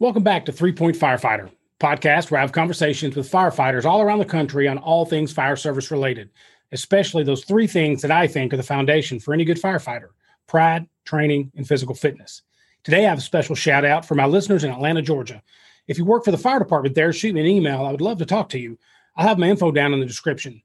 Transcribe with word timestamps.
Welcome 0.00 0.22
back 0.22 0.46
to 0.46 0.52
Three 0.52 0.72
Point 0.72 0.96
Firefighter 0.96 1.50
podcast, 1.78 2.30
where 2.30 2.38
I 2.38 2.40
have 2.40 2.52
conversations 2.52 3.14
with 3.14 3.30
firefighters 3.30 3.84
all 3.84 4.00
around 4.00 4.20
the 4.20 4.24
country 4.24 4.66
on 4.66 4.78
all 4.78 5.04
things 5.04 5.30
fire 5.30 5.56
service 5.56 5.90
related, 5.90 6.30
especially 6.72 7.22
those 7.22 7.44
three 7.44 7.66
things 7.66 8.00
that 8.00 8.10
I 8.10 8.26
think 8.26 8.54
are 8.54 8.56
the 8.56 8.62
foundation 8.62 9.20
for 9.20 9.34
any 9.34 9.44
good 9.44 9.60
firefighter 9.60 10.08
pride, 10.46 10.86
training, 11.04 11.52
and 11.54 11.68
physical 11.68 11.94
fitness. 11.94 12.40
Today, 12.82 13.04
I 13.04 13.10
have 13.10 13.18
a 13.18 13.20
special 13.20 13.54
shout 13.54 13.84
out 13.84 14.06
for 14.06 14.14
my 14.14 14.24
listeners 14.24 14.64
in 14.64 14.70
Atlanta, 14.70 15.02
Georgia. 15.02 15.42
If 15.86 15.98
you 15.98 16.06
work 16.06 16.24
for 16.24 16.30
the 16.30 16.38
fire 16.38 16.60
department 16.60 16.94
there, 16.94 17.12
shoot 17.12 17.34
me 17.34 17.42
an 17.42 17.46
email. 17.46 17.84
I 17.84 17.90
would 17.90 18.00
love 18.00 18.16
to 18.20 18.26
talk 18.26 18.48
to 18.50 18.58
you. 18.58 18.78
I'll 19.16 19.28
have 19.28 19.38
my 19.38 19.50
info 19.50 19.70
down 19.70 19.92
in 19.92 20.00
the 20.00 20.06
description. 20.06 20.62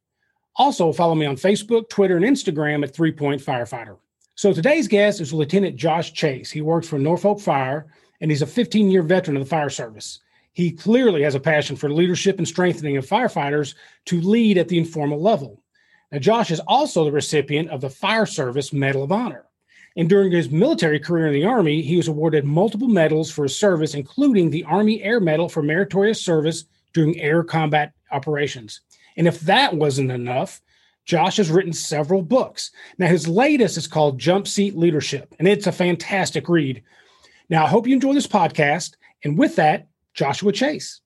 Also, 0.56 0.94
follow 0.94 1.14
me 1.14 1.26
on 1.26 1.36
Facebook, 1.36 1.90
Twitter, 1.90 2.16
and 2.16 2.26
Instagram 2.26 2.84
at 2.84 2.96
Three 2.96 3.12
Point 3.12 3.42
Firefighter. 3.42 3.98
So 4.36 4.54
today's 4.54 4.88
guest 4.88 5.20
is 5.20 5.34
Lieutenant 5.34 5.76
Josh 5.76 6.14
Chase. 6.14 6.52
He 6.52 6.62
works 6.62 6.88
for 6.88 6.98
Norfolk 6.98 7.42
Fire 7.42 7.88
and 8.22 8.32
he's 8.32 8.42
a 8.42 8.48
15 8.48 8.90
year 8.90 9.02
veteran 9.02 9.38
of 9.38 9.44
the 9.44 9.50
fire 9.50 9.70
service. 9.70 10.20
He 10.54 10.72
clearly 10.72 11.24
has 11.24 11.36
a 11.36 11.40
passion 11.40 11.76
for 11.76 11.92
leadership 11.92 12.38
and 12.38 12.48
strengthening 12.48 12.96
of 12.96 13.06
firefighters 13.06 13.76
to 14.06 14.22
lead 14.22 14.58
at 14.58 14.70
the 14.70 14.78
informal 14.78 15.22
level. 15.22 15.62
Now, 16.12 16.20
Josh 16.20 16.50
is 16.50 16.62
also 16.62 17.04
the 17.04 17.12
recipient 17.12 17.70
of 17.70 17.82
the 17.82 17.90
Fire 17.90 18.26
Service 18.26 18.72
Medal 18.72 19.04
of 19.04 19.12
Honor. 19.12 19.46
And 19.98 20.08
during 20.08 20.32
his 20.32 20.50
military 20.50 21.00
career 21.00 21.28
in 21.28 21.34
the 21.34 21.46
Army, 21.46 21.82
he 21.82 21.98
was 21.98 22.08
awarded 22.08 22.46
multiple 22.46 22.88
medals 22.88 23.32
for 23.32 23.44
his 23.44 23.58
service, 23.58 23.94
including 23.94 24.50
the 24.50 24.64
Army 24.66 25.02
Air 25.04 25.20
Medal 25.20 25.50
for 25.50 25.62
meritorious 25.62 26.22
service 26.22 26.66
during 26.94 27.20
air 27.20 27.44
combat 27.44 27.94
operations. 28.12 28.82
And 29.18 29.28
if 29.28 29.40
that 29.42 29.74
wasn't 29.74 30.12
enough, 30.12 30.62
Josh 31.06 31.38
has 31.38 31.52
written 31.52 31.74
several 31.74 32.22
books. 32.22 32.72
Now, 32.98 33.08
his 33.08 33.28
latest 33.28 33.78
is 33.78 33.88
called 33.88 34.20
Jump 34.20 34.48
Seat 34.48 34.76
Leadership, 34.76 35.34
and 35.38 35.48
it's 35.48 35.68
a 35.68 35.72
fantastic 35.72 36.50
read. 36.50 36.82
Now, 37.50 37.66
I 37.66 37.68
hope 37.68 37.88
you 37.88 37.94
enjoy 37.94 38.14
this 38.14 38.28
podcast. 38.28 38.96
And 39.24 39.38
with 39.38 39.56
that, 39.58 39.88
Joshua 40.14 40.52
Chase. 40.52 41.02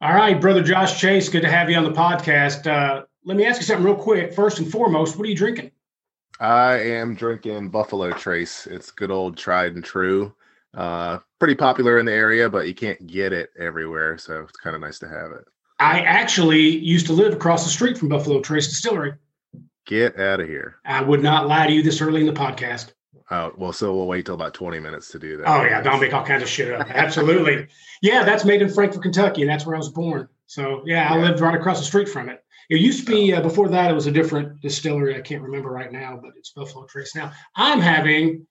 All 0.00 0.12
right, 0.12 0.38
brother 0.38 0.62
Josh 0.62 1.00
Chase, 1.00 1.30
good 1.30 1.42
to 1.42 1.50
have 1.50 1.70
you 1.70 1.76
on 1.78 1.84
the 1.84 1.90
podcast. 1.90 2.66
Uh, 2.66 3.04
let 3.24 3.36
me 3.36 3.44
ask 3.44 3.60
you 3.60 3.66
something 3.66 3.84
real 3.84 3.94
quick. 3.94 4.34
First 4.34 4.58
and 4.58 4.70
foremost, 4.70 5.16
what 5.16 5.26
are 5.26 5.30
you 5.30 5.36
drinking? 5.36 5.70
I 6.40 6.74
am 6.74 7.14
drinking 7.14 7.70
Buffalo 7.70 8.12
Trace. 8.12 8.66
It's 8.66 8.90
good 8.90 9.10
old 9.10 9.36
tried 9.36 9.74
and 9.74 9.84
true. 9.84 10.34
Uh, 10.74 11.20
pretty 11.38 11.54
popular 11.54 11.98
in 11.98 12.06
the 12.06 12.12
area, 12.12 12.50
but 12.50 12.66
you 12.66 12.74
can't 12.74 13.06
get 13.06 13.32
it 13.32 13.50
everywhere, 13.58 14.18
so 14.18 14.40
it's 14.40 14.58
kind 14.58 14.74
of 14.74 14.82
nice 14.82 14.98
to 14.98 15.08
have 15.08 15.30
it. 15.32 15.44
I 15.78 16.00
actually 16.00 16.60
used 16.60 17.06
to 17.06 17.12
live 17.12 17.32
across 17.32 17.64
the 17.64 17.70
street 17.70 17.96
from 17.96 18.08
Buffalo 18.08 18.40
Trace 18.40 18.68
Distillery. 18.68 19.14
Get 19.86 20.18
out 20.18 20.40
of 20.40 20.48
here! 20.48 20.76
I 20.84 21.02
would 21.02 21.22
not 21.22 21.46
lie 21.46 21.66
to 21.66 21.72
you 21.72 21.82
this 21.82 22.00
early 22.00 22.20
in 22.20 22.26
the 22.26 22.32
podcast. 22.32 22.92
Oh 23.30 23.52
well, 23.56 23.72
so 23.72 23.94
we'll 23.94 24.06
wait 24.06 24.26
till 24.26 24.34
about 24.34 24.54
twenty 24.54 24.80
minutes 24.80 25.08
to 25.10 25.18
do 25.18 25.36
that. 25.36 25.48
Oh 25.48 25.62
yeah, 25.62 25.80
don't 25.82 26.00
make 26.00 26.14
all 26.14 26.24
kinds 26.24 26.42
of 26.42 26.48
shit 26.48 26.72
up. 26.72 26.88
Absolutely, 26.90 27.66
yeah. 28.02 28.24
That's 28.24 28.44
made 28.44 28.62
in 28.62 28.68
Frankfort, 28.68 29.02
Kentucky, 29.02 29.42
and 29.42 29.50
that's 29.50 29.66
where 29.66 29.74
I 29.74 29.78
was 29.78 29.90
born. 29.90 30.28
So 30.46 30.82
yeah, 30.86 31.12
I 31.12 31.18
lived 31.18 31.40
right 31.40 31.54
across 31.54 31.78
the 31.78 31.84
street 31.84 32.08
from 32.08 32.28
it. 32.28 32.43
It 32.70 32.80
used 32.80 33.06
to 33.06 33.12
be 33.12 33.32
uh, 33.32 33.40
before 33.40 33.68
that. 33.68 33.90
It 33.90 33.94
was 33.94 34.06
a 34.06 34.12
different 34.12 34.60
distillery. 34.60 35.16
I 35.16 35.20
can't 35.20 35.42
remember 35.42 35.70
right 35.70 35.92
now, 35.92 36.18
but 36.20 36.32
it's 36.36 36.50
Buffalo 36.50 36.86
Trace 36.86 37.14
now. 37.14 37.32
I'm 37.56 37.80
having 37.80 38.46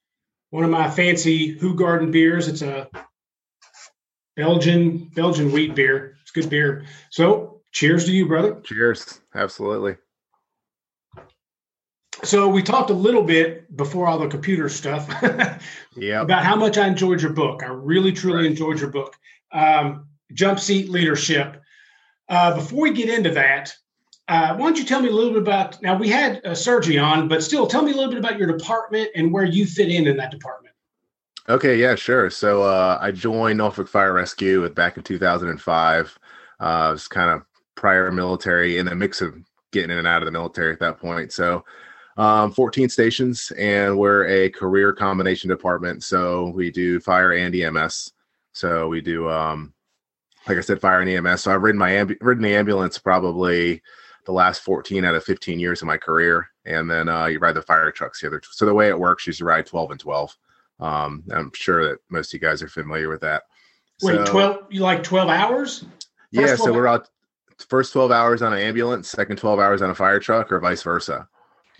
one 0.51 0.63
of 0.63 0.69
my 0.69 0.89
fancy 0.89 1.57
Hoegaarden 1.57 2.11
beers. 2.11 2.47
It's 2.47 2.61
a 2.61 2.87
Belgian 4.35 5.09
Belgian 5.15 5.51
wheat 5.51 5.75
beer. 5.75 6.17
It's 6.21 6.31
good 6.31 6.49
beer. 6.49 6.85
So 7.09 7.61
cheers 7.71 8.05
to 8.05 8.11
you, 8.11 8.27
brother. 8.27 8.59
Cheers. 8.63 9.21
Absolutely. 9.35 9.97
So 12.23 12.47
we 12.47 12.63
talked 12.63 12.89
a 12.89 12.93
little 12.93 13.23
bit 13.23 13.75
before 13.75 14.07
all 14.07 14.17
the 14.17 14.27
computer 14.27 14.69
stuff 14.69 15.09
yeah. 15.95 16.21
about 16.21 16.43
how 16.43 16.55
much 16.55 16.77
I 16.77 16.87
enjoyed 16.87 17.21
your 17.21 17.33
book. 17.33 17.63
I 17.63 17.67
really, 17.67 18.13
truly 18.13 18.37
right. 18.37 18.45
enjoyed 18.45 18.79
your 18.79 18.91
book, 18.91 19.15
um, 19.51 20.07
Jump 20.31 20.59
Seat 20.59 20.89
Leadership. 20.89 21.61
Uh, 22.29 22.55
before 22.55 22.83
we 22.83 22.93
get 22.93 23.09
into 23.09 23.31
that, 23.31 23.73
uh, 24.27 24.55
why 24.55 24.65
don't 24.65 24.77
you 24.77 24.85
tell 24.85 25.01
me 25.01 25.09
a 25.09 25.11
little 25.11 25.33
bit 25.33 25.41
about? 25.41 25.81
Now 25.81 25.97
we 25.97 26.07
had 26.07 26.45
uh, 26.45 26.55
Sergi 26.55 26.97
on, 26.97 27.27
but 27.27 27.43
still, 27.43 27.67
tell 27.67 27.81
me 27.81 27.91
a 27.91 27.95
little 27.95 28.09
bit 28.09 28.19
about 28.19 28.37
your 28.37 28.55
department 28.55 29.09
and 29.15 29.33
where 29.33 29.43
you 29.43 29.65
fit 29.65 29.89
in 29.89 30.07
in 30.07 30.17
that 30.17 30.31
department. 30.31 30.73
Okay, 31.49 31.75
yeah, 31.75 31.95
sure. 31.95 32.29
So 32.29 32.63
uh, 32.63 32.97
I 33.01 33.11
joined 33.11 33.57
Norfolk 33.57 33.89
Fire 33.89 34.13
Rescue 34.13 34.67
back 34.69 34.95
in 34.95 35.03
2005. 35.03 36.19
Uh, 36.59 36.63
I 36.63 36.91
was 36.91 37.07
kind 37.09 37.31
of 37.31 37.43
prior 37.75 38.11
military 38.11 38.77
in 38.77 38.85
the 38.85 38.95
mix 38.95 39.19
of 39.21 39.35
getting 39.71 39.91
in 39.91 39.97
and 39.97 40.07
out 40.07 40.21
of 40.21 40.25
the 40.25 40.31
military 40.31 40.71
at 40.71 40.79
that 40.79 40.99
point. 40.99 41.33
So 41.33 41.65
um, 42.15 42.53
14 42.53 42.87
stations, 42.87 43.51
and 43.57 43.97
we're 43.97 44.25
a 44.27 44.49
career 44.51 44.93
combination 44.93 45.49
department. 45.49 46.03
So 46.03 46.49
we 46.55 46.71
do 46.71 47.01
fire 47.01 47.33
and 47.33 47.53
EMS. 47.53 48.13
So 48.53 48.87
we 48.87 49.01
do, 49.01 49.29
um, 49.29 49.73
like 50.47 50.57
I 50.57 50.61
said, 50.61 50.79
fire 50.79 51.01
and 51.01 51.09
EMS. 51.09 51.41
So 51.41 51.53
I've 51.53 51.63
ridden 51.63 51.79
my 51.79 51.91
amb- 51.91 52.17
ridden 52.21 52.43
the 52.43 52.55
ambulance 52.55 52.97
probably 52.97 53.81
the 54.25 54.31
last 54.31 54.61
14 54.61 55.05
out 55.05 55.15
of 55.15 55.23
15 55.23 55.59
years 55.59 55.81
of 55.81 55.87
my 55.87 55.97
career. 55.97 56.47
And 56.65 56.89
then 56.89 57.09
uh, 57.09 57.25
you 57.25 57.39
ride 57.39 57.55
the 57.55 57.61
fire 57.61 57.91
trucks 57.91 58.21
the 58.21 58.27
other. 58.27 58.41
So 58.49 58.65
the 58.65 58.73
way 58.73 58.89
it 58.89 58.99
works 58.99 59.27
is 59.27 59.39
you 59.39 59.45
ride 59.45 59.65
12 59.65 59.91
and 59.91 59.99
12. 59.99 60.37
Um, 60.79 61.23
I'm 61.31 61.51
sure 61.53 61.89
that 61.89 61.99
most 62.09 62.29
of 62.29 62.41
you 62.41 62.47
guys 62.47 62.61
are 62.61 62.69
familiar 62.69 63.09
with 63.09 63.21
that. 63.21 63.43
Wait, 64.01 64.15
so, 64.15 64.25
12, 64.25 64.57
you 64.69 64.81
like 64.81 65.03
12 65.03 65.29
hours? 65.29 65.79
First 65.79 65.89
yeah. 66.31 66.55
So 66.55 66.73
we're 66.73 66.87
out 66.87 67.09
first 67.69 67.93
12 67.93 68.11
hours 68.11 68.41
on 68.41 68.53
an 68.53 68.59
ambulance, 68.59 69.09
second 69.09 69.37
12 69.37 69.59
hours 69.59 69.81
on 69.81 69.89
a 69.89 69.95
fire 69.95 70.19
truck 70.19 70.51
or 70.51 70.59
vice 70.59 70.83
versa. 70.83 71.27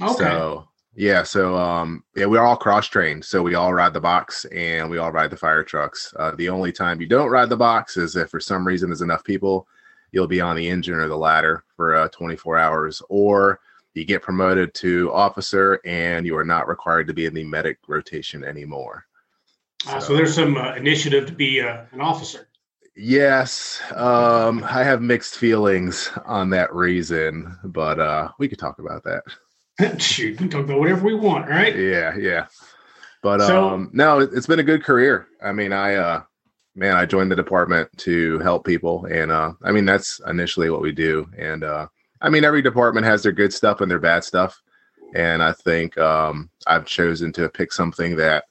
Okay. 0.01 0.15
So 0.15 0.67
yeah, 0.95 1.23
so 1.23 1.57
um, 1.57 2.03
yeah, 2.15 2.25
we're 2.25 2.41
all 2.41 2.55
cross 2.55 2.87
trained. 2.87 3.25
So 3.25 3.41
we 3.41 3.55
all 3.55 3.73
ride 3.73 3.93
the 3.93 4.01
box 4.01 4.45
and 4.45 4.89
we 4.89 4.99
all 4.99 5.11
ride 5.11 5.31
the 5.31 5.37
fire 5.37 5.63
trucks. 5.63 6.13
Uh, 6.17 6.31
the 6.35 6.49
only 6.49 6.71
time 6.71 7.01
you 7.01 7.07
don't 7.07 7.31
ride 7.31 7.49
the 7.49 7.57
box 7.57 7.97
is 7.97 8.15
if 8.15 8.29
for 8.29 8.39
some 8.39 8.65
reason 8.65 8.89
there's 8.89 9.01
enough 9.01 9.23
people 9.23 9.67
you'll 10.13 10.27
be 10.27 10.39
on 10.39 10.55
the 10.55 10.69
engine 10.69 10.93
or 10.93 11.09
the 11.09 11.17
ladder 11.17 11.65
for 11.75 11.95
uh, 11.95 12.07
24 12.09 12.57
hours, 12.57 13.01
or 13.09 13.59
you 13.93 14.05
get 14.05 14.21
promoted 14.21 14.73
to 14.75 15.11
officer 15.11 15.81
and 15.83 16.25
you 16.25 16.37
are 16.37 16.45
not 16.45 16.67
required 16.67 17.07
to 17.07 17.13
be 17.13 17.25
in 17.25 17.33
the 17.33 17.43
medic 17.43 17.79
rotation 17.87 18.43
anymore. 18.43 19.05
Uh, 19.85 19.99
so, 19.99 20.07
so, 20.07 20.15
there's 20.15 20.33
some 20.33 20.55
uh, 20.55 20.75
initiative 20.75 21.25
to 21.25 21.33
be 21.33 21.59
uh, 21.59 21.83
an 21.91 21.99
officer. 21.99 22.47
Yes, 22.95 23.81
um, 23.95 24.63
I 24.63 24.83
have 24.83 25.01
mixed 25.01 25.35
feelings 25.35 26.11
on 26.25 26.51
that 26.51 26.73
reason, 26.73 27.57
but 27.63 27.99
uh, 27.99 28.29
we 28.37 28.47
could 28.47 28.59
talk 28.59 28.77
about 28.79 29.03
that. 29.03 29.99
Shoot, 29.99 30.31
we 30.31 30.37
can 30.37 30.49
talk 30.49 30.65
about 30.65 30.79
whatever 30.79 31.03
we 31.03 31.15
want, 31.15 31.49
right? 31.49 31.75
Yeah, 31.75 32.15
yeah. 32.15 32.45
But 33.23 33.41
so, 33.41 33.69
um, 33.69 33.89
no, 33.93 34.19
it's 34.19 34.45
been 34.45 34.59
a 34.59 34.63
good 34.63 34.83
career. 34.83 35.27
I 35.41 35.53
mean, 35.53 35.73
I 35.73 35.95
uh, 35.95 36.23
man, 36.75 36.95
I 36.95 37.05
joined 37.05 37.31
the 37.31 37.35
department 37.35 37.89
to 37.99 38.39
help 38.39 38.65
people, 38.65 39.05
and 39.05 39.31
uh, 39.31 39.53
I 39.63 39.71
mean 39.71 39.85
that's 39.85 40.19
initially 40.27 40.69
what 40.69 40.81
we 40.81 40.91
do. 40.91 41.29
And 41.37 41.63
uh, 41.63 41.87
I 42.21 42.29
mean, 42.29 42.43
every 42.43 42.61
department 42.61 43.05
has 43.05 43.23
their 43.23 43.31
good 43.31 43.53
stuff 43.53 43.81
and 43.81 43.89
their 43.89 43.99
bad 43.99 44.23
stuff, 44.23 44.61
and 45.13 45.43
I 45.43 45.53
think 45.53 45.97
um, 45.97 46.49
I've 46.67 46.85
chosen 46.85 47.31
to 47.33 47.49
pick 47.49 47.73
something 47.73 48.15
that 48.17 48.45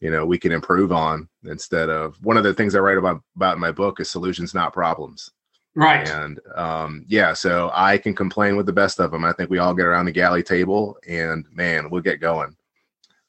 you 0.00 0.10
know 0.10 0.26
we 0.26 0.38
can 0.38 0.52
improve 0.52 0.92
on 0.92 1.28
instead 1.44 1.88
of 1.90 2.16
one 2.24 2.36
of 2.36 2.44
the 2.44 2.54
things 2.54 2.74
I 2.74 2.80
write 2.80 2.98
about 2.98 3.22
about 3.36 3.54
in 3.54 3.60
my 3.60 3.72
book 3.72 4.00
is 4.00 4.10
solutions, 4.10 4.54
not 4.54 4.72
problems. 4.72 5.30
Right. 5.76 6.08
And 6.08 6.40
um, 6.56 7.04
yeah, 7.06 7.32
so 7.32 7.70
I 7.72 7.96
can 7.96 8.14
complain 8.14 8.56
with 8.56 8.66
the 8.66 8.72
best 8.72 8.98
of 8.98 9.12
them. 9.12 9.24
I 9.24 9.32
think 9.32 9.50
we 9.50 9.58
all 9.58 9.74
get 9.74 9.86
around 9.86 10.06
the 10.06 10.12
galley 10.12 10.42
table, 10.42 10.98
and 11.08 11.46
man, 11.52 11.90
we'll 11.90 12.02
get 12.02 12.20
going. 12.20 12.56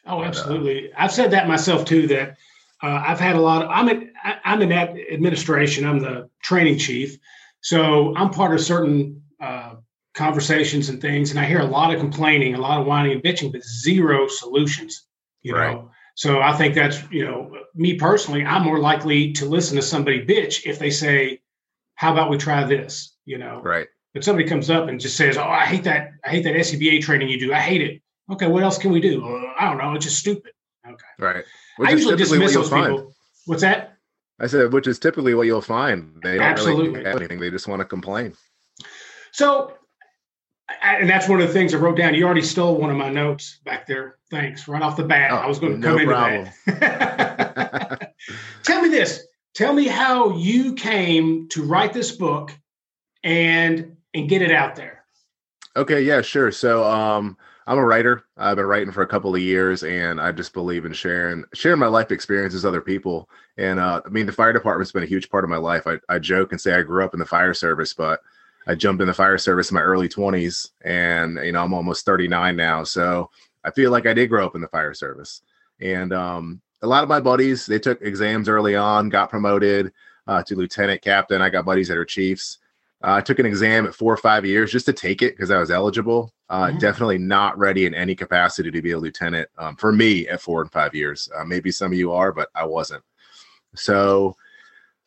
Oh, 0.08 0.24
absolutely. 0.24 0.90
But, 0.90 1.00
uh, 1.00 1.04
I've 1.04 1.12
said 1.12 1.32
that 1.32 1.48
myself 1.48 1.86
too. 1.86 2.08
That 2.08 2.38
uh, 2.84 3.04
I've 3.06 3.20
had 3.20 3.36
a 3.36 3.42
lot 3.42 3.64
of, 3.64 3.70
I'm 3.70 3.90
in, 3.90 4.12
I'm 4.24 4.62
in 4.62 4.70
that 4.70 4.96
administration. 5.12 5.86
I'm 5.86 6.00
the 6.00 6.30
training 6.42 6.80
chief. 6.80 7.18
So 7.62 8.16
I'm 8.16 8.32
part 8.32 8.54
of 8.54 8.62
certain 8.62 9.22
uh, 9.40 9.76
conversations 10.14 10.90
and 10.90 11.00
things. 11.00 11.32
And 11.32 11.40
I 11.40 11.46
hear 11.46 11.60
a 11.60 11.66
lot 11.66 11.94
of 11.94 12.00
complaining, 12.00 12.56
a 12.56 12.62
lot 12.62 12.80
of 12.80 12.88
whining 12.88 13.12
and 13.14 13.24
bitching, 13.24 13.52
but 13.52 13.64
zero 13.64 14.28
solutions, 14.28 15.06
you 15.42 15.56
right. 15.56 15.74
know? 15.74 15.92
So 16.16 16.42
I 16.42 16.54
think 16.54 16.76
that's, 16.76 17.02
you 17.12 17.26
know, 17.26 17.56
me 17.74 17.96
personally, 17.96 18.44
I'm 18.46 18.64
more 18.64 18.80
likely 18.80 19.32
to 19.34 19.46
listen 19.46 19.76
to 19.78 19.82
somebody 19.82 20.26
bitch 20.26 20.66
if 20.66 20.80
they 20.80 20.90
say, 20.90 21.42
how 21.96 22.12
about 22.12 22.30
we 22.30 22.38
try 22.38 22.64
this, 22.64 23.16
you 23.26 23.38
know? 23.38 23.62
Right. 23.64 23.88
But 24.14 24.24
somebody 24.24 24.48
comes 24.48 24.70
up 24.70 24.90
and 24.90 25.00
just 25.00 25.16
says, 25.16 25.38
oh, 25.38 25.44
I 25.44 25.66
hate 25.66 25.86
that. 25.86 26.12
I 26.26 26.30
hate 26.30 26.44
that 26.44 26.56
SCBA 26.56 27.02
training 27.02 27.30
you 27.30 27.40
do. 27.40 27.54
I 27.54 27.60
hate 27.60 27.82
it. 27.82 28.02
Okay. 28.32 28.48
What 28.48 28.64
else 28.64 28.78
can 28.78 28.92
we 28.92 29.00
do? 29.00 29.26
Uh, 29.26 29.54
I 29.58 29.70
don't 29.70 29.78
know. 29.78 29.94
It's 29.94 30.06
just 30.06 30.18
stupid. 30.18 30.52
Okay. 31.20 31.26
Right. 31.26 31.46
Which 31.78 31.90
I 31.90 31.92
usually 31.94 32.16
dismiss 32.18 32.54
those 32.54 32.70
find. 32.70 32.96
people. 32.98 33.16
What's 33.46 33.62
that? 33.62 33.98
I 34.40 34.48
said, 34.48 34.74
which 34.74 34.88
is 34.88 35.00
typically 35.00 35.36
what 35.36 35.44
you'll 35.44 35.62
find. 35.62 36.20
They 36.24 36.36
don't 36.36 36.44
Absolutely. 36.44 36.90
really 36.90 37.06
have 37.06 37.18
anything. 37.18 37.40
They 37.40 37.52
just 37.52 37.68
want 37.68 37.80
to 37.80 37.86
complain. 37.86 38.34
So 39.32 39.78
and 40.82 41.10
that's 41.10 41.28
one 41.28 41.42
of 41.42 41.48
the 41.48 41.54
things 41.54 41.74
I 41.74 41.78
wrote 41.78 41.98
down. 41.98 42.14
You 42.14 42.26
already 42.26 42.42
stole 42.42 42.78
one 42.78 42.90
of 42.90 42.98
my 42.98 43.10
notes 43.10 43.60
back 43.66 43.88
there. 43.88 44.18
Thanks. 44.30 44.68
Right 44.68 44.82
off 44.82 44.96
the 44.96 45.04
bat, 45.04 45.32
oh, 45.32 45.36
I 45.38 45.48
was 45.48 45.60
going 45.60 45.74
to 45.74 45.80
no 45.80 45.98
come 45.98 46.08
problem. 46.08 46.50
into 46.68 46.80
that. 46.80 48.14
Tell 48.64 48.82
me 48.82 48.90
this. 48.90 49.26
Tell 49.54 49.74
me 49.74 49.88
how 49.88 50.36
you 50.38 50.74
came 50.76 51.50
to 51.50 51.64
write 51.64 51.94
this 51.94 52.12
book 52.12 52.58
and 53.24 53.98
and 54.14 54.30
get 54.30 54.42
it 54.42 54.52
out 54.52 54.76
there. 54.76 55.04
Okay, 55.76 56.02
yeah, 56.02 56.22
sure. 56.22 56.52
So 56.52 56.84
um 56.84 57.38
I'm 57.68 57.78
a 57.78 57.86
writer. 57.86 58.24
I've 58.38 58.56
been 58.56 58.66
writing 58.66 58.92
for 58.92 59.04
a 59.04 59.08
couple 59.08 59.36
of 59.36 59.42
years, 59.42 59.84
and 59.84 60.20
I 60.20 60.32
just 60.32 60.54
believe 60.54 60.86
in 60.86 60.94
sharing 60.94 61.44
sharing 61.54 61.80
my 61.80 61.88
life 61.88 62.12
experiences 62.12 62.64
with 62.64 62.70
other 62.70 62.82
people. 62.82 63.30
And 63.58 63.80
uh, 63.80 64.02
I 64.06 64.10
mean, 64.10 64.26
the 64.26 64.32
fire 64.32 64.54
department's 64.54 64.92
been 64.92 65.04
a 65.04 65.08
huge 65.08 65.30
part 65.30 65.44
of 65.44 65.50
my 65.50 65.58
life. 65.58 65.86
I, 65.86 65.98
I 66.10 66.20
joke 66.20 66.52
and 66.52 66.60
say 66.60 66.74
I 66.74 66.82
grew 66.82 67.06
up 67.06 67.14
in 67.14 67.20
the 67.20 67.26
fire 67.26 67.54
service, 67.54 67.94
but 67.94 68.22
I 68.68 68.76
jumped 68.76 69.02
in 69.02 69.08
the 69.08 69.14
fire 69.14 69.38
service 69.38 69.70
in 69.70 69.76
my 69.76 69.82
early 69.82 70.10
20s, 70.10 70.70
and 70.82 71.38
you 71.44 71.52
know 71.52 71.64
I'm 71.64 71.74
almost 71.74 72.06
39 72.06 72.56
now, 72.56 72.84
so 72.84 73.30
I 73.64 73.72
feel 73.72 73.92
like 73.92 74.08
I 74.08 74.14
did 74.14 74.30
grow 74.30 74.46
up 74.46 74.56
in 74.56 74.62
the 74.62 74.68
fire 74.68 74.94
service. 74.94 75.42
And 75.80 76.14
um, 76.14 76.62
a 76.82 76.88
lot 76.88 77.04
of 77.04 77.10
my 77.10 77.20
buddies 77.20 77.66
they 77.66 77.80
took 77.80 78.02
exams 78.02 78.50
early 78.50 78.76
on, 78.76 79.10
got 79.10 79.30
promoted 79.30 79.92
uh, 80.28 80.42
to 80.44 80.56
lieutenant 80.56 81.02
captain. 81.02 81.42
I 81.42 81.50
got 81.50 81.66
buddies 81.66 81.88
that 81.90 81.98
are 81.98 82.06
chiefs. 82.06 82.58
Uh, 83.04 83.14
I 83.14 83.22
took 83.22 83.40
an 83.40 83.46
exam 83.46 83.86
at 83.86 83.96
four 83.96 84.14
or 84.14 84.18
five 84.18 84.46
years 84.46 84.72
just 84.72 84.86
to 84.86 84.94
take 84.94 85.22
it 85.22 85.36
because 85.36 85.52
I 85.52 85.60
was 85.60 85.72
eligible. 85.72 86.34
Uh, 86.52 86.68
mm-hmm. 86.68 86.80
Definitely 86.80 87.18
not 87.18 87.58
ready 87.58 87.86
in 87.86 87.96
any 87.96 88.14
capacity 88.14 88.70
to 88.72 88.82
be 88.82 88.92
a 88.92 89.00
lieutenant 89.00 89.48
um, 89.58 89.78
for 89.78 89.94
me 89.94 90.28
at 90.28 90.42
four 90.42 90.62
and 90.62 90.70
five 90.70 90.94
years. 90.94 91.30
Uh, 91.34 91.46
maybe 91.46 91.72
some 91.72 91.94
of 91.94 91.98
you 91.98 92.12
are, 92.12 92.34
but 92.34 92.50
I 92.54 92.66
wasn't. 92.66 93.02
So 93.74 94.36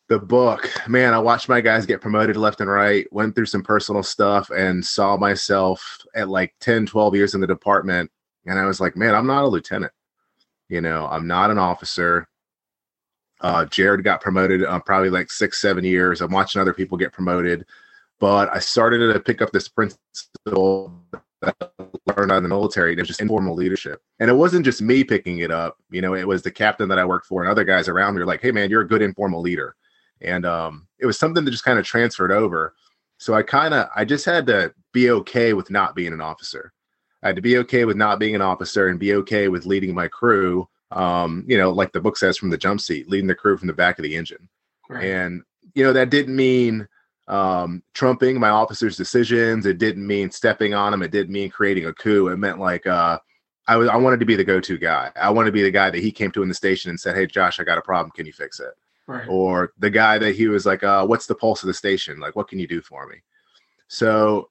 the 0.07 0.17
book, 0.17 0.67
man, 0.87 1.13
I 1.13 1.19
watched 1.19 1.47
my 1.47 1.61
guys 1.61 1.85
get 1.85 2.01
promoted 2.01 2.35
left 2.35 2.61
and 2.61 2.69
right, 2.69 3.05
went 3.13 3.35
through 3.35 3.45
some 3.45 3.61
personal 3.61 4.01
stuff, 4.01 4.49
and 4.49 4.83
saw 4.83 5.17
myself 5.17 5.99
at 6.15 6.29
like 6.29 6.55
10, 6.61 6.87
12 6.87 7.15
years 7.15 7.35
in 7.35 7.41
the 7.41 7.47
department. 7.47 8.09
And 8.47 8.57
I 8.57 8.65
was 8.65 8.81
like, 8.81 8.97
man, 8.97 9.13
I'm 9.13 9.27
not 9.27 9.43
a 9.43 9.47
lieutenant. 9.47 9.93
You 10.67 10.81
know, 10.81 11.07
I'm 11.11 11.27
not 11.27 11.51
an 11.51 11.59
officer. 11.59 12.27
Uh, 13.41 13.65
Jared 13.65 14.03
got 14.03 14.19
promoted 14.19 14.63
uh, 14.63 14.79
probably 14.79 15.11
like 15.11 15.29
six, 15.29 15.61
seven 15.61 15.83
years. 15.83 16.21
I'm 16.21 16.31
watching 16.31 16.59
other 16.59 16.73
people 16.73 16.97
get 16.97 17.13
promoted 17.13 17.67
but 18.19 18.49
I 18.53 18.59
started 18.59 19.13
to 19.13 19.19
pick 19.19 19.41
up 19.41 19.51
this 19.51 19.67
principle 19.67 21.03
learned 22.15 22.31
in 22.31 22.43
the 22.43 22.49
military. 22.49 22.93
It 22.93 22.99
was 22.99 23.07
just 23.07 23.21
informal 23.21 23.55
leadership. 23.55 24.01
And 24.19 24.29
it 24.29 24.33
wasn't 24.33 24.65
just 24.65 24.81
me 24.81 25.03
picking 25.03 25.39
it 25.39 25.51
up. 25.51 25.77
You 25.89 26.01
know, 26.01 26.15
it 26.15 26.27
was 26.27 26.41
the 26.41 26.51
captain 26.51 26.89
that 26.89 26.99
I 26.99 27.05
worked 27.05 27.27
for 27.27 27.41
and 27.41 27.51
other 27.51 27.63
guys 27.63 27.87
around 27.87 28.15
me 28.15 28.19
were 28.19 28.25
like, 28.25 28.41
hey, 28.41 28.51
man, 28.51 28.69
you're 28.69 28.81
a 28.81 28.87
good 28.87 29.01
informal 29.01 29.41
leader. 29.41 29.75
And 30.21 30.45
um, 30.45 30.87
it 30.99 31.05
was 31.05 31.19
something 31.19 31.43
that 31.43 31.51
just 31.51 31.65
kind 31.65 31.79
of 31.79 31.85
transferred 31.85 32.31
over. 32.31 32.73
So 33.17 33.33
I 33.33 33.43
kind 33.43 33.73
of, 33.73 33.87
I 33.95 34.05
just 34.05 34.25
had 34.25 34.47
to 34.47 34.73
be 34.91 35.09
okay 35.11 35.53
with 35.53 35.69
not 35.69 35.95
being 35.95 36.13
an 36.13 36.21
officer. 36.21 36.73
I 37.23 37.27
had 37.27 37.35
to 37.37 37.41
be 37.41 37.57
okay 37.59 37.85
with 37.85 37.97
not 37.97 38.19
being 38.19 38.35
an 38.35 38.41
officer 38.41 38.87
and 38.87 38.99
be 38.99 39.13
okay 39.15 39.47
with 39.47 39.65
leading 39.65 39.93
my 39.93 40.07
crew. 40.07 40.67
Um, 40.91 41.43
you 41.47 41.57
know, 41.57 41.71
like 41.71 41.91
the 41.91 42.01
book 42.01 42.17
says 42.17 42.37
from 42.37 42.49
the 42.49 42.57
jump 42.57 42.79
seat, 42.79 43.09
leading 43.09 43.27
the 43.27 43.35
crew 43.35 43.57
from 43.57 43.67
the 43.67 43.73
back 43.73 43.97
of 43.97 44.03
the 44.03 44.15
engine. 44.15 44.47
Right. 44.89 45.05
And, 45.05 45.43
you 45.73 45.83
know, 45.83 45.93
that 45.93 46.11
didn't 46.11 46.35
mean 46.35 46.87
um, 47.27 47.81
trumping 47.93 48.39
my 48.39 48.49
officer's 48.49 48.97
decisions. 48.97 49.65
It 49.65 49.77
didn't 49.77 50.05
mean 50.05 50.29
stepping 50.31 50.73
on 50.73 50.91
them. 50.91 51.01
It 51.01 51.11
didn't 51.11 51.33
mean 51.33 51.49
creating 51.49 51.85
a 51.85 51.93
coup. 51.93 52.27
It 52.27 52.37
meant 52.37 52.59
like 52.59 52.85
uh, 52.85 53.19
I 53.67 53.77
was 53.77 53.89
I 53.89 53.95
wanted 53.95 54.19
to 54.19 54.25
be 54.25 54.35
the 54.35 54.43
go-to 54.43 54.77
guy. 54.77 55.11
I 55.15 55.29
wanted 55.29 55.47
to 55.47 55.53
be 55.53 55.63
the 55.63 55.71
guy 55.71 55.89
that 55.89 56.01
he 56.01 56.11
came 56.11 56.31
to 56.31 56.43
in 56.43 56.49
the 56.49 56.55
station 56.55 56.89
and 56.89 56.99
said, 56.99 57.15
"Hey, 57.15 57.25
Josh, 57.25 57.59
I 57.59 57.63
got 57.63 57.77
a 57.77 57.81
problem. 57.81 58.11
Can 58.11 58.25
you 58.25 58.33
fix 58.33 58.59
it?" 58.59 58.73
Right. 59.07 59.27
Or 59.27 59.73
the 59.79 59.89
guy 59.89 60.17
that 60.17 60.35
he 60.35 60.47
was 60.47 60.65
like, 60.65 60.83
uh, 60.83 61.05
"What's 61.05 61.25
the 61.25 61.35
pulse 61.35 61.63
of 61.63 61.67
the 61.67 61.73
station? 61.73 62.19
Like, 62.19 62.35
what 62.35 62.47
can 62.47 62.59
you 62.59 62.67
do 62.67 62.81
for 62.81 63.07
me?" 63.07 63.17
So, 63.87 64.49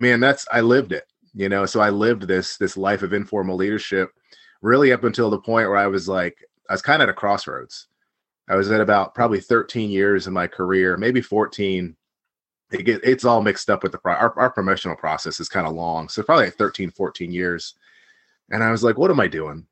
man, 0.00 0.20
that's 0.20 0.46
I 0.52 0.60
lived 0.60 0.92
it. 0.92 1.06
You 1.34 1.48
know, 1.48 1.66
so 1.66 1.80
I 1.80 1.90
lived 1.90 2.22
this 2.22 2.56
this 2.56 2.76
life 2.76 3.02
of 3.02 3.12
informal 3.12 3.56
leadership, 3.56 4.10
really 4.60 4.92
up 4.92 5.04
until 5.04 5.30
the 5.30 5.38
point 5.38 5.68
where 5.68 5.78
I 5.78 5.86
was 5.86 6.08
like, 6.08 6.36
I 6.68 6.74
was 6.74 6.82
kind 6.82 7.02
of 7.02 7.08
at 7.08 7.12
a 7.12 7.16
crossroads. 7.16 7.88
I 8.48 8.56
was 8.56 8.70
at 8.70 8.80
about 8.80 9.14
probably 9.14 9.40
13 9.40 9.88
years 9.88 10.26
in 10.26 10.32
my 10.32 10.46
career, 10.46 10.96
maybe 10.96 11.22
14, 11.22 11.96
it 12.72 12.84
get, 12.84 13.00
it's 13.04 13.24
all 13.24 13.42
mixed 13.42 13.70
up 13.70 13.82
with 13.82 13.92
the 13.92 13.98
pro- 13.98 14.14
our, 14.14 14.38
our 14.38 14.50
promotional 14.50 14.96
process 14.96 15.40
is 15.40 15.48
kind 15.48 15.66
of 15.66 15.74
long 15.74 16.08
so 16.08 16.22
probably 16.22 16.46
like 16.46 16.54
13 16.54 16.90
14 16.90 17.32
years. 17.32 17.74
And 18.50 18.62
i 18.62 18.70
was 18.70 18.82
like 18.82 18.98
what 18.98 19.10
am 19.10 19.20
i 19.20 19.28
doing? 19.28 19.66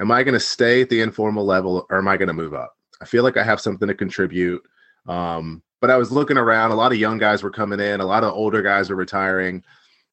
Am 0.00 0.10
i 0.10 0.22
going 0.22 0.34
to 0.34 0.40
stay 0.40 0.82
at 0.82 0.90
the 0.90 1.00
informal 1.00 1.44
level 1.44 1.86
or 1.90 1.98
am 1.98 2.08
i 2.08 2.16
going 2.16 2.28
to 2.28 2.34
move 2.34 2.54
up? 2.54 2.76
I 3.00 3.04
feel 3.04 3.24
like 3.24 3.36
i 3.36 3.44
have 3.44 3.60
something 3.60 3.88
to 3.88 3.94
contribute. 3.94 4.62
Um, 5.06 5.62
but 5.80 5.90
i 5.90 5.96
was 5.96 6.12
looking 6.12 6.36
around 6.36 6.70
a 6.70 6.76
lot 6.76 6.92
of 6.92 6.98
young 6.98 7.18
guys 7.18 7.42
were 7.42 7.50
coming 7.50 7.80
in 7.80 8.00
a 8.00 8.06
lot 8.06 8.24
of 8.24 8.34
older 8.34 8.62
guys 8.62 8.90
were 8.90 8.96
retiring 8.96 9.62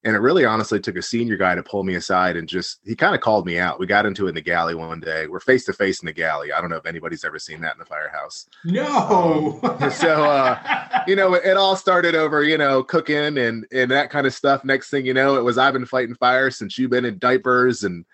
and 0.05 0.15
it 0.15 0.19
really 0.19 0.45
honestly 0.45 0.79
took 0.79 0.97
a 0.97 1.01
senior 1.01 1.35
guy 1.35 1.55
to 1.55 1.63
pull 1.63 1.83
me 1.83 1.95
aside 1.95 2.37
and 2.37 2.47
just 2.47 2.79
he 2.85 2.95
kind 2.95 3.15
of 3.15 3.21
called 3.21 3.45
me 3.47 3.57
out. 3.57 3.79
We 3.79 3.87
got 3.87 4.05
into 4.05 4.27
it 4.27 4.29
in 4.29 4.35
the 4.35 4.41
galley 4.41 4.75
one 4.75 4.99
day. 4.99 5.25
We're 5.25 5.39
face 5.39 5.65
to 5.65 5.73
face 5.73 5.99
in 6.01 6.05
the 6.05 6.13
galley. 6.13 6.53
I 6.53 6.61
don't 6.61 6.69
know 6.69 6.75
if 6.75 6.85
anybody's 6.85 7.25
ever 7.25 7.39
seen 7.39 7.59
that 7.61 7.73
in 7.73 7.79
the 7.79 7.85
firehouse. 7.85 8.47
No. 8.63 9.59
Um, 9.63 9.89
so 9.91 10.23
uh, 10.23 11.03
you 11.07 11.15
know, 11.15 11.33
it, 11.33 11.43
it, 11.43 11.57
all 11.57 11.75
started 11.75 12.13
over, 12.13 12.43
you 12.43 12.57
know, 12.57 12.83
cooking 12.83 13.39
and 13.39 13.65
and 13.71 13.89
that 13.89 14.11
kind 14.11 14.27
of 14.27 14.33
stuff. 14.33 14.63
Next 14.63 14.91
thing 14.91 15.07
you 15.07 15.13
know, 15.15 15.37
it 15.37 15.43
was 15.43 15.57
I've 15.57 15.73
been 15.73 15.87
fighting 15.87 16.15
fire 16.15 16.51
since 16.51 16.77
you've 16.77 16.91
been 16.91 17.05
in 17.05 17.17
diapers 17.17 17.83
and 17.83 18.05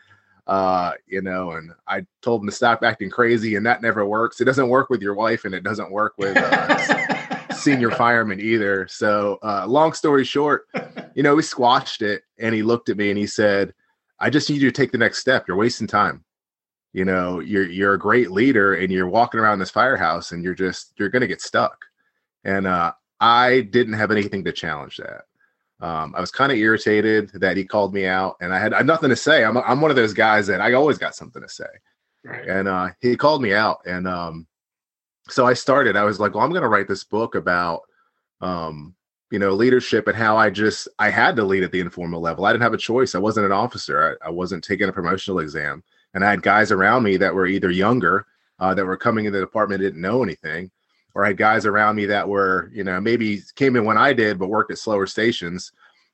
uh, 0.47 0.93
you 1.07 1.21
know, 1.21 1.51
and 1.51 1.71
I 1.88 2.05
told 2.21 2.41
him 2.41 2.47
to 2.47 2.55
stop 2.55 2.83
acting 2.83 3.09
crazy, 3.09 3.55
and 3.55 3.65
that 3.65 3.81
never 3.81 4.05
works. 4.05 4.41
It 4.41 4.45
doesn't 4.45 4.69
work 4.69 4.89
with 4.89 5.01
your 5.01 5.13
wife, 5.13 5.45
and 5.45 5.53
it 5.53 5.63
doesn't 5.63 5.91
work 5.91 6.13
with 6.17 6.35
uh, 6.35 7.20
senior 7.62 7.92
fireman 7.92 8.40
either. 8.40 8.88
So, 8.88 9.40
uh, 9.44 9.66
long 9.68 9.94
story 9.94 10.24
short, 10.24 10.68
you 11.16 11.24
know, 11.24 11.36
we 11.36 11.44
squashed 11.44 12.02
it 12.02 12.24
and 12.40 12.54
he 12.54 12.63
looked 12.63 12.90
at 12.90 12.98
me 12.98 13.10
and 13.10 13.18
he 13.18 13.28
said, 13.28 13.74
I 14.19 14.30
just 14.30 14.50
need 14.50 14.62
you 14.62 14.69
to 14.69 14.75
take 14.75 14.92
the 14.92 14.98
next 14.98 15.19
step. 15.19 15.48
You're 15.48 15.58
wasting 15.58 15.88
time. 15.88 16.24
You 16.94 17.06
know, 17.06 17.40
you're 17.40 17.69
you're 17.69 17.94
a 17.94 18.00
great 18.00 18.31
leader 18.31 18.75
and 18.75 18.92
you're 18.92 19.08
walking 19.08 19.40
around 19.40 19.60
this 19.60 19.72
firehouse 19.72 20.31
and 20.31 20.44
you're 20.44 20.54
just 20.54 20.94
you're 20.98 21.10
gonna 21.10 21.28
get 21.28 21.42
stuck. 21.42 21.78
And 22.44 22.68
uh, 22.68 22.92
I 23.19 23.62
didn't 23.62 23.94
have 23.94 24.12
anything 24.12 24.44
to 24.44 24.52
challenge 24.52 24.98
that. 24.98 25.22
Um, 25.86 26.13
I 26.16 26.22
was 26.22 26.31
kind 26.31 26.52
of 26.52 26.58
irritated 26.58 27.31
that 27.36 27.58
he 27.58 27.66
called 27.66 27.94
me 27.94 28.06
out, 28.06 28.36
and 28.40 28.54
I 28.54 28.60
had, 28.60 28.74
I 28.74 28.78
had 28.78 28.88
nothing 28.88 29.10
to 29.10 29.16
say. 29.16 29.44
I'm 29.44 29.58
I'm 29.58 29.81
one 29.81 29.90
of 29.90 29.96
those 29.96 30.13
guys 30.13 30.48
that 30.48 30.62
I 30.62 30.74
always 30.74 30.98
got 30.98 31.16
something 31.16 31.42
to 31.42 31.50
say. 31.50 31.66
Right. 32.24 32.48
And 32.48 32.68
uh, 32.68 32.90
he 33.00 33.16
called 33.16 33.42
me 33.42 33.54
out, 33.54 33.80
and 33.86 34.08
um, 34.08 34.48
so 35.29 35.45
I 35.45 35.53
started. 35.53 35.95
I 35.95 36.03
was 36.03 36.19
like, 36.19 36.33
well, 36.33 36.44
I'm 36.44 36.50
going 36.50 36.62
to 36.63 36.68
write 36.68 36.88
this 36.88 37.03
book 37.03 37.35
about, 37.35 37.81
um, 38.41 38.95
you 39.31 39.39
know, 39.39 39.51
leadership 39.51 40.07
and 40.07 40.18
how 40.18 40.35
I 40.35 40.50
just 40.50 40.88
I 41.00 41.09
had 41.09 41.35
to 41.38 41.44
lead 41.44 41.63
at 41.63 41.71
the 41.71 41.79
informal 41.79 42.21
level. 42.21 42.45
I 42.45 42.51
didn't 42.51 42.63
have 42.63 42.73
a 42.73 42.77
choice. 42.77 43.15
I 43.15 43.19
wasn't 43.19 43.45
an 43.45 43.51
officer. 43.51 44.18
I, 44.21 44.27
I 44.27 44.29
wasn't 44.29 44.63
taking 44.63 44.89
a 44.89 44.94
promotional 44.94 45.39
exam, 45.39 45.83
and 46.13 46.25
I 46.25 46.29
had 46.29 46.41
guys 46.41 46.71
around 46.71 47.03
me 47.03 47.18
that 47.18 47.33
were 47.33 47.47
either 47.47 47.72
younger, 47.72 48.25
uh, 48.60 48.74
that 48.74 48.86
were 48.86 48.98
coming 48.98 49.25
in 49.25 49.34
the 49.34 49.39
department, 49.39 49.81
didn't 49.81 50.01
know 50.01 50.22
anything, 50.22 50.69
or 51.15 51.24
I 51.24 51.29
had 51.29 51.38
guys 51.38 51.65
around 51.65 51.96
me 51.96 52.05
that 52.07 52.27
were, 52.27 52.69
you 52.74 52.84
know, 52.84 53.00
maybe 53.00 53.41
came 53.55 53.75
in 53.75 53.86
when 53.86 53.98
I 53.98 54.13
did, 54.13 54.38
but 54.38 54.50
worked 54.50 54.72
at 54.72 54.79
slower 54.79 55.07
stations, 55.07 55.72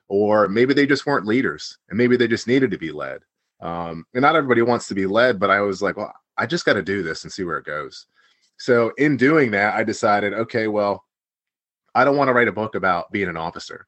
or 0.09 0.47
maybe 0.47 0.73
they 0.73 0.85
just 0.85 1.05
weren't 1.05 1.25
leaders, 1.25 1.77
and 1.89 1.97
maybe 1.97 2.17
they 2.17 2.27
just 2.27 2.47
needed 2.47 2.71
to 2.71 2.77
be 2.77 2.91
led. 2.91 3.21
Um, 3.59 4.05
and 4.13 4.21
not 4.21 4.35
everybody 4.35 4.61
wants 4.61 4.87
to 4.89 4.95
be 4.95 5.07
led, 5.07 5.39
but 5.39 5.49
I 5.49 5.61
was 5.61 5.81
like, 5.81 5.97
well, 5.97 6.13
I 6.37 6.45
just 6.45 6.65
got 6.65 6.73
to 6.73 6.83
do 6.83 7.01
this 7.01 7.23
and 7.23 7.33
see 7.33 7.43
where 7.43 7.57
it 7.57 7.65
goes. 7.65 8.05
So 8.57 8.91
in 8.97 9.17
doing 9.17 9.51
that, 9.51 9.75
I 9.75 9.83
decided, 9.83 10.33
okay, 10.33 10.67
well, 10.67 11.03
I 11.95 12.03
don't 12.03 12.17
want 12.17 12.27
to 12.27 12.33
write 12.33 12.47
a 12.47 12.53
book 12.53 12.75
about 12.75 13.11
being 13.11 13.29
an 13.29 13.37
officer. 13.37 13.87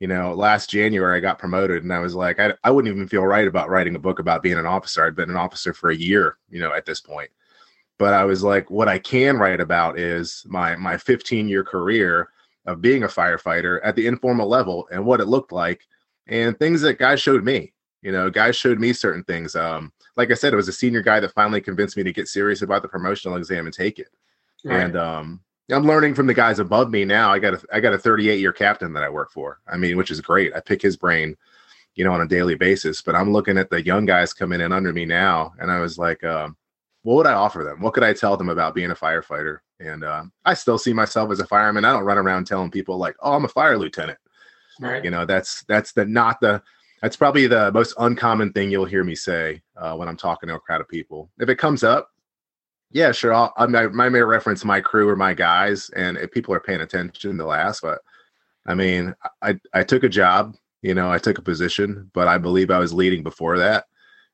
You 0.00 0.08
know, 0.08 0.34
last 0.34 0.70
January 0.70 1.16
I 1.16 1.20
got 1.20 1.38
promoted 1.38 1.82
and 1.82 1.92
I 1.92 2.00
was 2.00 2.14
like, 2.14 2.40
I, 2.40 2.54
I 2.64 2.70
wouldn't 2.70 2.94
even 2.94 3.08
feel 3.08 3.24
right 3.24 3.46
about 3.46 3.70
writing 3.70 3.94
a 3.94 4.00
book 4.00 4.18
about 4.18 4.42
being 4.42 4.58
an 4.58 4.66
officer. 4.66 5.04
I'd 5.04 5.14
been 5.14 5.30
an 5.30 5.36
officer 5.36 5.72
for 5.72 5.90
a 5.90 5.96
year, 5.96 6.38
you 6.50 6.60
know, 6.60 6.72
at 6.72 6.84
this 6.84 7.00
point. 7.00 7.30
But 7.98 8.12
I 8.12 8.24
was 8.24 8.42
like, 8.42 8.70
what 8.70 8.88
I 8.88 8.98
can 8.98 9.38
write 9.38 9.60
about 9.60 9.98
is 9.98 10.44
my 10.48 10.74
my 10.74 10.96
15 10.96 11.48
year 11.48 11.62
career 11.62 12.28
of 12.66 12.80
being 12.80 13.04
a 13.04 13.08
firefighter 13.08 13.78
at 13.84 13.94
the 13.94 14.06
informal 14.06 14.48
level 14.48 14.88
and 14.90 15.06
what 15.06 15.20
it 15.20 15.26
looked 15.26 15.52
like 15.52 15.82
and 16.26 16.58
things 16.58 16.80
that 16.80 16.98
guys 16.98 17.20
showed 17.20 17.44
me. 17.44 17.72
You 18.02 18.12
know, 18.12 18.30
guys 18.30 18.56
showed 18.56 18.80
me 18.80 18.92
certain 18.92 19.24
things. 19.24 19.54
Um, 19.56 19.92
like 20.16 20.30
I 20.30 20.34
said, 20.34 20.52
it 20.52 20.56
was 20.56 20.68
a 20.68 20.72
senior 20.72 21.02
guy 21.02 21.20
that 21.20 21.32
finally 21.32 21.60
convinced 21.60 21.96
me 21.96 22.02
to 22.04 22.12
get 22.12 22.28
serious 22.28 22.62
about 22.62 22.82
the 22.82 22.88
promotional 22.88 23.36
exam 23.36 23.66
and 23.66 23.74
take 23.74 23.98
it. 23.98 24.08
Right. 24.64 24.80
And 24.80 24.96
um, 24.96 25.40
I'm 25.70 25.86
learning 25.86 26.14
from 26.14 26.26
the 26.26 26.34
guys 26.34 26.58
above 26.58 26.90
me 26.90 27.04
now. 27.04 27.32
I 27.32 27.38
got 27.38 27.54
a 27.54 27.62
I 27.72 27.80
got 27.80 27.94
a 27.94 27.98
38 27.98 28.38
year 28.38 28.52
captain 28.52 28.92
that 28.92 29.02
I 29.02 29.08
work 29.08 29.30
for. 29.30 29.60
I 29.66 29.76
mean, 29.76 29.96
which 29.96 30.10
is 30.10 30.20
great. 30.20 30.54
I 30.54 30.60
pick 30.60 30.82
his 30.82 30.96
brain, 30.96 31.36
you 31.94 32.04
know, 32.04 32.12
on 32.12 32.20
a 32.20 32.28
daily 32.28 32.54
basis. 32.54 33.02
But 33.02 33.14
I'm 33.14 33.32
looking 33.32 33.58
at 33.58 33.70
the 33.70 33.84
young 33.84 34.06
guys 34.06 34.32
coming 34.32 34.60
in 34.60 34.72
under 34.72 34.92
me 34.92 35.04
now, 35.04 35.54
and 35.58 35.70
I 35.70 35.80
was 35.80 35.98
like, 35.98 36.22
um, 36.24 36.56
what 37.02 37.16
would 37.16 37.26
I 37.26 37.34
offer 37.34 37.64
them? 37.64 37.80
What 37.80 37.94
could 37.94 38.02
I 38.02 38.12
tell 38.12 38.36
them 38.36 38.48
about 38.48 38.74
being 38.74 38.90
a 38.90 38.96
firefighter? 38.96 39.58
And 39.80 40.04
uh, 40.04 40.24
I 40.44 40.54
still 40.54 40.78
see 40.78 40.92
myself 40.92 41.30
as 41.30 41.40
a 41.40 41.46
fireman. 41.46 41.84
I 41.84 41.92
don't 41.92 42.04
run 42.04 42.18
around 42.18 42.46
telling 42.46 42.70
people 42.70 42.96
like, 42.96 43.16
oh, 43.20 43.34
I'm 43.34 43.44
a 43.44 43.48
fire 43.48 43.76
lieutenant. 43.76 44.18
Right. 44.80 45.04
You 45.04 45.10
know, 45.10 45.24
that's 45.24 45.64
that's 45.64 45.92
the 45.92 46.04
not 46.04 46.40
the 46.40 46.62
that's 47.02 47.16
probably 47.16 47.46
the 47.46 47.70
most 47.72 47.94
uncommon 47.98 48.52
thing 48.52 48.70
you'll 48.70 48.84
hear 48.84 49.04
me 49.04 49.14
say 49.14 49.62
uh, 49.76 49.94
when 49.94 50.08
I'm 50.08 50.16
talking 50.16 50.48
to 50.48 50.54
a 50.54 50.60
crowd 50.60 50.80
of 50.80 50.88
people. 50.88 51.30
If 51.38 51.48
it 51.48 51.56
comes 51.56 51.84
up, 51.84 52.08
yeah, 52.90 53.12
sure. 53.12 53.34
I'll, 53.34 53.52
I, 53.56 53.64
I 53.64 53.88
may 53.88 54.22
reference 54.22 54.64
my 54.64 54.80
crew 54.80 55.08
or 55.08 55.16
my 55.16 55.34
guys, 55.34 55.90
and 55.90 56.16
if 56.16 56.30
people 56.30 56.54
are 56.54 56.60
paying 56.60 56.80
attention, 56.80 57.36
they'll 57.36 57.52
ask. 57.52 57.82
But 57.82 57.98
I 58.66 58.74
mean, 58.74 59.14
I 59.42 59.58
I 59.72 59.82
took 59.82 60.04
a 60.04 60.08
job. 60.08 60.54
You 60.82 60.94
know, 60.94 61.10
I 61.10 61.18
took 61.18 61.38
a 61.38 61.42
position, 61.42 62.10
but 62.14 62.28
I 62.28 62.38
believe 62.38 62.70
I 62.70 62.78
was 62.78 62.92
leading 62.92 63.22
before 63.22 63.58
that. 63.58 63.86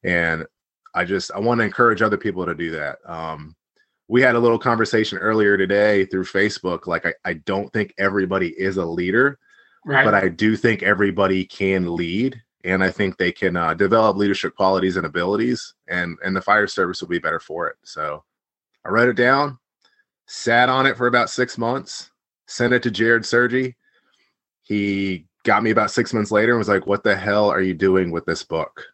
And 0.02 0.46
I 0.94 1.04
just 1.04 1.30
I 1.32 1.38
want 1.38 1.60
to 1.60 1.64
encourage 1.64 2.02
other 2.02 2.16
people 2.16 2.44
to 2.44 2.54
do 2.54 2.70
that. 2.72 2.98
Um, 3.06 3.56
we 4.08 4.20
had 4.20 4.34
a 4.34 4.40
little 4.40 4.58
conversation 4.58 5.18
earlier 5.18 5.56
today 5.56 6.04
through 6.04 6.24
Facebook. 6.24 6.86
Like 6.86 7.06
I, 7.06 7.14
I 7.24 7.34
don't 7.34 7.72
think 7.72 7.94
everybody 7.96 8.48
is 8.48 8.76
a 8.76 8.84
leader, 8.84 9.38
right. 9.86 10.04
but 10.04 10.14
I 10.14 10.28
do 10.28 10.56
think 10.56 10.82
everybody 10.82 11.44
can 11.44 11.94
lead, 11.94 12.42
and 12.64 12.82
I 12.84 12.90
think 12.90 13.16
they 13.16 13.32
can 13.32 13.56
uh, 13.56 13.74
develop 13.74 14.16
leadership 14.16 14.54
qualities 14.56 14.96
and 14.96 15.06
abilities, 15.06 15.74
and 15.88 16.18
and 16.24 16.36
the 16.36 16.42
fire 16.42 16.66
service 16.66 17.00
will 17.00 17.08
be 17.08 17.18
better 17.18 17.40
for 17.40 17.68
it. 17.68 17.76
So 17.84 18.24
I 18.84 18.90
wrote 18.90 19.08
it 19.08 19.16
down, 19.16 19.58
sat 20.26 20.68
on 20.68 20.86
it 20.86 20.96
for 20.96 21.06
about 21.06 21.30
six 21.30 21.58
months, 21.58 22.10
sent 22.46 22.72
it 22.72 22.82
to 22.84 22.90
Jared 22.90 23.24
Sergi. 23.24 23.76
He 24.62 25.26
got 25.44 25.62
me 25.62 25.70
about 25.70 25.90
six 25.90 26.12
months 26.12 26.30
later 26.30 26.52
and 26.52 26.58
was 26.58 26.68
like, 26.68 26.86
"What 26.86 27.04
the 27.04 27.16
hell 27.16 27.50
are 27.50 27.62
you 27.62 27.74
doing 27.74 28.10
with 28.10 28.26
this 28.26 28.42
book?" 28.44 28.84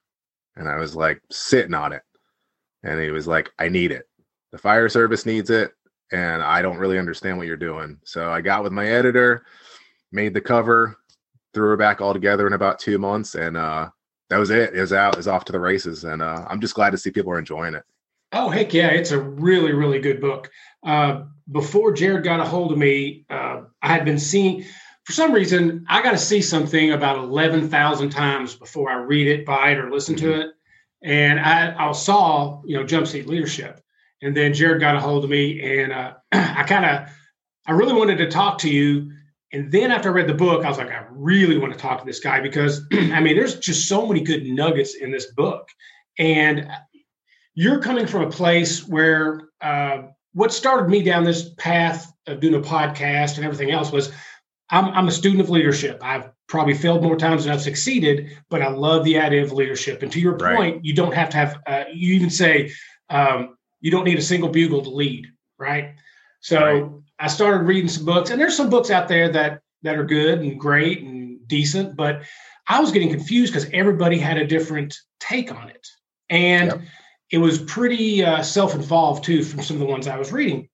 And 0.56 0.68
I 0.68 0.76
was 0.76 0.96
like, 0.96 1.20
sitting 1.30 1.74
on 1.74 1.92
it, 1.92 2.02
and 2.82 3.00
he 3.00 3.10
was 3.10 3.26
like, 3.26 3.50
"I 3.58 3.68
need 3.68 3.92
it." 3.92 4.08
the 4.56 4.62
fire 4.62 4.88
service 4.88 5.26
needs 5.26 5.50
it 5.50 5.72
and 6.12 6.42
I 6.42 6.62
don't 6.62 6.78
really 6.78 6.98
understand 6.98 7.36
what 7.36 7.46
you're 7.46 7.58
doing. 7.58 7.98
So 8.04 8.30
I 8.30 8.40
got 8.40 8.62
with 8.62 8.72
my 8.72 8.86
editor, 8.86 9.44
made 10.12 10.32
the 10.32 10.40
cover, 10.40 10.96
threw 11.56 11.70
her 11.70 11.76
back 11.76 12.02
all 12.02 12.12
together 12.12 12.46
in 12.46 12.52
about 12.52 12.78
two 12.78 12.98
months, 12.98 13.34
and 13.34 13.56
uh, 13.56 13.88
that 14.28 14.36
was 14.36 14.50
it. 14.50 14.74
It 14.74 14.80
was 14.80 14.92
out, 14.92 15.14
it 15.14 15.16
was 15.16 15.26
off 15.26 15.46
to 15.46 15.52
the 15.52 15.58
races, 15.58 16.04
and 16.04 16.20
uh, 16.20 16.44
I'm 16.48 16.60
just 16.60 16.74
glad 16.74 16.90
to 16.90 16.98
see 16.98 17.10
people 17.10 17.32
are 17.32 17.38
enjoying 17.38 17.74
it. 17.74 17.82
Oh 18.32 18.50
heck 18.50 18.74
yeah, 18.74 18.88
it's 18.88 19.10
a 19.10 19.18
really 19.18 19.72
really 19.72 19.98
good 19.98 20.20
book. 20.20 20.50
Uh, 20.84 21.22
before 21.50 21.92
Jared 21.92 22.24
got 22.24 22.40
a 22.40 22.44
hold 22.44 22.72
of 22.72 22.78
me, 22.78 23.24
uh, 23.30 23.62
I 23.80 23.88
had 23.88 24.04
been 24.04 24.18
seeing. 24.18 24.64
For 25.04 25.12
some 25.12 25.32
reason, 25.32 25.86
I 25.88 26.02
got 26.02 26.10
to 26.10 26.18
see 26.18 26.42
something 26.42 26.92
about 26.92 27.16
eleven 27.16 27.70
thousand 27.70 28.10
times 28.10 28.54
before 28.54 28.90
I 28.90 28.96
read 28.96 29.26
it, 29.26 29.46
buy 29.46 29.70
it, 29.70 29.78
or 29.78 29.90
listen 29.90 30.14
mm-hmm. 30.14 30.26
to 30.26 30.40
it. 30.40 30.50
And 31.02 31.40
I, 31.40 31.74
I 31.78 31.92
saw, 31.92 32.60
you 32.66 32.76
know, 32.76 32.84
jump 32.84 33.06
seat 33.06 33.28
leadership, 33.28 33.80
and 34.20 34.36
then 34.36 34.52
Jared 34.52 34.80
got 34.80 34.96
a 34.96 35.00
hold 35.00 35.24
of 35.24 35.30
me, 35.30 35.80
and 35.80 35.92
uh, 35.92 36.14
I 36.32 36.64
kind 36.64 36.84
of, 36.84 37.08
I 37.66 37.72
really 37.72 37.94
wanted 37.94 38.18
to 38.18 38.28
talk 38.28 38.58
to 38.58 38.70
you. 38.70 39.12
And 39.52 39.70
then 39.70 39.90
after 39.90 40.10
I 40.10 40.12
read 40.12 40.26
the 40.26 40.34
book, 40.34 40.64
I 40.64 40.68
was 40.68 40.78
like, 40.78 40.90
I 40.90 41.06
really 41.10 41.56
want 41.56 41.72
to 41.72 41.78
talk 41.78 42.00
to 42.00 42.06
this 42.06 42.20
guy 42.20 42.40
because, 42.40 42.84
I 42.92 43.20
mean, 43.20 43.36
there's 43.36 43.58
just 43.58 43.88
so 43.88 44.06
many 44.06 44.20
good 44.20 44.44
nuggets 44.44 44.94
in 44.94 45.10
this 45.10 45.32
book, 45.32 45.68
and 46.18 46.68
you're 47.54 47.80
coming 47.80 48.06
from 48.06 48.22
a 48.22 48.30
place 48.30 48.86
where 48.86 49.48
uh, 49.60 50.02
what 50.34 50.52
started 50.52 50.90
me 50.90 51.02
down 51.02 51.24
this 51.24 51.50
path 51.54 52.12
of 52.26 52.40
doing 52.40 52.54
a 52.54 52.60
podcast 52.60 53.36
and 53.36 53.44
everything 53.44 53.70
else 53.70 53.90
was 53.90 54.12
I'm, 54.70 54.86
I'm 54.86 55.08
a 55.08 55.12
student 55.12 55.40
of 55.40 55.48
leadership. 55.48 55.98
I've 56.02 56.30
probably 56.48 56.74
failed 56.74 57.02
more 57.02 57.16
times 57.16 57.44
than 57.44 57.52
I've 57.52 57.62
succeeded, 57.62 58.36
but 58.50 58.62
I 58.62 58.68
love 58.68 59.04
the 59.04 59.18
idea 59.18 59.42
of 59.42 59.52
leadership. 59.52 60.02
And 60.02 60.10
to 60.12 60.20
your 60.20 60.32
point, 60.34 60.58
right. 60.58 60.80
you 60.82 60.94
don't 60.94 61.14
have 61.14 61.30
to 61.30 61.36
have, 61.36 61.62
uh, 61.66 61.84
you 61.92 62.14
even 62.14 62.30
say, 62.30 62.72
um, 63.10 63.56
you 63.80 63.90
don't 63.90 64.04
need 64.04 64.18
a 64.18 64.22
single 64.22 64.48
bugle 64.48 64.82
to 64.82 64.90
lead, 64.90 65.26
right? 65.58 65.94
So 66.40 66.60
right. 66.60 66.90
I 67.18 67.28
started 67.28 67.64
reading 67.64 67.88
some 67.88 68.04
books, 68.04 68.30
and 68.30 68.40
there's 68.40 68.56
some 68.56 68.70
books 68.70 68.90
out 68.90 69.08
there 69.08 69.28
that 69.30 69.60
that 69.82 69.96
are 69.96 70.04
good 70.04 70.40
and 70.40 70.58
great 70.58 71.02
and 71.02 71.46
decent, 71.46 71.96
but 71.96 72.22
I 72.68 72.80
was 72.80 72.90
getting 72.92 73.10
confused 73.10 73.52
because 73.52 73.68
everybody 73.72 74.18
had 74.18 74.36
a 74.36 74.46
different 74.46 74.96
take 75.20 75.52
on 75.54 75.68
it, 75.68 75.86
and 76.30 76.70
yep. 76.70 76.80
it 77.30 77.38
was 77.38 77.58
pretty 77.58 78.24
uh, 78.24 78.42
self-involved 78.42 79.24
too 79.24 79.42
from 79.42 79.62
some 79.62 79.76
of 79.76 79.80
the 79.80 79.86
ones 79.86 80.08
I 80.08 80.16
was 80.16 80.32
reading. 80.32 80.68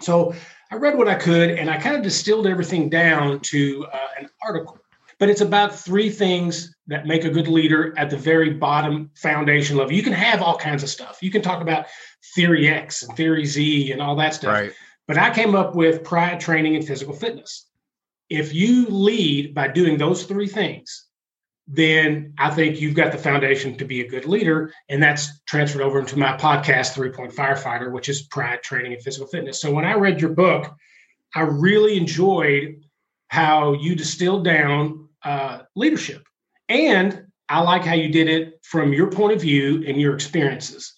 So 0.00 0.34
I 0.70 0.76
read 0.76 0.96
what 0.96 1.08
I 1.08 1.14
could, 1.14 1.50
and 1.50 1.68
I 1.68 1.76
kind 1.76 1.96
of 1.96 2.02
distilled 2.02 2.46
everything 2.46 2.88
down 2.88 3.40
to 3.40 3.86
uh, 3.92 4.08
an 4.18 4.30
article. 4.42 4.78
But 5.18 5.28
it's 5.28 5.42
about 5.42 5.78
three 5.78 6.10
things 6.10 6.74
that 6.88 7.06
make 7.06 7.24
a 7.24 7.30
good 7.30 7.46
leader 7.46 7.94
at 7.96 8.10
the 8.10 8.16
very 8.16 8.50
bottom 8.50 9.10
foundation 9.14 9.76
level. 9.76 9.92
You 9.92 10.02
can 10.02 10.14
have 10.14 10.42
all 10.42 10.56
kinds 10.56 10.82
of 10.82 10.88
stuff. 10.88 11.18
You 11.22 11.30
can 11.30 11.42
talk 11.42 11.62
about 11.62 11.86
theory 12.34 12.68
X 12.68 13.02
and 13.02 13.16
theory 13.16 13.44
Z 13.44 13.92
and 13.92 14.02
all 14.02 14.16
that 14.16 14.34
stuff. 14.34 14.52
Right. 14.52 14.72
But 15.08 15.18
I 15.18 15.34
came 15.34 15.54
up 15.54 15.74
with 15.74 16.04
pride 16.04 16.40
training 16.40 16.76
and 16.76 16.86
physical 16.86 17.14
fitness. 17.14 17.68
If 18.30 18.54
you 18.54 18.86
lead 18.86 19.54
by 19.54 19.68
doing 19.68 19.98
those 19.98 20.24
three 20.24 20.46
things, 20.46 21.06
then 21.66 22.34
I 22.38 22.50
think 22.50 22.80
you've 22.80 22.94
got 22.94 23.12
the 23.12 23.18
foundation 23.18 23.76
to 23.78 23.84
be 23.84 24.00
a 24.00 24.08
good 24.08 24.26
leader. 24.26 24.72
And 24.88 25.02
that's 25.02 25.40
transferred 25.42 25.82
over 25.82 25.98
into 25.98 26.18
my 26.18 26.36
podcast, 26.36 26.94
Three 26.94 27.10
Point 27.10 27.32
Firefighter, 27.32 27.92
which 27.92 28.08
is 28.08 28.22
pride 28.22 28.62
training 28.62 28.94
and 28.94 29.02
physical 29.02 29.26
fitness. 29.26 29.60
So 29.60 29.72
when 29.72 29.84
I 29.84 29.94
read 29.94 30.20
your 30.20 30.30
book, 30.30 30.74
I 31.34 31.42
really 31.42 31.96
enjoyed 31.96 32.84
how 33.28 33.74
you 33.74 33.94
distilled 33.94 34.44
down 34.44 35.08
uh, 35.24 35.62
leadership. 35.76 36.22
And 36.68 37.26
I 37.48 37.60
like 37.60 37.84
how 37.84 37.94
you 37.94 38.08
did 38.08 38.28
it 38.28 38.60
from 38.62 38.92
your 38.92 39.10
point 39.10 39.34
of 39.34 39.40
view 39.40 39.84
and 39.86 40.00
your 40.00 40.14
experiences 40.14 40.94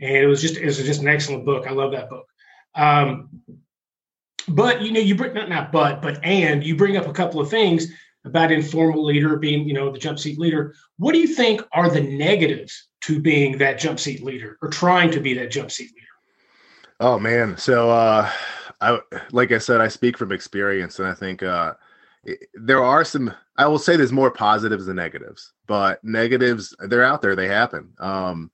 and 0.00 0.16
it 0.16 0.26
was 0.26 0.42
just 0.42 0.56
it 0.56 0.64
was 0.64 0.78
just 0.78 1.00
an 1.00 1.08
excellent 1.08 1.44
book. 1.44 1.66
I 1.66 1.72
love 1.72 1.92
that 1.92 2.10
book. 2.10 2.26
Um, 2.74 3.28
but 4.48 4.82
you 4.82 4.92
know, 4.92 5.00
you 5.00 5.14
bring 5.14 5.34
not 5.34 5.48
not 5.48 5.72
but 5.72 6.02
but 6.02 6.22
and 6.24 6.64
you 6.64 6.76
bring 6.76 6.96
up 6.96 7.06
a 7.06 7.12
couple 7.12 7.40
of 7.40 7.48
things 7.48 7.86
about 8.24 8.52
informal 8.52 9.04
leader 9.04 9.36
being 9.36 9.66
you 9.66 9.74
know 9.74 9.90
the 9.90 9.98
jump 9.98 10.18
seat 10.18 10.38
leader. 10.38 10.74
What 10.98 11.12
do 11.12 11.18
you 11.18 11.28
think 11.28 11.62
are 11.72 11.88
the 11.88 12.00
negatives 12.00 12.88
to 13.02 13.20
being 13.20 13.58
that 13.58 13.78
jump 13.78 14.00
seat 14.00 14.22
leader 14.22 14.58
or 14.62 14.68
trying 14.68 15.10
to 15.12 15.20
be 15.20 15.34
that 15.34 15.50
jump 15.50 15.70
seat 15.70 15.90
leader? 15.94 16.06
Oh 17.00 17.18
man, 17.18 17.56
so 17.56 17.90
uh, 17.90 18.30
I 18.80 18.98
like 19.32 19.52
I 19.52 19.58
said, 19.58 19.80
I 19.80 19.88
speak 19.88 20.16
from 20.16 20.32
experience, 20.32 20.98
and 20.98 21.08
I 21.08 21.14
think 21.14 21.42
uh, 21.42 21.74
there 22.54 22.82
are 22.82 23.04
some. 23.04 23.32
I 23.56 23.66
will 23.66 23.78
say 23.78 23.96
there's 23.96 24.12
more 24.12 24.30
positives 24.30 24.86
than 24.86 24.96
negatives, 24.96 25.52
but 25.66 26.02
negatives 26.02 26.74
they're 26.80 27.04
out 27.04 27.22
there. 27.22 27.36
They 27.36 27.48
happen. 27.48 27.92
Um, 27.98 28.50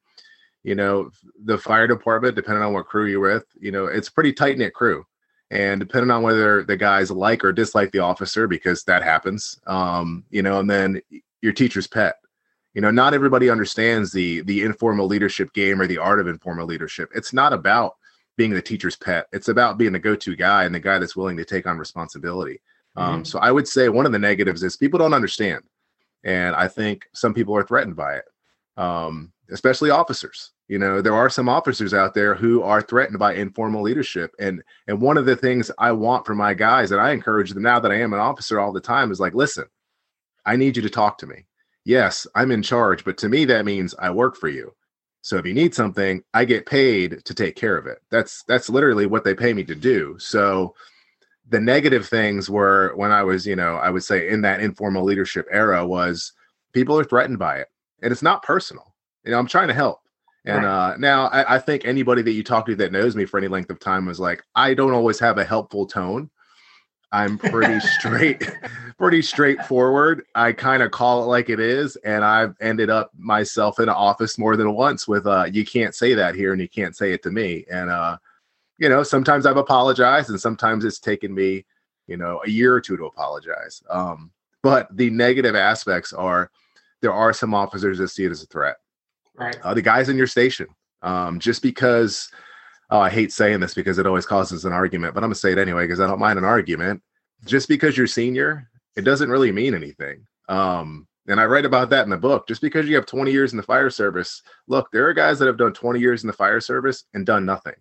you 0.63 0.75
know 0.75 1.11
the 1.45 1.59
fire 1.59 1.87
department 1.87 2.37
depending 2.37 2.63
on 2.63 2.73
what 2.73 2.87
crew 2.87 3.07
you're 3.07 3.21
with 3.21 3.45
you 3.59 3.73
know 3.73 3.87
it's 3.87 4.09
pretty 4.09 4.33
tight 4.33 4.59
knit 4.59 4.75
crew. 4.75 5.05
And 5.53 5.81
depending 5.81 6.13
on 6.13 6.23
whether 6.23 6.63
the 6.63 6.77
guys 6.77 7.11
like 7.11 7.45
or 7.45 7.53
dislike 7.53 7.91
the 7.91 7.99
officer 7.99 8.47
because 8.47 8.85
that 8.85 9.03
happens 9.03 9.59
um 9.67 10.25
you 10.31 10.43
know 10.43 10.61
and 10.61 10.71
then 10.71 11.01
your 11.43 11.53
teacher's 11.53 11.87
pet. 11.87 12.17
You 12.75 12.81
know 12.81 12.91
not 12.91 13.15
everybody 13.15 13.51
understands 13.51 14.13
the 14.13 14.43
the 14.43 14.63
informal 14.63 15.07
leadership 15.07 15.53
game 15.53 15.81
or 15.81 15.89
the 15.89 15.99
art 15.99 16.21
of 16.21 16.29
informal 16.29 16.67
leadership. 16.67 17.11
It's 17.15 17.33
not 17.33 17.53
about 17.53 17.97
being 18.37 18.53
the 18.53 18.63
teacher's 18.63 18.97
pet. 18.97 19.27
It's 19.33 19.49
about 19.49 19.77
being 19.77 19.93
the 19.93 19.99
go-to 19.99 20.37
guy 20.37 20.65
and 20.65 20.75
the 20.75 20.81
guy 20.81 20.99
that's 20.99 21.17
willing 21.17 21.37
to 21.37 21.45
take 21.45 21.67
on 21.67 21.79
responsibility. 21.79 22.61
Um, 22.97 23.05
mm-hmm. 23.05 23.15
um 23.15 23.25
so 23.25 23.39
i 23.39 23.51
would 23.51 23.69
say 23.69 23.89
one 23.89 24.07
of 24.07 24.13
the 24.13 24.19
negatives 24.19 24.63
is 24.63 24.77
people 24.77 24.99
don't 24.99 25.15
understand. 25.15 25.63
And 26.23 26.55
i 26.55 26.69
think 26.69 27.07
some 27.13 27.35
people 27.35 27.57
are 27.57 27.65
threatened 27.65 27.97
by 27.97 28.17
it. 28.17 28.25
Um 28.77 29.33
especially 29.51 29.91
officers. 29.91 30.53
You 30.69 30.79
know, 30.79 31.03
there 31.03 31.15
are 31.15 31.31
some 31.31 31.49
officers 31.49 31.93
out 31.93 32.15
there 32.15 32.35
who 32.35 32.63
are 32.63 32.81
threatened 32.83 33.19
by 33.19 33.35
informal 33.35 33.83
leadership. 33.83 34.33
And 34.39 34.63
and 34.87 35.01
one 35.01 35.19
of 35.19 35.27
the 35.27 35.37
things 35.37 35.71
I 35.79 35.93
want 35.93 36.27
for 36.27 36.35
my 36.35 36.55
guys, 36.55 36.93
and 36.93 37.01
I 37.01 37.11
encourage 37.11 37.51
them 37.51 37.63
now 37.63 37.81
that 37.81 37.93
I 37.93 38.01
am 38.01 38.13
an 38.13 38.21
officer 38.21 38.61
all 38.61 38.73
the 38.73 38.81
time, 38.81 39.11
is 39.11 39.21
like, 39.21 39.35
listen, 39.35 39.65
I 40.47 40.57
need 40.57 40.77
you 40.77 40.83
to 40.83 40.91
talk 40.91 41.19
to 41.19 41.27
me. 41.27 41.47
Yes, 41.85 42.27
I'm 42.35 42.51
in 42.51 42.63
charge, 42.63 43.05
but 43.05 43.19
to 43.19 43.29
me 43.29 43.45
that 43.47 43.65
means 43.65 43.95
I 43.99 44.11
work 44.11 44.37
for 44.37 44.49
you. 44.49 44.75
So 45.23 45.37
if 45.37 45.47
you 45.47 45.55
need 45.55 45.75
something, 45.75 46.23
I 46.33 46.45
get 46.45 46.67
paid 46.67 47.25
to 47.25 47.35
take 47.35 47.57
care 47.57 47.77
of 47.77 47.87
it. 47.87 47.99
That's 48.11 48.43
that's 48.45 48.71
literally 48.71 49.07
what 49.07 49.25
they 49.25 49.35
pay 49.35 49.53
me 49.53 49.65
to 49.65 49.75
do. 49.75 50.17
So 50.19 50.75
the 51.49 51.61
negative 51.61 52.07
things 52.07 52.49
were 52.49 52.93
when 52.95 53.11
I 53.11 53.23
was, 53.25 53.47
you 53.47 53.57
know, 53.57 53.75
I 53.77 53.91
would 53.91 54.05
say 54.05 54.29
in 54.29 54.43
that 54.43 54.61
informal 54.61 55.05
leadership 55.05 55.47
era 55.51 55.85
was 55.85 56.33
people 56.73 56.99
are 56.99 57.05
threatened 57.05 57.39
by 57.39 57.59
it. 57.59 57.69
And 58.03 58.13
it's 58.13 58.23
not 58.23 58.43
personal 58.43 58.90
you 59.25 59.33
know, 59.33 59.39
I'm 59.39 59.47
trying 59.47 59.69
to 59.69 59.75
help. 59.75 60.01
And 60.45 60.65
right. 60.65 60.93
uh, 60.93 60.97
now 60.97 61.27
I, 61.27 61.57
I, 61.57 61.59
think 61.59 61.85
anybody 61.85 62.23
that 62.23 62.31
you 62.33 62.43
talk 62.43 62.65
to 62.67 62.75
that 62.77 62.93
knows 62.93 63.15
me 63.15 63.27
for 63.27 63.37
any 63.37 63.49
length 63.49 63.69
of 63.69 63.79
time 63.79 64.07
was 64.07 64.19
like, 64.19 64.43
I 64.55 64.73
don't 64.73 64.95
always 64.95 65.21
have 65.21 65.37
a 65.37 65.45
helpful 65.45 65.87
tone. 65.87 66.31
I'm 67.13 67.37
pretty 67.39 67.79
straight, 67.99 68.51
pretty 68.99 69.21
straightforward. 69.21 70.25
I 70.35 70.53
kind 70.53 70.83
of 70.83 70.93
call 70.93 71.23
it 71.23 71.27
like 71.27 71.51
it 71.51 71.61
is, 71.61 71.97
and 71.97 72.25
I've 72.25 72.55
ended 72.61 72.89
up 72.89 73.11
myself 73.19 73.81
in 73.81 73.89
an 73.89 73.95
office 73.95 74.39
more 74.39 74.57
than 74.57 74.73
once 74.75 75.09
with 75.09 75.27
uh, 75.27 75.47
"You 75.51 75.65
can't 75.65 75.95
say 75.95 76.15
that 76.15 76.35
here, 76.35 76.53
and 76.53 76.61
you 76.63 76.69
can't 76.69 76.97
say 76.97 77.13
it 77.13 77.23
to 77.25 77.31
me." 77.31 77.65
And 77.71 77.91
uh, 77.91 78.17
you 78.79 78.89
know, 78.89 79.03
sometimes 79.03 79.45
I've 79.45 79.57
apologized, 79.57 80.31
and 80.31 80.41
sometimes 80.41 80.85
it's 80.85 81.01
taken 81.01 81.35
me, 81.35 81.67
you 82.07 82.17
know, 82.17 82.41
a 82.47 82.49
year 82.49 82.73
or 82.73 82.81
two 82.81 82.97
to 82.97 83.07
apologize. 83.07 83.83
Um, 83.91 84.31
but 84.63 84.95
the 84.97 85.11
negative 85.11 85.57
aspects 85.57 86.13
are 86.13 86.51
there 87.01 87.13
are 87.13 87.33
some 87.33 87.55
officers 87.55 87.99
that 87.99 88.09
see 88.09 88.25
it 88.25 88.31
as 88.31 88.43
a 88.43 88.47
threat 88.47 88.77
right. 89.35 89.59
Uh, 89.63 89.75
the 89.75 89.83
guys 89.83 90.09
in 90.09 90.17
your 90.17 90.27
station 90.27 90.67
um, 91.03 91.39
just 91.39 91.63
because 91.63 92.29
oh, 92.91 93.01
i 93.01 93.11
hate 93.11 93.33
saying 93.33 93.61
this 93.61 93.75
because 93.75 93.99
it 93.99 94.07
always 94.07 94.27
causes 94.27 94.65
an 94.65 94.73
argument 94.73 95.15
but 95.15 95.23
i'm 95.23 95.29
gonna 95.29 95.35
say 95.35 95.53
it 95.53 95.59
anyway 95.59 95.85
because 95.85 96.01
i 96.01 96.07
don't 96.07 96.21
mind 96.21 96.39
an 96.39 96.45
argument. 96.45 97.03
Just 97.47 97.69
because 97.69 97.97
you're 97.97 98.07
senior 98.07 98.69
it 98.97 99.03
doesn't 99.03 99.31
really 99.31 99.51
mean 99.53 99.75
anything. 99.75 100.27
Um, 100.49 101.07
and 101.27 101.41
i 101.41 101.45
write 101.47 101.65
about 101.65 101.91
that 101.91 102.05
in 102.05 102.11
the 102.11 102.17
book. 102.19 102.47
Just 102.47 102.61
because 102.61 102.87
you 102.87 102.97
have 102.97 103.07
20 103.07 103.33
years 103.33 103.53
in 103.53 103.57
the 103.57 103.63
fire 103.63 103.91
service 103.91 104.43
look 104.69 104.91
there 104.91 105.09
are 105.09 105.15
guys 105.15 105.39
that 105.39 105.47
have 105.47 105.57
done 105.57 105.73
20 105.73 106.01
years 106.01 106.23
in 106.23 106.27
the 106.27 106.33
fire 106.33 106.61
service 106.61 107.05
and 107.15 107.25
done 107.25 107.47
nothing. 107.47 107.75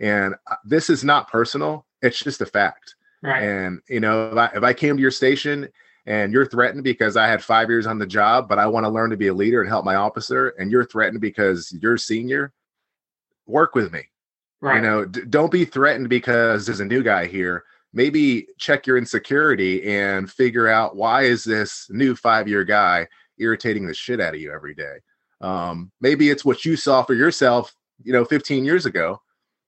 And 0.00 0.34
uh, 0.50 0.56
this 0.64 0.90
is 0.90 1.04
not 1.04 1.30
personal 1.30 1.86
it's 2.02 2.18
just 2.18 2.40
a 2.40 2.46
fact. 2.46 2.94
Right. 3.22 3.42
And 3.42 3.80
you 3.88 4.00
know 4.00 4.30
if 4.30 4.36
I, 4.36 4.46
if 4.56 4.62
I 4.62 4.72
came 4.72 4.96
to 4.96 5.02
your 5.02 5.10
station 5.10 5.68
and 6.06 6.32
you're 6.32 6.46
threatened 6.46 6.84
because 6.84 7.16
I 7.16 7.26
had 7.26 7.42
five 7.42 7.68
years 7.68 7.86
on 7.86 7.98
the 7.98 8.06
job, 8.06 8.48
but 8.48 8.58
I 8.58 8.66
want 8.66 8.84
to 8.84 8.90
learn 8.90 9.10
to 9.10 9.16
be 9.16 9.26
a 9.26 9.34
leader 9.34 9.60
and 9.60 9.68
help 9.68 9.84
my 9.84 9.96
officer, 9.96 10.50
and 10.58 10.70
you're 10.70 10.84
threatened 10.84 11.20
because 11.20 11.76
you're 11.82 11.98
senior, 11.98 12.52
work 13.46 13.74
with 13.74 13.92
me. 13.92 14.04
Right. 14.60 14.76
You 14.76 14.82
know, 14.82 15.04
d- 15.04 15.22
don't 15.28 15.50
be 15.50 15.64
threatened 15.64 16.08
because 16.08 16.64
there's 16.64 16.80
a 16.80 16.84
new 16.84 17.02
guy 17.02 17.26
here. 17.26 17.64
Maybe 17.92 18.46
check 18.58 18.86
your 18.86 18.98
insecurity 18.98 19.86
and 19.88 20.30
figure 20.30 20.68
out 20.68 20.96
why 20.96 21.22
is 21.22 21.44
this 21.44 21.86
new 21.90 22.14
five 22.14 22.48
year 22.48 22.64
guy 22.64 23.08
irritating 23.38 23.86
the 23.86 23.94
shit 23.94 24.20
out 24.20 24.34
of 24.34 24.40
you 24.40 24.52
every 24.52 24.74
day. 24.74 24.96
Um, 25.40 25.90
maybe 26.00 26.30
it's 26.30 26.44
what 26.44 26.64
you 26.64 26.76
saw 26.76 27.02
for 27.02 27.14
yourself, 27.14 27.74
you 28.02 28.12
know, 28.12 28.24
15 28.24 28.64
years 28.64 28.86
ago, 28.86 29.20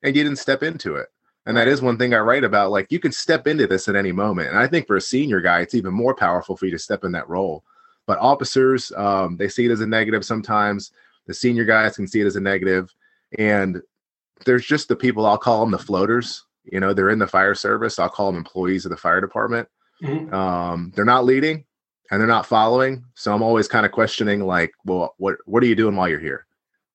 and 0.02 0.16
you 0.16 0.22
didn't 0.22 0.38
step 0.38 0.62
into 0.62 0.96
it. 0.96 1.08
And 1.48 1.56
that 1.56 1.66
is 1.66 1.80
one 1.80 1.96
thing 1.96 2.12
I 2.12 2.18
write 2.18 2.44
about. 2.44 2.70
Like 2.70 2.92
you 2.92 3.00
can 3.00 3.10
step 3.10 3.46
into 3.46 3.66
this 3.66 3.88
at 3.88 3.96
any 3.96 4.12
moment. 4.12 4.50
And 4.50 4.58
I 4.58 4.66
think 4.66 4.86
for 4.86 4.96
a 4.96 5.00
senior 5.00 5.40
guy, 5.40 5.60
it's 5.60 5.74
even 5.74 5.94
more 5.94 6.14
powerful 6.14 6.58
for 6.58 6.66
you 6.66 6.72
to 6.72 6.78
step 6.78 7.04
in 7.04 7.12
that 7.12 7.26
role. 7.26 7.64
But 8.06 8.18
officers, 8.18 8.92
um, 8.92 9.38
they 9.38 9.48
see 9.48 9.64
it 9.64 9.70
as 9.70 9.80
a 9.80 9.86
negative 9.86 10.26
sometimes. 10.26 10.92
The 11.26 11.32
senior 11.32 11.64
guys 11.64 11.96
can 11.96 12.06
see 12.06 12.20
it 12.20 12.26
as 12.26 12.36
a 12.36 12.40
negative. 12.40 12.94
And 13.38 13.80
there's 14.44 14.66
just 14.66 14.88
the 14.88 14.96
people, 14.96 15.24
I'll 15.24 15.38
call 15.38 15.60
them 15.60 15.70
the 15.70 15.78
floaters. 15.78 16.44
You 16.64 16.80
know, 16.80 16.92
they're 16.92 17.08
in 17.08 17.18
the 17.18 17.26
fire 17.26 17.54
service. 17.54 17.98
I'll 17.98 18.10
call 18.10 18.26
them 18.26 18.36
employees 18.36 18.84
of 18.84 18.90
the 18.90 18.98
fire 18.98 19.22
department. 19.22 19.70
Mm-hmm. 20.02 20.34
Um, 20.34 20.92
they're 20.94 21.06
not 21.06 21.24
leading 21.24 21.64
and 22.10 22.20
they're 22.20 22.28
not 22.28 22.44
following. 22.44 23.06
So 23.14 23.34
I'm 23.34 23.42
always 23.42 23.68
kind 23.68 23.86
of 23.86 23.92
questioning, 23.92 24.44
like, 24.44 24.72
well, 24.84 25.14
what 25.16 25.36
what 25.46 25.62
are 25.62 25.66
you 25.66 25.74
doing 25.74 25.96
while 25.96 26.10
you're 26.10 26.20
here? 26.20 26.46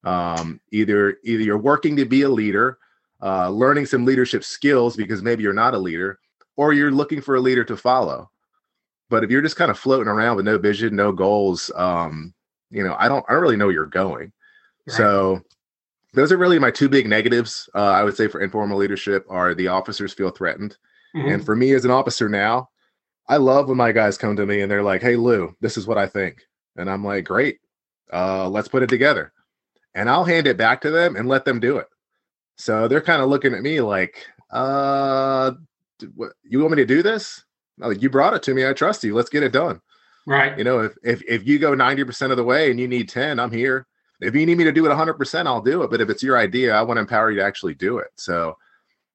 Um, 0.03 0.62
either 0.72 1.17
either 1.24 1.41
you're 1.41 1.57
working 1.57 1.95
to 1.95 2.05
be 2.05 2.22
a 2.22 2.29
leader 2.29 2.77
uh, 3.24 3.50
learning 3.50 3.86
some 3.86 4.06
leadership 4.06 4.44
skills 4.44 4.98
because 4.98 5.24
maybe 5.24 5.44
you're 5.44 5.53
not 5.53 5.74
a 5.74 5.77
leader 5.77 6.20
or 6.58 6.74
you're 6.74 6.92
looking 6.92 7.22
for 7.22 7.36
a 7.36 7.39
leader 7.39 7.63
to 7.63 7.77
follow. 7.77 8.30
But 9.10 9.24
if 9.24 9.32
you're 9.32 9.42
just 9.42 9.56
kind 9.56 9.72
of 9.72 9.80
floating 9.80 10.08
around 10.08 10.36
with 10.36 10.46
no 10.46 10.58
vision, 10.58 10.96
no 10.96 11.12
goals, 11.12 11.72
um, 11.75 12.34
you 12.70 12.84
know, 12.84 12.96
I 13.00 13.08
don't, 13.08 13.24
I 13.30 13.34
don't 13.34 13.42
really 13.42 13.56
know 13.56 13.65
where 13.65 13.74
you're 13.74 13.86
going. 13.86 14.34
Right. 14.88 14.98
So 14.98 15.42
those 16.13 16.32
are 16.32 16.38
really 16.38 16.60
my 16.60 16.72
two 16.72 16.89
big 16.89 17.08
negatives. 17.08 17.70
Uh, 17.74 17.92
I 17.92 18.03
would 18.03 18.18
say 18.18 18.27
for 18.27 18.42
informal 18.42 18.77
leadership 18.77 19.25
are 19.30 19.56
the 19.56 19.68
officers 19.68 20.13
feel 20.13 20.30
threatened. 20.30 20.77
Mm-hmm. 21.15 21.30
And 21.30 21.46
for 21.46 21.56
me 21.56 21.74
as 21.74 21.86
an 21.86 21.92
officer 21.92 22.27
now, 22.27 22.70
I 23.30 23.38
love 23.38 23.70
when 23.70 23.77
my 23.77 23.94
guys 23.94 24.18
come 24.18 24.36
to 24.36 24.46
me 24.46 24.62
and 24.62 24.72
they're 24.72 24.84
like, 24.84 25.01
Hey 25.01 25.15
Lou, 25.15 25.56
this 25.62 25.77
is 25.77 25.88
what 25.88 25.98
I 25.98 26.08
think. 26.08 26.42
And 26.75 26.89
I'm 26.89 27.06
like, 27.06 27.24
great, 27.24 27.60
uh, 28.12 28.50
let's 28.50 28.68
put 28.68 28.84
it 28.84 28.89
together. 28.89 29.32
And 29.96 30.10
I'll 30.10 30.25
hand 30.25 30.48
it 30.48 30.58
back 30.58 30.82
to 30.82 30.92
them 30.92 31.15
and 31.15 31.30
let 31.30 31.46
them 31.46 31.60
do 31.60 31.77
it. 31.77 31.88
So 32.57 32.88
they're 32.88 33.01
kind 33.01 33.22
of 33.22 33.29
looking 33.29 33.53
at 33.53 33.62
me 33.62 33.81
like, 33.81 34.25
uh, 34.51 35.51
what, 36.15 36.33
you 36.43 36.60
want 36.60 36.72
me 36.72 36.77
to 36.77 36.86
do 36.86 37.03
this? 37.03 37.43
like, 37.77 38.01
you 38.01 38.10
brought 38.10 38.36
it 38.36 38.43
to 38.43 38.53
me. 38.53 38.67
I 38.67 38.74
trust 38.74 39.03
you. 39.03 39.15
Let's 39.15 39.29
get 39.29 39.43
it 39.43 39.51
done. 39.51 39.81
Right. 40.27 40.57
You 40.57 40.63
know, 40.63 40.79
if, 40.79 40.93
if, 41.03 41.24
if 41.27 41.48
you 41.48 41.60
go 41.60 41.72
90% 41.72 42.31
of 42.31 42.38
the 42.38 42.43
way 42.43 42.69
and 42.69 42.79
you 42.79 42.88
need 42.88 43.10
10, 43.10 43.39
I'm 43.39 43.51
here. 43.51 43.88
If 44.22 44.36
you 44.36 44.45
need 44.45 44.57
me 44.57 44.63
to 44.63 44.72
do 44.72 44.86
it 44.86 44.89
100%, 44.89 45.48
I'll 45.48 45.62
do 45.62 45.83
it. 45.83 45.89
But 45.89 46.00
if 46.00 46.10
it's 46.10 46.24
your 46.24 46.38
idea, 46.38 46.74
I 46.74 46.81
want 46.83 46.98
to 46.98 47.01
empower 47.01 47.31
you 47.31 47.39
to 47.39 47.45
actually 47.45 47.74
do 47.74 47.98
it. 47.98 48.07
So, 48.15 48.55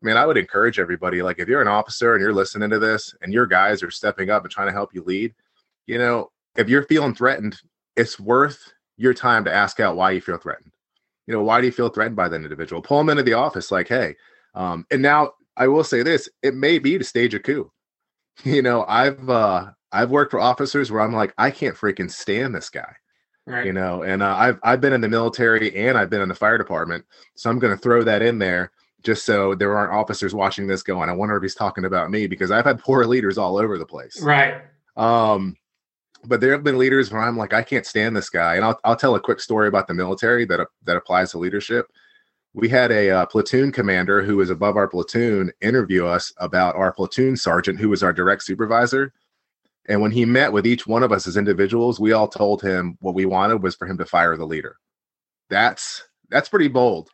I 0.03 0.07
mean, 0.07 0.17
I 0.17 0.27
would 0.27 0.37
encourage 0.37 0.79
everybody, 0.79 1.23
like 1.23 1.39
if 1.39 1.49
you're 1.49 1.63
an 1.63 1.69
officer 1.69 2.15
and 2.15 2.21
you're 2.21 2.35
listening 2.35 2.71
to 2.71 2.79
this 2.79 3.15
and 3.23 3.33
your 3.33 3.47
guys 3.47 3.83
are 3.83 3.91
stepping 3.91 4.29
up 4.29 4.43
and 4.43 4.51
trying 4.51 4.69
to 4.69 4.73
help 4.73 4.93
you 4.93 5.03
lead, 5.05 5.35
you 5.87 5.99
know, 5.99 6.31
if 6.57 6.69
you're 6.69 6.85
feeling 6.85 7.15
threatened, 7.15 7.57
it's 7.97 8.21
worth 8.21 8.73
your 8.97 9.15
time 9.15 9.45
to 9.45 9.55
ask 9.55 9.81
out 9.81 9.97
why 9.97 10.11
you 10.11 10.21
feel 10.21 10.37
threatened 10.37 10.73
you 11.29 11.35
know, 11.35 11.43
why 11.43 11.61
do 11.61 11.67
you 11.67 11.73
feel 11.73 11.91
threatened 11.91 12.17
by 12.17 12.27
that 12.27 12.43
individual? 12.43 12.81
Pull 12.81 12.97
them 12.99 13.11
into 13.11 13.23
the 13.23 13.35
office, 13.35 13.71
like, 13.71 13.87
hey. 13.87 14.17
Um, 14.55 14.87
and 14.91 15.03
now 15.03 15.35
I 15.59 15.69
will 15.69 15.85
say 15.85 16.03
this: 16.03 16.27
it 16.43 16.55
may 16.55 16.79
be 16.79 16.97
to 16.97 17.05
stage 17.05 17.35
a 17.35 17.39
coup. 17.39 17.71
You 18.45 18.63
know, 18.63 18.85
I've 18.87 19.29
uh, 19.29 19.71
I've 19.91 20.11
worked 20.11 20.31
for 20.31 20.39
officers 20.39 20.93
where 20.93 21.01
I'm 21.01 21.13
like, 21.13 21.35
I 21.39 21.51
can't 21.51 21.75
freaking 21.75 22.09
stand 22.09 22.55
this 22.55 22.71
guy. 22.71 22.95
Right. 23.47 23.67
You 23.67 23.73
know, 23.73 24.05
and 24.05 24.23
uh, 24.23 24.33
I've 24.37 24.61
I've 24.63 24.81
been 24.81 24.93
in 24.93 25.01
the 25.01 25.09
military 25.09 25.75
and 25.77 25.99
I've 25.99 26.09
been 26.09 26.21
in 26.21 26.29
the 26.29 26.37
fire 26.37 26.57
department, 26.57 27.05
so 27.35 27.51
I'm 27.51 27.59
going 27.59 27.77
to 27.77 27.83
throw 27.83 28.05
that 28.05 28.23
in 28.23 28.39
there 28.39 28.71
just 29.03 29.25
so 29.25 29.57
there 29.57 29.77
aren't 29.77 29.93
officers 29.93 30.37
watching 30.37 30.69
this 30.69 30.85
going. 30.85 31.09
I 31.09 31.15
wonder 31.15 31.37
if 31.37 31.43
he's 31.43 31.57
talking 31.57 31.85
about 31.85 32.13
me 32.13 32.29
because 32.29 32.53
I've 32.53 32.65
had 32.65 32.79
poor 32.79 33.05
leaders 33.07 33.39
all 33.39 33.59
over 33.59 33.77
the 33.77 33.85
place. 33.85 34.23
Right. 34.23 34.63
Um, 34.97 35.57
but 36.25 36.41
there 36.41 36.53
have 36.53 36.65
been 36.65 36.79
leaders 36.79 37.11
where 37.11 37.23
I'm 37.23 37.37
like, 37.37 37.53
I 37.53 37.63
can't 37.63 37.87
stand 37.87 38.17
this 38.17 38.31
guy. 38.31 38.57
And 38.57 38.65
I'll, 38.65 38.79
I'll 38.85 38.97
tell 38.97 39.15
a 39.15 39.21
quick 39.21 39.41
story 39.41 39.69
about 39.69 39.87
the 39.87 39.95
military 39.95 40.45
that, 40.47 40.67
that 40.85 40.97
applies 40.97 41.31
to 41.33 41.39
leadership. 41.39 41.87
We 42.55 42.69
had 42.69 42.91
a 42.91 43.11
uh, 43.11 43.27
platoon 43.27 43.73
commander 43.73 44.23
who 44.23 44.37
was 44.37 44.51
above 44.51 44.77
our 44.77 44.89
platoon 44.89 45.53
interview 45.61 46.07
us 46.07 46.33
about 46.39 46.77
our 46.77 46.93
platoon 46.93 47.37
sergeant, 47.37 47.79
who 47.79 47.89
was 47.89 48.03
our 48.03 48.13
direct 48.13 48.43
supervisor. 48.43 49.13
And 49.89 50.01
when 50.01 50.11
he 50.11 50.25
met 50.25 50.53
with 50.53 50.67
each 50.67 50.87
one 50.87 51.03
of 51.03 51.13
us 51.13 51.27
as 51.27 51.37
individuals, 51.37 52.01
we 52.01 52.13
all 52.13 52.29
told 52.29 52.63
him 52.63 52.97
what 53.01 53.15
we 53.15 53.27
wanted 53.27 53.63
was 53.63 53.75
for 53.75 53.87
him 53.87 53.99
to 53.99 54.05
fire 54.05 54.37
the 54.37 54.47
leader. 54.47 54.77
That's 55.51 56.03
that's 56.31 56.49
pretty 56.49 56.69
bold. 56.69 57.09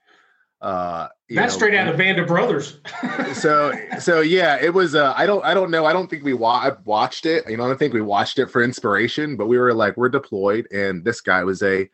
Uh, 0.61 1.09
That's 1.35 1.55
know, 1.55 1.59
straight 1.59 1.75
out 1.75 1.89
of 1.89 1.97
Band 1.97 2.19
of 2.19 2.27
Brothers. 2.27 2.79
so, 3.35 3.73
so 3.99 4.21
yeah, 4.21 4.59
it 4.61 4.73
was. 4.73 4.95
Uh, 4.95 5.15
I 5.17 5.27
don't, 5.27 5.45
I 5.45 5.55
don't 5.55 5.71
know. 5.71 5.85
I 5.85 5.93
don't 5.93 6.09
think 6.09 6.25
we 6.25 6.35
wa- 6.35 6.77
watched 6.85 7.27
it. 7.27 7.49
You 7.49 7.57
know, 7.57 7.65
I 7.65 7.69
don't 7.69 7.79
think 7.79 7.95
we 7.95 8.01
watched 8.01 8.39
it 8.39 8.51
for 8.51 8.63
inspiration. 8.63 9.37
But 9.37 9.47
we 9.47 9.59
were 9.59 9.75
like, 9.75 9.97
we're 9.97 10.09
deployed, 10.09 10.67
and 10.73 11.05
this 11.05 11.21
guy 11.21 11.45
was 11.45 11.63
a. 11.63 11.89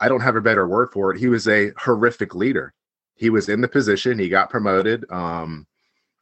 I 0.00 0.08
don't 0.08 0.20
have 0.20 0.36
a 0.36 0.40
better 0.40 0.66
word 0.66 0.90
for 0.92 1.12
it. 1.12 1.18
He 1.18 1.28
was 1.28 1.48
a 1.48 1.70
horrific 1.78 2.34
leader. 2.34 2.74
He 3.14 3.30
was 3.30 3.48
in 3.48 3.60
the 3.60 3.68
position. 3.68 4.18
He 4.18 4.28
got 4.28 4.50
promoted. 4.50 5.10
Um, 5.10 5.66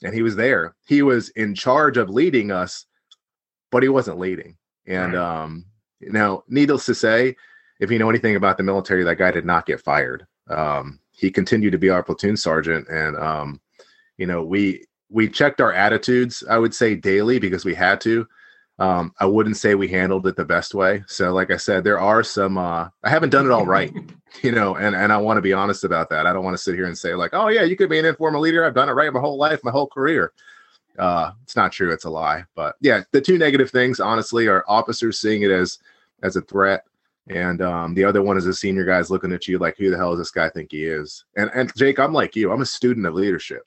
and 0.03 0.15
he 0.15 0.23
was 0.23 0.37
there. 0.37 0.75
He 0.87 1.03
was 1.03 1.31
in 1.31 1.55
charge 1.55 1.97
of 1.97 2.11
leading 2.11 2.51
us, 2.51 2.87
but 3.71 3.83
he 3.83 3.89
wasn't 3.89 4.19
leading. 4.19 4.57
And 4.87 5.15
right. 5.15 5.43
um, 5.43 5.65
you 6.01 6.13
know, 6.13 6.45
needless 6.49 6.87
to 6.87 6.95
say, 6.95 7.37
if 7.81 7.91
you 7.91 7.99
know 7.99 8.11
anything 8.11 8.37
about 8.37 8.57
the 8.57 8.63
military, 8.63 9.05
that 9.05 9.19
guy 9.19 9.31
did 9.31 9.47
not 9.47 9.67
get 9.67 9.81
fired. 9.81 10.27
Um, 10.49 10.99
he 11.23 11.31
continued 11.31 11.71
to 11.71 11.79
be 11.79 11.89
our 11.89 12.03
platoon 12.03 12.37
sergeant, 12.37 12.89
and 12.89 13.17
um, 13.17 13.61
you 14.19 14.27
know 14.27 14.43
we 14.43 14.85
we 15.09 15.29
checked 15.29 15.61
our 15.61 15.73
attitudes. 15.73 16.43
I 16.51 16.59
would 16.59 16.75
say 16.75 16.97
daily 16.97 17.39
because 17.39 17.65
we 17.65 17.75
had 17.75 18.01
to. 18.03 18.27
Um, 18.79 19.13
I 19.21 19.27
wouldn't 19.27 19.57
say 19.57 19.77
we 19.77 19.87
handled 19.87 20.27
it 20.27 20.35
the 20.35 20.45
best 20.45 20.75
way. 20.75 21.05
So, 21.07 21.33
like 21.33 21.53
I 21.53 21.57
said, 21.57 21.85
there 21.85 22.01
are 22.01 22.25
some. 22.25 22.59
Uh, 22.59 22.89
I 23.05 23.09
haven't 23.09 23.31
done 23.31 23.47
it 23.47 23.53
all 23.53 23.65
right, 23.65 23.95
you 24.43 24.51
know, 24.51 24.75
and 24.75 24.97
and 24.97 25.13
I 25.13 25.17
want 25.17 25.39
to 25.39 25.43
be 25.43 25.53
honest 25.53 25.85
about 25.85 26.11
that. 26.11 26.27
I 26.27 26.33
don't 26.33 26.45
want 26.45 26.57
to 26.57 26.63
sit 26.63 26.75
here 26.75 26.87
and 26.87 26.99
say 26.99 27.15
like, 27.15 27.31
oh 27.33 27.49
yeah, 27.49 27.63
you 27.63 27.77
could 27.77 27.89
be 27.89 28.01
an 28.01 28.05
informal 28.05 28.41
leader. 28.41 28.65
I've 28.65 28.75
done 28.75 28.89
it 28.89 28.93
right 28.93 29.13
my 29.13 29.21
whole 29.21 29.39
life, 29.39 29.61
my 29.63 29.71
whole 29.71 29.87
career. 29.87 30.33
Uh, 30.99 31.31
it's 31.45 31.57
not 31.57 31.73
true. 31.73 31.93
It's 31.93 32.05
a 32.05 32.11
lie. 32.11 32.45
But 32.57 32.75
yeah, 32.81 33.03
the 33.13 33.21
two 33.21 33.39
negative 33.39 33.71
things, 33.71 34.01
honestly, 34.01 34.49
are 34.49 34.65
officers 34.67 35.21
seeing 35.21 35.43
it 35.43 35.53
as 35.53 35.79
as 36.25 36.35
a 36.35 36.43
threat 36.43 36.85
and 37.29 37.63
um, 37.63 37.95
the 37.95 38.05
other 38.05 38.23
one 38.23 38.37
is 38.37 38.47
a 38.47 38.55
senior 38.55 38.85
guys 38.85 39.11
looking 39.11 39.33
at 39.33 39.47
you 39.47 39.59
like, 39.59 39.77
who 39.79 39.91
the 39.91 39.97
hell 39.97 40.11
does 40.11 40.19
this 40.19 40.31
guy 40.31 40.49
think 40.49 40.73
he 40.73 40.85
is? 40.85 41.25
And 41.37 41.51
and 41.55 41.73
Jake, 41.77 41.99
I'm 41.99 42.13
like 42.13 42.35
you. 42.35 42.53
I'm 42.53 42.63
a 42.63 42.67
student 42.67 43.07
of 43.07 43.15
leadership. 43.15 43.63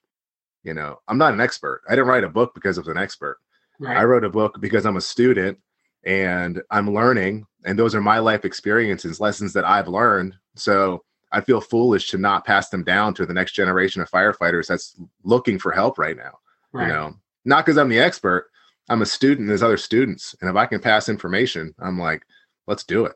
You 0.63 0.73
know, 0.73 0.99
I'm 1.07 1.17
not 1.17 1.33
an 1.33 1.41
expert. 1.41 1.83
I 1.87 1.91
didn't 1.91 2.07
write 2.07 2.23
a 2.23 2.29
book 2.29 2.53
because 2.53 2.77
I 2.77 2.81
was 2.81 2.87
an 2.87 2.97
expert. 2.97 3.37
Right. 3.79 3.97
I 3.97 4.03
wrote 4.03 4.23
a 4.23 4.29
book 4.29 4.59
because 4.59 4.85
I'm 4.85 4.97
a 4.97 5.01
student 5.01 5.59
and 6.05 6.61
I'm 6.71 6.93
learning, 6.93 7.45
and 7.65 7.77
those 7.77 7.95
are 7.95 8.01
my 8.01 8.19
life 8.19 8.45
experiences, 8.45 9.19
lessons 9.19 9.53
that 9.53 9.65
I've 9.65 9.87
learned. 9.87 10.35
So 10.55 11.03
I 11.31 11.41
feel 11.41 11.61
foolish 11.61 12.09
to 12.09 12.17
not 12.17 12.45
pass 12.45 12.69
them 12.69 12.83
down 12.83 13.13
to 13.15 13.25
the 13.25 13.33
next 13.33 13.53
generation 13.53 14.01
of 14.01 14.09
firefighters 14.09 14.67
that's 14.67 14.95
looking 15.23 15.59
for 15.59 15.71
help 15.71 15.97
right 15.97 16.17
now. 16.17 16.39
Right. 16.71 16.87
You 16.87 16.93
know, 16.93 17.15
not 17.45 17.65
because 17.65 17.77
I'm 17.77 17.89
the 17.89 17.99
expert. 17.99 18.49
I'm 18.89 19.01
a 19.01 19.05
student. 19.05 19.47
There's 19.47 19.63
other 19.63 19.77
students, 19.77 20.35
and 20.41 20.49
if 20.49 20.55
I 20.55 20.65
can 20.65 20.79
pass 20.79 21.09
information, 21.09 21.73
I'm 21.79 21.99
like, 21.99 22.25
let's 22.67 22.83
do 22.83 23.05
it. 23.05 23.13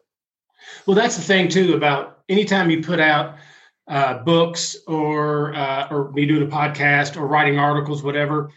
Well, 0.86 0.96
that's 0.96 1.16
the 1.16 1.24
thing 1.24 1.50
too 1.50 1.74
about 1.74 2.20
anytime 2.30 2.70
you 2.70 2.82
put 2.82 3.00
out 3.00 3.38
uh, 3.90 4.20
books 4.20 4.78
or 4.88 5.54
uh, 5.56 5.88
or 5.90 6.12
me 6.12 6.26
doing 6.26 6.44
a 6.44 6.52
podcast 6.52 7.18
or 7.18 7.28
writing 7.28 7.58
articles, 7.58 8.04
whatever. 8.04 8.52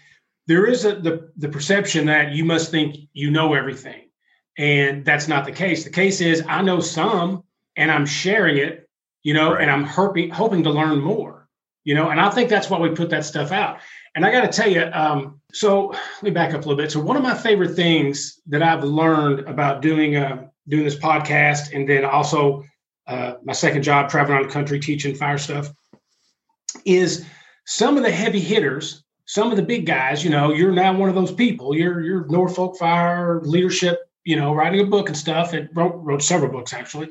There 0.46 0.66
is 0.66 0.84
a, 0.84 0.94
the 0.96 1.30
the 1.36 1.48
perception 1.48 2.06
that 2.06 2.32
you 2.32 2.44
must 2.44 2.70
think 2.70 2.96
you 3.12 3.30
know 3.30 3.54
everything, 3.54 4.10
and 4.58 5.04
that's 5.04 5.28
not 5.28 5.44
the 5.44 5.52
case. 5.52 5.84
The 5.84 5.90
case 5.90 6.20
is 6.20 6.44
I 6.46 6.62
know 6.62 6.80
some, 6.80 7.44
and 7.76 7.90
I'm 7.90 8.06
sharing 8.06 8.58
it, 8.58 8.88
you 9.22 9.34
know, 9.34 9.54
right. 9.54 9.62
and 9.62 9.70
I'm 9.70 9.84
hoping 9.84 10.30
hoping 10.30 10.62
to 10.64 10.70
learn 10.70 11.00
more, 11.00 11.48
you 11.84 11.94
know. 11.94 12.10
And 12.10 12.20
I 12.20 12.28
think 12.28 12.50
that's 12.50 12.68
why 12.68 12.78
we 12.78 12.90
put 12.90 13.10
that 13.10 13.24
stuff 13.24 13.52
out. 13.52 13.78
And 14.14 14.26
I 14.26 14.30
got 14.32 14.42
to 14.42 14.48
tell 14.48 14.70
you, 14.70 14.90
um, 14.92 15.40
so 15.54 15.86
let 15.86 16.22
me 16.22 16.30
back 16.30 16.50
up 16.50 16.56
a 16.56 16.68
little 16.68 16.76
bit. 16.76 16.92
So 16.92 17.00
one 17.00 17.16
of 17.16 17.22
my 17.22 17.34
favorite 17.34 17.74
things 17.74 18.40
that 18.48 18.62
I've 18.62 18.84
learned 18.84 19.48
about 19.48 19.80
doing 19.80 20.16
a 20.16 20.50
doing 20.68 20.84
this 20.84 20.96
podcast, 20.96 21.74
and 21.74 21.88
then 21.88 22.04
also 22.04 22.64
uh, 23.06 23.34
my 23.44 23.52
second 23.52 23.82
job 23.82 24.08
traveling 24.08 24.38
around 24.38 24.48
the 24.48 24.52
country 24.52 24.78
teaching 24.78 25.14
fire 25.14 25.38
stuff, 25.38 25.72
is 26.84 27.24
some 27.66 27.96
of 27.96 28.02
the 28.02 28.10
heavy 28.10 28.40
hitters, 28.40 29.04
some 29.26 29.50
of 29.50 29.56
the 29.56 29.62
big 29.62 29.86
guys. 29.86 30.24
You 30.24 30.30
know, 30.30 30.52
you're 30.52 30.72
now 30.72 30.96
one 30.96 31.08
of 31.08 31.14
those 31.14 31.32
people. 31.32 31.76
You're 31.76 32.00
you're 32.00 32.26
Norfolk 32.26 32.76
Fire 32.78 33.40
leadership. 33.42 34.00
You 34.24 34.36
know, 34.36 34.54
writing 34.54 34.80
a 34.80 34.84
book 34.84 35.08
and 35.08 35.16
stuff. 35.16 35.52
And 35.52 35.68
wrote 35.74 35.96
wrote 35.96 36.22
several 36.22 36.50
books 36.50 36.72
actually, 36.72 37.08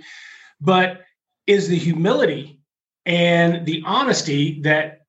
but 0.60 1.02
is 1.48 1.68
the 1.68 1.78
humility 1.78 2.62
and 3.06 3.66
the 3.66 3.84
honesty 3.86 4.62
that 4.62 5.01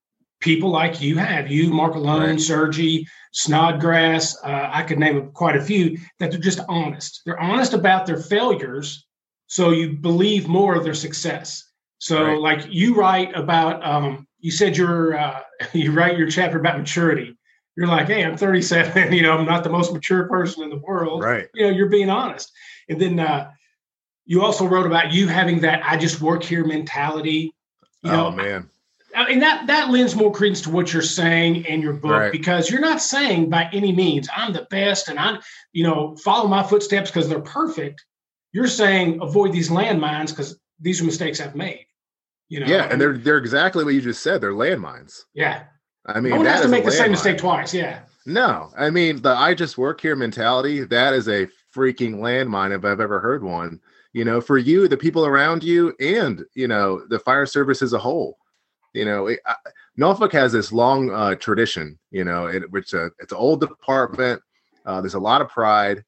people 0.43 0.71
like 0.71 1.01
you 1.01 1.17
have 1.17 1.51
you, 1.51 1.73
Mark 1.73 1.95
Alone, 1.95 2.31
right. 2.31 2.41
Sergi, 2.41 3.07
Snodgrass. 3.33 4.37
Uh, 4.45 4.69
I 4.71 4.83
could 4.83 4.99
name 4.99 5.31
quite 5.33 5.57
a 5.57 5.63
few 5.63 5.97
that 6.19 6.31
they're 6.31 6.41
just 6.41 6.61
honest. 6.69 7.23
They're 7.25 7.41
honest 7.41 7.73
about 7.73 8.05
their 8.05 8.19
failures, 8.19 9.07
so 9.47 9.71
you 9.71 9.95
believe 9.95 10.49
more 10.49 10.75
of 10.75 10.85
their 10.85 10.95
success. 10.95 11.65
So, 11.99 12.25
right. 12.25 12.39
like 12.39 12.67
you 12.69 12.95
write 12.95 13.35
about, 13.35 13.85
um, 13.87 14.27
you 14.41 14.51
said 14.51 14.77
you're 14.77 15.17
uh, 15.17 15.41
you 15.73 15.93
write 15.93 16.19
your 16.19 16.29
chapter 16.29 16.59
about 16.59 16.79
maturity. 16.79 17.37
You're 17.75 17.89
like, 17.89 18.09
hey, 18.09 18.23
I'm 18.23 18.37
37. 18.37 19.13
You 19.15 19.23
know, 19.23 19.33
I'm 19.33 19.47
not 19.47 19.65
the 19.65 19.71
most 19.71 19.95
mature 19.95 20.29
person 20.29 20.63
in 20.65 20.69
the 20.69 20.77
world. 20.77 21.23
Right. 21.23 21.49
You 21.55 21.65
know, 21.65 21.71
you're 21.71 21.89
being 21.89 22.11
honest. 22.11 22.53
And 22.89 23.01
then 23.01 23.19
uh, 23.19 23.51
you 24.27 24.43
also 24.43 24.67
wrote 24.67 24.85
about 24.85 25.13
you 25.13 25.27
having 25.27 25.61
that 25.61 25.81
I 25.85 25.97
just 25.97 26.21
work 26.21 26.43
here 26.43 26.67
mentality. 26.67 27.55
You 28.03 28.11
know, 28.11 28.27
oh 28.27 28.31
man. 28.31 28.69
I 29.15 29.29
mean 29.29 29.41
that 29.41 29.67
that 29.67 29.91
lends 29.91 30.15
more 30.15 30.33
credence 30.33 30.61
to 30.63 30.71
what 30.71 30.93
you're 30.93 31.03
saying 31.03 31.65
in 31.65 31.81
your 31.83 31.93
book 31.93 32.11
right. 32.13 32.33
because 32.33 32.71
you're 32.71 32.81
not 32.81 33.01
saying 33.01 33.51
by 33.51 33.69
any 33.73 33.93
means 33.93 34.29
I'm 34.35 34.53
the 34.53 34.67
best 34.71 35.09
and 35.09 35.19
I'm 35.19 35.41
you 35.73 35.85
know 35.85 36.17
follow 36.17 36.49
my 36.49 36.63
footsteps 36.63 37.11
because 37.11 37.29
they're 37.29 37.41
perfect. 37.41 38.05
You're 38.53 38.69
saying 38.69 39.21
avoid 39.21 39.53
these 39.53 39.71
landmines 39.71 40.31
because 40.31 40.59
these 40.81 41.01
are 41.01 41.05
mistakes 41.05 41.41
I've 41.41 41.55
made. 41.55 41.87
You 42.49 42.61
know, 42.61 42.67
yeah, 42.67 42.89
and 42.91 43.01
they're 43.01 43.17
they're 43.17 43.39
exactly 43.39 43.85
what 43.85 43.95
you 43.95 44.01
just 44.01 44.23
said. 44.23 44.41
They're 44.41 44.53
landmines. 44.53 45.21
Yeah, 45.35 45.65
I 46.07 46.21
mean, 46.21 46.31
no 46.31 46.39
one 46.39 46.47
has 46.47 46.63
to 46.63 46.69
make 46.69 46.85
the 46.85 46.93
same 46.93 47.11
mistake 47.11 47.39
twice. 47.39 47.73
Yeah. 47.73 48.01
No, 48.27 48.71
I 48.77 48.91
mean 48.91 49.23
the 49.23 49.31
I 49.31 49.55
just 49.55 49.79
work 49.79 50.01
here 50.01 50.17
mentality. 50.17 50.85
That 50.85 51.15
is 51.15 51.29
a 51.29 51.49
freaking 51.75 52.17
landmine 52.17 52.77
if 52.77 52.85
I've 52.85 53.01
ever 53.01 53.21
heard 53.21 53.43
one 53.43 53.81
you 54.13 54.25
know, 54.25 54.41
for 54.41 54.59
you, 54.59 54.89
the 54.89 54.97
people 54.97 55.25
around 55.25 55.65
you, 55.65 55.95
and 56.01 56.45
you 56.55 56.69
know, 56.69 57.03
the 57.09 57.19
fire 57.19 57.47
service 57.47 57.83
as 57.83 57.93
a 57.93 57.99
whole. 57.99 58.39
You 58.93 59.05
know, 59.05 59.27
it, 59.29 59.41
I, 59.47 59.55
Norfolk 59.97 60.33
has 60.33 60.53
this 60.53 60.73
long 60.73 61.11
uh, 61.11 61.35
tradition. 61.37 61.99
You 62.11 62.25
know, 62.25 62.47
it, 62.47 62.71
which 62.71 62.95
uh, 62.95 63.11
it's 63.19 63.33
an 63.33 63.39
old 63.39 63.61
department. 63.61 64.43
Uh, 64.85 65.01
there's 65.01 65.15
a 65.15 65.21
lot 65.21 65.41
of 65.41 65.49
pride. 65.49 66.05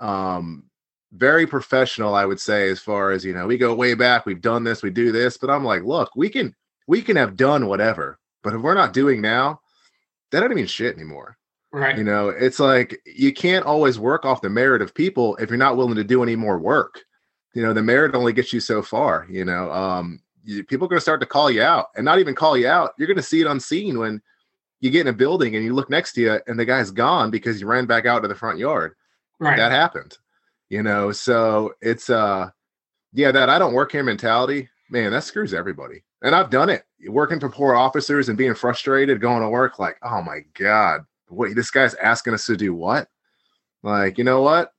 Um, 0.00 0.64
very 1.12 1.46
professional, 1.46 2.14
I 2.14 2.24
would 2.24 2.40
say, 2.40 2.68
as 2.70 2.80
far 2.80 3.12
as 3.12 3.24
you 3.24 3.32
know, 3.32 3.46
we 3.46 3.56
go 3.56 3.74
way 3.74 3.94
back. 3.94 4.26
We've 4.26 4.40
done 4.40 4.64
this, 4.64 4.82
we 4.82 4.90
do 4.90 5.12
this, 5.12 5.36
but 5.36 5.50
I'm 5.50 5.64
like, 5.64 5.82
look, 5.82 6.10
we 6.16 6.28
can 6.28 6.54
we 6.86 7.02
can 7.02 7.16
have 7.16 7.36
done 7.36 7.66
whatever, 7.66 8.18
but 8.42 8.54
if 8.54 8.60
we're 8.60 8.74
not 8.74 8.92
doing 8.92 9.20
now, 9.20 9.60
that 10.30 10.40
doesn't 10.40 10.56
mean 10.56 10.66
shit 10.66 10.94
anymore. 10.94 11.36
Right. 11.72 11.96
You 11.96 12.04
know, 12.04 12.28
it's 12.28 12.60
like 12.60 13.00
you 13.06 13.32
can't 13.32 13.64
always 13.64 13.98
work 13.98 14.24
off 14.24 14.42
the 14.42 14.50
merit 14.50 14.82
of 14.82 14.94
people 14.94 15.36
if 15.36 15.50
you're 15.50 15.56
not 15.56 15.76
willing 15.76 15.96
to 15.96 16.04
do 16.04 16.22
any 16.22 16.36
more 16.36 16.58
work 16.58 17.00
you 17.54 17.62
know 17.62 17.72
the 17.72 17.82
merit 17.82 18.14
only 18.14 18.32
gets 18.32 18.52
you 18.52 18.60
so 18.60 18.82
far 18.82 19.26
you 19.30 19.44
know 19.44 19.70
um 19.72 20.20
you, 20.44 20.64
people 20.64 20.86
are 20.86 20.88
going 20.88 20.98
to 20.98 21.02
start 21.02 21.20
to 21.20 21.26
call 21.26 21.50
you 21.50 21.62
out 21.62 21.88
and 21.96 22.04
not 22.04 22.18
even 22.18 22.34
call 22.34 22.56
you 22.56 22.68
out 22.68 22.92
you're 22.98 23.08
going 23.08 23.16
to 23.16 23.22
see 23.22 23.40
it 23.40 23.46
unseen 23.46 23.98
when 23.98 24.20
you 24.80 24.90
get 24.90 25.02
in 25.02 25.08
a 25.08 25.12
building 25.12 25.56
and 25.56 25.64
you 25.64 25.72
look 25.72 25.90
next 25.90 26.12
to 26.12 26.20
you 26.20 26.40
and 26.46 26.58
the 26.58 26.64
guy's 26.64 26.90
gone 26.90 27.30
because 27.30 27.60
you 27.60 27.66
ran 27.66 27.86
back 27.86 28.06
out 28.06 28.20
to 28.20 28.28
the 28.28 28.34
front 28.34 28.58
yard 28.58 28.94
right 29.38 29.56
that 29.56 29.72
happened 29.72 30.18
you 30.68 30.82
know 30.82 31.12
so 31.12 31.72
it's 31.80 32.10
uh 32.10 32.48
yeah 33.12 33.30
that 33.30 33.48
i 33.48 33.58
don't 33.58 33.74
work 33.74 33.92
here 33.92 34.02
mentality 34.02 34.68
man 34.90 35.12
that 35.12 35.24
screws 35.24 35.54
everybody 35.54 36.02
and 36.22 36.34
i've 36.34 36.50
done 36.50 36.68
it 36.68 36.84
working 37.08 37.40
for 37.40 37.48
poor 37.48 37.74
officers 37.74 38.28
and 38.28 38.38
being 38.38 38.54
frustrated 38.54 39.20
going 39.20 39.42
to 39.42 39.48
work 39.48 39.78
like 39.78 39.96
oh 40.02 40.22
my 40.22 40.40
god 40.54 41.00
what 41.28 41.54
this 41.54 41.70
guy's 41.70 41.94
asking 41.96 42.34
us 42.34 42.46
to 42.46 42.56
do 42.56 42.74
what 42.74 43.08
like 43.82 44.18
you 44.18 44.24
know 44.24 44.42
what 44.42 44.72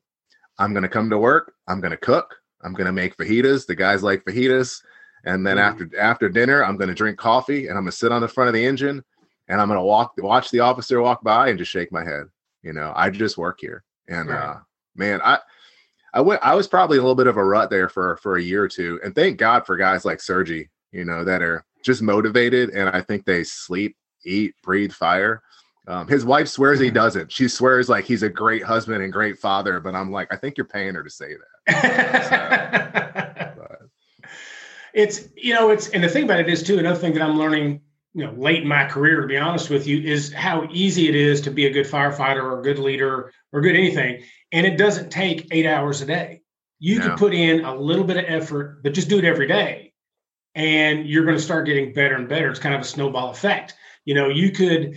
i'm 0.60 0.74
going 0.74 0.84
to 0.84 0.90
come 0.90 1.10
to 1.10 1.18
work 1.18 1.54
i'm 1.68 1.82
going 1.82 1.92
to 1.92 1.98
cook 1.98 2.36
I'm 2.66 2.74
gonna 2.74 2.92
make 2.92 3.16
fajitas. 3.16 3.68
The 3.68 3.76
guys 3.76 4.04
like 4.04 4.26
fajitas. 4.26 4.82
And 5.26 5.46
then 5.46 5.58
mm. 5.58 5.62
after 5.62 6.00
after 6.00 6.30
dinner, 6.30 6.64
I'm 6.64 6.78
gonna 6.78 6.94
drink 6.94 7.18
coffee 7.18 7.68
and 7.68 7.78
I'm 7.78 7.84
gonna 7.84 7.92
sit 7.92 8.12
on 8.12 8.22
the 8.22 8.28
front 8.28 8.48
of 8.48 8.54
the 8.54 8.66
engine 8.66 9.04
and 9.48 9.60
I'm 9.60 9.68
gonna 9.68 9.84
walk 9.84 10.14
watch 10.18 10.52
the 10.52 10.60
officer 10.62 11.02
walk 11.02 11.24
by 11.24 11.50
and 11.50 11.60
just 11.60 11.72
shake 11.72 11.92
my 11.92 12.04
head. 12.04 12.26
You 12.62 12.74
know, 12.74 12.94
I 12.96 13.10
just 13.10 13.38
work 13.38 13.60
here. 13.60 13.84
And 14.08 14.30
right. 14.30 14.38
uh 14.38 14.60
man, 14.96 15.22
I 15.24 15.40
I 16.14 16.22
went 16.22 16.42
I 16.44 16.54
was 16.56 16.68
probably 16.68 16.98
a 16.98 17.02
little 17.02 17.16
bit 17.16 17.28
of 17.28 17.38
a 17.38 17.44
rut 17.44 17.70
there 17.70 17.90
for 17.90 18.18
for 18.18 18.38
a 18.38 18.42
year 18.42 18.64
or 18.64 18.68
two. 18.68 19.00
And 19.04 19.16
thank 19.16 19.38
God 19.38 19.66
for 19.66 19.76
guys 19.76 20.06
like 20.06 20.22
Sergi, 20.22 20.70
you 20.92 21.06
know, 21.06 21.24
that 21.26 21.42
are 21.42 21.66
just 21.84 22.02
motivated 22.02 22.70
and 22.70 22.90
I 22.90 23.02
think 23.02 23.26
they 23.26 23.44
sleep, 23.44 23.98
eat, 24.26 24.54
breathe 24.64 24.92
fire. 24.92 25.42
Um, 25.88 26.08
his 26.08 26.26
wife 26.26 26.48
swears 26.48 26.80
he 26.80 26.90
doesn't. 26.90 27.32
She 27.32 27.48
swears 27.48 27.90
like 27.90 28.06
he's 28.06 28.24
a 28.24 28.30
great 28.30 28.64
husband 28.64 29.04
and 29.04 29.14
great 29.14 29.38
father, 29.38 29.80
but 29.80 29.94
I'm 29.94 30.12
like, 30.12 30.34
I 30.34 30.36
think 30.36 30.58
you're 30.58 30.66
paying 30.66 30.96
her 30.96 31.04
to 31.04 31.10
say 31.12 31.34
that. 31.68 33.02
it's 34.96 35.28
you 35.36 35.54
know, 35.54 35.70
it's 35.70 35.90
and 35.90 36.04
the 36.04 36.10
thing 36.10 36.24
about 36.24 36.40
it 36.40 36.50
is 36.50 36.64
too. 36.64 36.80
Another 36.80 37.00
thing 37.00 37.14
that 37.14 37.22
I'm 37.22 37.38
learning, 37.38 37.82
you 38.14 38.26
know, 38.26 38.34
late 38.34 38.64
in 38.64 38.68
my 38.68 38.86
career, 38.86 39.22
to 39.22 39.28
be 39.28 39.38
honest 39.38 39.70
with 39.70 39.86
you, 39.86 40.02
is 40.02 40.34
how 40.34 40.68
easy 40.72 41.10
it 41.10 41.16
is 41.16 41.42
to 41.42 41.52
be 41.52 41.66
a 41.66 41.70
good 41.70 41.86
firefighter 41.86 42.42
or 42.42 42.60
a 42.60 42.64
good 42.64 42.80
leader 42.80 43.32
or 43.52 43.62
good 43.62 43.76
anything, 43.76 44.24
and 44.52 44.66
it 44.66 44.78
doesn't 44.78 45.12
take 45.12 45.48
eight 45.52 45.66
hours 45.66 46.02
a 46.02 46.06
day. 46.06 46.42
You 46.80 47.00
no. 47.00 47.08
can 47.08 47.18
put 47.18 47.34
in 47.34 47.66
a 47.66 47.76
little 47.76 48.06
bit 48.06 48.18
of 48.18 48.26
effort, 48.28 48.82
but 48.84 48.94
just 48.94 49.10
do 49.10 49.20
it 49.20 49.26
every 49.26 49.48
day, 49.48 49.94
and 50.56 51.06
you're 51.06 51.26
going 51.26 51.38
to 51.38 51.44
start 51.44 51.66
getting 51.66 51.94
better 51.94 52.16
and 52.16 52.30
better. 52.30 52.50
It's 52.50 52.60
kind 52.60 52.74
of 52.74 52.82
a 52.82 52.86
snowball 52.86 53.32
effect. 53.32 53.76
You 54.06 54.16
know, 54.16 54.30
you 54.30 54.52
could 54.52 54.96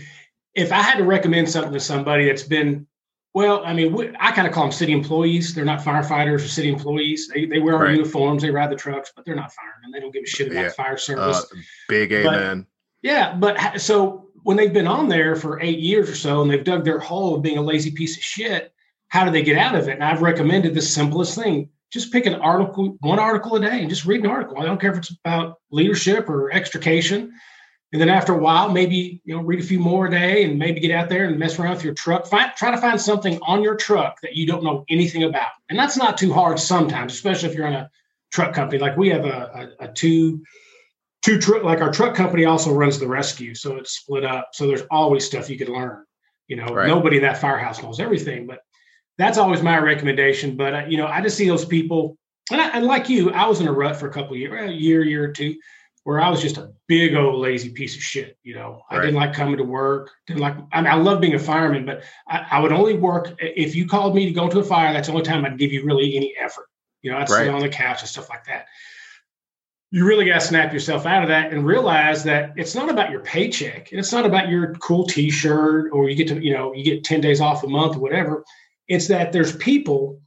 if 0.55 0.73
I 0.73 0.83
had 0.83 0.99
to 0.99 1.05
recommend 1.05 1.49
something 1.49 1.73
to 1.73 1.81
somebody 1.81 2.27
that's 2.27 2.43
been, 2.43 2.87
well, 3.35 3.62
I 3.64 3.73
mean, 3.73 3.93
we, 3.93 4.11
I 4.19 4.33
kind 4.33 4.49
of 4.49 4.55
call 4.55 4.64
them 4.64 4.73
city 4.73 4.93
employees. 4.93 5.55
They're 5.55 5.64
not 5.64 5.81
firefighters 5.81 6.37
or 6.37 6.49
city 6.49 6.69
employees. 6.69 7.29
They, 7.33 7.45
they 7.45 7.59
wear 7.59 7.77
our 7.77 7.85
right. 7.85 7.97
uniforms, 7.97 8.43
they 8.43 8.51
ride 8.51 8.71
the 8.71 8.77
trucks, 8.77 9.12
but 9.14 9.25
they're 9.25 9.37
not 9.37 9.53
firemen. 9.53 9.91
They 9.93 10.01
don't 10.01 10.12
give 10.12 10.25
a 10.25 10.27
shit 10.27 10.51
about 10.51 10.62
yeah. 10.62 10.71
fire 10.71 10.97
service. 10.97 11.45
Uh, 11.53 11.57
big 11.88 12.12
amen. 12.12 12.61
But, 12.61 12.67
yeah, 13.03 13.35
but 13.35 13.81
so 13.81 14.29
when 14.43 14.57
they've 14.57 14.73
been 14.73 14.87
on 14.87 15.09
there 15.09 15.37
for 15.37 15.61
eight 15.61 15.79
years 15.79 16.09
or 16.09 16.14
so 16.14 16.43
and 16.43 16.51
they've 16.51 16.64
dug 16.64 16.85
their 16.85 16.99
hole 16.99 17.35
of 17.35 17.43
being 17.43 17.59
a 17.59 17.62
lazy 17.62 17.91
piece 17.91 18.17
of 18.17 18.23
shit, 18.23 18.73
how 19.09 19.25
do 19.25 19.31
they 19.31 19.43
get 19.43 19.59
out 19.59 19.75
of 19.75 19.88
it? 19.88 19.93
And 19.93 20.05
I've 20.05 20.23
recommended 20.23 20.75
the 20.75 20.83
simplest 20.83 21.35
thing. 21.35 21.71
Just 21.91 22.12
pick 22.12 22.27
an 22.27 22.35
article, 22.35 22.97
one 23.01 23.19
article 23.19 23.57
a 23.57 23.61
day, 23.61 23.81
and 23.81 23.88
just 23.88 24.05
read 24.05 24.21
an 24.21 24.31
article. 24.31 24.59
I 24.59 24.64
don't 24.64 24.81
care 24.81 24.93
if 24.93 24.99
it's 24.99 25.14
about 25.25 25.59
leadership 25.71 26.29
or 26.29 26.53
extrication 26.53 27.33
and 27.92 28.01
then 28.01 28.11
after 28.11 28.35
a 28.35 28.38
while, 28.38 28.70
maybe 28.70 29.22
you 29.24 29.35
know 29.35 29.42
read 29.42 29.61
a 29.61 29.66
few 29.66 29.79
more 29.79 30.07
a 30.07 30.11
day, 30.11 30.44
and 30.44 30.59
maybe 30.59 30.81
get 30.81 30.90
out 30.90 31.09
there 31.09 31.24
and 31.24 31.38
mess 31.38 31.59
around 31.59 31.74
with 31.77 31.85
your 31.85 31.94
truck. 31.94 32.27
Find, 32.27 32.53
try 32.55 32.70
to 32.70 32.77
find 32.77 33.01
something 33.01 33.38
on 33.42 33.62
your 33.62 33.77
truck 33.77 34.20
that 34.20 34.37
you 34.37 34.46
don't 34.46 34.62
know 34.62 34.85
anything 34.90 35.24
about, 35.24 35.51
and 35.70 35.79
that's 35.79 35.96
not 35.96 36.18
too 36.18 36.33
hard 36.33 36.59
sometimes, 36.59 37.14
especially 37.14 37.48
if 37.48 37.55
you're 37.55 37.66
in 37.66 37.74
a 37.74 37.90
truck 38.31 38.55
company. 38.55 38.79
Like 38.79 38.96
we 38.96 39.09
have 39.09 39.24
a, 39.24 39.70
a, 39.81 39.85
a 39.87 39.92
two 39.92 40.42
two 41.22 41.38
truck. 41.38 41.62
Like 41.62 41.81
our 41.81 41.90
truck 41.90 42.14
company 42.14 42.44
also 42.44 42.74
runs 42.74 42.98
the 42.98 43.09
rescue, 43.09 43.55
so 43.55 43.77
it's 43.77 43.92
split 43.92 44.24
up. 44.24 44.51
So 44.53 44.66
there's 44.66 44.83
always 44.90 45.24
stuff 45.24 45.48
you 45.48 45.57
could 45.57 45.70
learn. 45.70 46.05
You 46.46 46.57
know, 46.57 46.66
right. 46.66 46.88
nobody 46.88 47.16
in 47.16 47.22
that 47.22 47.40
firehouse 47.40 47.83
knows 47.83 48.01
everything, 48.01 48.46
but 48.46 48.61
that's 49.16 49.38
always 49.38 49.62
my 49.62 49.79
recommendation. 49.79 50.57
But 50.57 50.74
uh, 50.74 50.85
you 50.88 50.98
know, 50.98 51.07
I 51.07 51.22
just 51.22 51.38
see 51.38 51.48
those 51.48 51.64
people, 51.64 52.18
and, 52.53 52.61
I, 52.61 52.68
and 52.68 52.85
like 52.85 53.09
you, 53.09 53.31
I 53.31 53.46
was 53.46 53.61
in 53.61 53.68
a 53.68 53.72
rut 53.72 53.96
for 53.96 54.09
a 54.09 54.12
couple 54.12 54.35
of 54.35 54.38
years, 54.38 54.70
a 54.70 54.74
year, 54.74 55.03
year 55.03 55.24
or 55.24 55.33
two 55.33 55.57
where 56.09 56.23
I 56.23 56.31
was 56.31 56.40
just 56.40 56.57
a 56.57 56.73
big 56.87 57.14
old 57.14 57.38
lazy 57.38 57.68
piece 57.68 57.94
of 57.94 58.01
shit. 58.01 58.38
You 58.42 58.55
know, 58.55 58.81
right. 58.90 58.99
I 58.99 59.01
didn't 59.03 59.16
like 59.16 59.35
coming 59.35 59.59
to 59.59 59.62
work. 59.62 60.11
Didn't 60.27 60.40
like. 60.40 60.57
I 60.73 60.81
mean, 60.81 60.90
I 60.90 60.94
love 60.94 61.21
being 61.21 61.35
a 61.35 61.38
fireman, 61.38 61.85
but 61.85 62.03
I, 62.27 62.47
I, 62.53 62.61
would 62.61 62.73
only 62.73 62.94
work 62.94 63.35
if 63.38 63.77
you 63.77 63.87
called 63.87 64.14
me 64.14 64.25
to 64.25 64.31
go 64.31 64.49
to 64.49 64.61
a 64.61 64.64
fire. 64.64 64.94
That's 64.94 65.09
the 65.09 65.12
only 65.12 65.27
time 65.27 65.44
I'd 65.44 65.59
give 65.59 65.71
you 65.71 65.85
really 65.85 66.16
any 66.16 66.35
effort. 66.40 66.64
You 67.03 67.11
know, 67.11 67.18
I'd 67.18 67.29
right. 67.29 67.44
sit 67.44 67.49
on 67.51 67.61
the 67.61 67.68
couch 67.68 68.01
and 68.01 68.09
stuff 68.09 68.31
like 68.31 68.47
that. 68.47 68.68
You 69.90 70.07
really 70.07 70.25
got 70.25 70.40
to 70.40 70.40
snap 70.40 70.73
yourself 70.73 71.05
out 71.05 71.25
of 71.25 71.29
that 71.29 71.53
and 71.53 71.66
realize 71.66 72.25
that 72.25 72.55
it's 72.57 72.75
not 72.75 72.88
about 72.88 73.11
your 73.11 73.21
paycheck. 73.21 73.90
And 73.90 74.01
it's 74.01 74.12
not 74.12 74.25
about 74.25 74.49
your 74.49 74.73
cool 74.77 75.07
T-shirt 75.07 75.90
or 75.92 76.09
you 76.09 76.16
get 76.16 76.29
to, 76.29 76.42
you 76.42 76.55
know, 76.55 76.73
you 76.73 76.85
get 76.85 77.05
ten 77.05 77.21
days 77.21 77.42
off 77.42 77.64
a 77.64 77.68
month 77.68 77.97
or 77.97 78.01
whatever. 78.01 78.47
It's 78.88 79.09
that 79.09 79.31
there's 79.31 79.55
people 79.59 80.23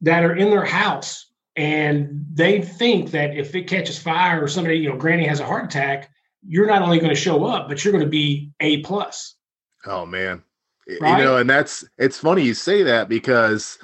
that 0.00 0.24
are 0.24 0.34
in 0.34 0.48
their 0.48 0.64
house 0.64 1.26
and 1.56 2.26
they 2.32 2.60
think 2.60 3.10
that 3.12 3.36
if 3.36 3.54
it 3.54 3.66
catches 3.66 3.98
fire 3.98 4.42
or 4.42 4.48
somebody, 4.48 4.78
you 4.78 4.90
know, 4.90 4.96
Granny 4.96 5.26
has 5.26 5.40
a 5.40 5.46
heart 5.46 5.64
attack, 5.64 6.10
you're 6.46 6.66
not 6.66 6.82
only 6.82 6.98
going 6.98 7.14
to 7.14 7.20
show 7.20 7.44
up, 7.44 7.68
but 7.68 7.82
you're 7.82 7.92
going 7.92 8.04
to 8.04 8.10
be 8.10 8.52
a 8.60 8.82
plus. 8.82 9.34
Oh 9.86 10.04
man, 10.04 10.42
right? 11.00 11.18
you 11.18 11.24
know, 11.24 11.38
and 11.38 11.48
that's 11.48 11.84
it's 11.98 12.18
funny 12.18 12.42
you 12.42 12.54
say 12.54 12.82
that 12.82 13.08
because, 13.08 13.78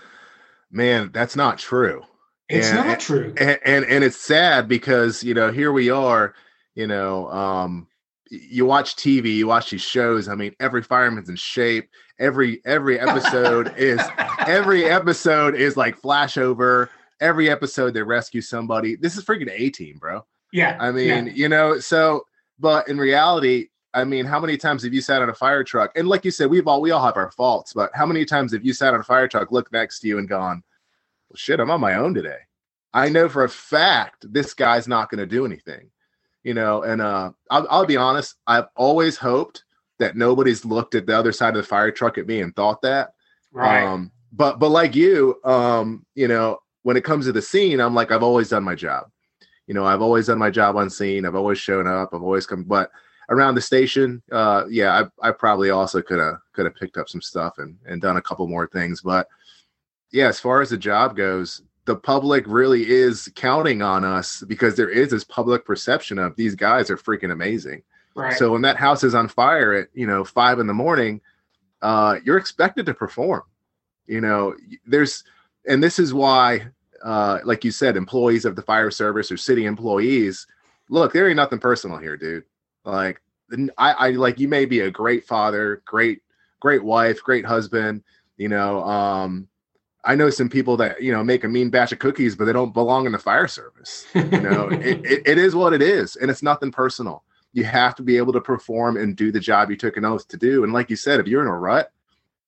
man, 0.70 1.10
that's 1.12 1.34
not 1.34 1.58
true. 1.58 2.02
It's 2.48 2.68
and, 2.68 2.86
not 2.86 3.00
true, 3.00 3.32
and, 3.38 3.58
and 3.64 3.84
and 3.86 4.04
it's 4.04 4.18
sad 4.18 4.68
because 4.68 5.24
you 5.24 5.32
know 5.32 5.50
here 5.50 5.72
we 5.72 5.90
are, 5.90 6.34
you 6.74 6.86
know, 6.86 7.30
um, 7.30 7.86
you 8.30 8.66
watch 8.66 8.96
TV, 8.96 9.36
you 9.36 9.46
watch 9.46 9.70
these 9.70 9.80
shows. 9.80 10.28
I 10.28 10.34
mean, 10.34 10.54
every 10.60 10.82
fireman's 10.82 11.30
in 11.30 11.36
shape. 11.36 11.88
Every 12.18 12.60
every 12.66 13.00
episode 13.00 13.74
is 13.78 14.00
every 14.46 14.84
episode 14.84 15.54
is 15.54 15.76
like 15.76 16.00
flashover 16.00 16.88
every 17.22 17.48
episode 17.48 17.94
they 17.94 18.02
rescue 18.02 18.42
somebody. 18.42 18.96
This 18.96 19.16
is 19.16 19.24
freaking 19.24 19.50
A 19.50 19.70
team, 19.70 19.96
bro. 19.98 20.26
Yeah. 20.52 20.76
I 20.78 20.90
mean, 20.90 21.26
yeah. 21.28 21.32
you 21.32 21.48
know, 21.48 21.78
so 21.80 22.26
but 22.58 22.88
in 22.88 22.98
reality, 22.98 23.68
I 23.94 24.04
mean, 24.04 24.26
how 24.26 24.40
many 24.40 24.56
times 24.56 24.82
have 24.84 24.94
you 24.94 25.00
sat 25.00 25.22
on 25.22 25.30
a 25.30 25.34
fire 25.34 25.64
truck? 25.64 25.92
And 25.96 26.08
like 26.08 26.24
you 26.24 26.30
said, 26.30 26.50
we've 26.50 26.66
all 26.66 26.80
we 26.80 26.90
all 26.90 27.04
have 27.04 27.16
our 27.16 27.30
faults, 27.30 27.72
but 27.72 27.90
how 27.94 28.06
many 28.06 28.24
times 28.24 28.52
have 28.52 28.64
you 28.64 28.72
sat 28.72 28.94
on 28.94 29.00
a 29.00 29.04
fire 29.04 29.28
truck, 29.28 29.52
looked 29.52 29.72
next 29.72 30.00
to 30.00 30.08
you, 30.08 30.18
and 30.18 30.28
gone, 30.28 30.62
well, 31.28 31.36
shit, 31.36 31.60
I'm 31.60 31.70
on 31.70 31.80
my 31.80 31.94
own 31.94 32.14
today. 32.14 32.38
I 32.94 33.08
know 33.08 33.28
for 33.28 33.44
a 33.44 33.48
fact 33.48 34.30
this 34.32 34.54
guy's 34.54 34.86
not 34.86 35.10
going 35.10 35.20
to 35.20 35.26
do 35.26 35.46
anything. 35.46 35.90
you 36.44 36.54
know, 36.54 36.82
and 36.82 37.00
uh, 37.00 37.30
I'll, 37.50 37.66
I'll 37.70 37.86
be 37.86 37.96
honest, 37.96 38.36
I've 38.46 38.66
always 38.76 39.16
hoped 39.16 39.64
that 39.98 40.16
nobody's 40.16 40.64
looked 40.64 40.94
at 40.94 41.06
the 41.06 41.16
other 41.16 41.32
side 41.32 41.50
of 41.56 41.62
the 41.62 41.68
fire 41.68 41.90
truck 41.90 42.18
at 42.18 42.26
me 42.26 42.40
and 42.40 42.54
thought 42.54 42.82
that. 42.82 43.14
Right. 43.52 43.84
Um, 43.84 44.10
but 44.32 44.58
but 44.58 44.70
like 44.70 44.94
you, 44.94 45.38
um, 45.44 46.06
you 46.14 46.26
know, 46.26 46.58
when 46.82 46.96
it 46.96 47.04
comes 47.04 47.26
to 47.26 47.32
the 47.32 47.42
scene, 47.42 47.80
I'm 47.80 47.94
like, 47.94 48.10
I've 48.10 48.22
always 48.22 48.48
done 48.48 48.64
my 48.64 48.74
job. 48.74 49.10
You 49.66 49.74
know, 49.74 49.84
I've 49.84 50.02
always 50.02 50.26
done 50.26 50.38
my 50.38 50.50
job 50.50 50.76
on 50.76 50.90
scene. 50.90 51.24
I've 51.24 51.36
always 51.36 51.58
shown 51.58 51.86
up. 51.86 52.10
I've 52.12 52.22
always 52.22 52.46
come, 52.46 52.64
but 52.64 52.90
around 53.28 53.54
the 53.54 53.60
station, 53.60 54.22
uh, 54.32 54.64
yeah, 54.68 55.08
I, 55.22 55.28
I 55.28 55.32
probably 55.32 55.70
also 55.70 56.02
could 56.02 56.18
have 56.18 56.38
could 56.52 56.66
have 56.66 56.74
picked 56.74 56.96
up 56.96 57.08
some 57.08 57.22
stuff 57.22 57.58
and 57.58 57.76
and 57.86 58.02
done 58.02 58.16
a 58.16 58.22
couple 58.22 58.46
more 58.48 58.66
things. 58.66 59.00
But 59.00 59.28
yeah, 60.10 60.28
as 60.28 60.40
far 60.40 60.60
as 60.60 60.70
the 60.70 60.76
job 60.76 61.16
goes, 61.16 61.62
the 61.84 61.96
public 61.96 62.44
really 62.46 62.88
is 62.88 63.30
counting 63.34 63.82
on 63.82 64.04
us 64.04 64.42
because 64.46 64.76
there 64.76 64.90
is 64.90 65.10
this 65.10 65.24
public 65.24 65.64
perception 65.64 66.18
of 66.18 66.36
these 66.36 66.54
guys 66.54 66.90
are 66.90 66.96
freaking 66.96 67.32
amazing. 67.32 67.82
right. 68.14 68.36
So 68.36 68.52
when 68.52 68.62
that 68.62 68.76
house 68.76 69.04
is 69.04 69.14
on 69.14 69.28
fire 69.28 69.72
at 69.72 69.88
you 69.94 70.06
know 70.06 70.24
five 70.24 70.58
in 70.58 70.66
the 70.66 70.74
morning, 70.74 71.20
uh, 71.80 72.16
you're 72.24 72.38
expected 72.38 72.86
to 72.86 72.94
perform. 72.94 73.42
You 74.06 74.20
know, 74.20 74.54
there's, 74.86 75.24
and 75.66 75.82
this 75.82 75.98
is 75.98 76.12
why, 76.12 76.66
uh, 77.02 77.38
like 77.44 77.64
you 77.64 77.70
said, 77.70 77.96
employees 77.96 78.44
of 78.44 78.56
the 78.56 78.62
fire 78.62 78.90
service 78.90 79.30
or 79.30 79.36
city 79.36 79.66
employees, 79.66 80.46
look, 80.88 81.12
there 81.12 81.28
ain't 81.28 81.36
nothing 81.36 81.58
personal 81.58 81.98
here, 81.98 82.16
dude. 82.16 82.44
Like, 82.84 83.20
I, 83.78 83.92
I 83.92 84.10
like 84.10 84.38
you 84.40 84.48
may 84.48 84.64
be 84.64 84.80
a 84.80 84.90
great 84.90 85.24
father, 85.24 85.82
great, 85.84 86.22
great 86.60 86.82
wife, 86.82 87.22
great 87.22 87.44
husband. 87.44 88.02
You 88.36 88.48
know, 88.48 88.82
um, 88.82 89.48
I 90.04 90.14
know 90.14 90.30
some 90.30 90.48
people 90.48 90.76
that 90.78 91.02
you 91.02 91.12
know 91.12 91.22
make 91.22 91.44
a 91.44 91.48
mean 91.48 91.70
batch 91.70 91.92
of 91.92 91.98
cookies, 91.98 92.34
but 92.34 92.46
they 92.46 92.52
don't 92.52 92.74
belong 92.74 93.06
in 93.06 93.12
the 93.12 93.18
fire 93.18 93.48
service. 93.48 94.06
You 94.14 94.24
know, 94.24 94.68
it, 94.72 95.04
it, 95.04 95.22
it 95.26 95.38
is 95.38 95.54
what 95.54 95.72
it 95.72 95.82
is, 95.82 96.16
and 96.16 96.30
it's 96.30 96.42
nothing 96.42 96.72
personal. 96.72 97.22
You 97.52 97.64
have 97.64 97.94
to 97.96 98.02
be 98.02 98.16
able 98.16 98.32
to 98.32 98.40
perform 98.40 98.96
and 98.96 99.14
do 99.14 99.30
the 99.30 99.40
job 99.40 99.70
you 99.70 99.76
took 99.76 99.96
an 99.96 100.06
oath 100.06 100.26
to 100.28 100.38
do. 100.38 100.64
And 100.64 100.72
like 100.72 100.88
you 100.88 100.96
said, 100.96 101.20
if 101.20 101.26
you're 101.26 101.42
in 101.42 101.48
a 101.48 101.58
rut, 101.58 101.92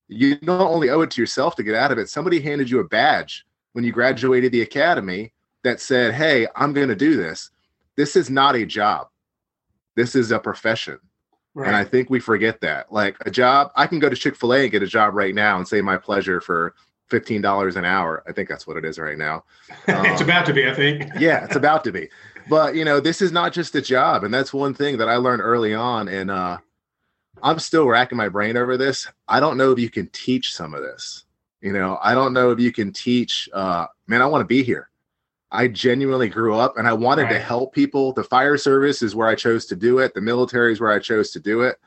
you 0.07 0.37
not 0.41 0.61
only 0.61 0.89
owe 0.89 1.01
it 1.01 1.11
to 1.11 1.21
yourself 1.21 1.55
to 1.55 1.63
get 1.63 1.75
out 1.75 1.91
of 1.91 1.97
it. 1.97 2.09
Somebody 2.09 2.39
handed 2.39 2.69
you 2.69 2.79
a 2.79 2.83
badge 2.83 3.45
when 3.73 3.83
you 3.83 3.91
graduated 3.91 4.51
the 4.51 4.61
academy 4.61 5.33
that 5.63 5.79
said, 5.79 6.13
"Hey, 6.13 6.47
I'm 6.55 6.73
going 6.73 6.89
to 6.89 6.95
do 6.95 7.15
this." 7.15 7.49
This 7.95 8.15
is 8.15 8.29
not 8.29 8.55
a 8.55 8.65
job. 8.65 9.07
This 9.95 10.15
is 10.15 10.31
a 10.31 10.39
profession. 10.39 10.99
right. 11.53 11.67
And 11.67 11.75
I 11.75 11.83
think 11.83 12.09
we 12.09 12.19
forget 12.19 12.59
that. 12.61 12.91
Like 12.91 13.15
a 13.25 13.31
job, 13.31 13.71
I 13.75 13.87
can 13.87 13.99
go 13.99 14.09
to 14.09 14.15
Chick 14.15 14.35
fil 14.35 14.53
A 14.53 14.63
and 14.63 14.71
get 14.71 14.83
a 14.83 14.87
job 14.87 15.13
right 15.13 15.33
now 15.33 15.57
and 15.57 15.67
say 15.67 15.81
my 15.81 15.97
pleasure 15.97 16.41
for 16.41 16.75
$15 17.09 17.75
an 17.75 17.85
hour. 17.85 18.23
I 18.27 18.31
think 18.31 18.49
that's 18.49 18.67
what 18.67 18.77
it 18.77 18.85
is 18.85 18.99
right 18.99 19.17
now. 19.17 19.43
it's 19.87 20.21
um, 20.21 20.27
about 20.27 20.45
to 20.47 20.53
be, 20.53 20.67
I 20.67 20.73
think. 20.73 21.05
yeah, 21.19 21.45
it's 21.45 21.55
about 21.55 21.83
to 21.85 21.91
be. 21.91 22.09
But, 22.49 22.75
you 22.75 22.83
know, 22.83 22.99
this 22.99 23.21
is 23.21 23.31
not 23.31 23.53
just 23.53 23.75
a 23.75 23.81
job. 23.81 24.23
And 24.23 24.33
that's 24.33 24.53
one 24.53 24.73
thing 24.73 24.97
that 24.97 25.07
I 25.07 25.15
learned 25.15 25.41
early 25.41 25.73
on. 25.73 26.07
And 26.07 26.29
uh, 26.29 26.57
I'm 27.43 27.59
still 27.59 27.87
racking 27.87 28.17
my 28.17 28.29
brain 28.29 28.57
over 28.57 28.77
this. 28.77 29.07
I 29.27 29.39
don't 29.39 29.57
know 29.57 29.71
if 29.71 29.79
you 29.79 29.89
can 29.89 30.07
teach 30.07 30.53
some 30.53 30.73
of 30.73 30.81
this. 30.81 31.25
You 31.61 31.73
know, 31.73 31.97
I 32.01 32.13
don't 32.13 32.33
know 32.33 32.51
if 32.51 32.59
you 32.59 32.71
can 32.71 32.91
teach, 32.91 33.49
uh, 33.53 33.87
man, 34.07 34.21
I 34.21 34.27
want 34.27 34.41
to 34.41 34.47
be 34.47 34.63
here. 34.63 34.89
I 35.51 35.67
genuinely 35.67 36.29
grew 36.29 36.55
up 36.55 36.77
and 36.77 36.87
I 36.87 36.93
wanted 36.93 37.29
to 37.29 37.39
help 37.39 37.73
people. 37.73 38.13
The 38.13 38.23
fire 38.23 38.57
service 38.57 39.01
is 39.01 39.15
where 39.15 39.27
I 39.27 39.35
chose 39.35 39.65
to 39.67 39.75
do 39.75 39.99
it. 39.99 40.13
The 40.13 40.21
military 40.21 40.73
is 40.73 40.81
where 40.81 40.91
I 40.91 40.99
chose 40.99 41.31
to 41.31 41.39
do 41.39 41.61
it. 41.61 41.77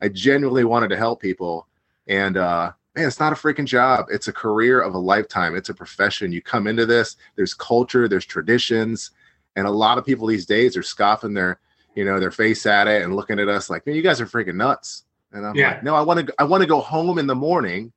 I 0.00 0.08
genuinely 0.08 0.64
wanted 0.64 0.88
to 0.88 0.96
help 0.96 1.20
people. 1.20 1.66
And 2.06 2.36
uh 2.36 2.72
man, 2.96 3.06
it's 3.06 3.20
not 3.20 3.32
a 3.32 3.36
freaking 3.36 3.66
job. 3.66 4.06
It's 4.10 4.28
a 4.28 4.32
career 4.32 4.80
of 4.80 4.94
a 4.94 4.98
lifetime. 4.98 5.54
It's 5.54 5.68
a 5.68 5.74
profession. 5.74 6.32
You 6.32 6.42
come 6.42 6.66
into 6.66 6.86
this, 6.86 7.16
there's 7.36 7.54
culture, 7.54 8.08
there's 8.08 8.26
traditions, 8.26 9.12
and 9.56 9.66
a 9.66 9.70
lot 9.70 9.98
of 9.98 10.04
people 10.04 10.26
these 10.26 10.46
days 10.46 10.76
are 10.76 10.82
scoffing 10.82 11.34
their, 11.34 11.60
you 11.98 12.04
know, 12.04 12.20
their 12.20 12.30
face 12.30 12.64
at 12.64 12.86
it 12.86 13.02
and 13.02 13.16
looking 13.16 13.40
at 13.40 13.48
us 13.48 13.68
like, 13.68 13.84
man, 13.84 13.96
you 13.96 14.02
guys 14.02 14.20
are 14.20 14.26
freaking 14.26 14.54
nuts. 14.54 15.02
And 15.32 15.44
I'm 15.44 15.56
Yeah. 15.56 15.70
like, 15.70 15.82
no, 15.82 15.96
I 15.96 16.00
want 16.00 16.24
to 16.24 16.34
I 16.38 16.44
want 16.44 16.60
to 16.60 16.66
go 16.68 16.80
home 16.80 17.18
in 17.18 17.26
the 17.26 17.34
morning 17.34 17.92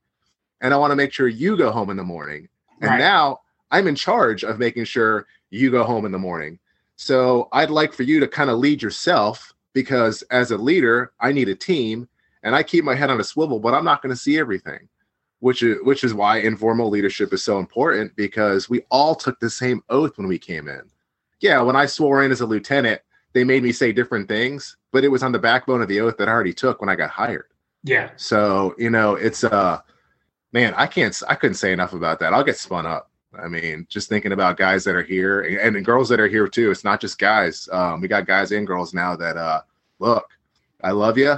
and 0.60 0.74
I 0.74 0.78
want 0.78 0.90
to 0.90 0.96
make 0.96 1.14
sure 1.14 1.28
you 1.28 1.56
go 1.56 1.70
home 1.70 1.92
in 1.92 1.98
the 1.98 2.04
morning. 2.04 2.50
And 2.82 2.90
Right. 2.90 2.98
now 2.98 3.42
I'm 3.70 3.86
in 3.86 3.94
charge 3.94 4.44
of 4.44 4.58
making 4.58 4.86
sure 4.86 5.28
you 5.52 5.70
go 5.70 5.84
home 5.84 6.08
in 6.08 6.12
the 6.12 6.18
morning. 6.18 6.58
So 6.96 7.48
I'd 7.52 7.70
like 7.70 7.94
for 7.94 8.02
you 8.02 8.20
to 8.20 8.28
kind 8.28 8.50
of 8.50 8.58
lead 8.58 8.82
yourself 8.82 9.54
because 9.74 10.24
as 10.32 10.50
a 10.50 10.58
leader, 10.58 11.12
I 11.20 11.32
need 11.32 11.50
a 11.50 11.56
team 11.56 12.10
and 12.42 12.56
I 12.56 12.64
keep 12.64 12.84
my 12.84 12.96
head 12.96 13.12
on 13.12 13.20
a 13.20 13.24
swivel, 13.24 13.60
but 13.60 13.76
I'm 13.76 13.86
not 13.86 14.02
going 14.02 14.16
to 14.16 14.20
see 14.20 14.40
everything. 14.40 14.90
Which 15.42 15.62
is 15.62 15.78
which 15.84 16.04
is 16.04 16.16
why 16.16 16.38
informal 16.40 16.90
leadership 16.90 17.34
is 17.34 17.44
so 17.44 17.60
important 17.60 18.16
because 18.16 18.68
we 18.68 18.82
all 18.90 19.14
took 19.14 19.40
the 19.40 19.50
same 19.50 19.84
oath 19.90 20.18
when 20.18 20.28
we 20.28 20.40
came 20.40 20.68
in. 20.68 20.82
Yeah, 21.40 21.62
when 21.62 21.76
I 21.76 21.86
swore 21.86 22.24
in 22.24 22.32
as 22.32 22.42
a 22.42 22.48
lieutenant, 22.48 23.02
they 23.34 23.44
made 23.44 23.64
me 23.64 23.72
say 23.72 23.92
different 23.92 24.28
things, 24.28 24.78
but 24.92 25.04
it 25.04 25.08
was 25.10 25.24
on 25.24 25.32
the 25.32 25.40
backbone 25.40 25.82
of 25.82 25.88
the 25.88 26.02
oath 26.02 26.18
that 26.18 26.28
I 26.28 26.32
already 26.32 26.54
took 26.54 26.82
when 26.82 26.90
I 26.90 26.96
got 26.96 27.10
hired. 27.10 27.46
Yeah. 27.84 28.12
So, 28.16 28.76
you 28.78 28.90
know, 28.90 29.16
it's 29.16 29.44
uh 29.44 29.80
man, 30.52 30.74
I 30.76 30.88
can't 30.88 31.20
I 31.28 31.36
couldn't 31.36 31.56
say 31.56 31.72
enough 31.72 31.94
about 31.94 32.20
that. 32.20 32.34
I'll 32.34 32.44
get 32.44 32.58
spun 32.58 32.86
up. 32.86 33.10
I 33.34 33.48
mean, 33.48 33.88
just 33.90 34.10
thinking 34.10 34.34
about 34.34 34.58
guys 34.58 34.84
that 34.84 34.96
are 34.96 35.04
here 35.04 35.42
and, 35.42 35.78
and 35.78 35.86
girls 35.86 36.10
that 36.10 36.20
are 36.20 36.28
here 36.28 36.48
too. 36.48 36.70
It's 36.70 36.84
not 36.84 37.00
just 37.00 37.18
guys. 37.18 37.70
Um, 37.72 38.02
we 38.02 38.08
got 38.08 38.28
guys 38.28 38.52
and 38.52 38.68
girls 38.68 38.94
now 38.94 39.16
that 39.16 39.38
uh 39.38 39.62
look, 40.00 40.26
I 40.84 40.92
love 40.92 41.18
you, 41.18 41.36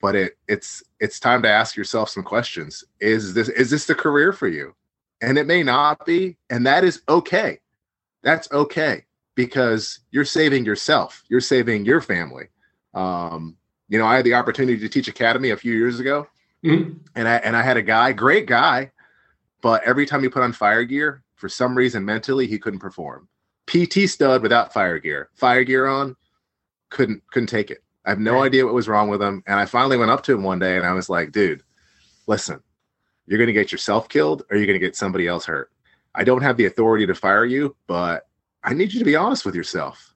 but 0.00 0.14
it 0.14 0.36
it's 0.46 0.82
it's 1.00 1.18
time 1.18 1.42
to 1.42 1.48
ask 1.48 1.76
yourself 1.76 2.10
some 2.10 2.22
questions. 2.22 2.84
Is 3.00 3.32
this 3.32 3.48
is 3.48 3.70
this 3.70 3.86
the 3.86 3.94
career 3.94 4.32
for 4.32 4.48
you? 4.48 4.74
And 5.22 5.38
it 5.38 5.46
may 5.46 5.62
not 5.62 6.04
be, 6.04 6.36
and 6.50 6.66
that 6.66 6.84
is 6.84 7.00
okay. 7.08 7.58
That's 8.22 8.52
okay 8.52 9.06
because 9.36 10.00
you're 10.10 10.24
saving 10.24 10.64
yourself. 10.64 11.22
You're 11.28 11.40
saving 11.40 11.84
your 11.84 12.00
family. 12.00 12.48
Um, 12.94 13.56
you 13.88 13.98
know, 13.98 14.06
I 14.06 14.16
had 14.16 14.24
the 14.24 14.34
opportunity 14.34 14.78
to 14.80 14.88
teach 14.88 15.06
academy 15.06 15.50
a 15.50 15.56
few 15.56 15.72
years 15.74 16.00
ago, 16.00 16.26
Mhm. 16.64 16.96
and 17.14 17.28
I 17.28 17.36
and 17.36 17.54
I 17.56 17.62
had 17.62 17.76
a 17.76 17.82
guy, 17.82 18.12
great 18.12 18.46
guy, 18.46 18.90
but 19.62 19.84
every 19.84 20.06
time 20.06 20.22
he 20.22 20.28
put 20.28 20.42
on 20.42 20.52
fire 20.52 20.82
gear, 20.82 21.22
for 21.36 21.48
some 21.48 21.76
reason 21.76 22.04
mentally 22.04 22.46
he 22.48 22.58
couldn't 22.58 22.80
perform. 22.80 23.28
PT 23.66 24.08
stud 24.08 24.42
without 24.42 24.72
fire 24.72 24.98
gear, 24.98 25.28
fire 25.34 25.62
gear 25.62 25.86
on, 25.86 26.16
couldn't 26.90 27.22
couldn't 27.30 27.48
take 27.48 27.70
it. 27.70 27.84
I 28.04 28.10
have 28.10 28.18
no 28.20 28.34
Right. 28.34 28.46
idea 28.46 28.64
what 28.64 28.74
was 28.74 28.88
wrong 28.88 29.08
with 29.08 29.22
him, 29.22 29.42
and 29.46 29.60
I 29.60 29.66
finally 29.66 29.96
went 29.98 30.10
up 30.10 30.22
to 30.24 30.32
him 30.34 30.42
one 30.42 30.58
day 30.58 30.76
and 30.76 30.86
I 30.86 30.92
was 30.92 31.08
like, 31.08 31.30
"Dude, 31.32 31.62
listen, 32.26 32.60
you're 33.26 33.38
going 33.38 33.48
to 33.48 33.52
get 33.52 33.70
yourself 33.72 34.08
killed, 34.08 34.44
or 34.50 34.56
you're 34.56 34.66
going 34.66 34.78
to 34.80 34.84
get 34.86 34.96
somebody 34.96 35.26
else 35.28 35.44
hurt. 35.46 35.70
I 36.14 36.24
don't 36.24 36.42
have 36.42 36.56
the 36.56 36.64
authority 36.66 37.06
to 37.06 37.14
fire 37.14 37.44
you, 37.44 37.76
but 37.86 38.25
I 38.66 38.74
need 38.74 38.92
you 38.92 38.98
to 38.98 39.04
be 39.04 39.16
honest 39.16 39.46
with 39.46 39.54
yourself." 39.54 40.14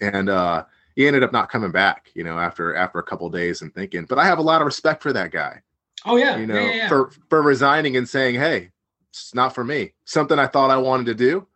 And 0.00 0.28
uh, 0.28 0.64
he 0.96 1.06
ended 1.06 1.22
up 1.22 1.32
not 1.32 1.50
coming 1.50 1.70
back, 1.70 2.10
you 2.14 2.24
know, 2.24 2.38
after 2.38 2.74
after 2.74 2.98
a 2.98 3.04
couple 3.04 3.30
days 3.30 3.62
and 3.62 3.72
thinking. 3.72 4.06
But 4.06 4.18
I 4.18 4.24
have 4.24 4.38
a 4.38 4.42
lot 4.42 4.60
of 4.60 4.66
respect 4.66 5.02
for 5.02 5.12
that 5.12 5.30
guy 5.30 5.62
Oh 6.04 6.16
yeah. 6.16 6.38
you 6.38 6.46
know, 6.46 6.54
yeah, 6.54 6.66
yeah, 6.66 6.74
yeah. 6.74 6.88
for 6.88 7.10
for 7.28 7.42
resigning 7.42 7.96
and 7.96 8.08
saying, 8.08 8.36
"Hey, 8.36 8.70
it's 9.10 9.34
not 9.34 9.54
for 9.54 9.64
me." 9.64 9.92
Something 10.04 10.38
I 10.38 10.46
thought 10.46 10.70
I 10.70 10.76
wanted 10.76 11.06
to 11.06 11.14
do, 11.14 11.46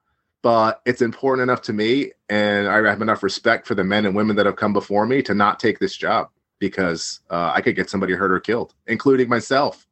but 0.42 0.83
it's 0.85 1.02
important 1.02 1.48
enough 1.48 1.62
to 1.62 1.72
me, 1.72 2.12
and 2.28 2.68
I 2.68 2.87
have 2.88 3.02
enough 3.02 3.22
respect 3.22 3.66
for 3.66 3.74
the 3.74 3.85
men 3.85 4.07
and 4.07 4.14
women 4.14 4.37
that 4.37 4.46
have 4.46 4.57
come 4.57 4.72
before 4.72 5.07
me 5.07 5.22
to 5.22 5.35
not 5.35 5.61
take 5.61 5.78
this 5.78 5.96
job 5.96 6.28
because 6.59 7.20
uh, 7.30 7.52
I 7.54 7.61
could 7.61 7.76
get 7.76 7.90
somebody 7.90 8.12
hurt 8.14 8.33
or 8.33 8.40
killed, 8.40 8.74
including 8.87 9.28
myself. 9.28 9.87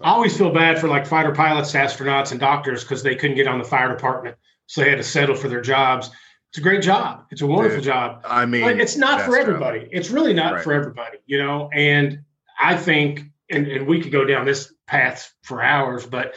I 0.00 0.10
always 0.10 0.36
feel 0.36 0.52
bad 0.52 0.78
for 0.78 0.88
like 0.88 1.06
fighter 1.06 1.34
pilots, 1.34 1.72
astronauts, 1.72 2.30
and 2.30 2.38
doctors 2.38 2.84
because 2.84 3.02
they 3.02 3.16
couldn't 3.16 3.36
get 3.36 3.48
on 3.48 3.58
the 3.58 3.64
fire 3.64 3.88
department, 3.88 4.36
so 4.66 4.80
they 4.82 4.90
had 4.90 4.96
to 4.98 5.02
settle 5.04 5.34
for 5.36 5.48
their 5.48 5.60
jobs. 5.60 6.10
It's 6.50 6.58
a 6.58 6.62
great 6.62 6.82
job. 6.82 7.24
It's 7.30 7.42
a 7.42 7.46
wonderful 7.46 7.78
Dude, 7.78 7.84
job. 7.84 8.22
I 8.24 8.46
mean, 8.46 8.62
But 8.62 8.80
it's 8.80 8.96
not 8.96 9.20
for 9.22 9.32
best 9.32 9.46
job. 9.46 9.48
everybody. 9.48 9.88
It's 9.92 10.10
really 10.10 10.32
not 10.32 10.54
Right. 10.54 10.64
for 10.64 10.72
everybody, 10.72 11.18
you 11.26 11.38
know. 11.38 11.68
And 11.72 12.20
I 12.58 12.76
think, 12.76 13.24
and, 13.50 13.66
and 13.66 13.86
we 13.86 14.00
could 14.00 14.12
go 14.12 14.24
down 14.24 14.46
this 14.46 14.72
path 14.86 15.32
for 15.42 15.62
hours, 15.62 16.06
but 16.06 16.34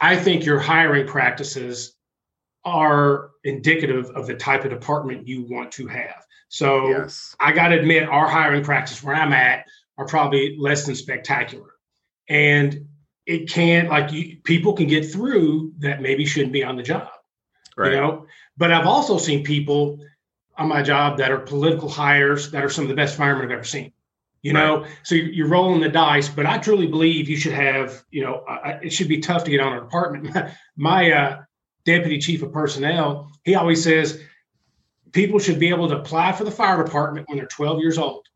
I 0.00 0.16
think 0.16 0.44
your 0.44 0.58
hiring 0.58 1.06
practices 1.06 1.94
are 2.64 3.30
indicative 3.44 4.10
of 4.10 4.26
the 4.26 4.34
type 4.34 4.64
of 4.64 4.70
department 4.70 5.26
you 5.26 5.46
want 5.48 5.72
to 5.72 5.86
have. 5.88 6.24
So 6.48 6.88
Yes, 6.90 7.34
I 7.40 7.52
got 7.52 7.68
to 7.68 7.78
admit, 7.78 8.08
our 8.08 8.28
hiring 8.28 8.62
practice 8.62 9.02
where 9.02 9.14
I'm 9.14 9.32
at 9.32 9.64
are 9.96 10.06
probably 10.06 10.56
less 10.58 10.84
than 10.86 10.94
spectacular. 10.94 11.70
And 12.28 12.86
it 13.26 13.48
can't, 13.48 13.88
like, 13.88 14.12
you, 14.12 14.36
people 14.44 14.74
can 14.74 14.86
get 14.86 15.10
through 15.10 15.72
that 15.78 16.02
maybe 16.02 16.24
shouldn't 16.26 16.52
be 16.52 16.62
on 16.62 16.76
the 16.76 16.82
job 16.82 17.08
right. 17.76 17.92
you 17.92 18.00
know? 18.00 18.26
But 18.56 18.72
i've 18.72 18.86
also 18.86 19.18
seen 19.18 19.44
people 19.44 19.98
on 20.56 20.68
my 20.68 20.82
job 20.82 21.18
that 21.18 21.30
are 21.30 21.38
political 21.38 21.88
hires 21.88 22.50
that 22.50 22.64
are 22.64 22.70
some 22.70 22.84
of 22.84 22.88
the 22.88 22.94
best 22.94 23.16
firemen 23.16 23.46
i've 23.46 23.50
ever 23.52 23.64
seen 23.64 23.92
you 24.42 24.52
know? 24.52 24.84
So 25.04 25.14
you're, 25.14 25.48
rolling 25.48 25.80
the 25.80 25.88
dice 25.88 26.28
but 26.28 26.46
i 26.46 26.58
truly 26.58 26.86
believe 26.86 27.28
you 27.28 27.36
should 27.36 27.52
have 27.52 28.04
you 28.10 28.22
know 28.22 28.44
I, 28.48 28.72
it 28.82 28.92
should 28.92 29.08
be 29.08 29.20
tough 29.20 29.44
to 29.44 29.50
get 29.50 29.60
on 29.60 29.76
a 29.76 29.80
department. 29.80 30.36
My 30.76 31.10
uh, 31.10 31.42
deputy 31.84 32.18
chief 32.18 32.42
of 32.42 32.52
personnel 32.52 33.30
he 33.44 33.54
always 33.54 33.82
says 33.82 34.20
people 35.12 35.38
should 35.38 35.58
be 35.58 35.68
able 35.68 35.88
to 35.88 35.98
apply 35.98 36.32
for 36.32 36.44
the 36.44 36.50
fire 36.50 36.82
department 36.82 37.28
when 37.28 37.38
they're 37.38 37.46
12 37.46 37.80
years 37.80 37.98
old 37.98 38.26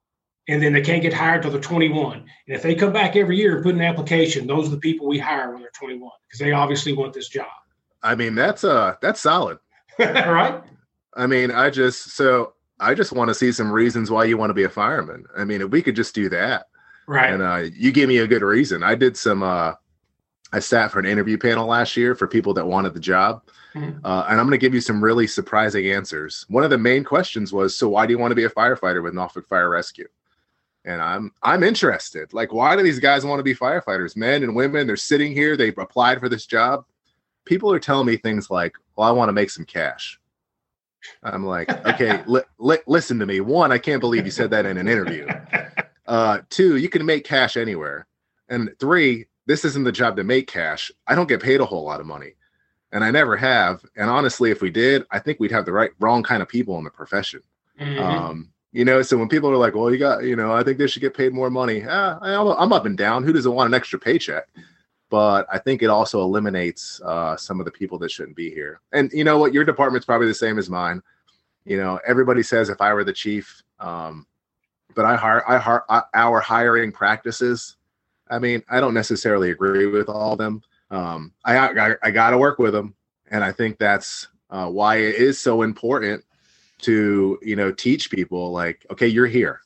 and 0.49 0.63
then 0.63 0.73
they 0.73 0.81
can't 0.81 1.03
get 1.03 1.13
hired 1.13 1.43
till 1.43 1.51
they're 1.51 1.61
21 1.61 2.19
and 2.19 2.27
if 2.47 2.63
they 2.63 2.75
come 2.75 2.93
back 2.93 3.17
every 3.17 3.37
year 3.37 3.57
and 3.57 3.65
put 3.65 3.75
an 3.75 3.81
application 3.81 4.47
those 4.47 4.69
are 4.69 4.73
the 4.73 4.79
people 4.79 5.07
we 5.07 5.19
hire 5.19 5.53
when 5.53 5.61
they're 5.61 5.71
21 5.79 6.11
because 6.27 6.39
they 6.39 6.53
obviously 6.53 6.93
want 6.93 7.13
this 7.13 7.29
job 7.29 7.47
I 8.07 8.15
mean 8.15 8.35
that's 8.35 8.65
uh 8.65 8.97
that's 9.01 9.21
solid. 9.21 9.59
right 9.99 10.63
I 11.17 11.27
mean, 11.27 11.51
I 11.51 11.71
just 11.71 12.11
so 12.11 12.53
I 12.79 12.95
just 12.95 13.13
want 13.13 13.29
to 13.29 13.35
see 13.35 13.51
some 13.51 13.73
reasons 13.73 14.11
why 14.11 14.25
you 14.25 14.37
want 14.37 14.51
to 14.51 14.55
be 14.55 14.65
a 14.65 14.69
fireman. 14.69 15.25
I 15.37 15.45
mean, 15.45 15.63
if 15.63 15.71
we 15.71 15.83
could 15.83 15.97
just 15.97 16.15
do 16.15 16.29
that, 16.29 16.67
right? 17.07 17.33
And 17.33 17.43
uh, 17.43 17.71
you 17.75 17.91
give 17.91 18.09
me 18.09 18.19
a 18.19 18.27
good 18.27 18.43
reason. 18.43 18.83
I 18.83 18.95
did 18.95 19.17
some. 19.17 19.43
Uh, 19.43 19.73
I 20.53 20.61
sat 20.61 20.93
for 20.93 21.01
an 21.01 21.07
interview 21.07 21.39
panel 21.39 21.67
last 21.67 21.97
year 21.97 22.15
for 22.15 22.29
people 22.29 22.55
that 22.55 22.67
wanted 22.67 22.95
the 22.95 23.01
job, 23.01 23.43
mm-hmm. 23.75 24.05
uh, 24.05 24.27
and 24.29 24.39
I'm 24.39 24.47
going 24.47 24.59
to 24.59 24.65
give 24.65 24.75
you 24.75 24.81
some 24.81 25.03
really 25.03 25.27
surprising 25.27 25.91
answers. 25.91 26.45
One 26.49 26.63
of 26.63 26.71
the 26.71 26.79
main 26.79 27.03
questions 27.03 27.53
was, 27.53 27.77
"So 27.77 27.89
why 27.89 28.07
do 28.07 28.13
you 28.13 28.19
want 28.19 28.31
to 28.31 28.37
be 28.37 28.45
a 28.45 28.51
firefighter 28.51 29.03
with 29.03 29.15
Norfolk 29.15 29.49
Fire 29.49 29.71
Rescue?" 29.71 30.09
And 30.85 31.01
I'm 31.01 31.33
I'm 31.43 31.63
interested. 31.63 32.35
Like, 32.35 32.53
why 32.53 32.77
do 32.77 32.83
these 32.83 33.01
guys 33.01 33.25
want 33.25 33.41
to 33.41 33.43
be 33.43 33.55
firefighters? 33.55 34.17
Men 34.17 34.45
and 34.45 34.55
women, 34.55 34.87
they're 34.87 34.97
sitting 34.97 35.33
here. 35.33 35.57
They 35.57 35.69
applied 35.69 36.21
for 36.21 36.29
this 36.29 36.45
job. 36.45 36.85
People 37.47 37.73
are 37.73 37.79
telling 37.79 38.07
me 38.07 38.19
things 38.19 38.51
like, 38.51 38.75
"Well, 38.95 39.09
I 39.09 39.13
want 39.13 39.31
to 39.31 39.33
make 39.33 39.51
some 39.51 39.65
cash." 39.65 40.21
I'm 41.23 41.45
like, 41.45 41.71
okay, 41.87 42.23
li- 42.27 42.43
li- 42.59 42.79
listen 42.87 43.19
to 43.19 43.27
me. 43.27 43.41
One, 43.41 43.73
I 43.73 43.79
can't 43.79 44.01
believe 44.01 44.25
you 44.25 44.31
said 44.31 44.51
that 44.51 44.67
in 44.67 44.77
an 44.77 44.89
interview. 44.89 45.27
Uh, 46.07 46.41
two, 46.51 46.77
you 46.77 46.89
can 46.89 47.05
make 47.05 47.25
cash 47.25 47.57
anywhere. 47.57 48.07
And 48.49 48.71
three, 48.79 49.27
this 49.47 49.65
isn't 49.65 49.85
the 49.85 49.93
job 49.93 50.17
to 50.17 50.25
make 50.25 50.47
cash. 50.47 50.91
I 51.07 51.15
don't 51.15 51.29
get 51.29 51.43
paid 51.43 51.61
a 51.61 51.67
whole 51.67 51.85
lot 51.85 52.01
of 52.01 52.07
money, 52.07 52.35
and 52.93 53.03
I 53.03 53.11
never 53.11 53.37
have. 53.37 53.85
And 53.97 54.11
honestly, 54.11 54.51
if 54.51 54.61
we 54.61 54.71
did, 54.71 55.05
I 55.11 55.19
think 55.19 55.41
we'd 55.41 55.53
have 55.53 55.65
the 55.65 55.73
right 55.73 55.91
wrong 55.99 56.23
kind 56.23 56.43
of 56.43 56.49
people 56.49 56.79
in 56.79 56.85
the 56.85 56.91
profession. 56.91 57.43
Mm-hmm. 57.81 58.03
Um, 58.03 58.51
you 58.73 58.85
know, 58.85 59.03
so 59.03 59.17
when 59.17 59.29
people 59.29 59.51
are 59.51 59.57
like, 59.57 59.75
"Well, 59.75 59.91
you 59.91 59.99
got," 59.99 60.25
you 60.25 60.37
know, 60.37 60.53
I 60.53 60.63
think 60.63 60.79
they 60.79 60.87
should 60.87 61.03
get 61.03 61.17
paid 61.17 61.33
more 61.33 61.51
money. 61.51 61.83
Ah, 61.89 62.19
I'm 62.21 62.73
up 62.73 62.87
and 62.87 62.97
down. 62.99 63.25
Who 63.25 63.33
doesn't 63.33 63.53
want 63.53 63.69
an 63.69 63.75
extra 63.75 63.99
paycheck? 63.99 64.47
But 65.09 65.47
I 65.53 65.59
think 65.59 65.83
it 65.83 65.91
also 65.91 66.23
eliminates 66.23 67.01
uh, 67.03 67.37
some 67.37 67.61
of 67.61 67.67
the 67.67 67.73
people 67.73 67.99
that 67.99 68.11
shouldn't 68.11 68.37
be 68.37 68.51
here. 68.51 68.81
And 68.93 69.11
you 69.13 69.23
know 69.25 69.39
what? 69.39 69.55
Your 69.55 69.65
department's 69.65 70.07
probably 70.07 70.27
the 70.27 70.35
same 70.35 70.59
as 70.59 70.69
mine. 70.69 71.03
You 71.65 71.77
know, 71.77 72.01
everybody 72.07 72.43
says 72.43 72.69
if 72.69 72.81
I 72.81 72.93
were 72.93 73.05
the 73.05 73.13
chief, 73.13 73.63
um, 73.79 74.27
but 74.95 75.05
I 75.05 75.17
hire, 75.17 75.49
I 75.49 75.59
hire 75.59 75.85
our 76.15 76.41
hiring 76.41 76.93
practices. 76.93 77.77
I 78.29 78.39
mean, 78.39 78.63
I 78.69 78.81
don't 78.81 78.95
necessarily 78.95 79.51
agree 79.51 79.87
with 79.87 80.09
all 80.09 80.33
of 80.33 80.39
them. 80.39 80.63
Um, 80.91 81.33
I, 81.45 81.59
I, 81.59 81.95
I 82.03 82.11
got 82.11 82.31
to 82.31 82.39
work 82.39 82.59
with 82.59 82.73
them, 82.73 82.95
and 83.31 83.45
I 83.45 83.53
think 83.53 83.79
that's 83.79 84.29
uh, 84.51 84.69
why 84.69 84.97
it 84.97 85.17
is 85.17 85.39
so 85.39 85.63
important 85.63 86.25
to 86.79 87.39
you 87.43 87.57
know 87.57 87.73
teach 87.73 88.11
people 88.11 88.53
like, 88.53 88.87
okay, 88.91 89.07
you're 89.07 89.27
here, 89.27 89.61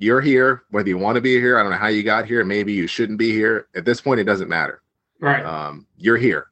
you're 0.00 0.22
here, 0.22 0.62
whether 0.70 0.88
you 0.88 0.96
want 0.96 1.16
to 1.16 1.20
be 1.20 1.38
here. 1.38 1.58
I 1.58 1.62
don't 1.62 1.72
know 1.72 1.78
how 1.78 1.88
you 1.88 2.02
got 2.02 2.24
here. 2.24 2.42
Maybe 2.42 2.72
you 2.72 2.86
shouldn't 2.86 3.18
be 3.18 3.32
here. 3.32 3.68
At 3.76 3.84
this 3.84 4.00
point, 4.00 4.18
it 4.18 4.24
doesn't 4.24 4.48
matter. 4.48 4.80
Right. 5.20 5.44
Um, 5.44 5.86
you're 5.98 6.16
here. 6.16 6.46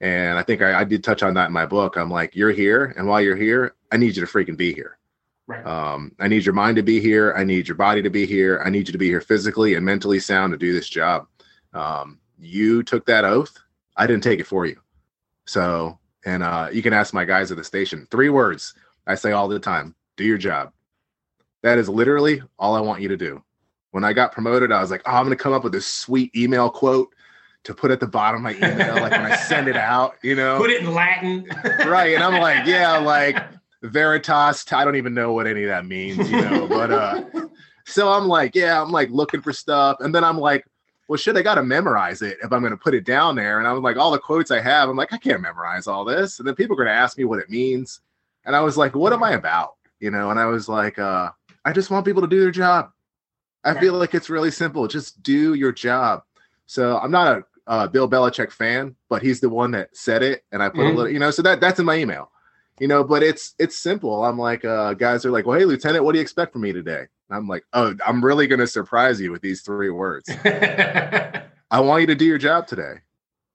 And 0.00 0.38
I 0.38 0.42
think 0.42 0.62
I, 0.62 0.80
I, 0.80 0.84
did 0.84 1.04
touch 1.04 1.22
on 1.22 1.34
that 1.34 1.46
in 1.46 1.52
my 1.52 1.66
book. 1.66 1.96
I'm 1.96 2.10
like, 2.10 2.34
you're 2.34 2.50
here, 2.50 2.94
and 2.96 3.06
while 3.06 3.20
you're 3.20 3.36
here, 3.36 3.74
I 3.92 3.98
need 3.98 4.16
you 4.16 4.24
to 4.24 4.30
freaking 4.30 4.56
be 4.56 4.74
here. 4.74 4.98
Right. 5.46 5.64
Um, 5.64 6.12
I 6.18 6.28
need 6.28 6.46
your 6.46 6.54
mind 6.54 6.76
to 6.76 6.82
be 6.82 6.98
here. 6.98 7.34
I 7.36 7.44
need 7.44 7.68
your 7.68 7.76
body 7.76 8.00
to 8.00 8.10
be 8.10 8.24
here. 8.24 8.62
I 8.64 8.70
need 8.70 8.88
you 8.88 8.92
to 8.92 8.98
be 8.98 9.08
here 9.08 9.20
physically 9.20 9.74
and 9.74 9.84
mentally 9.84 10.18
sound 10.18 10.52
to 10.52 10.58
do 10.58 10.72
this 10.72 10.88
job. 10.88 11.26
Um, 11.74 12.18
you 12.38 12.82
took 12.82 13.04
that 13.06 13.24
oath. 13.24 13.58
I 13.98 14.06
didn't 14.06 14.24
take 14.24 14.40
it 14.40 14.46
for 14.46 14.64
you. 14.64 14.80
So, 15.44 15.98
and 16.24 16.42
uh, 16.42 16.70
you 16.72 16.82
can 16.82 16.94
ask 16.94 17.12
my 17.12 17.26
guys 17.26 17.50
at 17.50 17.58
the 17.58 17.64
station. 17.64 18.08
Three 18.10 18.30
words 18.30 18.74
I 19.06 19.14
say 19.14 19.32
all 19.32 19.46
the 19.46 19.58
time: 19.58 19.94
do 20.16 20.24
your 20.24 20.38
job. 20.38 20.72
That 21.64 21.78
is 21.78 21.88
literally 21.88 22.42
all 22.58 22.76
I 22.76 22.80
want 22.80 23.00
you 23.00 23.08
to 23.08 23.16
do. 23.16 23.42
When 23.92 24.04
I 24.04 24.12
got 24.12 24.32
promoted, 24.32 24.70
I 24.70 24.82
was 24.82 24.90
like, 24.90 25.00
oh, 25.06 25.12
I'm 25.12 25.24
going 25.24 25.34
to 25.34 25.42
come 25.42 25.54
up 25.54 25.64
with 25.64 25.72
this 25.72 25.86
sweet 25.86 26.36
email 26.36 26.68
quote 26.68 27.08
to 27.62 27.72
put 27.72 27.90
at 27.90 28.00
the 28.00 28.06
bottom 28.06 28.44
of 28.44 28.52
my 28.52 28.68
email, 28.68 28.96
like 28.96 29.12
when 29.12 29.32
I 29.32 29.34
send 29.36 29.68
it 29.68 29.76
out, 29.76 30.16
you 30.22 30.34
know, 30.34 30.58
put 30.58 30.68
it 30.68 30.82
in 30.82 30.92
Latin, 30.92 31.46
right? 31.86 32.14
And 32.14 32.22
I'm 32.22 32.38
like, 32.38 32.66
yeah, 32.66 32.98
like 32.98 33.42
Veritas. 33.82 34.70
I 34.70 34.84
don't 34.84 34.96
even 34.96 35.14
know 35.14 35.32
what 35.32 35.46
any 35.46 35.62
of 35.62 35.68
that 35.68 35.86
means, 35.86 36.30
you 36.30 36.38
know. 36.42 36.66
but 36.68 36.92
uh, 36.92 37.24
so 37.86 38.12
I'm 38.12 38.26
like, 38.26 38.54
yeah, 38.54 38.82
I'm 38.82 38.90
like 38.90 39.08
looking 39.08 39.40
for 39.40 39.54
stuff, 39.54 39.96
and 40.00 40.14
then 40.14 40.22
I'm 40.22 40.38
like, 40.38 40.66
well, 41.08 41.16
shit, 41.16 41.38
I 41.38 41.40
got 41.40 41.54
to 41.54 41.62
memorize 41.62 42.20
it 42.20 42.36
if 42.42 42.52
I'm 42.52 42.60
going 42.60 42.72
to 42.72 42.76
put 42.76 42.94
it 42.94 43.06
down 43.06 43.36
there. 43.36 43.58
And 43.58 43.66
I'm 43.66 43.82
like, 43.82 43.96
all 43.96 44.10
the 44.10 44.18
quotes 44.18 44.50
I 44.50 44.60
have, 44.60 44.90
I'm 44.90 44.96
like, 44.96 45.14
I 45.14 45.18
can't 45.18 45.40
memorize 45.40 45.86
all 45.86 46.04
this, 46.04 46.40
and 46.40 46.46
then 46.46 46.56
people 46.56 46.74
are 46.74 46.84
going 46.84 46.94
to 46.94 47.00
ask 47.00 47.16
me 47.16 47.24
what 47.24 47.38
it 47.38 47.48
means, 47.48 48.02
and 48.44 48.54
I 48.54 48.60
was 48.60 48.76
like, 48.76 48.94
what 48.94 49.14
am 49.14 49.22
I 49.22 49.32
about, 49.32 49.76
you 49.98 50.10
know? 50.10 50.30
And 50.30 50.38
I 50.38 50.44
was 50.44 50.68
like, 50.68 50.98
uh, 50.98 51.30
I 51.64 51.72
just 51.72 51.90
want 51.90 52.04
people 52.04 52.22
to 52.22 52.28
do 52.28 52.40
their 52.40 52.50
job. 52.50 52.90
I 53.64 53.78
feel 53.80 53.94
like 53.94 54.14
it's 54.14 54.28
really 54.28 54.50
simple. 54.50 54.86
Just 54.86 55.22
do 55.22 55.54
your 55.54 55.72
job. 55.72 56.22
So 56.66 56.98
I'm 56.98 57.10
not 57.10 57.38
a 57.38 57.44
uh, 57.66 57.86
Bill 57.86 58.08
Belichick 58.08 58.52
fan, 58.52 58.94
but 59.08 59.22
he's 59.22 59.40
the 59.40 59.48
one 59.48 59.70
that 59.72 59.96
said 59.96 60.22
it, 60.22 60.44
and 60.52 60.62
I 60.62 60.68
put 60.68 60.80
mm-hmm. 60.80 60.86
a 60.86 60.92
little, 60.92 61.10
you 61.10 61.18
know, 61.18 61.30
so 61.30 61.42
that 61.42 61.60
that's 61.60 61.80
in 61.80 61.86
my 61.86 61.96
email, 61.96 62.30
you 62.78 62.88
know. 62.88 63.02
But 63.02 63.22
it's 63.22 63.54
it's 63.58 63.78
simple. 63.78 64.24
I'm 64.24 64.38
like, 64.38 64.64
uh, 64.64 64.94
guys 64.94 65.24
are 65.24 65.30
like, 65.30 65.46
well, 65.46 65.58
hey, 65.58 65.64
Lieutenant, 65.64 66.04
what 66.04 66.12
do 66.12 66.18
you 66.18 66.22
expect 66.22 66.52
from 66.52 66.62
me 66.62 66.72
today? 66.72 67.06
And 67.28 67.36
I'm 67.36 67.48
like, 67.48 67.64
oh, 67.72 67.94
I'm 68.06 68.24
really 68.24 68.46
gonna 68.46 68.66
surprise 68.66 69.20
you 69.20 69.32
with 69.32 69.42
these 69.42 69.62
three 69.62 69.90
words. 69.90 70.28
I 70.44 71.80
want 71.80 72.02
you 72.02 72.06
to 72.08 72.14
do 72.14 72.26
your 72.26 72.38
job 72.38 72.66
today, 72.66 72.96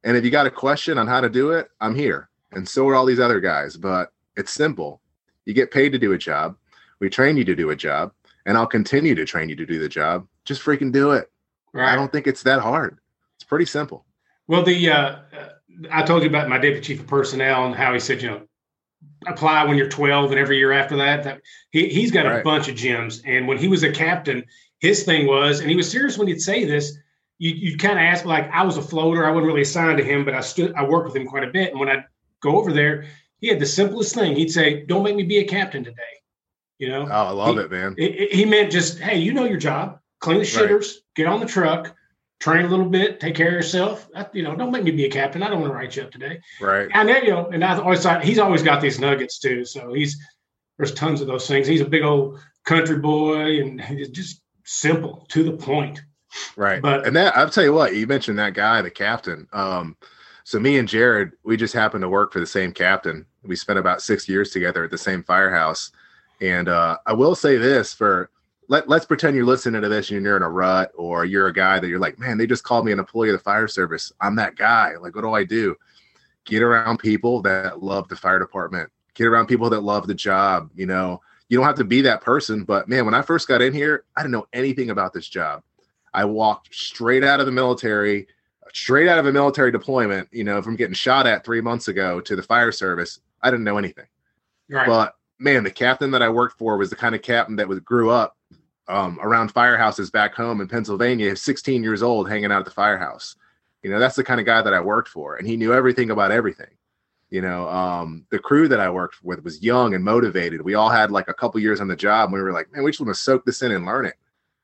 and 0.04 0.18
if 0.18 0.26
you 0.26 0.32
got 0.32 0.48
a 0.48 0.52
question 0.52 0.98
on 0.98 1.08
how 1.08 1.22
to 1.22 1.30
do 1.30 1.52
it, 1.52 1.70
I'm 1.80 1.96
here, 1.96 2.30
and 2.52 2.68
so 2.68 2.88
are 2.88 2.96
all 2.96 3.06
these 3.06 3.20
other 3.20 3.40
guys. 3.40 3.78
But 3.78 4.12
it's 4.36 4.52
simple. 4.52 5.02
You 5.46 5.54
get 5.54 5.72
paid 5.72 5.92
to 5.92 6.00
do 6.00 6.14
a 6.14 6.18
job. 6.18 6.56
We 7.00 7.10
train 7.10 7.38
you 7.38 7.46
to 7.46 7.56
do 7.56 7.70
a 7.70 7.76
job, 7.76 8.12
and 8.46 8.58
I'll 8.58 8.68
continue 8.68 9.16
to 9.16 9.26
train 9.26 9.50
you 9.50 9.56
to 9.56 9.66
do 9.66 9.80
the 9.80 9.90
job. 9.90 10.28
Just 10.46 10.62
freaking 10.62 10.92
do 10.92 11.12
it. 11.12 11.32
Right. 11.74 11.92
I 11.92 11.96
don't 11.96 12.12
think 12.12 12.26
it's 12.28 12.44
that 12.44 12.62
hard 12.62 13.00
It's 13.36 13.44
pretty 13.44 13.66
simple. 13.66 14.06
Well, 14.48 14.64
the 14.64 14.90
uh, 14.90 15.18
I 15.92 16.04
told 16.04 16.24
you 16.24 16.30
about 16.30 16.50
my 16.50 16.58
deputy 16.58 16.82
chief 16.82 17.00
of 17.00 17.08
personnel 17.08 17.66
and 17.66 17.76
how 17.76 17.94
he 17.94 18.00
said, 18.00 18.22
you 18.22 18.30
know, 18.30 18.42
apply 19.28 19.66
when 19.66 19.78
you're 19.78 19.90
12 19.90 20.32
and 20.32 20.40
every 20.40 20.58
year 20.58 20.72
after 20.72 20.98
that. 20.98 21.24
that 21.24 21.42
he, 21.72 21.90
he's 21.90 22.12
got 22.12 22.26
a 22.26 22.30
right. 22.30 22.44
bunch 22.44 22.68
of 22.68 22.76
gems. 22.76 23.22
And 23.26 23.48
when 23.48 23.58
he 23.58 23.68
was 23.68 23.84
a 23.84 23.92
captain, 23.92 24.44
his 24.80 25.04
thing 25.04 25.28
was, 25.28 25.60
and 25.60 25.70
he 25.70 25.76
was 25.76 25.90
serious 25.90 26.18
when 26.18 26.28
he'd 26.28 26.42
say 26.42 26.66
this, 26.66 26.98
you, 27.38 27.52
you'd 27.52 27.80
kind 27.80 27.98
of 27.98 28.04
ask, 28.04 28.26
like, 28.26 28.50
I 28.52 28.64
was 28.64 28.78
a 28.78 28.82
floater. 28.82 29.26
I 29.26 29.32
wasn't 29.32 29.48
really 29.48 29.62
assigned 29.62 29.98
to 29.98 30.04
him, 30.04 30.26
but 30.26 30.34
I 30.34 30.42
stood, 30.42 30.74
I 30.74 30.84
worked 30.84 31.06
with 31.06 31.16
him 31.16 31.28
quite 31.28 31.44
a 31.44 31.52
bit. 31.52 31.72
And 31.72 31.80
when 31.80 31.90
I'd 31.90 32.06
go 32.42 32.58
over 32.58 32.74
there, 32.74 33.06
he 33.40 33.48
had 33.48 33.60
the 33.60 33.66
simplest 33.66 34.16
thing. 34.16 34.36
He'd 34.36 34.52
say, 34.52 34.86
don't 34.86 35.04
make 35.04 35.16
me 35.16 35.24
be 35.24 35.38
a 35.38 35.46
captain 35.46 35.84
today. 35.84 36.19
You 36.80 36.90
know? 36.90 37.08
Oh, 37.10 37.26
I 37.26 37.32
love 37.32 37.56
he, 37.56 37.62
it, 37.62 37.72
man. 37.72 37.96
It, 37.98 38.34
he 38.34 38.46
meant 38.46 38.72
just, 38.72 39.00
hey, 39.00 39.20
you 39.20 39.34
know 39.34 39.46
your 39.46 39.58
job, 39.58 40.00
clean 40.20 40.40
the 40.40 40.46
shitters, 40.46 40.94
right. 40.94 41.02
get 41.16 41.28
on 41.28 41.40
the 41.40 41.46
truck, 41.46 41.96
train 42.40 42.66
a 42.66 42.70
little 42.70 42.90
bit, 42.90 43.20
take 43.20 43.36
care 43.36 43.48
of 43.48 43.54
yourself. 43.54 44.08
you 44.34 44.44
know, 44.44 44.56
don't 44.56 44.72
make 44.72 44.84
me 44.84 44.92
be 44.92 45.06
a 45.06 45.12
captain. 45.12 45.44
I 45.44 45.50
don't 45.50 45.60
want 45.60 45.72
to 45.72 45.76
write 45.76 45.96
you 45.96 46.04
up 46.04 46.12
today. 46.12 46.40
Right. 46.60 46.90
And 46.94 47.08
then, 47.08 47.26
you 47.26 47.32
know, 47.32 47.50
and 47.50 47.64
I 47.64 47.78
always 47.78 48.02
thought 48.02 48.24
he's 48.24 48.40
always 48.40 48.64
got 48.64 48.82
these 48.82 49.00
nuggets 49.00 49.40
too. 49.40 49.66
So 49.66 49.94
he's 49.94 50.18
there's 50.78 50.94
tons 50.94 51.20
of 51.20 51.28
those 51.28 51.48
things. 51.48 51.68
He's 51.68 51.82
a 51.82 51.86
big 51.86 52.04
old 52.04 52.40
country 52.66 52.98
boy 52.98 53.60
and 53.60 53.82
he's 53.82 54.10
just 54.10 54.42
simple 54.64 55.26
to 55.30 55.44
the 55.44 55.52
point. 55.52 56.02
Right. 56.56 56.82
But 56.82 57.06
and 57.06 57.16
that 57.16 57.36
I'll 57.36 57.50
tell 57.50 57.64
you 57.64 57.74
what, 57.74 57.96
you 57.96 58.08
mentioned 58.08 58.40
that 58.40 58.54
guy, 58.54 58.82
the 58.82 58.90
captain. 58.90 59.48
Um, 59.52 59.98
so 60.46 60.60
me 60.60 60.78
and 60.78 60.88
Jared, 60.88 61.34
we 61.44 61.58
just 61.58 61.74
happened 61.74 62.04
to 62.04 62.10
work 62.10 62.32
for 62.32 62.40
the 62.40 62.48
same 62.48 62.72
captain. 62.72 63.26
We 63.44 63.56
spent 63.56 63.80
about 63.80 64.02
six 64.02 64.30
years 64.30 64.52
together 64.52 64.84
at 64.84 64.92
the 64.92 64.98
same 64.98 65.24
firehouse. 65.24 65.92
And 66.42 66.70
uh, 66.70 66.98
I 67.06 67.14
will 67.14 67.36
say 67.36 67.58
this 67.58 67.94
for 67.94 68.30
let, 68.70 68.88
let's 68.88 69.06
pretend 69.06 69.36
you're 69.36 69.46
listening 69.46 69.82
to 69.82 69.90
this 69.90 70.12
and 70.12 70.24
you're 70.24 70.38
in 70.38 70.44
a 70.44 70.50
rut 70.50 70.92
or 70.96 71.26
you're 71.26 71.48
a 71.48 71.54
guy 71.54 71.80
that 71.80 71.88
you're 71.88 72.00
like, 72.00 72.20
man, 72.20 72.38
they 72.38 72.48
just 72.48 72.64
called 72.64 72.86
me 72.86 72.92
an 72.92 73.00
employee 73.00 73.30
of 73.30 73.34
the 73.34 73.44
fire 73.44 73.68
service. 73.68 74.12
I'm 74.22 74.36
that 74.36 74.56
guy. 74.56 74.96
Like, 74.96 75.16
what 75.16 75.24
do 75.24 75.34
I 75.34 75.44
do? 75.44 75.76
Get 76.46 76.62
around 76.62 77.00
people 77.00 77.42
that 77.42 77.84
love 77.84 78.08
the 78.08 78.16
fire 78.16 78.40
department. 78.40 78.90
Get 79.16 79.28
around 79.28 79.48
people 79.48 79.70
that 79.72 79.82
love 79.82 80.08
the 80.08 80.14
job. 80.14 80.70
You 80.76 80.86
know, 80.86 81.20
you 81.50 81.58
don't 81.58 81.66
have 81.66 81.76
to 81.76 81.84
be 81.84 82.02
that 82.02 82.22
person, 82.22 82.64
but 82.64 82.88
man, 82.88 83.06
when 83.06 83.16
I 83.16 83.24
first 83.24 83.48
got 83.48 83.62
in 83.62 83.74
here, 83.74 84.06
I 84.16 84.22
didn't 84.22 84.34
know 84.34 84.48
anything 84.54 84.92
about 84.92 85.14
this 85.14 85.28
job. 85.28 85.64
I 86.14 86.26
walked 86.26 86.74
straight 86.74 87.24
out 87.24 87.40
of 87.40 87.48
the 87.48 87.52
military, 87.52 88.28
straight 88.72 89.08
out 89.08 89.18
of 89.18 89.26
a 89.26 89.32
military 89.32 89.72
deployment, 89.72 90.30
you 90.32 90.44
know, 90.44 90.62
from 90.62 90.76
getting 90.76 90.94
shot 90.94 91.26
at 91.26 91.44
three 91.44 91.62
months 91.62 91.88
ago 91.88 92.22
to 92.22 92.36
the 92.36 92.44
fire 92.44 92.72
service. 92.72 93.20
I 93.42 93.50
didn't 93.50 93.64
know 93.64 93.78
anything. 93.80 94.06
Right. 94.70 94.88
But 94.88 95.16
man, 95.40 95.64
the 95.64 95.72
captain 95.72 96.12
that 96.12 96.22
I 96.22 96.30
worked 96.30 96.58
for 96.58 96.78
was 96.78 96.90
the 96.90 96.96
kind 96.96 97.16
of 97.16 97.22
captain 97.22 97.56
that 97.58 97.68
was 97.68 97.80
grew 97.80 98.10
up 98.10 98.38
um, 98.88 99.20
around 99.22 99.54
firehouses 99.54 100.12
back 100.12 100.34
home 100.34 100.62
in 100.62 100.68
Pennsylvania, 100.68 101.36
16 101.36 101.84
years 101.84 102.04
old, 102.04 102.30
hanging 102.30 102.52
out 102.52 102.60
at 102.60 102.66
the 102.66 102.72
firehouse. 102.72 103.36
You 103.84 103.90
know, 103.90 104.00
that's 104.00 104.16
the 104.16 104.24
kind 104.24 104.40
of 104.40 104.46
guy 104.46 104.62
that 104.62 104.74
I 104.74 104.82
worked 104.82 105.10
for, 105.10 105.38
and 105.38 105.48
he 105.48 105.56
knew 105.56 105.74
everything 105.74 106.12
about 106.12 106.32
everything. 106.32 106.72
You 107.30 107.42
know, 107.42 107.70
um, 107.70 108.26
the 108.32 108.40
crew 108.40 108.68
that 108.68 108.80
I 108.80 108.90
worked 108.90 109.24
with 109.24 109.44
was 109.44 109.62
young 109.62 109.94
and 109.94 110.04
motivated. 110.04 110.64
We 110.64 110.74
all 110.74 110.90
had 110.90 111.12
like 111.12 111.28
a 111.28 111.34
couple 111.34 111.60
years 111.60 111.80
on 111.80 111.88
the 111.88 111.96
job. 111.96 112.26
And 112.26 112.34
we 112.34 112.42
were 112.42 112.52
like, 112.52 112.72
man, 112.74 112.84
we 112.84 112.90
just 112.90 113.00
want 113.00 113.16
to 113.16 113.22
soak 113.22 113.46
this 113.46 113.62
in 113.62 113.72
and 113.72 113.86
learn 113.86 114.08
it. 114.08 114.16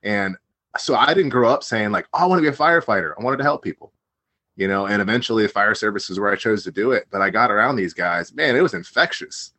And 0.02 0.36
so 0.78 0.96
I 0.96 1.14
didn't 1.14 1.30
grow 1.30 1.48
up 1.48 1.64
saying 1.64 1.92
like, 1.92 2.08
oh, 2.14 2.20
I 2.20 2.26
want 2.26 2.40
to 2.40 2.50
be 2.50 2.54
a 2.54 2.58
firefighter. 2.58 3.14
I 3.18 3.24
wanted 3.24 3.38
to 3.38 3.44
help 3.44 3.64
people. 3.64 3.94
You 4.56 4.68
know, 4.68 4.88
and 4.88 5.02
eventually 5.02 5.44
the 5.44 5.50
fire 5.50 5.76
service 5.76 6.10
is 6.10 6.20
where 6.20 6.32
I 6.32 6.38
chose 6.38 6.64
to 6.64 6.72
do 6.72 6.92
it. 6.92 7.08
But 7.12 7.22
I 7.22 7.30
got 7.30 7.52
around 7.52 7.76
these 7.76 7.94
guys. 7.94 8.34
Man, 8.34 8.56
it 8.56 8.62
was 8.62 8.74
infectious. 8.74 9.54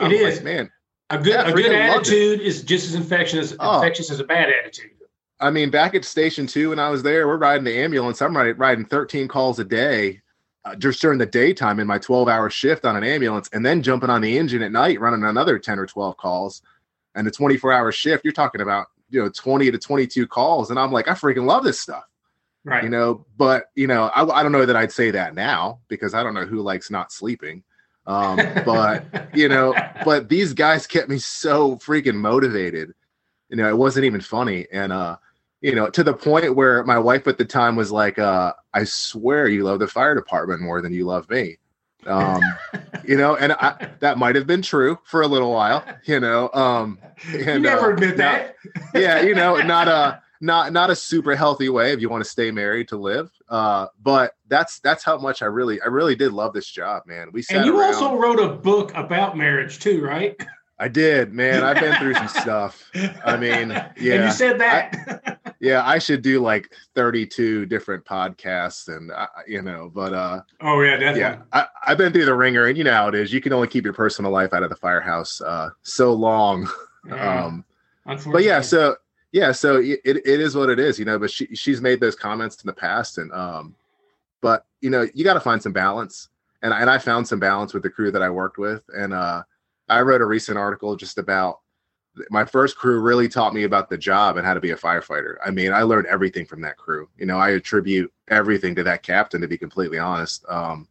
It 0.00 0.04
I'm 0.04 0.12
is, 0.12 0.36
like, 0.36 0.44
man. 0.44 0.70
A 1.10 1.18
good 1.18 1.26
yeah, 1.26 1.48
a 1.48 1.52
good 1.52 1.72
attitude 1.72 2.40
is 2.40 2.62
just 2.62 2.86
as 2.88 2.94
infectious 2.94 3.54
oh. 3.60 3.76
infectious 3.76 4.10
as 4.10 4.20
a 4.20 4.24
bad 4.24 4.48
attitude. 4.48 4.92
I 5.40 5.50
mean, 5.50 5.70
back 5.70 5.94
at 5.94 6.04
Station 6.04 6.46
Two 6.46 6.70
when 6.70 6.78
I 6.78 6.88
was 6.88 7.02
there, 7.02 7.26
we're 7.26 7.36
riding 7.36 7.64
the 7.64 7.76
ambulance. 7.76 8.22
I'm 8.22 8.34
riding, 8.36 8.56
riding 8.56 8.86
13 8.86 9.28
calls 9.28 9.58
a 9.58 9.64
day, 9.64 10.22
uh, 10.64 10.74
just 10.76 11.02
during 11.02 11.18
the 11.18 11.26
daytime 11.26 11.80
in 11.80 11.86
my 11.86 11.98
12 11.98 12.28
hour 12.28 12.48
shift 12.48 12.86
on 12.86 12.96
an 12.96 13.04
ambulance, 13.04 13.50
and 13.52 13.66
then 13.66 13.82
jumping 13.82 14.08
on 14.08 14.22
the 14.22 14.38
engine 14.38 14.62
at 14.62 14.72
night 14.72 15.00
running 15.00 15.24
another 15.24 15.58
10 15.58 15.78
or 15.78 15.86
12 15.86 16.16
calls. 16.16 16.62
and 17.14 17.26
the 17.26 17.30
24 17.30 17.72
hour 17.72 17.92
shift, 17.92 18.24
you're 18.24 18.32
talking 18.32 18.62
about 18.62 18.86
you 19.10 19.22
know 19.22 19.28
20 19.28 19.70
to 19.70 19.78
22 19.78 20.26
calls, 20.26 20.70
and 20.70 20.78
I'm 20.78 20.92
like, 20.92 21.08
I 21.08 21.12
freaking 21.12 21.44
love 21.44 21.62
this 21.62 21.80
stuff. 21.80 22.04
Right. 22.64 22.84
You 22.84 22.90
know, 22.90 23.26
but 23.36 23.66
you 23.74 23.86
know, 23.86 24.04
I, 24.04 24.24
I 24.24 24.42
don't 24.42 24.52
know 24.52 24.64
that 24.64 24.76
I'd 24.76 24.92
say 24.92 25.10
that 25.10 25.34
now 25.34 25.80
because 25.88 26.14
I 26.14 26.22
don't 26.22 26.34
know 26.34 26.46
who 26.46 26.62
likes 26.62 26.90
not 26.90 27.12
sleeping. 27.12 27.64
Um, 28.06 28.36
but 28.64 29.30
you 29.34 29.48
know, 29.48 29.74
but 30.04 30.28
these 30.28 30.52
guys 30.52 30.86
kept 30.86 31.08
me 31.08 31.18
so 31.18 31.76
freaking 31.76 32.16
motivated. 32.16 32.92
You 33.48 33.56
know, 33.56 33.68
it 33.68 33.76
wasn't 33.76 34.06
even 34.06 34.20
funny. 34.20 34.66
And 34.72 34.92
uh, 34.92 35.16
you 35.60 35.74
know, 35.74 35.88
to 35.90 36.02
the 36.02 36.14
point 36.14 36.56
where 36.56 36.82
my 36.84 36.98
wife 36.98 37.26
at 37.28 37.38
the 37.38 37.44
time 37.44 37.76
was 37.76 37.92
like, 37.92 38.18
uh, 38.18 38.52
I 38.74 38.84
swear 38.84 39.46
you 39.46 39.64
love 39.64 39.78
the 39.78 39.86
fire 39.86 40.14
department 40.14 40.60
more 40.60 40.82
than 40.82 40.92
you 40.92 41.04
love 41.04 41.28
me. 41.30 41.58
Um, 42.06 42.42
you 43.04 43.16
know, 43.16 43.36
and 43.36 43.52
I, 43.52 43.90
that 44.00 44.18
might 44.18 44.34
have 44.34 44.46
been 44.46 44.62
true 44.62 44.98
for 45.04 45.22
a 45.22 45.26
little 45.26 45.52
while, 45.52 45.84
you 46.04 46.18
know. 46.18 46.50
Um, 46.52 46.98
and, 47.32 47.46
you 47.46 47.60
never 47.60 47.92
uh, 47.92 47.94
admit 47.94 48.16
that. 48.16 48.56
yeah, 48.94 49.20
you 49.20 49.34
know, 49.34 49.56
not 49.56 49.86
a 49.86 50.20
not 50.42 50.72
not 50.72 50.90
a 50.90 50.96
super 50.96 51.34
healthy 51.36 51.68
way 51.68 51.92
if 51.92 52.00
you 52.00 52.08
want 52.08 52.22
to 52.22 52.28
stay 52.28 52.50
married 52.50 52.88
to 52.88 52.96
live. 52.96 53.30
Uh, 53.48 53.86
but 54.02 54.32
that's 54.48 54.80
that's 54.80 55.04
how 55.04 55.16
much 55.16 55.40
I 55.40 55.46
really 55.46 55.80
I 55.80 55.86
really 55.86 56.16
did 56.16 56.32
love 56.32 56.52
this 56.52 56.66
job, 56.66 57.04
man. 57.06 57.28
We 57.32 57.44
and 57.50 57.64
you 57.64 57.78
around. 57.80 57.94
also 57.94 58.16
wrote 58.16 58.40
a 58.40 58.48
book 58.48 58.92
about 58.94 59.36
marriage 59.36 59.78
too, 59.78 60.02
right? 60.04 60.36
I 60.78 60.88
did, 60.88 61.32
man. 61.32 61.62
I've 61.62 61.78
been 61.78 61.94
through 61.96 62.14
some 62.14 62.28
stuff. 62.42 62.90
I 63.24 63.36
mean, 63.36 63.70
And 63.70 63.92
yeah, 64.00 64.26
you 64.26 64.32
said 64.32 64.58
that. 64.60 65.38
yeah. 65.60 65.86
I 65.86 66.00
should 66.00 66.22
do 66.22 66.40
like 66.40 66.72
32 66.96 67.66
different 67.66 68.04
podcasts, 68.04 68.88
and 68.88 69.12
uh, 69.12 69.28
you 69.46 69.62
know, 69.62 69.92
but 69.94 70.12
uh, 70.12 70.40
oh 70.60 70.80
yeah, 70.80 70.96
definitely. 70.96 71.20
yeah, 71.20 71.42
I, 71.52 71.66
I've 71.86 71.98
been 71.98 72.12
through 72.12 72.24
the 72.24 72.34
wringer, 72.34 72.66
and 72.66 72.76
you 72.76 72.82
know 72.82 72.92
how 72.92 73.06
it 73.06 73.14
is. 73.14 73.32
You 73.32 73.40
can 73.40 73.52
only 73.52 73.68
keep 73.68 73.84
your 73.84 73.94
personal 73.94 74.32
life 74.32 74.52
out 74.52 74.64
of 74.64 74.70
the 74.70 74.76
firehouse 74.76 75.40
uh, 75.40 75.70
so 75.82 76.12
long. 76.12 76.68
Yeah. 77.06 77.44
Um, 77.44 77.64
but 78.32 78.42
yeah, 78.42 78.60
so 78.60 78.96
yeah, 79.32 79.52
so 79.52 79.78
it, 79.78 80.00
it 80.04 80.26
is 80.26 80.54
what 80.54 80.68
it 80.68 80.78
is, 80.78 80.98
you 80.98 81.04
know. 81.06 81.18
But 81.18 81.30
she 81.30 81.46
she's 81.54 81.80
made 81.80 82.00
those 82.00 82.14
comments 82.14 82.62
in 82.62 82.66
the 82.66 82.72
past, 82.72 83.18
and 83.18 83.32
um, 83.32 83.74
but 84.42 84.66
you 84.80 84.90
know, 84.90 85.08
you 85.14 85.24
got 85.24 85.34
to 85.34 85.40
find 85.40 85.62
some 85.62 85.72
balance, 85.72 86.28
and 86.62 86.72
and 86.72 86.90
I 86.90 86.98
found 86.98 87.26
some 87.26 87.40
balance 87.40 87.72
with 87.72 87.82
the 87.82 87.90
crew 87.90 88.10
that 88.12 88.22
I 88.22 88.28
worked 88.28 88.58
with, 88.58 88.82
and 88.88 89.14
uh, 89.14 89.42
I 89.88 90.02
wrote 90.02 90.20
a 90.20 90.26
recent 90.26 90.58
article 90.58 90.96
just 90.96 91.16
about 91.16 91.60
my 92.28 92.44
first 92.44 92.76
crew 92.76 93.00
really 93.00 93.26
taught 93.26 93.54
me 93.54 93.64
about 93.64 93.88
the 93.88 93.96
job 93.96 94.36
and 94.36 94.46
how 94.46 94.52
to 94.52 94.60
be 94.60 94.72
a 94.72 94.76
firefighter. 94.76 95.36
I 95.44 95.50
mean, 95.50 95.72
I 95.72 95.82
learned 95.82 96.06
everything 96.08 96.44
from 96.44 96.60
that 96.60 96.76
crew. 96.76 97.08
You 97.16 97.24
know, 97.24 97.38
I 97.38 97.50
attribute 97.50 98.12
everything 98.28 98.74
to 98.74 98.82
that 98.82 99.02
captain, 99.02 99.40
to 99.40 99.48
be 99.48 99.56
completely 99.56 99.98
honest. 99.98 100.44
Um, 100.46 100.88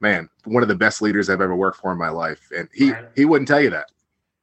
man, 0.00 0.30
one 0.44 0.62
of 0.62 0.70
the 0.70 0.74
best 0.74 1.02
leaders 1.02 1.28
I've 1.28 1.42
ever 1.42 1.54
worked 1.54 1.78
for 1.78 1.92
in 1.92 1.98
my 1.98 2.08
life, 2.08 2.50
and 2.56 2.68
he 2.72 2.92
he 3.14 3.26
wouldn't 3.26 3.48
tell 3.48 3.60
you 3.60 3.70
that. 3.70 3.90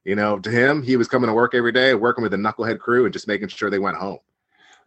You 0.04 0.14
know, 0.16 0.38
to 0.38 0.50
him, 0.50 0.82
he 0.82 0.96
was 0.96 1.08
coming 1.08 1.28
to 1.28 1.34
work 1.34 1.54
every 1.54 1.72
day, 1.72 1.94
working 1.94 2.22
with 2.22 2.32
the 2.32 2.38
knucklehead 2.38 2.78
crew, 2.78 3.04
and 3.04 3.12
just 3.12 3.28
making 3.28 3.48
sure 3.48 3.68
they 3.68 3.78
went 3.78 3.96
home. 3.96 4.18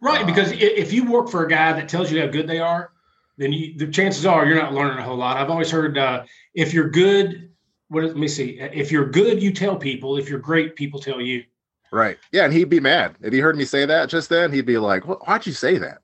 right, 0.00 0.22
uh, 0.22 0.26
because 0.26 0.50
if 0.52 0.92
you 0.92 1.10
work 1.10 1.28
for 1.28 1.44
a 1.44 1.48
guy 1.48 1.72
that 1.72 1.88
tells 1.88 2.10
you 2.10 2.20
how 2.20 2.26
good 2.26 2.48
they 2.48 2.58
are, 2.58 2.90
then 3.36 3.52
you, 3.52 3.76
the 3.78 3.86
chances 3.86 4.26
are 4.26 4.44
you're 4.46 4.56
not 4.56 4.72
learning 4.74 4.98
a 4.98 5.02
whole 5.02 5.16
lot. 5.16 5.36
I've 5.36 5.50
always 5.50 5.70
heard 5.70 5.96
uh, 5.96 6.24
if 6.54 6.74
you're 6.74 6.88
good, 6.90 7.50
what 7.88 8.04
is, 8.04 8.10
let 8.10 8.18
me 8.18 8.28
see, 8.28 8.58
if 8.60 8.90
you're 8.90 9.08
good, 9.08 9.42
you 9.42 9.52
tell 9.52 9.76
people. 9.76 10.16
If 10.16 10.28
you're 10.28 10.40
great, 10.40 10.74
people 10.74 10.98
tell 10.98 11.20
you. 11.20 11.44
Right. 11.92 12.18
Yeah, 12.32 12.44
and 12.44 12.52
he'd 12.52 12.68
be 12.68 12.80
mad 12.80 13.14
if 13.20 13.32
he 13.32 13.38
heard 13.38 13.56
me 13.56 13.64
say 13.64 13.86
that 13.86 14.08
just 14.08 14.28
then. 14.28 14.52
He'd 14.52 14.66
be 14.66 14.78
like, 14.78 15.04
"Wh- 15.04 15.28
"Why'd 15.28 15.46
you 15.46 15.52
say 15.52 15.78
that?" 15.78 15.98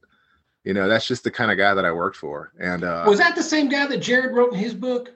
You 0.63 0.73
know, 0.73 0.89
that's 0.89 1.07
just 1.07 1.25
the 1.25 1.33
kind 1.33 1.51
of 1.51 1.59
guy 1.59 1.75
that 1.75 1.85
I 1.85 1.91
worked 1.91 2.17
for, 2.17 2.53
and 2.61 2.85
uh, 2.85 3.05
Was 3.09 3.19
that 3.19 3.35
the 3.35 3.43
same 3.43 3.69
guy 3.69 3.89
that 3.89 3.97
Jared 3.99 4.37
wrote 4.37 4.53
in 4.53 4.59
his 4.59 4.73
book? 4.75 5.11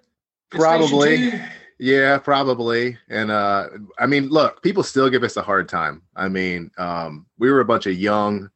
Probably. 0.50 1.32
Yeah, 1.78 2.18
probably. 2.18 2.96
And 3.08 3.30
uh 3.30 3.68
I 3.98 4.06
mean, 4.06 4.28
look, 4.28 4.62
people 4.62 4.82
still 4.82 5.10
give 5.10 5.22
us 5.24 5.36
a 5.36 5.42
hard 5.42 5.68
time. 5.68 6.02
I 6.16 6.28
mean, 6.28 6.70
um 6.78 7.26
we 7.38 7.50
were 7.50 7.60
a 7.60 7.64
bunch 7.64 7.86
of 7.86 7.94
young 7.98 8.50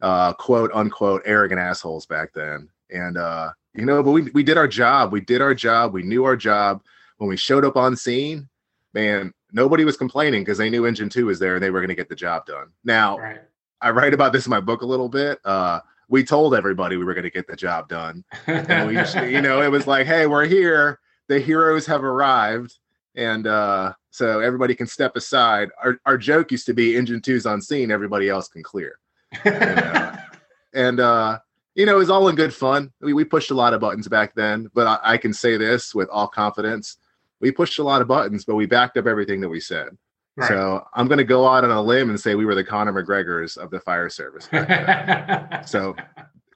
uh 0.00 0.32
quote 0.34 0.70
unquote 0.74 1.22
arrogant 1.24 1.60
assholes 1.60 2.06
back 2.06 2.32
then. 2.34 2.68
And 2.90 3.16
uh 3.16 3.50
you 3.74 3.84
know, 3.84 4.02
but 4.02 4.12
we 4.12 4.22
we 4.32 4.42
did 4.42 4.56
our 4.58 4.68
job. 4.68 5.12
We 5.12 5.20
did 5.20 5.40
our 5.40 5.54
job. 5.54 5.92
We 5.92 6.02
knew 6.02 6.24
our 6.24 6.36
job. 6.36 6.82
When 7.18 7.28
we 7.28 7.36
showed 7.36 7.64
up 7.64 7.76
on 7.76 7.94
scene, 7.96 8.48
man, 8.92 9.32
nobody 9.52 9.84
was 9.84 9.96
complaining 9.96 10.42
because 10.42 10.58
they 10.58 10.68
knew 10.68 10.84
engine 10.84 11.08
2 11.08 11.26
was 11.26 11.38
there 11.38 11.54
and 11.54 11.62
they 11.62 11.70
were 11.70 11.80
going 11.80 11.88
to 11.88 11.94
get 11.94 12.08
the 12.08 12.16
job 12.16 12.44
done. 12.46 12.68
Now, 12.84 13.18
Right. 13.18 13.40
I 13.80 13.90
write 13.90 14.14
about 14.14 14.32
this 14.32 14.46
in 14.46 14.50
my 14.50 14.60
book 14.60 14.82
a 14.82 14.86
little 14.86 15.08
bit. 15.08 15.38
Uh 15.44 15.80
we 16.08 16.22
told 16.24 16.54
everybody 16.54 16.96
we 16.96 17.04
were 17.04 17.14
going 17.14 17.24
to 17.24 17.30
get 17.30 17.46
the 17.46 17.56
job 17.56 17.88
done 17.88 18.24
and 18.46 18.88
we 18.88 18.94
just, 18.94 19.16
you 19.16 19.40
know 19.40 19.62
it 19.62 19.70
was 19.70 19.86
like 19.86 20.06
hey 20.06 20.26
we're 20.26 20.44
here 20.44 20.98
the 21.28 21.40
heroes 21.40 21.86
have 21.86 22.04
arrived 22.04 22.78
and 23.16 23.46
uh 23.46 23.92
so 24.10 24.38
everybody 24.38 24.76
can 24.76 24.86
step 24.86 25.16
aside. 25.16 25.70
Our, 25.82 25.98
our 26.06 26.16
joke 26.16 26.52
used 26.52 26.66
to 26.66 26.74
be 26.74 26.96
engine 26.96 27.20
two's 27.20 27.46
on 27.46 27.60
scene 27.60 27.90
everybody 27.90 28.28
else 28.28 28.48
can 28.48 28.62
clear. 28.62 28.98
Uh, 29.44 30.16
and 30.74 31.00
uh 31.00 31.38
you 31.74 31.86
know 31.86 31.96
it 31.96 31.98
was 31.98 32.10
all 32.10 32.28
in 32.28 32.36
good 32.36 32.54
fun. 32.54 32.92
We, 33.00 33.12
we 33.12 33.24
pushed 33.24 33.50
a 33.50 33.54
lot 33.54 33.74
of 33.74 33.80
buttons 33.80 34.08
back 34.08 34.34
then 34.34 34.70
but 34.74 34.86
I, 34.86 35.14
I 35.14 35.16
can 35.18 35.32
say 35.32 35.56
this 35.56 35.94
with 35.94 36.08
all 36.10 36.28
confidence. 36.28 36.98
We 37.40 37.50
pushed 37.50 37.78
a 37.78 37.84
lot 37.84 38.02
of 38.02 38.08
buttons 38.08 38.44
but 38.44 38.54
we 38.54 38.66
backed 38.66 38.96
up 38.96 39.06
everything 39.06 39.40
that 39.40 39.48
we 39.48 39.60
said. 39.60 39.96
Right. 40.36 40.48
so 40.48 40.84
i'm 40.94 41.06
going 41.06 41.18
to 41.18 41.24
go 41.24 41.46
out 41.46 41.62
on 41.62 41.70
a 41.70 41.80
limb 41.80 42.10
and 42.10 42.18
say 42.18 42.34
we 42.34 42.44
were 42.44 42.56
the 42.56 42.64
conor 42.64 42.92
mcgregors 42.92 43.56
of 43.56 43.70
the 43.70 43.78
fire 43.78 44.08
service 44.08 44.46
so 45.64 45.94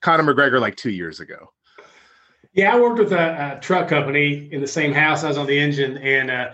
conor 0.00 0.24
mcgregor 0.24 0.60
like 0.60 0.74
two 0.74 0.90
years 0.90 1.20
ago 1.20 1.52
Yeah, 2.54 2.74
I 2.74 2.80
worked 2.80 2.98
with 2.98 3.12
a, 3.12 3.56
a 3.56 3.60
truck 3.60 3.88
company 3.88 4.48
in 4.52 4.60
the 4.60 4.66
same 4.66 4.92
house. 4.92 5.22
I 5.24 5.28
was 5.28 5.38
on 5.38 5.46
the 5.46 5.58
engine, 5.58 5.98
and 5.98 6.30
uh, 6.30 6.48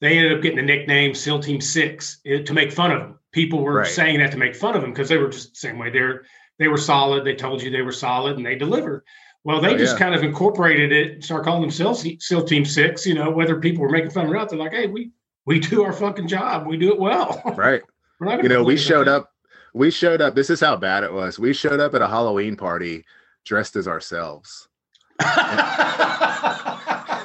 they 0.00 0.16
ended 0.18 0.32
up 0.36 0.42
getting 0.42 0.56
the 0.56 0.62
nickname 0.62 1.14
SEAL 1.14 1.40
Team 1.40 1.60
Six 1.60 2.20
eh, 2.26 2.42
to 2.42 2.52
make 2.52 2.72
fun 2.72 2.90
of 2.90 3.00
them. 3.00 3.18
People 3.32 3.62
were 3.62 3.74
Right. 3.74 3.86
saying 3.86 4.18
that 4.18 4.30
to 4.32 4.38
make 4.38 4.54
fun 4.56 4.74
of 4.74 4.82
them 4.82 4.90
because 4.92 5.08
they 5.08 5.18
were 5.18 5.28
just 5.28 5.50
the 5.50 5.56
same 5.58 5.78
way. 5.78 5.90
They're 5.90 6.24
they 6.58 6.68
were 6.68 6.78
solid. 6.78 7.24
They 7.24 7.34
told 7.34 7.62
you 7.62 7.70
they 7.70 7.82
were 7.82 7.92
solid, 7.92 8.36
and 8.36 8.46
they 8.46 8.54
delivered. 8.54 9.02
Well, 9.42 9.60
they 9.60 9.74
Oh, 9.74 9.78
just 9.78 9.94
yeah. 9.94 9.98
kind 9.98 10.14
of 10.14 10.22
incorporated 10.22 10.90
it, 10.92 11.22
start 11.24 11.44
calling 11.44 11.60
themselves 11.60 12.06
SEAL 12.20 12.44
Team 12.44 12.64
Six. 12.64 13.04
You 13.06 13.14
know, 13.14 13.30
whether 13.30 13.60
people 13.60 13.82
were 13.82 13.90
making 13.90 14.10
fun 14.10 14.26
or 14.26 14.34
not, 14.34 14.48
they're 14.48 14.58
like, 14.58 14.72
"Hey, 14.72 14.86
we 14.86 15.10
we 15.46 15.58
do 15.60 15.82
our 15.84 15.92
fucking 15.92 16.28
job. 16.28 16.66
We 16.66 16.76
do 16.78 16.92
it 16.92 16.98
well." 16.98 17.42
right 17.56 17.82
We're 18.18 18.26
not 18.26 18.36
gonna 18.36 18.42
you 18.44 18.48
know 18.48 18.64
we 18.64 18.76
showed 18.76 19.08
up 19.08 19.30
we 19.74 19.90
showed 19.90 20.20
up 20.20 20.34
this 20.34 20.48
is 20.48 20.60
how 20.60 20.76
bad 20.76 21.02
it 21.04 21.12
was 21.12 21.38
we 21.38 21.52
showed 21.52 21.80
up 21.80 21.94
at 21.94 22.00
a 22.02 22.06
halloween 22.08 22.56
party 22.56 23.04
dressed 23.44 23.76
as 23.76 23.86
ourselves. 23.88 24.68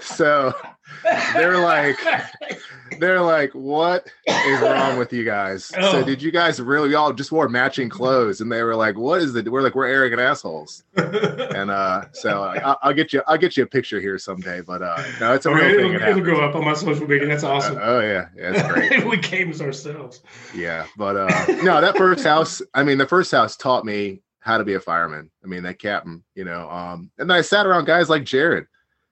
So 0.01 0.53
they're 1.33 1.57
like 1.59 1.97
they're 2.99 3.21
like 3.21 3.51
what 3.53 4.07
is 4.27 4.59
wrong 4.61 4.97
with 4.97 5.13
you 5.13 5.23
guys 5.23 5.65
so 5.65 5.77
Oh. 5.99 6.03
did 6.03 6.21
you 6.21 6.31
guys 6.31 6.59
really 6.59 6.89
we 6.89 6.95
all 6.95 7.13
just 7.13 7.31
wore 7.31 7.47
matching 7.47 7.87
clothes 7.89 8.41
and 8.41 8.51
they 8.51 8.61
were 8.63 8.75
like 8.75 8.97
what 8.97 9.21
is 9.21 9.35
it 9.35 9.49
we're 9.49 9.61
like 9.61 9.75
we're 9.75 9.87
arrogant 9.87 10.21
assholes 10.21 10.83
and 10.95 11.71
uh 11.71 12.03
so 12.11 12.43
I, 12.43 12.75
i'll 12.81 12.93
get 12.93 13.13
you 13.13 13.21
i'll 13.27 13.37
get 13.37 13.55
you 13.57 13.63
a 13.63 13.67
picture 13.67 13.99
here 14.01 14.17
someday 14.17 14.61
but 14.61 14.81
uh 14.81 15.01
no 15.19 15.33
it's 15.33 15.45
a 15.45 15.53
real 15.53 15.63
Okay, 15.65 15.75
thing 15.77 15.93
it'll, 15.93 16.07
it 16.07 16.09
it'll 16.09 16.25
happens. 16.25 16.27
go 16.27 16.41
up 16.41 16.55
on 16.55 16.65
my 16.65 16.73
social 16.73 17.07
media. 17.07 17.27
That's 17.27 17.43
awesome. 17.43 17.77
Uh, 17.77 17.81
oh 17.81 17.99
yeah 18.01 18.27
yeah 18.35 18.51
it's 18.53 18.67
great 18.71 19.05
we 19.09 19.17
came 19.17 19.49
as 19.51 19.61
ourselves. 19.61 20.21
Yeah, 20.55 20.85
but 20.97 21.15
uh 21.15 21.45
no, 21.63 21.79
that 21.81 21.95
first 21.97 22.23
house, 22.25 22.61
I 22.73 22.83
mean, 22.83 22.97
the 22.97 23.07
first 23.07 23.31
house 23.31 23.55
taught 23.55 23.85
me 23.85 24.21
how 24.39 24.57
to 24.57 24.63
be 24.63 24.75
a 24.75 24.79
fireman. 24.79 25.29
I 25.43 25.47
mean, 25.47 25.63
that 25.63 25.79
captain, 25.79 26.23
you 26.35 26.45
know, 26.45 26.69
um, 26.69 27.11
and 27.17 27.29
then 27.29 27.37
I 27.37 27.41
sat 27.41 27.65
around 27.65 27.85
guys 27.85 28.09
like 28.09 28.23
Jared. 28.23 28.65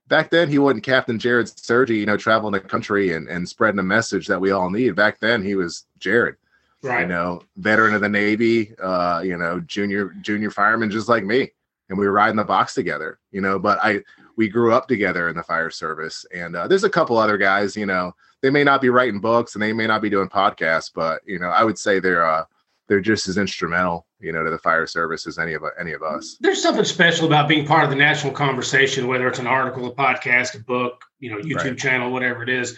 Back 0.07 0.29
then, 0.29 0.47
he 0.47 0.57
wasn't 0.57 0.83
Captain 0.85 1.19
Jared 1.19 1.49
Sergi, 1.59 1.97
you 1.97 2.05
know, 2.05 2.15
traveling 2.15 2.53
the 2.53 2.61
country 2.61 3.13
and, 3.13 3.27
and 3.27 3.47
spreading 3.47 3.79
a 3.79 3.83
message 3.83 4.25
that 4.27 4.39
we 4.39 4.51
all 4.51 4.69
need. 4.69 4.95
Back 4.95 5.19
then, 5.19 5.43
he 5.43 5.55
was 5.55 5.85
Jared, 5.99 6.35
Right. 6.81 7.01
you 7.01 7.07
know, 7.07 7.41
veteran 7.57 7.93
of 7.93 7.99
the 8.01 8.07
Navy, 8.07 8.73
uh, 8.81 9.21
you 9.23 9.37
know, 9.37 9.59
junior 9.61 10.15
junior 10.21 10.49
fireman 10.49 10.89
just 10.89 11.09
like 11.09 11.25
me, 11.25 11.51
and 11.89 11.97
we 11.99 12.05
were 12.05 12.13
riding 12.13 12.37
the 12.37 12.45
box 12.45 12.73
together, 12.73 13.19
you 13.31 13.41
know. 13.41 13.59
But 13.59 13.79
I 13.83 14.01
we 14.37 14.47
grew 14.47 14.71
up 14.71 14.87
together 14.87 15.27
in 15.27 15.35
the 15.35 15.43
fire 15.43 15.69
service, 15.69 16.25
and 16.33 16.55
uh, 16.55 16.67
there's 16.69 16.85
a 16.85 16.89
couple 16.89 17.17
other 17.17 17.37
guys, 17.37 17.75
you 17.75 17.85
know, 17.85 18.13
they 18.41 18.49
may 18.49 18.63
not 18.63 18.81
be 18.81 18.89
writing 18.89 19.19
books 19.19 19.55
and 19.55 19.61
they 19.61 19.73
may 19.73 19.87
not 19.87 20.01
be 20.01 20.09
doing 20.09 20.29
podcasts, 20.29 20.89
but 20.93 21.21
you 21.25 21.39
know, 21.39 21.49
I 21.49 21.65
would 21.65 21.77
say 21.77 21.99
they're 21.99 22.25
uh, 22.25 22.45
they're 22.87 23.01
just 23.01 23.27
as 23.27 23.37
instrumental, 23.37 24.05
you 24.19 24.31
know, 24.31 24.43
to 24.43 24.49
the 24.49 24.57
fire 24.57 24.87
service 24.87 25.27
as 25.27 25.37
any 25.37 25.53
of 25.53 25.63
any 25.79 25.93
of 25.93 26.01
us. 26.01 26.37
There's 26.39 26.61
something 26.61 26.83
special 26.85 27.27
about 27.27 27.47
being 27.47 27.65
part 27.65 27.83
of 27.83 27.89
the 27.89 27.95
national 27.95 28.33
conversation, 28.33 29.07
whether 29.07 29.27
it's 29.27 29.39
an 29.39 29.47
article, 29.47 29.85
a 29.85 29.93
podcast, 29.95 30.55
a 30.55 30.63
book, 30.63 31.03
you 31.19 31.29
know, 31.29 31.37
YouTube 31.37 31.55
Right. 31.69 31.77
channel, 31.77 32.11
whatever 32.11 32.41
it 32.43 32.49
is. 32.49 32.77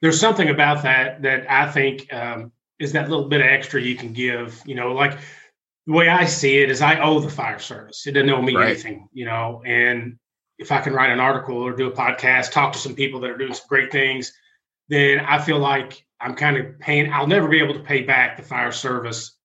There's 0.00 0.18
something 0.18 0.48
about 0.48 0.82
that 0.84 1.22
that 1.22 1.50
I 1.50 1.70
think 1.70 2.12
um, 2.12 2.52
is 2.78 2.92
that 2.92 3.10
little 3.10 3.28
bit 3.28 3.40
of 3.40 3.46
extra 3.46 3.80
you 3.80 3.96
can 3.96 4.12
give. 4.12 4.62
You 4.64 4.76
know, 4.76 4.92
like 4.92 5.18
the 5.86 5.92
way 5.92 6.08
I 6.08 6.24
see 6.24 6.58
it 6.62 6.70
is, 6.70 6.80
I 6.80 7.00
owe 7.00 7.20
the 7.20 7.30
fire 7.30 7.58
service. 7.58 8.06
It 8.06 8.12
doesn't 8.12 8.30
owe 8.30 8.40
me 8.42 8.54
Right. 8.56 8.68
anything. 8.70 9.08
You 9.12 9.26
know, 9.26 9.62
and 9.66 10.18
if 10.58 10.72
I 10.72 10.80
can 10.80 10.92
write 10.94 11.10
an 11.10 11.20
article 11.20 11.56
or 11.56 11.72
do 11.74 11.88
a 11.88 11.92
podcast, 11.92 12.52
talk 12.52 12.72
to 12.72 12.78
some 12.78 12.94
people 12.94 13.20
that 13.20 13.30
are 13.30 13.36
doing 13.38 13.54
some 13.54 13.66
great 13.68 13.92
things, 13.92 14.32
then 14.88 15.20
I 15.20 15.38
feel 15.38 15.58
like 15.58 16.04
I'm 16.20 16.34
kind 16.34 16.56
of 16.56 16.78
paying. 16.80 17.12
I'll 17.12 17.26
never 17.26 17.46
be 17.48 17.60
able 17.60 17.74
to 17.74 17.80
pay 17.80 18.02
back 18.02 18.36
the 18.36 18.42
fire 18.42 18.72
service 18.72 19.36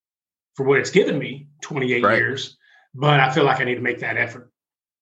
for 0.56 0.66
what 0.66 0.80
it's 0.80 0.91
given 0.91 1.18
me 1.18 1.47
28 1.62 2.04
Right. 2.04 2.18
years, 2.18 2.58
but 2.93 3.20
I 3.20 3.32
feel 3.32 3.43
like 3.43 3.60
I 3.60 3.64
need 3.64 3.76
to 3.76 3.82
make 3.82 3.99
that 3.99 4.18
effort. 4.18 4.51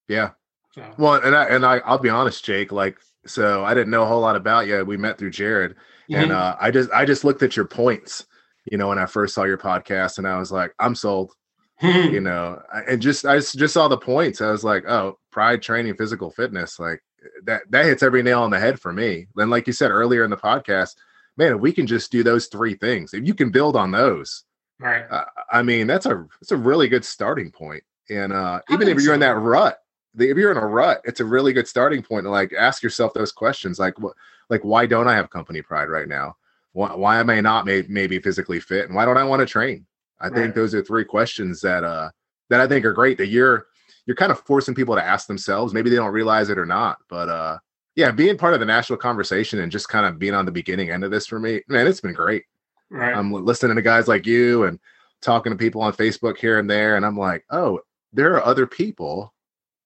Yeah. 0.08 0.32
So, 0.74 0.84
Well, 0.98 1.16
and 1.16 1.36
I 1.36 1.46
and 1.46 1.66
I 1.66 1.80
I'll 1.80 1.98
be 1.98 2.10
honest, 2.10 2.46
Jake. 2.46 2.72
Like, 2.72 2.98
so 3.26 3.64
I 3.64 3.74
didn't 3.74 3.92
know 3.92 4.04
a 4.04 4.08
whole 4.08 4.22
lot 4.22 4.36
about 4.36 4.68
you. 4.68 4.84
We 4.86 4.98
met 4.98 5.18
through 5.18 5.32
Jared, 5.32 5.76
and 6.10 6.32
mhm. 6.32 6.36
uh, 6.36 6.56
I 6.60 6.72
just 6.72 6.90
I 6.92 7.06
just 7.06 7.24
looked 7.24 7.44
at 7.44 7.56
your 7.56 7.66
points, 7.66 8.26
you 8.72 8.78
know, 8.78 8.88
when 8.88 8.98
I 9.00 9.06
first 9.06 9.34
saw 9.36 9.44
your 9.44 9.58
podcast, 9.58 10.18
and 10.18 10.28
I 10.28 10.38
was 10.38 10.52
like, 10.52 10.74
I'm 10.80 10.96
sold. 10.96 11.34
Hmm. 11.80 12.14
you 12.14 12.22
know, 12.22 12.62
and 12.88 13.02
just 13.02 13.26
I 13.26 13.40
just 13.40 13.74
saw 13.74 13.88
the 13.88 13.98
points. 13.98 14.40
I 14.40 14.52
was 14.52 14.64
like, 14.64 14.86
oh, 14.88 15.18
pride 15.32 15.64
training, 15.64 15.96
physical 15.96 16.30
fitness, 16.30 16.80
like 16.80 17.02
that 17.46 17.64
that 17.72 17.86
hits 17.86 18.04
every 18.04 18.22
nail 18.22 18.44
on 18.44 18.52
the 18.52 18.60
head 18.60 18.80
for 18.80 18.94
me. 18.94 19.26
Then, 19.36 19.50
like 19.50 19.66
you 19.66 19.74
said 19.74 19.90
earlier 19.90 20.24
in 20.24 20.30
the 20.30 20.38
podcast, 20.38 20.92
man, 21.38 21.56
if 21.56 21.60
we 21.60 21.72
can 21.72 21.88
just 21.88 22.12
do 22.12 22.22
those 22.22 22.46
three 22.48 22.76
things, 22.76 23.16
if 23.16 23.26
you 23.26 23.34
can 23.34 23.50
build 23.50 23.76
on 23.76 23.90
those, 23.90 24.44
right. 24.82 25.06
uh, 25.10 25.26
I 25.52 25.64
mean, 25.64 25.88
that's 25.88 26.06
a 26.06 26.26
it's 26.42 26.52
a 26.52 26.58
really 26.58 26.88
good 26.90 27.06
starting 27.06 27.52
point. 27.52 27.84
And 28.10 28.34
uh, 28.34 28.62
even 28.70 28.88
if 28.88 29.02
you're 29.02 29.14
in 29.14 29.20
that 29.22 29.38
rut, 29.38 29.80
the, 30.16 30.30
if 30.30 30.38
you're 30.38 30.52
in 30.52 30.58
a 30.58 30.66
rut, 30.66 31.02
it's 31.06 31.22
a 31.22 31.26
really 31.26 31.54
good 31.54 31.68
starting 31.68 32.02
point 32.02 32.26
to 32.26 32.30
like 32.30 32.54
ask 32.54 32.84
yourself 32.84 33.14
those 33.14 33.32
questions, 33.32 33.80
like 33.80 33.98
what, 34.00 34.14
like 34.50 34.62
why 34.62 34.86
don't 34.86 35.08
I 35.08 35.16
have 35.16 35.30
company 35.30 35.62
pride 35.62 35.90
right 35.90 36.08
now? 36.08 36.36
Why, 36.74 36.94
why 36.96 37.20
am 37.20 37.30
I 37.30 37.42
not 37.42 37.66
may, 37.66 37.84
maybe 37.88 38.20
physically 38.20 38.60
fit, 38.60 38.88
and 38.88 38.96
why 38.96 39.06
don't 39.06 39.18
I 39.18 39.24
want 39.24 39.40
to 39.42 39.46
train? 39.46 39.86
I 40.20 40.28
Right. 40.28 40.36
think 40.36 40.56
those 40.56 40.76
are 40.76 40.84
three 40.84 41.06
questions 41.06 41.62
that 41.62 41.84
uh 41.84 42.10
that 42.50 42.62
I 42.62 42.68
think 42.68 42.86
are 42.86 42.94
great. 42.94 43.18
That 43.18 43.28
you're 43.28 43.68
you're 44.06 44.16
kind 44.16 44.32
of 44.32 44.40
forcing 44.42 44.76
people 44.76 44.96
to 44.96 45.04
ask 45.04 45.28
themselves. 45.28 45.74
Maybe 45.74 45.90
they 45.90 45.96
don't 45.96 46.14
realize 46.14 46.50
it 46.50 46.58
or 46.58 46.66
not, 46.66 46.98
but 47.10 47.30
uh 47.30 47.58
yeah, 47.96 48.12
being 48.12 48.38
part 48.38 48.54
of 48.54 48.60
the 48.60 48.66
national 48.66 48.98
conversation 48.98 49.60
and 49.60 49.72
just 49.72 49.90
kind 49.90 50.06
of 50.06 50.18
being 50.18 50.34
on 50.34 50.46
the 50.46 50.52
beginning 50.52 50.92
end 50.92 51.04
of 51.04 51.12
this 51.12 51.28
for 51.28 51.40
me, 51.40 51.62
man, 51.68 51.88
it's 51.88 52.00
been 52.00 52.14
great. 52.14 52.44
Right. 52.92 53.16
I'm 53.16 53.32
listening 53.32 53.78
to 53.78 53.82
guys 53.82 54.10
like 54.10 54.28
you 54.28 54.66
and 54.66 54.78
talking 55.22 55.52
to 55.52 55.58
people 55.58 55.82
on 55.82 55.94
Facebook 55.94 56.38
here 56.38 56.60
and 56.60 56.70
there, 56.70 56.98
and 56.98 57.06
I'm 57.06 57.18
like, 57.18 57.46
oh, 57.50 57.80
there 58.12 58.36
are 58.36 58.46
other 58.46 58.68
people 58.68 59.34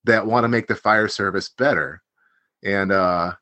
that 0.06 0.26
want 0.26 0.44
to 0.44 0.48
make 0.48 0.66
the 0.66 0.76
fire 0.76 1.08
service 1.08 1.50
better, 1.50 2.02
and 2.64 2.92
uh, 2.92 3.34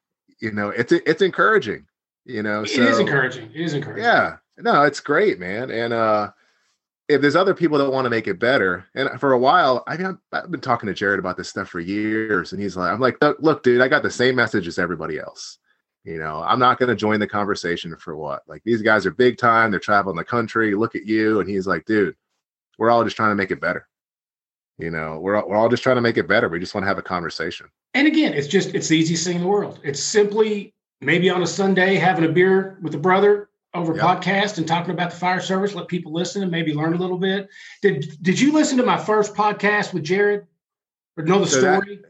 you 0.42 0.52
know, 0.52 0.70
it's 0.70 0.92
it's 0.92 1.22
encouraging, 1.22 1.86
you 2.26 2.44
know. 2.44 2.64
it 2.64 2.70
so 2.70 2.82
is 2.82 3.00
encouraging. 3.00 3.52
It 3.54 3.62
is 3.62 3.74
encouraging. 3.74 4.04
yeah, 4.04 4.36
no, 4.58 4.84
it's 4.84 5.00
great, 5.00 5.40
man, 5.40 5.72
and 5.72 5.94
uh. 5.94 6.32
If 7.10 7.20
there's 7.20 7.36
other 7.36 7.54
people 7.54 7.78
that 7.80 7.92
want 7.92 8.06
to 8.06 8.10
make 8.10 8.28
it 8.28 8.40
better, 8.40 8.86
and 8.96 9.20
for 9.20 9.34
a 9.34 9.38
while, 9.38 9.84
I 9.88 9.98
mean, 9.98 10.08
I've, 10.08 10.18
I've 10.32 10.50
been 10.50 10.62
talking 10.62 10.88
to 10.88 10.94
Jared 10.94 11.20
about 11.20 11.36
this 11.36 11.50
stuff 11.50 11.68
for 11.68 11.82
years, 11.82 12.54
and 12.54 12.62
he's 12.62 12.78
like, 12.78 12.90
"I'm 12.90 13.02
like, 13.02 13.18
look, 13.22 13.38
look, 13.42 13.62
dude, 13.62 13.82
I 13.82 13.90
got 13.90 14.04
the 14.04 14.10
same 14.10 14.38
message 14.38 14.68
as 14.68 14.80
everybody 14.80 15.20
else. 15.20 15.58
You 16.04 16.18
know, 16.20 16.44
I'm 16.46 16.60
not 16.60 16.80
going 16.80 16.90
to 16.90 16.96
join 16.96 17.20
the 17.22 17.28
conversation 17.28 17.96
for 17.96 18.16
what? 18.18 18.44
Like 18.48 18.62
these 18.66 18.82
guys 18.82 19.06
are 19.06 19.12
big 19.12 19.38
time. 19.38 19.72
They're 19.72 19.80
traveling 19.80 20.18
the 20.18 20.24
country. 20.26 20.76
Look 20.76 20.96
at 20.96 21.06
you. 21.06 21.40
And 21.40 21.50
he's 21.50 21.66
like, 21.66 21.86
dude, 21.86 22.16
we're 22.78 22.90
all 22.90 23.04
just 23.06 23.16
trying 23.16 23.32
to 23.32 23.36
make 23.36 23.52
it 23.52 23.62
better. 23.62 23.88
You 24.78 24.90
know, 24.92 25.20
we're 25.20 25.36
all, 25.38 25.48
we're 25.48 25.56
all 25.56 25.70
just 25.70 25.84
trying 25.84 25.96
to 25.96 26.02
make 26.02 26.18
it 26.18 26.28
better. 26.28 26.50
We 26.50 26.60
just 26.60 26.74
want 26.76 26.84
to 26.84 26.88
have 26.90 26.98
a 26.98 27.02
conversation. 27.04 27.68
And 27.94 28.08
again, 28.08 28.34
it's 28.34 28.48
just 28.48 28.74
it's 28.76 28.88
the 28.90 28.98
easiest 28.98 29.26
thing 29.26 29.36
in 29.38 29.42
the 29.44 29.48
world. 29.48 29.80
It's 29.84 30.02
simply 30.02 30.74
maybe 31.00 31.30
on 31.30 31.42
a 31.44 31.48
Sunday 31.48 31.96
having 31.96 32.26
a 32.26 32.30
beer 32.30 32.80
with 32.82 32.96
a 32.96 32.98
brother 32.98 33.50
over 33.76 33.96
Yep. 33.96 34.04
podcast 34.04 34.58
and 34.58 34.68
talking 34.68 34.92
about 34.92 35.12
the 35.12 35.16
fire 35.18 35.40
service, 35.42 35.74
let 35.74 35.88
people 35.88 36.12
listen 36.12 36.42
and 36.44 36.52
maybe 36.52 36.74
learn 36.74 36.94
a 36.94 36.98
little 36.98 37.18
bit. 37.18 37.50
Did 37.82 38.18
did 38.22 38.40
you 38.40 38.52
listen 38.52 38.78
to 38.78 38.84
my 38.86 38.98
first 38.98 39.36
podcast 39.36 39.94
with 39.94 40.04
Jared? 40.04 40.48
Or 41.18 41.24
know 41.24 41.40
the 41.40 41.48
So 41.48 41.62
that- 41.62 41.84
story? 41.84 42.02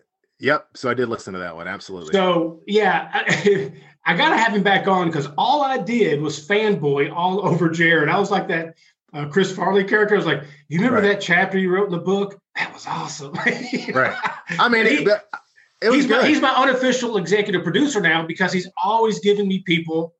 Yep. 0.43 0.67
So 0.75 0.89
I 0.89 0.93
did 0.93 1.07
listen 1.07 1.33
to 1.33 1.39
that 1.39 1.55
one. 1.55 1.67
Absolutely. 1.69 2.11
So 2.11 2.61
yeah, 2.67 3.09
I, 3.13 3.71
I 4.05 4.17
gotta 4.17 4.37
have 4.37 4.53
him 4.53 4.61
back 4.61 4.87
on 4.89 5.07
because 5.07 5.29
all 5.37 5.63
I 5.63 5.77
did 5.77 6.21
was 6.21 6.45
fanboy 6.45 7.11
all 7.13 7.45
over 7.47 7.69
Jared. 7.69 8.09
I 8.09 8.19
was 8.19 8.29
like 8.29 8.49
that 8.49 8.75
uh, 9.13 9.27
Chris 9.29 9.55
Farley 9.55 9.85
character. 9.85 10.15
I 10.15 10.17
was 10.17 10.25
like, 10.25 10.43
you 10.67 10.79
remember 10.79 10.99
Right. 11.01 11.13
that 11.13 11.21
chapter 11.21 11.57
you 11.57 11.71
wrote 11.73 11.85
in 11.85 11.91
the 11.91 11.97
book? 11.99 12.39
That 12.55 12.73
was 12.73 12.85
awesome. 12.85 13.33
Right. 13.93 14.15
I 14.59 14.67
mean, 14.69 14.85
He- 14.85 15.03
it, 15.03 15.21
it 15.81 15.87
was 15.89 15.95
he's 15.95 16.07
my, 16.07 16.17
good. 16.17 16.25
he's 16.27 16.41
my 16.41 16.53
unofficial 16.55 17.17
executive 17.17 17.63
producer 17.63 18.01
now 18.01 18.25
because 18.25 18.51
he's 18.53 18.67
always 18.83 19.19
giving 19.19 19.47
me 19.47 19.59
people, 19.59 20.13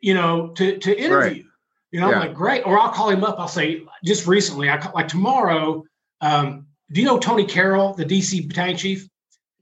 you 0.00 0.12
know, 0.14 0.48
to 0.56 0.78
to 0.78 0.98
interview. 0.98 1.44
You 1.92 2.00
know, 2.00 2.10
Yeah. 2.10 2.16
I'm 2.20 2.26
like, 2.28 2.34
great. 2.34 2.66
Or 2.66 2.78
I'll 2.78 2.92
call 2.92 3.08
him 3.10 3.22
up. 3.24 3.38
I'll 3.38 3.48
say, 3.48 3.82
just 4.04 4.26
recently, 4.26 4.68
I 4.70 4.76
call, 4.78 4.92
like 4.94 5.08
tomorrow. 5.08 5.84
Um, 6.20 6.66
do 6.90 7.00
you 7.00 7.06
know 7.06 7.18
Tony 7.18 7.44
Carroll, 7.46 7.94
the 7.94 8.04
DC 8.04 8.46
battalion 8.48 8.76
chief? 8.76 9.08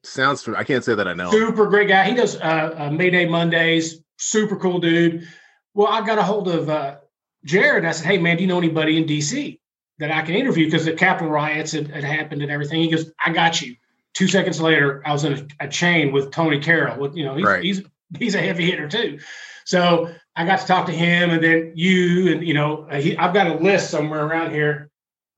Sounds. 0.02 0.48
I 0.48 0.64
can't 0.64 0.84
say 0.84 0.94
that 0.94 1.06
I 1.06 1.14
know. 1.14 1.30
Super 1.30 1.66
great 1.66 1.88
guy. 1.88 2.04
He 2.08 2.14
does 2.14 2.36
uh, 2.36 2.74
uh, 2.76 2.90
Mayday 2.90 3.26
Mondays. 3.26 4.00
Super 4.18 4.56
cool 4.56 4.78
dude. 4.78 5.26
Well, 5.74 5.88
I 5.88 6.04
got 6.06 6.18
a 6.18 6.22
hold 6.22 6.48
of 6.48 6.68
uh, 6.68 6.96
Jared. 7.44 7.84
I 7.84 7.92
said, 7.92 8.06
hey 8.06 8.18
man, 8.18 8.36
do 8.36 8.42
you 8.42 8.48
know 8.48 8.58
anybody 8.58 8.96
in 8.96 9.04
DC 9.04 9.58
that 9.98 10.10
I 10.10 10.22
can 10.22 10.34
interview? 10.34 10.66
Because 10.66 10.84
the 10.84 10.92
Capitol 10.92 11.30
riots 11.30 11.72
had, 11.72 11.88
had 11.88 12.04
happened 12.04 12.42
and 12.42 12.50
everything. 12.50 12.80
He 12.82 12.90
goes, 12.90 13.10
I 13.24 13.32
got 13.32 13.60
you. 13.60 13.76
Two 14.14 14.26
seconds 14.26 14.60
later, 14.60 15.02
I 15.06 15.12
was 15.12 15.24
in 15.24 15.34
a, 15.34 15.64
a 15.66 15.68
chain 15.68 16.12
with 16.12 16.30
Tony 16.32 16.58
Carroll. 16.58 16.98
With 16.98 17.14
you 17.14 17.24
know, 17.24 17.36
he's 17.36 17.44
Right. 17.46 17.62
he's 17.62 17.82
he's 18.18 18.34
a 18.34 18.40
heavy 18.40 18.70
hitter 18.70 18.88
too. 18.88 19.20
So 19.64 20.10
I 20.34 20.44
got 20.46 20.60
to 20.60 20.66
talk 20.66 20.86
to 20.86 20.92
him, 20.92 21.30
and 21.30 21.42
then 21.42 21.72
you, 21.76 22.32
and 22.32 22.44
you 22.46 22.54
know, 22.54 22.88
he, 22.90 23.16
I've 23.16 23.34
got 23.34 23.46
a 23.46 23.54
list 23.54 23.90
somewhere 23.90 24.24
around 24.24 24.50
here 24.52 24.90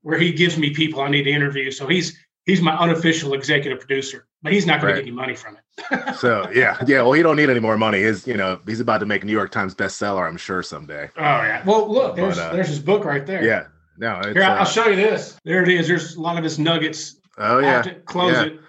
where 0.03 0.19
he 0.19 0.33
gives 0.33 0.57
me 0.57 0.71
people 0.73 1.01
I 1.01 1.09
need 1.09 1.25
to 1.25 1.31
interview. 1.31 1.71
So 1.71 1.87
he's 1.87 2.17
he's 2.47 2.61
my 2.63 2.77
unofficial 2.77 3.35
executive 3.35 3.79
producer, 3.81 4.27
but 4.43 4.53
he's 4.53 4.67
not 4.67 4.81
going 4.81 4.93
Right. 4.95 4.99
to 5.01 5.03
get 5.05 5.09
any 5.09 5.17
money 5.17 5.35
from 5.35 5.57
it. 5.57 6.15
So 6.17 6.51
yeah, 6.55 6.77
yeah. 6.87 7.03
Well, 7.03 7.13
he 7.13 7.23
don't 7.23 7.37
need 7.37 7.49
any 7.51 7.61
more 7.61 7.79
money. 7.79 8.01
His, 8.03 8.27
you 8.27 8.37
know, 8.37 8.61
he's 8.67 8.81
about 8.81 8.99
to 8.99 9.07
make 9.07 9.25
New 9.25 9.33
York 9.33 9.51
Times 9.51 9.75
bestseller. 9.75 10.27
I'm 10.29 10.37
sure 10.37 10.63
someday. 10.63 11.09
Oh 11.17 11.21
yeah. 11.23 11.63
Well, 11.65 11.91
look, 11.91 12.15
there's 12.17 12.37
But, 12.37 12.51
uh, 12.51 12.53
there's 12.53 12.69
his 12.69 12.79
book 12.79 13.05
right 13.05 13.25
there. 13.27 13.43
Yeah. 13.45 13.67
No. 13.99 14.19
It's, 14.21 14.33
Here, 14.35 14.43
I'll 14.45 14.63
uh, 14.63 14.65
show 14.65 14.87
you 14.89 14.97
this. 14.97 15.39
There 15.45 15.63
it 15.63 15.69
is. 15.69 15.89
There's 15.89 16.17
a 16.17 16.21
lot 16.21 16.37
of 16.39 16.45
his 16.45 16.59
nuggets. 16.59 17.17
oh 17.39 17.59
yeah. 17.61 17.83
close 18.05 18.33
yeah. 18.35 18.45
it. 18.45 18.61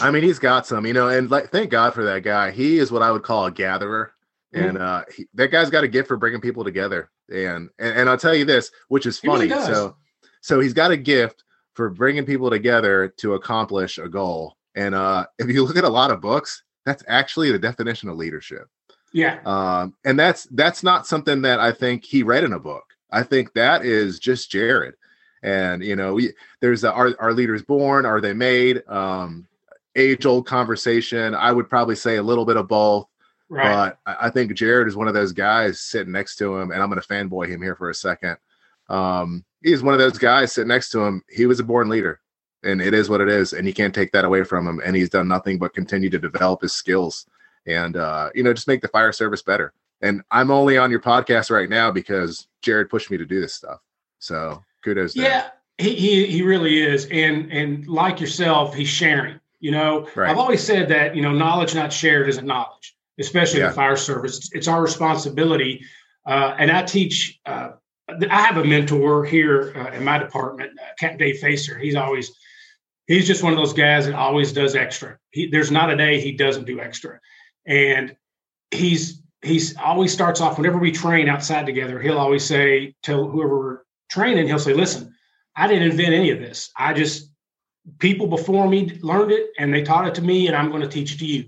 I 0.00 0.10
mean, 0.10 0.22
he's 0.22 0.38
got 0.38 0.66
some, 0.66 0.86
you 0.86 0.92
know, 0.92 1.08
and 1.08 1.30
like, 1.30 1.50
thank 1.50 1.70
God 1.70 1.92
for 1.94 2.04
that 2.04 2.22
guy. 2.22 2.50
He 2.52 2.78
is 2.78 2.90
what 2.92 3.02
I 3.02 3.10
would 3.10 3.22
call 3.22 3.46
a 3.46 3.50
gatherer, 3.50 4.12
Mm-hmm. 4.54 4.68
and 4.68 4.78
uh, 4.78 5.04
he, 5.16 5.26
that 5.34 5.50
guy's 5.50 5.70
got 5.70 5.82
a 5.82 5.88
gift 5.88 6.08
for 6.08 6.16
bringing 6.18 6.40
people 6.40 6.62
together. 6.62 7.10
And, 7.30 7.70
and 7.78 7.96
and 8.00 8.10
I'll 8.10 8.18
tell 8.18 8.34
you 8.34 8.44
this, 8.44 8.70
which 8.88 9.06
is 9.06 9.18
He 9.18 9.26
really 9.28 9.48
funny. 9.48 9.64
so, 9.64 9.96
so 10.42 10.60
he's 10.60 10.74
got 10.74 10.90
a 10.90 10.96
gift 10.98 11.42
for 11.74 11.90
bringing 11.90 12.24
people 12.24 12.50
together 12.50 13.08
to 13.18 13.34
accomplish 13.34 13.98
a 13.98 14.08
goal. 14.08 14.56
And 14.74 14.94
uh, 14.94 15.26
if 15.38 15.48
you 15.48 15.64
look 15.64 15.76
at 15.76 15.84
a 15.84 15.88
lot 15.88 16.10
of 16.10 16.20
books, 16.20 16.62
that's 16.84 17.04
actually 17.08 17.52
the 17.52 17.58
definition 17.58 18.08
of 18.08 18.16
leadership. 18.16 18.68
Yeah. 19.12 19.40
Um, 19.44 19.94
and 20.04 20.18
that's 20.18 20.44
that's 20.44 20.82
not 20.82 21.06
something 21.06 21.42
that 21.42 21.60
I 21.60 21.72
think 21.72 22.04
he 22.04 22.22
read 22.22 22.44
in 22.44 22.54
a 22.54 22.58
book. 22.58 22.84
I 23.10 23.22
think 23.22 23.52
that 23.52 23.84
is 23.84 24.18
just 24.18 24.50
Jared. 24.50 24.94
And 25.42 25.82
you 25.82 25.96
know, 25.96 26.14
we, 26.14 26.32
there's 26.60 26.84
a, 26.84 26.92
are 26.92 27.14
are 27.18 27.32
leaders 27.32 27.62
born? 27.62 28.06
Are 28.06 28.20
they 28.20 28.32
made? 28.32 28.82
Um, 28.88 29.46
age 29.96 30.24
old 30.24 30.46
conversation. 30.46 31.34
I 31.34 31.52
would 31.52 31.68
probably 31.68 31.96
say 31.96 32.16
a 32.16 32.22
little 32.22 32.46
bit 32.46 32.56
of 32.56 32.68
both. 32.68 33.06
Right. 33.48 33.92
But 34.06 34.18
I 34.18 34.30
think 34.30 34.54
Jared 34.54 34.88
is 34.88 34.96
one 34.96 35.08
of 35.08 35.14
those 35.14 35.32
guys 35.32 35.80
sitting 35.80 36.12
next 36.12 36.36
to 36.36 36.56
him, 36.56 36.70
and 36.70 36.82
I'm 36.82 36.88
going 36.88 37.02
to 37.02 37.06
fanboy 37.06 37.48
him 37.48 37.60
here 37.60 37.76
for 37.76 37.90
a 37.90 37.94
second. 37.94 38.38
Um, 38.88 39.44
he's 39.62 39.82
one 39.82 39.94
of 39.94 40.00
those 40.00 40.18
guys 40.18 40.52
sitting 40.52 40.68
next 40.68 40.90
to 40.90 41.00
him. 41.00 41.22
He 41.30 41.46
was 41.46 41.60
a 41.60 41.64
born 41.64 41.88
leader, 41.88 42.20
and 42.62 42.80
it 42.80 42.94
is 42.94 43.08
what 43.08 43.20
it 43.20 43.28
is, 43.28 43.52
and 43.52 43.66
you 43.66 43.74
can't 43.74 43.94
take 43.94 44.12
that 44.12 44.24
away 44.24 44.44
from 44.44 44.66
him. 44.66 44.80
And 44.84 44.94
he's 44.96 45.10
done 45.10 45.28
nothing 45.28 45.58
but 45.58 45.74
continue 45.74 46.10
to 46.10 46.18
develop 46.18 46.62
his 46.62 46.72
skills, 46.72 47.26
and 47.66 47.96
uh, 47.96 48.30
you 48.34 48.42
know, 48.42 48.52
just 48.52 48.68
make 48.68 48.82
the 48.82 48.88
fire 48.88 49.12
service 49.12 49.42
better. 49.42 49.72
And 50.00 50.22
I'm 50.32 50.50
only 50.50 50.78
on 50.78 50.90
your 50.90 51.00
podcast 51.00 51.50
right 51.50 51.70
now 51.70 51.90
because 51.92 52.48
Jared 52.60 52.90
pushed 52.90 53.10
me 53.10 53.16
to 53.18 53.24
do 53.24 53.40
this 53.40 53.54
stuff. 53.54 53.78
So 54.18 54.62
kudos. 54.84 55.14
to 55.14 55.20
yeah. 55.22 55.50
He, 55.78 55.94
he 55.94 56.26
he 56.26 56.42
really 56.42 56.82
is. 56.82 57.06
And 57.10 57.50
and 57.52 57.86
like 57.86 58.20
yourself, 58.20 58.74
he's 58.74 58.88
sharing. 58.88 59.38
You 59.60 59.70
know, 59.70 60.08
Right. 60.16 60.28
I've 60.28 60.38
always 60.38 60.60
said 60.62 60.88
that, 60.88 61.14
you 61.14 61.22
know, 61.22 61.30
knowledge 61.32 61.72
not 61.74 61.92
shared 61.92 62.28
isn't 62.28 62.44
knowledge, 62.44 62.96
especially 63.20 63.60
in 63.60 63.66
Yeah. 63.66 63.68
the 63.70 63.74
fire 63.76 63.96
service. 63.96 64.50
It's 64.52 64.66
our 64.66 64.82
responsibility. 64.82 65.84
Uh, 66.26 66.54
and 66.58 66.68
I 66.70 66.82
teach, 66.82 67.40
uh, 67.46 67.70
I 68.08 68.42
have 68.42 68.56
a 68.56 68.64
mentor 68.64 69.24
here 69.24 69.72
uh, 69.76 69.92
in 69.96 70.04
my 70.04 70.18
department, 70.18 70.72
uh, 70.78 70.84
Captain 70.98 71.18
Dave 71.18 71.38
Facer. 71.38 71.78
He's 71.78 71.94
always, 71.94 72.32
he's 73.06 73.26
just 73.26 73.42
one 73.42 73.52
of 73.52 73.58
those 73.58 73.72
guys 73.72 74.06
that 74.06 74.14
always 74.14 74.52
does 74.52 74.74
extra. 74.74 75.18
He, 75.30 75.48
there's 75.48 75.70
not 75.70 75.90
a 75.90 75.96
day 75.96 76.20
he 76.20 76.32
doesn't 76.32 76.64
do 76.66 76.80
extra. 76.80 77.20
And 77.66 78.16
he's, 78.70 79.22
he's 79.40 79.76
always 79.76 80.12
starts 80.12 80.40
off 80.40 80.58
whenever 80.58 80.78
we 80.78 80.92
train 80.92 81.28
outside 81.28 81.64
together, 81.66 82.00
he'll 82.00 82.18
always 82.18 82.44
say, 82.44 82.94
tell 83.02 83.28
whoever 83.28 83.58
we're 83.58 83.78
training, 84.10 84.46
he'll 84.46 84.58
say, 84.58 84.74
listen, 84.74 85.14
I 85.56 85.66
didn't 85.68 85.90
invent 85.90 86.14
any 86.14 86.30
of 86.30 86.40
this. 86.40 86.70
I 86.76 86.92
just 86.92 87.32
people 87.98 88.26
before 88.26 88.68
me 88.68 88.98
learned 89.02 89.32
it 89.32 89.50
and 89.58 89.72
they 89.72 89.82
taught 89.82 90.06
it 90.06 90.14
to 90.14 90.22
me 90.22 90.46
and 90.46 90.56
i'm 90.56 90.70
going 90.70 90.82
to 90.82 90.88
teach 90.88 91.14
it 91.14 91.18
to 91.18 91.26
you 91.26 91.44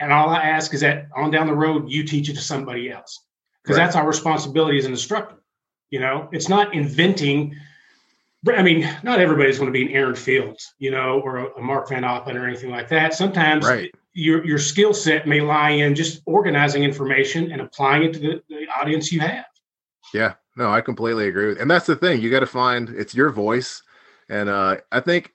and 0.00 0.12
all 0.12 0.30
i 0.30 0.42
ask 0.42 0.72
is 0.72 0.80
that 0.80 1.06
on 1.14 1.30
down 1.30 1.46
the 1.46 1.54
road 1.54 1.90
you 1.90 2.04
teach 2.04 2.28
it 2.28 2.34
to 2.34 2.40
somebody 2.40 2.90
else 2.90 3.26
because 3.62 3.76
Right. 3.76 3.84
that's 3.84 3.96
our 3.96 4.06
responsibility 4.06 4.78
as 4.78 4.86
an 4.86 4.92
instructor 4.92 5.36
you 5.90 6.00
know 6.00 6.28
it's 6.32 6.48
not 6.48 6.74
inventing 6.74 7.54
i 8.48 8.62
mean 8.62 8.88
not 9.02 9.20
everybody's 9.20 9.58
going 9.58 9.72
to 9.72 9.78
be 9.78 9.82
an 9.82 9.92
aaron 9.92 10.14
fields 10.14 10.74
you 10.78 10.90
know 10.90 11.20
or 11.20 11.38
a, 11.38 11.62
mark 11.62 11.88
vonAppen 11.88 12.34
or 12.34 12.46
anything 12.46 12.70
like 12.70 12.88
that 12.88 13.14
sometimes 13.14 13.64
Right. 13.64 13.90
your 14.12 14.44
your 14.44 14.58
skill 14.58 14.94
set 14.94 15.26
may 15.26 15.40
lie 15.40 15.70
in 15.70 15.94
just 15.94 16.22
organizing 16.26 16.84
information 16.84 17.52
and 17.52 17.60
applying 17.60 18.02
it 18.04 18.12
to 18.14 18.18
the, 18.18 18.42
the 18.48 18.66
audience 18.80 19.12
you 19.12 19.20
have 19.20 19.46
Yeah, 20.12 20.34
no, 20.56 20.70
I 20.70 20.80
completely 20.80 21.28
agree 21.28 21.48
with, 21.48 21.60
and 21.60 21.70
that's 21.70 21.86
the 21.86 21.96
thing. 21.96 22.20
You 22.20 22.30
got 22.30 22.40
to 22.40 22.46
find 22.46 22.90
it's 22.90 23.14
your 23.14 23.30
voice, 23.30 23.82
and 24.28 24.48
uh, 24.48 24.76
I 24.92 25.00
think 25.00 25.32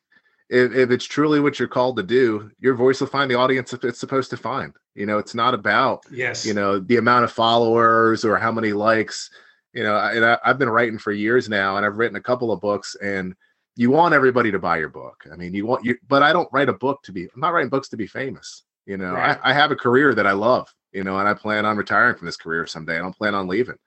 if, 0.49 0.73
if 0.73 0.91
it's 0.91 1.05
truly 1.05 1.39
what 1.39 1.59
you're 1.59 1.67
called 1.67 1.97
to 1.97 2.03
do, 2.03 2.49
your 2.59 2.75
voice 2.75 3.01
will 3.01 3.07
find 3.07 3.29
the 3.29 3.35
audience 3.35 3.73
it's 3.73 3.99
supposed 3.99 4.29
to 4.29 4.37
find. 4.37 4.73
You 4.95 5.05
know, 5.05 5.17
it's 5.17 5.35
not 5.35 5.53
about 5.53 6.03
yes 6.11 6.45
you 6.45 6.53
know 6.53 6.79
the 6.79 6.97
amount 6.97 7.25
of 7.25 7.31
followers 7.31 8.23
or 8.23 8.37
how 8.37 8.51
many 8.51 8.71
likes. 8.73 9.29
You 9.73 9.83
know, 9.83 9.97
and 9.97 10.25
I, 10.25 10.37
I've 10.43 10.57
been 10.57 10.69
writing 10.69 10.97
for 10.97 11.11
years 11.11 11.47
now, 11.47 11.77
and 11.77 11.85
I've 11.85 11.97
written 11.97 12.17
a 12.17 12.21
couple 12.21 12.51
of 12.51 12.59
books, 12.59 12.95
and 13.01 13.35
you 13.75 13.91
want 13.91 14.13
everybody 14.13 14.51
to 14.51 14.59
buy 14.59 14.77
your 14.77 14.89
book. 14.89 15.25
I 15.31 15.35
mean, 15.35 15.53
you 15.53 15.65
want 15.65 15.85
you, 15.85 15.95
but 16.07 16.23
I 16.23 16.33
don't 16.33 16.49
write 16.51 16.69
a 16.69 16.73
book 16.73 17.01
to 17.03 17.11
be. 17.11 17.23
I'm 17.23 17.39
not 17.39 17.53
writing 17.53 17.69
books 17.69 17.89
to 17.89 17.97
be 17.97 18.07
famous. 18.07 18.63
You 18.85 18.97
know, 18.97 19.13
right. 19.13 19.39
I, 19.43 19.51
I, 19.51 19.53
have 19.53 19.71
a 19.71 19.75
career 19.75 20.15
that 20.15 20.25
I 20.25 20.31
love. 20.31 20.73
You 20.91 21.03
know, 21.03 21.19
and 21.19 21.27
I 21.27 21.35
plan 21.35 21.65
on 21.65 21.77
retiring 21.77 22.17
from 22.17 22.25
this 22.25 22.37
career 22.37 22.65
someday. 22.65 22.95
I 22.95 22.99
don't 22.99 23.15
plan 23.15 23.35
on 23.35 23.47
leaving. 23.47 23.77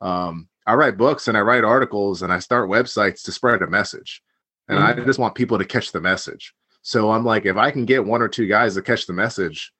Um, 0.00 0.48
I 0.64 0.74
write 0.74 0.96
books 0.96 1.26
and 1.26 1.36
I 1.36 1.40
write 1.40 1.64
articles 1.64 2.22
and 2.22 2.32
I 2.32 2.38
start 2.38 2.70
websites 2.70 3.22
to 3.24 3.32
spread 3.32 3.62
a 3.62 3.66
message, 3.66 4.22
and 4.68 4.78
mm-hmm. 4.78 5.00
I 5.00 5.04
just 5.04 5.18
want 5.18 5.34
people 5.34 5.58
to 5.58 5.64
catch 5.64 5.92
the 5.92 6.00
message. 6.00 6.54
So 6.82 7.10
I'm 7.10 7.24
like, 7.24 7.46
if 7.46 7.56
I 7.56 7.70
can 7.70 7.84
get 7.84 8.04
one 8.04 8.22
or 8.22 8.28
two 8.28 8.46
guys 8.46 8.74
to 8.74 8.82
catch 8.82 9.06
the 9.06 9.12
message, 9.12 9.72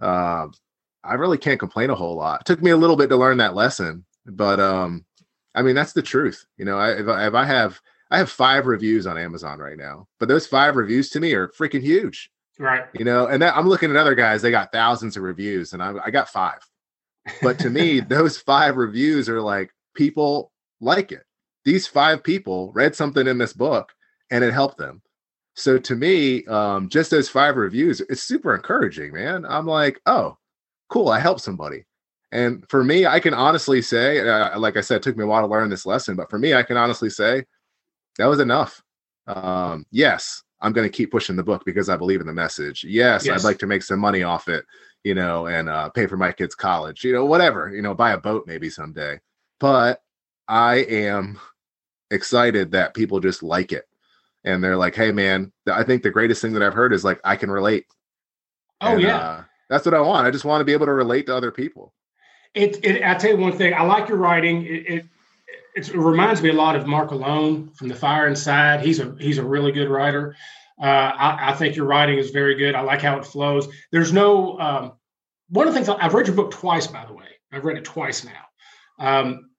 uh, 0.00 0.46
I 1.02 1.14
really 1.14 1.38
can't 1.38 1.60
complain 1.60 1.90
a 1.90 1.94
whole 1.94 2.16
lot. 2.16 2.42
It 2.42 2.46
took 2.46 2.62
me 2.62 2.70
a 2.70 2.76
little 2.76 2.96
bit 2.96 3.08
to 3.08 3.16
learn 3.16 3.38
that 3.38 3.54
lesson, 3.54 4.04
but 4.26 4.60
um, 4.60 5.04
I 5.54 5.62
mean 5.62 5.74
that's 5.74 5.92
the 5.92 6.02
truth. 6.02 6.46
You 6.56 6.64
know, 6.64 6.78
I, 6.78 6.92
if, 6.92 7.08
I, 7.08 7.26
if 7.26 7.34
I 7.34 7.44
have 7.44 7.80
I 8.10 8.18
have 8.18 8.30
five 8.30 8.66
reviews 8.66 9.06
on 9.06 9.18
Amazon 9.18 9.58
right 9.58 9.78
now, 9.78 10.08
but 10.18 10.28
those 10.28 10.46
five 10.46 10.76
reviews 10.76 11.10
to 11.10 11.20
me 11.20 11.32
are 11.34 11.48
freaking 11.48 11.82
huge. 11.82 12.30
Right. 12.58 12.84
You 12.92 13.04
know, 13.04 13.26
and 13.26 13.40
that, 13.42 13.56
I'm 13.56 13.68
looking 13.68 13.90
at 13.90 13.96
other 13.96 14.14
guys, 14.14 14.42
they 14.42 14.50
got 14.50 14.72
thousands 14.72 15.16
of 15.16 15.22
reviews, 15.22 15.72
and 15.72 15.82
I, 15.82 15.94
I 16.04 16.10
got 16.10 16.28
five. 16.28 16.58
But 17.42 17.58
to 17.60 17.70
me, 17.70 18.00
those 18.08 18.38
five 18.38 18.76
reviews 18.76 19.28
are 19.28 19.40
like 19.40 19.70
people 19.94 20.52
like 20.80 21.12
it. 21.12 21.24
These 21.64 21.86
five 21.86 22.22
people 22.22 22.72
read 22.72 22.94
something 22.94 23.26
in 23.26 23.38
this 23.38 23.52
book 23.52 23.92
and 24.30 24.42
it 24.42 24.52
helped 24.52 24.78
them. 24.78 25.02
So 25.54 25.78
to 25.78 25.96
me, 25.96 26.44
um, 26.46 26.88
just 26.88 27.10
those 27.10 27.28
five 27.28 27.56
reviews, 27.56 28.00
it's 28.00 28.22
super 28.22 28.54
encouraging, 28.54 29.12
man. 29.12 29.44
I'm 29.44 29.66
like, 29.66 30.00
oh, 30.06 30.38
cool, 30.88 31.08
I 31.08 31.18
helped 31.18 31.42
somebody. 31.42 31.84
And 32.32 32.64
for 32.68 32.84
me, 32.84 33.06
I 33.06 33.18
can 33.18 33.34
honestly 33.34 33.82
say, 33.82 34.20
uh, 34.20 34.58
like 34.58 34.76
I 34.76 34.82
said, 34.82 34.96
it 34.96 35.02
took 35.02 35.16
me 35.16 35.24
a 35.24 35.26
while 35.26 35.42
to 35.42 35.48
learn 35.48 35.68
this 35.68 35.86
lesson, 35.86 36.14
but 36.16 36.30
for 36.30 36.38
me, 36.38 36.54
I 36.54 36.62
can 36.62 36.76
honestly 36.76 37.10
say 37.10 37.44
that 38.18 38.26
was 38.26 38.38
enough. 38.38 38.82
Um, 39.26 39.84
yes, 39.90 40.42
I'm 40.60 40.72
going 40.72 40.88
to 40.88 40.96
keep 40.96 41.10
pushing 41.10 41.36
the 41.36 41.42
book 41.42 41.64
because 41.64 41.88
I 41.88 41.96
believe 41.96 42.20
in 42.20 42.26
the 42.26 42.32
message. 42.32 42.84
Yes, 42.84 43.26
yes, 43.26 43.40
I'd 43.40 43.46
like 43.46 43.58
to 43.58 43.66
make 43.66 43.82
some 43.82 43.98
money 43.98 44.22
off 44.22 44.48
it, 44.48 44.64
you 45.02 45.14
know, 45.14 45.46
and 45.46 45.68
uh, 45.68 45.88
pay 45.90 46.06
for 46.06 46.16
my 46.16 46.30
kids' 46.30 46.54
college, 46.54 47.02
you 47.02 47.12
know, 47.12 47.24
whatever, 47.24 47.68
you 47.74 47.82
know, 47.82 47.94
buy 47.94 48.12
a 48.12 48.18
boat 48.18 48.44
maybe 48.46 48.70
someday. 48.70 49.18
But 49.58 50.02
I 50.46 50.76
am 50.76 51.40
excited 52.10 52.72
that 52.72 52.94
people 52.94 53.20
just 53.20 53.42
like 53.42 53.72
it. 53.72 53.86
And 54.44 54.62
they're 54.62 54.76
like, 54.76 54.94
hey, 54.94 55.12
man, 55.12 55.52
I 55.70 55.82
think 55.82 56.02
the 56.02 56.10
greatest 56.10 56.40
thing 56.40 56.52
that 56.54 56.62
I've 56.62 56.74
heard 56.74 56.92
is 56.92 57.04
like, 57.04 57.20
I 57.24 57.36
can 57.36 57.50
relate. 57.50 57.86
Oh, 58.80 58.92
and, 58.92 59.02
yeah. 59.02 59.18
Uh, 59.18 59.44
that's 59.68 59.84
what 59.84 59.94
I 59.94 60.00
want. 60.00 60.26
I 60.26 60.30
just 60.30 60.44
want 60.44 60.60
to 60.60 60.64
be 60.64 60.72
able 60.72 60.86
to 60.86 60.92
relate 60.92 61.26
to 61.26 61.36
other 61.36 61.50
people. 61.50 61.92
It, 62.54 62.84
it 62.84 63.02
I 63.04 63.14
tell 63.14 63.30
you 63.30 63.36
one 63.36 63.52
thing, 63.52 63.74
I 63.74 63.82
like 63.82 64.08
your 64.08 64.18
writing. 64.18 64.66
It, 64.66 64.88
it 64.88 65.06
it 65.74 65.94
reminds 65.94 66.42
me 66.42 66.48
a 66.50 66.54
lot 66.54 66.76
of 66.76 66.86
Mark 66.86 67.12
Alone 67.12 67.70
from 67.74 67.88
The 67.88 67.94
Fire 67.94 68.26
Inside. 68.26 68.80
He's 68.80 68.98
a 68.98 69.14
he's 69.20 69.38
a 69.38 69.44
really 69.44 69.72
good 69.72 69.88
writer. 69.88 70.36
Uh, 70.80 70.86
I, 70.86 71.50
I, 71.50 71.54
think 71.54 71.76
your 71.76 71.84
writing 71.84 72.16
is 72.16 72.30
very 72.30 72.54
good. 72.54 72.74
I 72.74 72.80
like 72.80 73.02
how 73.02 73.18
it 73.18 73.26
flows. 73.26 73.68
There's 73.92 74.14
no 74.14 74.58
um, 74.58 74.92
one 75.50 75.68
of 75.68 75.74
the 75.74 75.78
things 75.78 75.94
I've 76.00 76.14
read 76.14 76.26
your 76.26 76.36
book 76.36 76.50
twice, 76.52 76.86
by 76.86 77.04
the 77.04 77.12
way. 77.12 77.26
I've 77.52 77.64
read 77.64 77.76
it 77.76 77.84
twice 77.84 78.24
now. 78.24 78.40
Um, 78.98 79.50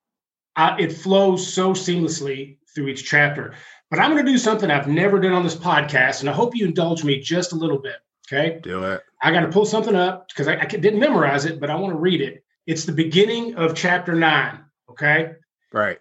I, 0.56 0.80
it 0.80 0.92
flows 0.94 1.54
so 1.54 1.74
seamlessly 1.74 2.58
through 2.74 2.88
each 2.88 3.08
chapter. 3.08 3.54
But 3.92 4.00
I'm 4.00 4.12
going 4.12 4.26
to 4.26 4.32
do 4.32 4.38
something 4.38 4.72
I've 4.72 4.88
never 4.88 5.20
done 5.20 5.34
on 5.34 5.44
this 5.44 5.56
podcast, 5.56 6.22
and 6.22 6.30
I 6.30 6.34
hope 6.34 6.56
you 6.56 6.66
indulge 6.66 7.04
me 7.04 7.20
just 7.20 7.52
a 7.52 7.56
little 7.56 7.78
bit. 7.78 7.98
Okay, 8.28 8.60
do 8.64 8.84
it. 8.84 9.02
I 9.22 9.32
got 9.32 9.42
to 9.42 9.50
pull 9.50 9.66
something 9.66 9.96
up 9.96 10.30
because 10.30 10.48
I, 10.48 10.56
I 10.56 10.66
didn't 10.66 11.00
memorize 11.00 11.46
it, 11.46 11.60
but 11.60 11.70
I 11.70 11.76
want 11.76 11.94
to 11.94 12.00
read 12.00 12.22
it. 12.22 12.44
It's 12.68 12.86
the 12.86 12.92
beginning 12.92 13.56
of 13.56 13.76
chapter 13.76 14.14
nine. 14.14 14.60
Okay. 14.90 15.34
Right. 15.74 16.00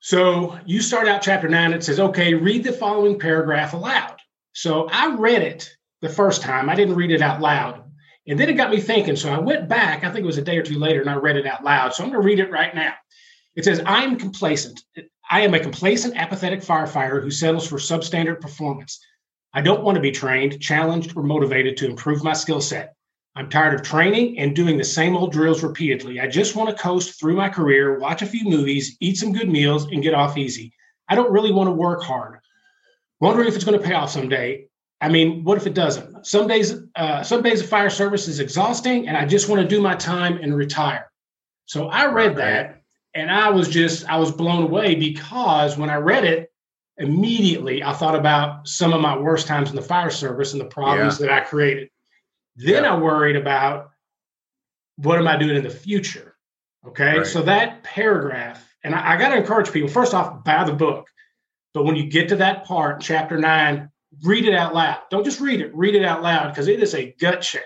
So 0.00 0.58
you 0.66 0.80
start 0.80 1.08
out 1.08 1.22
chapter 1.22 1.48
nine, 1.48 1.72
it 1.72 1.82
says, 1.82 1.98
okay, 1.98 2.34
read 2.34 2.64
the 2.64 2.72
following 2.72 3.18
paragraph 3.18 3.72
aloud. 3.72 4.16
So 4.52 4.88
I 4.90 5.14
read 5.14 5.42
it 5.42 5.74
the 6.00 6.08
first 6.08 6.42
time. 6.42 6.68
I 6.68 6.74
didn't 6.74 6.94
read 6.94 7.10
it 7.10 7.22
out 7.22 7.40
loud. 7.40 7.82
And 8.26 8.38
then 8.38 8.48
it 8.48 8.54
got 8.54 8.70
me 8.70 8.80
thinking. 8.80 9.16
So 9.16 9.32
I 9.32 9.38
went 9.38 9.68
back, 9.68 10.04
I 10.04 10.10
think 10.10 10.24
it 10.24 10.26
was 10.26 10.38
a 10.38 10.42
day 10.42 10.58
or 10.58 10.62
two 10.62 10.78
later, 10.78 11.00
and 11.00 11.10
I 11.10 11.14
read 11.14 11.36
it 11.36 11.46
out 11.46 11.64
loud. 11.64 11.94
So 11.94 12.02
I'm 12.02 12.10
going 12.10 12.22
to 12.22 12.26
read 12.26 12.38
it 12.38 12.50
right 12.50 12.74
now. 12.74 12.92
It 13.56 13.64
says, 13.64 13.80
I 13.84 14.04
am 14.04 14.16
complacent. 14.16 14.82
I 15.30 15.40
am 15.40 15.54
a 15.54 15.60
complacent, 15.60 16.16
apathetic 16.16 16.60
firefighter 16.60 17.22
who 17.22 17.30
settles 17.30 17.66
for 17.66 17.76
substandard 17.76 18.40
performance. 18.40 19.00
I 19.52 19.60
don't 19.60 19.82
want 19.82 19.96
to 19.96 20.02
be 20.02 20.10
trained, 20.10 20.60
challenged, 20.60 21.16
or 21.16 21.22
motivated 21.22 21.76
to 21.78 21.86
improve 21.86 22.24
my 22.24 22.32
skill 22.32 22.60
set. 22.60 22.94
I'm 23.36 23.48
tired 23.48 23.74
of 23.74 23.82
training 23.82 24.38
and 24.38 24.54
doing 24.54 24.78
the 24.78 24.84
same 24.84 25.16
old 25.16 25.32
drills 25.32 25.64
repeatedly. 25.64 26.20
I 26.20 26.28
just 26.28 26.54
want 26.54 26.70
to 26.70 26.82
coast 26.82 27.18
through 27.18 27.34
my 27.34 27.48
career, 27.48 27.98
watch 27.98 28.22
a 28.22 28.26
few 28.26 28.48
movies, 28.48 28.96
eat 29.00 29.16
some 29.16 29.32
good 29.32 29.48
meals, 29.48 29.86
and 29.86 30.02
get 30.02 30.14
off 30.14 30.38
easy. 30.38 30.72
I 31.08 31.16
don't 31.16 31.32
really 31.32 31.50
want 31.50 31.66
to 31.66 31.72
work 31.72 32.02
hard. 32.02 32.38
Wondering 33.20 33.48
if 33.48 33.56
it's 33.56 33.64
going 33.64 33.78
to 33.78 33.84
pay 33.84 33.94
off 33.94 34.10
someday. 34.10 34.66
I 35.00 35.08
mean, 35.08 35.42
what 35.42 35.58
if 35.58 35.66
it 35.66 35.74
doesn't? 35.74 36.26
Some 36.26 36.46
days, 36.46 36.74
uh, 36.94 37.22
some 37.24 37.42
days 37.42 37.60
of 37.60 37.68
fire 37.68 37.90
service 37.90 38.28
is 38.28 38.38
exhausting, 38.38 39.08
and 39.08 39.16
I 39.16 39.26
just 39.26 39.48
want 39.48 39.60
to 39.60 39.68
do 39.68 39.82
my 39.82 39.96
time 39.96 40.38
and 40.38 40.56
retire. 40.56 41.10
So 41.66 41.88
I 41.88 42.06
read 42.06 42.36
that, 42.36 42.82
and 43.14 43.30
I 43.30 43.50
was 43.50 43.68
just, 43.68 44.08
I 44.08 44.16
was 44.16 44.30
blown 44.30 44.62
away 44.62 44.94
because 44.94 45.76
when 45.76 45.90
I 45.90 45.96
read 45.96 46.24
it, 46.24 46.52
immediately 46.98 47.82
I 47.82 47.92
thought 47.92 48.14
about 48.14 48.68
some 48.68 48.92
of 48.92 49.00
my 49.00 49.16
worst 49.16 49.48
times 49.48 49.70
in 49.70 49.76
the 49.76 49.82
fire 49.82 50.10
service 50.10 50.52
and 50.52 50.60
the 50.60 50.66
problems 50.66 51.18
yeah. 51.18 51.26
that 51.26 51.32
I 51.34 51.40
created. 51.40 51.90
Then 52.56 52.84
yeah. 52.84 52.94
I 52.94 52.98
worried 52.98 53.36
about 53.36 53.90
what 54.96 55.18
am 55.18 55.26
I 55.26 55.36
doing 55.36 55.56
in 55.56 55.64
the 55.64 55.70
future? 55.70 56.36
Okay. 56.86 57.18
Right. 57.18 57.26
So 57.26 57.42
that 57.42 57.82
paragraph, 57.82 58.64
and 58.82 58.94
I, 58.94 59.14
I 59.14 59.16
got 59.16 59.30
to 59.30 59.36
encourage 59.36 59.72
people 59.72 59.88
first 59.88 60.14
off, 60.14 60.44
buy 60.44 60.64
the 60.64 60.72
book. 60.72 61.08
But 61.72 61.84
when 61.84 61.96
you 61.96 62.06
get 62.06 62.28
to 62.28 62.36
that 62.36 62.64
part, 62.64 63.00
chapter 63.00 63.36
nine, 63.36 63.90
read 64.22 64.44
it 64.44 64.54
out 64.54 64.74
loud. 64.74 65.00
Don't 65.10 65.24
just 65.24 65.40
read 65.40 65.60
it, 65.60 65.74
read 65.74 65.94
it 65.94 66.04
out 66.04 66.22
loud 66.22 66.50
because 66.50 66.68
it 66.68 66.80
is 66.80 66.94
a 66.94 67.14
gut 67.18 67.40
check. 67.40 67.62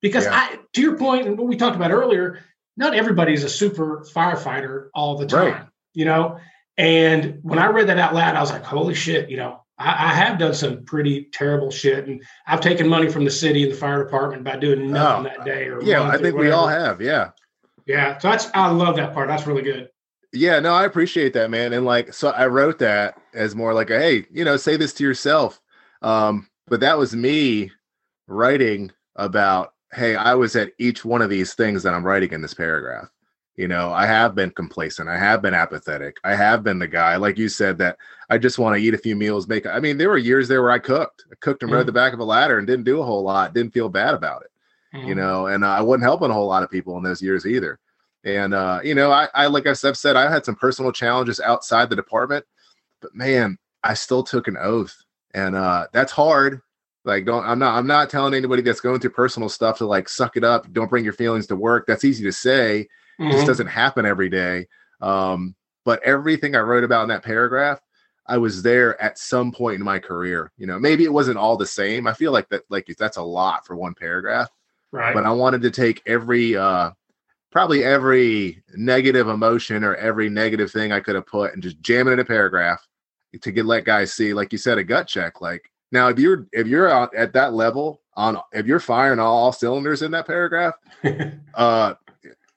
Because 0.00 0.24
yeah. 0.26 0.34
I, 0.34 0.58
to 0.74 0.80
your 0.80 0.96
point, 0.96 1.26
and 1.26 1.38
what 1.38 1.48
we 1.48 1.56
talked 1.56 1.76
about 1.76 1.90
earlier, 1.90 2.38
not 2.76 2.94
everybody 2.94 3.32
is 3.32 3.42
a 3.42 3.48
super 3.48 4.06
firefighter 4.14 4.88
all 4.94 5.16
the 5.16 5.26
time, 5.26 5.52
right. 5.52 5.66
you 5.94 6.04
know? 6.04 6.38
And 6.76 7.38
when 7.42 7.58
I 7.58 7.66
read 7.66 7.88
that 7.88 7.98
out 7.98 8.14
loud, 8.14 8.36
I 8.36 8.40
was 8.40 8.50
like, 8.50 8.64
holy 8.64 8.94
shit, 8.94 9.30
you 9.30 9.36
know, 9.36 9.63
I, 9.78 10.10
I, 10.10 10.14
have 10.14 10.38
done 10.38 10.54
some 10.54 10.84
pretty 10.84 11.28
terrible 11.32 11.70
shit, 11.70 12.06
and 12.06 12.22
I've 12.46 12.60
taken 12.60 12.88
money 12.88 13.10
from 13.10 13.24
the 13.24 13.30
city 13.30 13.64
and 13.64 13.72
the 13.72 13.76
fire 13.76 14.04
department 14.04 14.44
by 14.44 14.56
doing 14.56 14.90
nothing 14.90 15.32
oh, 15.32 15.36
that 15.36 15.44
day. 15.44 15.66
Or 15.66 15.82
yeah, 15.82 16.02
I 16.02 16.16
think 16.18 16.36
we 16.36 16.50
all 16.50 16.68
have. 16.68 17.00
Yeah, 17.00 17.30
yeah. 17.86 18.18
So 18.18 18.30
that's 18.30 18.50
I 18.54 18.70
love 18.70 18.96
that 18.96 19.14
part. 19.14 19.28
That's 19.28 19.46
really 19.46 19.62
good. 19.62 19.88
Yeah, 20.32 20.60
no, 20.60 20.74
I 20.74 20.84
appreciate 20.84 21.32
that, 21.34 21.50
man. 21.50 21.72
And 21.72 21.84
like, 21.84 22.12
so 22.12 22.30
I 22.30 22.46
wrote 22.46 22.78
that 22.80 23.20
as 23.34 23.54
more 23.54 23.72
like 23.72 23.90
a 23.90 23.98
hey, 23.98 24.26
you 24.32 24.44
know, 24.44 24.56
say 24.56 24.76
this 24.76 24.92
to 24.94 25.04
yourself. 25.04 25.60
Um, 26.02 26.48
but 26.66 26.80
that 26.80 26.98
was 26.98 27.14
me 27.14 27.70
writing 28.26 28.90
about 29.16 29.74
hey, 29.92 30.16
I 30.16 30.34
was 30.34 30.56
at 30.56 30.72
each 30.78 31.04
one 31.04 31.22
of 31.22 31.30
these 31.30 31.54
things 31.54 31.82
that 31.84 31.94
I'm 31.94 32.04
writing 32.04 32.32
in 32.32 32.42
this 32.42 32.54
paragraph. 32.54 33.08
You 33.56 33.68
know, 33.68 33.92
I 33.92 34.06
have 34.06 34.34
been 34.34 34.50
complacent. 34.50 35.08
I 35.08 35.16
have 35.16 35.40
been 35.40 35.54
apathetic. 35.54 36.16
I 36.24 36.34
have 36.34 36.64
been 36.64 36.80
the 36.80 36.88
guy, 36.88 37.14
like 37.16 37.38
you 37.38 37.48
said, 37.48 37.78
that 37.78 37.98
I 38.28 38.36
just 38.36 38.58
want 38.58 38.76
to 38.76 38.82
eat 38.82 38.94
a 38.94 38.98
few 38.98 39.14
meals, 39.14 39.46
make. 39.46 39.64
I 39.64 39.78
mean, 39.78 39.96
there 39.96 40.08
were 40.08 40.18
years 40.18 40.48
there 40.48 40.60
where 40.60 40.72
I 40.72 40.80
cooked, 40.80 41.24
I 41.30 41.36
cooked 41.36 41.62
and 41.62 41.70
mm. 41.70 41.76
rode 41.76 41.86
the 41.86 41.92
back 41.92 42.12
of 42.12 42.18
a 42.18 42.24
ladder 42.24 42.58
and 42.58 42.66
didn't 42.66 42.84
do 42.84 43.00
a 43.00 43.04
whole 43.04 43.22
lot. 43.22 43.54
Didn't 43.54 43.72
feel 43.72 43.88
bad 43.88 44.14
about 44.14 44.42
it, 44.42 44.96
mm. 44.96 45.06
you 45.06 45.14
know. 45.14 45.46
And 45.46 45.62
uh, 45.62 45.68
I 45.68 45.82
wasn't 45.82 46.02
helping 46.02 46.30
a 46.30 46.34
whole 46.34 46.48
lot 46.48 46.64
of 46.64 46.70
people 46.70 46.96
in 46.96 47.04
those 47.04 47.22
years 47.22 47.46
either. 47.46 47.78
And 48.24 48.54
uh, 48.54 48.80
you 48.82 48.96
know, 48.96 49.12
I, 49.12 49.28
I 49.34 49.46
like 49.46 49.68
I've 49.68 49.78
said, 49.78 50.16
I 50.16 50.28
had 50.32 50.44
some 50.44 50.56
personal 50.56 50.90
challenges 50.90 51.38
outside 51.38 51.90
the 51.90 51.96
department, 51.96 52.44
but 53.00 53.14
man, 53.14 53.56
I 53.84 53.94
still 53.94 54.24
took 54.24 54.48
an 54.48 54.56
oath, 54.56 54.96
and 55.32 55.54
uh, 55.54 55.86
that's 55.92 56.10
hard. 56.10 56.60
Like, 57.04 57.24
don't 57.24 57.44
I'm 57.44 57.60
not 57.60 57.78
I'm 57.78 57.86
not 57.86 58.10
telling 58.10 58.34
anybody 58.34 58.62
that's 58.62 58.80
going 58.80 58.98
through 58.98 59.10
personal 59.10 59.48
stuff 59.48 59.78
to 59.78 59.86
like 59.86 60.08
suck 60.08 60.36
it 60.36 60.42
up. 60.42 60.72
Don't 60.72 60.90
bring 60.90 61.04
your 61.04 61.12
feelings 61.12 61.46
to 61.48 61.56
work. 61.56 61.86
That's 61.86 62.04
easy 62.04 62.24
to 62.24 62.32
say 62.32 62.88
mm-hmm. 63.20 63.30
just 63.30 63.46
doesn't 63.46 63.66
happen 63.66 64.06
every 64.06 64.28
day. 64.28 64.66
Um, 65.00 65.54
but 65.84 66.02
everything 66.02 66.54
I 66.54 66.60
wrote 66.60 66.84
about 66.84 67.02
in 67.02 67.08
that 67.08 67.22
paragraph, 67.22 67.80
I 68.26 68.38
was 68.38 68.62
there 68.62 69.00
at 69.02 69.18
some 69.18 69.52
point 69.52 69.76
in 69.76 69.84
my 69.84 69.98
career. 69.98 70.50
You 70.56 70.66
know, 70.66 70.78
maybe 70.78 71.04
it 71.04 71.12
wasn't 71.12 71.38
all 71.38 71.56
the 71.56 71.66
same. 71.66 72.06
I 72.06 72.14
feel 72.14 72.32
like 72.32 72.48
that, 72.48 72.62
like 72.70 72.86
that's 72.98 73.18
a 73.18 73.22
lot 73.22 73.66
for 73.66 73.76
one 73.76 73.94
paragraph. 73.94 74.48
Right. 74.92 75.12
But 75.12 75.26
I 75.26 75.32
wanted 75.32 75.62
to 75.62 75.70
take 75.70 76.02
every, 76.06 76.56
uh, 76.56 76.92
probably 77.50 77.84
every 77.84 78.62
negative 78.74 79.28
emotion 79.28 79.84
or 79.84 79.94
every 79.94 80.28
negative 80.28 80.72
thing 80.72 80.90
I 80.90 81.00
could 81.00 81.14
have 81.14 81.26
put 81.26 81.52
and 81.52 81.62
just 81.62 81.80
jam 81.80 82.08
it 82.08 82.12
in 82.12 82.18
a 82.18 82.24
paragraph 82.24 82.84
to 83.40 83.52
get 83.52 83.66
let 83.66 83.84
guys 83.84 84.12
see, 84.12 84.34
like 84.34 84.52
you 84.52 84.58
said, 84.58 84.78
a 84.78 84.84
gut 84.84 85.06
check. 85.06 85.40
Like 85.40 85.70
now, 85.92 86.08
if 86.08 86.18
you're 86.18 86.46
if 86.52 86.66
you're 86.66 86.88
at 87.16 87.32
that 87.32 87.54
level 87.54 88.00
on 88.14 88.38
if 88.52 88.66
you're 88.66 88.80
firing 88.80 89.18
all 89.18 89.52
cylinders 89.52 90.02
in 90.02 90.10
that 90.12 90.26
paragraph, 90.26 90.74
uh, 91.54 91.94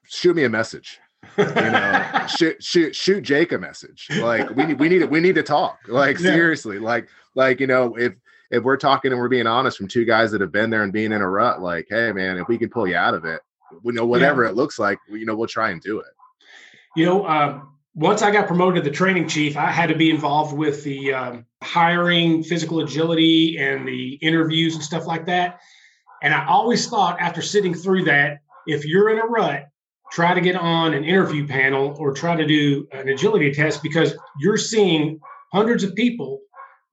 shoot 0.08 0.34
me 0.34 0.44
a 0.44 0.48
message. 0.48 0.98
you 1.36 1.44
know, 1.44 2.26
shoot, 2.36 2.62
shoot, 2.62 2.94
shoot 2.94 3.22
Jake 3.22 3.52
a 3.52 3.58
message. 3.58 4.08
Like 4.20 4.50
we 4.50 4.66
need, 4.66 4.78
we 4.78 4.88
need, 4.88 5.04
we 5.04 5.20
need 5.20 5.34
to 5.34 5.42
talk. 5.42 5.78
Like 5.88 6.18
yeah. 6.18 6.30
seriously, 6.30 6.78
like, 6.78 7.08
like 7.34 7.60
you 7.60 7.66
know, 7.66 7.96
if 7.96 8.14
if 8.50 8.62
we're 8.64 8.76
talking 8.76 9.12
and 9.12 9.20
we're 9.20 9.28
being 9.28 9.46
honest 9.46 9.76
from 9.76 9.88
two 9.88 10.04
guys 10.04 10.30
that 10.32 10.40
have 10.40 10.52
been 10.52 10.70
there 10.70 10.82
and 10.82 10.92
being 10.92 11.12
in 11.12 11.20
a 11.20 11.28
rut, 11.28 11.60
like, 11.60 11.86
hey 11.90 12.12
man, 12.12 12.38
if 12.38 12.48
we 12.48 12.58
can 12.58 12.70
pull 12.70 12.86
you 12.86 12.96
out 12.96 13.14
of 13.14 13.24
it, 13.24 13.40
we 13.82 13.92
know 13.92 14.06
whatever 14.06 14.44
yeah. 14.44 14.50
it 14.50 14.56
looks 14.56 14.78
like, 14.78 14.98
you 15.08 15.26
know, 15.26 15.36
we'll 15.36 15.48
try 15.48 15.70
and 15.70 15.80
do 15.82 16.00
it. 16.00 16.06
You 16.96 17.04
know, 17.04 17.26
um, 17.26 17.76
once 17.94 18.22
I 18.22 18.30
got 18.30 18.46
promoted 18.46 18.82
to 18.82 18.90
the 18.90 18.94
training 18.94 19.28
chief, 19.28 19.56
I 19.56 19.70
had 19.70 19.88
to 19.88 19.94
be 19.94 20.10
involved 20.10 20.56
with 20.56 20.84
the 20.84 21.12
um, 21.12 21.46
hiring, 21.62 22.42
physical 22.42 22.80
agility, 22.80 23.58
and 23.58 23.86
the 23.86 24.14
interviews 24.14 24.74
and 24.74 24.82
stuff 24.82 25.06
like 25.06 25.26
that. 25.26 25.60
And 26.22 26.32
I 26.32 26.46
always 26.46 26.88
thought 26.88 27.20
after 27.20 27.42
sitting 27.42 27.74
through 27.74 28.04
that, 28.04 28.38
if 28.66 28.84
you're 28.84 29.10
in 29.10 29.18
a 29.18 29.26
rut, 29.26 29.68
try 30.10 30.34
to 30.34 30.40
get 30.40 30.56
on 30.56 30.94
an 30.94 31.04
interview 31.04 31.46
panel 31.46 31.96
or 31.98 32.12
try 32.12 32.36
to 32.36 32.46
do 32.46 32.86
an 32.92 33.08
agility 33.08 33.52
test 33.52 33.82
because 33.82 34.14
you're 34.40 34.56
seeing 34.56 35.20
hundreds 35.52 35.84
of 35.84 35.94
people 35.94 36.40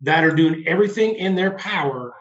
that 0.02 0.24
are 0.24 0.32
doing 0.32 0.64
everything 0.68 1.16
in 1.16 1.36
their 1.36 1.52
power 1.52 2.14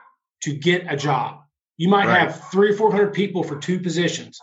to 0.43 0.55
get 0.55 0.85
a 0.89 0.97
job. 0.97 1.41
You 1.77 1.89
might 1.89 2.07
right. 2.07 2.21
have 2.21 2.51
three 2.51 2.71
or 2.71 2.75
four 2.75 2.91
hundred 2.91 3.13
people 3.13 3.43
for 3.43 3.59
two 3.59 3.81
positions, 3.81 4.39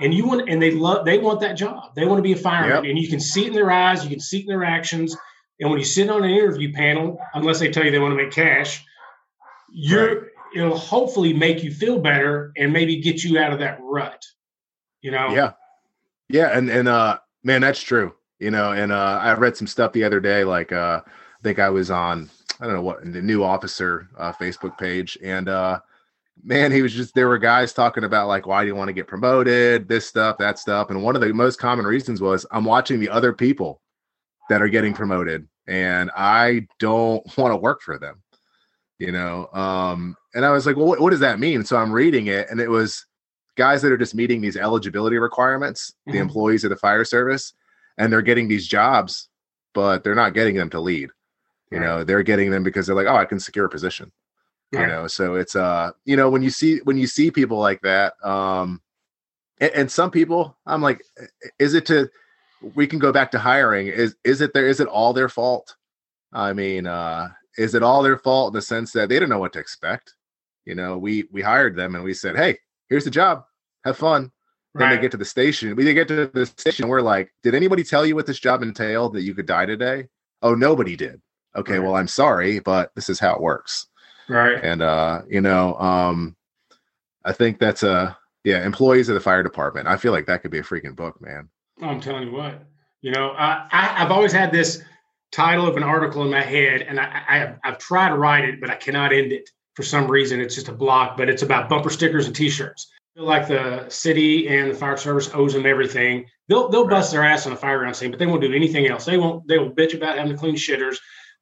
and 0.00 0.12
you 0.12 0.26
want 0.26 0.48
and 0.48 0.60
they 0.60 0.72
love 0.72 1.04
they 1.04 1.18
want 1.18 1.40
that 1.40 1.54
job. 1.54 1.94
They 1.94 2.04
want 2.04 2.18
to 2.18 2.22
be 2.22 2.32
a 2.32 2.36
fireman, 2.36 2.84
yep. 2.84 2.90
and 2.90 2.98
you 2.98 3.08
can 3.08 3.20
see 3.20 3.42
it 3.44 3.48
in 3.48 3.52
their 3.52 3.70
eyes, 3.70 4.02
you 4.02 4.10
can 4.10 4.20
see 4.20 4.38
it 4.38 4.42
in 4.42 4.46
their 4.48 4.64
actions. 4.64 5.16
And 5.60 5.70
when 5.70 5.78
you 5.78 5.84
sit 5.84 6.10
on 6.10 6.24
an 6.24 6.30
interview 6.30 6.72
panel, 6.72 7.20
unless 7.34 7.60
they 7.60 7.70
tell 7.70 7.84
you 7.84 7.92
they 7.92 8.00
want 8.00 8.12
to 8.12 8.16
make 8.16 8.32
cash, 8.32 8.84
you're 9.70 10.08
right. 10.08 10.30
it'll 10.56 10.76
hopefully 10.76 11.32
make 11.32 11.62
you 11.62 11.72
feel 11.72 12.00
better 12.00 12.52
and 12.56 12.72
maybe 12.72 13.00
get 13.00 13.22
you 13.22 13.38
out 13.38 13.52
of 13.52 13.60
that 13.60 13.78
rut. 13.80 14.24
You 15.02 15.12
know? 15.12 15.28
Yeah. 15.28 15.52
Yeah, 16.32 16.56
and 16.56 16.70
and 16.70 16.88
uh 16.88 17.18
man, 17.44 17.60
that's 17.60 17.82
true. 17.82 18.14
You 18.40 18.50
know, 18.50 18.72
and 18.72 18.90
uh 18.90 19.20
I 19.22 19.34
read 19.34 19.56
some 19.56 19.66
stuff 19.66 19.92
the 19.92 20.02
other 20.04 20.18
day, 20.18 20.44
like 20.44 20.72
uh 20.72 21.02
I 21.06 21.42
think 21.42 21.58
I 21.58 21.68
was 21.68 21.90
on 21.90 22.30
I 22.58 22.64
don't 22.66 22.74
know 22.74 22.82
what 22.82 23.04
the 23.04 23.20
new 23.22 23.44
officer 23.44 24.08
uh, 24.18 24.32
Facebook 24.32 24.78
page, 24.78 25.18
and 25.22 25.48
uh 25.48 25.80
man, 26.42 26.72
he 26.72 26.82
was 26.82 26.94
just 26.94 27.14
there 27.14 27.28
were 27.28 27.38
guys 27.38 27.72
talking 27.74 28.04
about 28.04 28.28
like 28.28 28.46
why 28.46 28.62
do 28.62 28.68
you 28.68 28.74
want 28.74 28.88
to 28.88 28.94
get 28.94 29.06
promoted, 29.06 29.88
this 29.88 30.06
stuff, 30.06 30.38
that 30.38 30.58
stuff, 30.58 30.90
and 30.90 31.02
one 31.02 31.14
of 31.14 31.20
the 31.22 31.32
most 31.34 31.58
common 31.58 31.84
reasons 31.86 32.20
was 32.20 32.46
I'm 32.50 32.64
watching 32.64 32.98
the 32.98 33.10
other 33.10 33.32
people 33.34 33.82
that 34.48 34.62
are 34.62 34.68
getting 34.68 34.94
promoted, 34.94 35.46
and 35.66 36.10
I 36.16 36.66
don't 36.78 37.24
want 37.36 37.52
to 37.52 37.56
work 37.56 37.82
for 37.82 37.98
them, 37.98 38.22
you 38.98 39.12
know. 39.12 39.48
Um, 39.52 40.16
and 40.34 40.46
I 40.46 40.50
was 40.50 40.64
like, 40.66 40.76
well, 40.76 40.86
what, 40.86 41.00
what 41.00 41.10
does 41.10 41.20
that 41.20 41.38
mean? 41.38 41.64
So 41.64 41.76
I'm 41.76 41.92
reading 41.92 42.28
it, 42.28 42.48
and 42.50 42.58
it 42.58 42.70
was 42.70 43.04
guys 43.56 43.82
that 43.82 43.92
are 43.92 43.98
just 43.98 44.14
meeting 44.14 44.40
these 44.40 44.56
eligibility 44.56 45.18
requirements, 45.18 45.90
mm-hmm. 45.90 46.12
the 46.12 46.18
employees 46.18 46.64
of 46.64 46.70
the 46.70 46.76
fire 46.76 47.04
service, 47.04 47.54
and 47.98 48.12
they're 48.12 48.22
getting 48.22 48.48
these 48.48 48.66
jobs, 48.66 49.28
but 49.74 50.04
they're 50.04 50.14
not 50.14 50.34
getting 50.34 50.56
them 50.56 50.70
to 50.70 50.80
lead. 50.80 51.10
You 51.70 51.78
right. 51.78 51.86
know, 51.86 52.04
they're 52.04 52.22
getting 52.22 52.50
them 52.50 52.62
because 52.62 52.86
they're 52.86 52.96
like, 52.96 53.06
oh, 53.06 53.16
I 53.16 53.24
can 53.24 53.40
secure 53.40 53.64
a 53.64 53.70
position. 53.70 54.12
Right. 54.72 54.82
You 54.82 54.86
know, 54.86 55.06
so 55.06 55.34
it's 55.34 55.56
uh, 55.56 55.92
you 56.04 56.16
know, 56.16 56.30
when 56.30 56.42
you 56.42 56.50
see 56.50 56.78
when 56.84 56.96
you 56.96 57.06
see 57.06 57.30
people 57.30 57.58
like 57.58 57.80
that, 57.82 58.14
um, 58.24 58.80
and, 59.60 59.72
and 59.72 59.92
some 59.92 60.10
people, 60.10 60.56
I'm 60.66 60.80
like, 60.80 61.02
is 61.58 61.74
it 61.74 61.86
to 61.86 62.08
we 62.74 62.86
can 62.86 62.98
go 62.98 63.12
back 63.12 63.30
to 63.32 63.38
hiring. 63.38 63.88
Is 63.88 64.16
is 64.24 64.40
it 64.40 64.54
there? 64.54 64.66
Is 64.66 64.80
it 64.80 64.88
all 64.88 65.12
their 65.12 65.28
fault? 65.28 65.76
I 66.32 66.52
mean, 66.52 66.86
uh, 66.86 67.28
is 67.58 67.74
it 67.74 67.82
all 67.82 68.02
their 68.02 68.18
fault 68.18 68.52
in 68.52 68.54
the 68.54 68.62
sense 68.62 68.92
that 68.92 69.08
they 69.08 69.16
didn't 69.16 69.28
know 69.28 69.38
what 69.38 69.52
to 69.54 69.58
expect? 69.58 70.14
You 70.64 70.74
know, 70.74 70.96
we 70.96 71.24
we 71.32 71.42
hired 71.42 71.76
them 71.76 71.94
and 71.94 72.04
we 72.04 72.14
said, 72.14 72.36
hey, 72.36 72.58
here's 72.92 73.04
the 73.04 73.10
job. 73.10 73.44
Have 73.84 73.96
fun. 73.96 74.30
Then 74.74 74.88
right. 74.88 74.96
they 74.96 75.02
get 75.02 75.10
to 75.10 75.16
the 75.16 75.24
station. 75.24 75.74
We 75.76 75.92
get 75.92 76.08
to 76.08 76.26
the 76.26 76.46
station. 76.46 76.88
We're 76.88 77.02
like, 77.02 77.32
did 77.42 77.54
anybody 77.54 77.84
tell 77.84 78.06
you 78.06 78.14
what 78.14 78.26
this 78.26 78.38
job 78.38 78.62
entailed 78.62 79.14
that 79.14 79.22
you 79.22 79.34
could 79.34 79.46
die 79.46 79.66
today? 79.66 80.08
Oh, 80.40 80.54
nobody 80.54 80.96
did. 80.96 81.20
Okay, 81.56 81.74
right. 81.74 81.82
well, 81.82 81.96
I'm 81.96 82.08
sorry, 82.08 82.58
but 82.58 82.90
this 82.94 83.10
is 83.10 83.18
how 83.18 83.34
it 83.34 83.40
works. 83.40 83.86
Right. 84.28 84.58
And 84.62 84.80
uh, 84.80 85.22
you 85.28 85.40
know, 85.40 85.74
um, 85.74 86.36
I 87.24 87.32
think 87.32 87.58
that's 87.58 87.82
a 87.82 88.16
yeah, 88.44 88.64
employees 88.64 89.08
of 89.08 89.14
the 89.14 89.20
fire 89.20 89.42
department. 89.42 89.88
I 89.88 89.96
feel 89.96 90.12
like 90.12 90.26
that 90.26 90.42
could 90.42 90.50
be 90.50 90.58
a 90.58 90.62
freaking 90.62 90.96
book, 90.96 91.20
man. 91.20 91.48
I'm 91.82 92.00
telling 92.00 92.28
you 92.28 92.32
what. 92.32 92.62
You 93.02 93.12
know, 93.12 93.30
I, 93.30 93.66
I 93.70 93.86
have 93.98 94.10
always 94.10 94.32
had 94.32 94.52
this 94.52 94.82
title 95.32 95.66
of 95.66 95.76
an 95.76 95.82
article 95.82 96.22
in 96.22 96.30
my 96.30 96.42
head, 96.42 96.82
and 96.82 96.98
I, 96.98 97.22
I 97.28 97.54
I've 97.64 97.78
tried 97.78 98.10
to 98.10 98.16
write 98.16 98.44
it, 98.44 98.60
but 98.60 98.70
I 98.70 98.76
cannot 98.76 99.12
end 99.12 99.32
it 99.32 99.50
for 99.74 99.82
some 99.82 100.10
reason. 100.10 100.40
It's 100.40 100.54
just 100.54 100.68
a 100.68 100.72
block, 100.72 101.16
but 101.16 101.28
it's 101.28 101.42
about 101.42 101.68
bumper 101.68 101.90
stickers 101.90 102.26
and 102.26 102.34
T-shirts. 102.34 102.90
I 103.14 103.18
feel 103.18 103.26
like 103.26 103.48
the 103.48 103.88
city 103.88 104.48
and 104.48 104.70
the 104.70 104.74
fire 104.74 104.96
service 104.96 105.30
owes 105.34 105.52
them 105.52 105.66
everything. 105.66 106.24
They'll 106.48 106.68
they'll 106.68 106.88
bust 106.88 107.12
their 107.12 107.24
ass 107.24 107.46
on 107.46 107.52
a 107.52 107.56
fire 107.56 107.78
ground 107.78 107.96
scene, 107.96 108.10
but 108.10 108.18
they 108.18 108.26
won't 108.26 108.40
do 108.40 108.52
anything 108.54 108.86
else. 108.86 109.04
They 109.04 109.18
won't. 109.18 109.46
They 109.46 109.58
will 109.58 109.70
bitch 109.70 109.94
about 109.94 110.16
having 110.16 110.32
to 110.32 110.38
clean 110.38 110.56
shitters, 110.56 110.96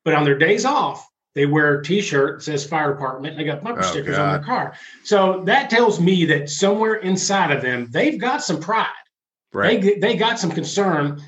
but 0.04 0.14
on 0.14 0.24
their 0.24 0.36
days 0.36 0.64
off, 0.64 1.06
they 1.34 1.46
wear 1.46 1.78
a 1.78 1.84
T-shirt 1.84 2.38
that 2.38 2.44
says 2.44 2.66
fire 2.66 2.92
department. 2.92 3.32
And 3.32 3.40
they 3.40 3.44
got 3.44 3.62
bumper 3.62 3.80
oh, 3.80 3.86
stickers 3.90 4.16
God. 4.16 4.24
on 4.24 4.32
their 4.32 4.44
car. 4.44 4.74
So 5.04 5.42
that 5.44 5.70
tells 5.70 6.00
me 6.00 6.24
that 6.26 6.50
somewhere 6.50 6.96
inside 6.96 7.52
of 7.52 7.62
them, 7.62 7.88
they've 7.90 8.20
got 8.20 8.42
some 8.42 8.60
pride. 8.60 8.88
Right. 9.52 9.80
They 9.80 9.94
they 9.94 10.16
got 10.16 10.38
some 10.38 10.50
concern. 10.50 11.22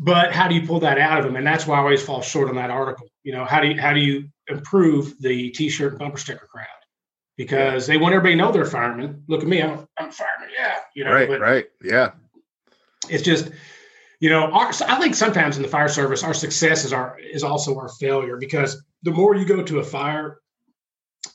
But 0.00 0.32
how 0.32 0.46
do 0.46 0.54
you 0.54 0.64
pull 0.64 0.78
that 0.80 0.98
out 0.98 1.18
of 1.18 1.24
them? 1.24 1.34
And 1.34 1.44
that's 1.44 1.66
why 1.66 1.76
I 1.76 1.80
always 1.80 2.00
fall 2.00 2.22
short 2.22 2.48
on 2.48 2.54
that 2.54 2.70
article. 2.70 3.08
You 3.24 3.32
know, 3.32 3.44
how 3.44 3.60
do 3.60 3.66
you 3.66 3.80
how 3.80 3.92
do 3.92 3.98
you 3.98 4.28
improve 4.48 5.20
the 5.20 5.50
T-shirt 5.50 5.92
and 5.92 5.98
bumper 5.98 6.18
sticker 6.18 6.46
crowd? 6.46 6.66
Because 7.36 7.86
they 7.86 7.96
want 7.96 8.14
everybody 8.14 8.34
to 8.34 8.38
know 8.38 8.50
they're 8.50 8.64
firemen. 8.64 9.22
Look 9.28 9.42
at 9.42 9.48
me, 9.48 9.62
I'm, 9.62 9.86
I'm 9.98 10.08
a 10.08 10.12
fireman. 10.12 10.48
Yeah, 10.58 10.78
you 10.94 11.04
know. 11.04 11.12
Right, 11.12 11.40
right, 11.40 11.66
yeah. 11.84 12.10
It's 13.08 13.22
just, 13.22 13.50
you 14.20 14.28
know, 14.28 14.50
our, 14.50 14.72
I 14.88 14.98
think 14.98 15.14
sometimes 15.14 15.56
in 15.56 15.62
the 15.62 15.68
fire 15.68 15.88
service, 15.88 16.24
our 16.24 16.34
success 16.34 16.84
is 16.84 16.92
our 16.92 17.16
is 17.20 17.44
also 17.44 17.78
our 17.78 17.88
failure 17.88 18.36
because 18.36 18.82
the 19.04 19.12
more 19.12 19.36
you 19.36 19.44
go 19.44 19.62
to 19.62 19.78
a 19.78 19.84
fire 19.84 20.40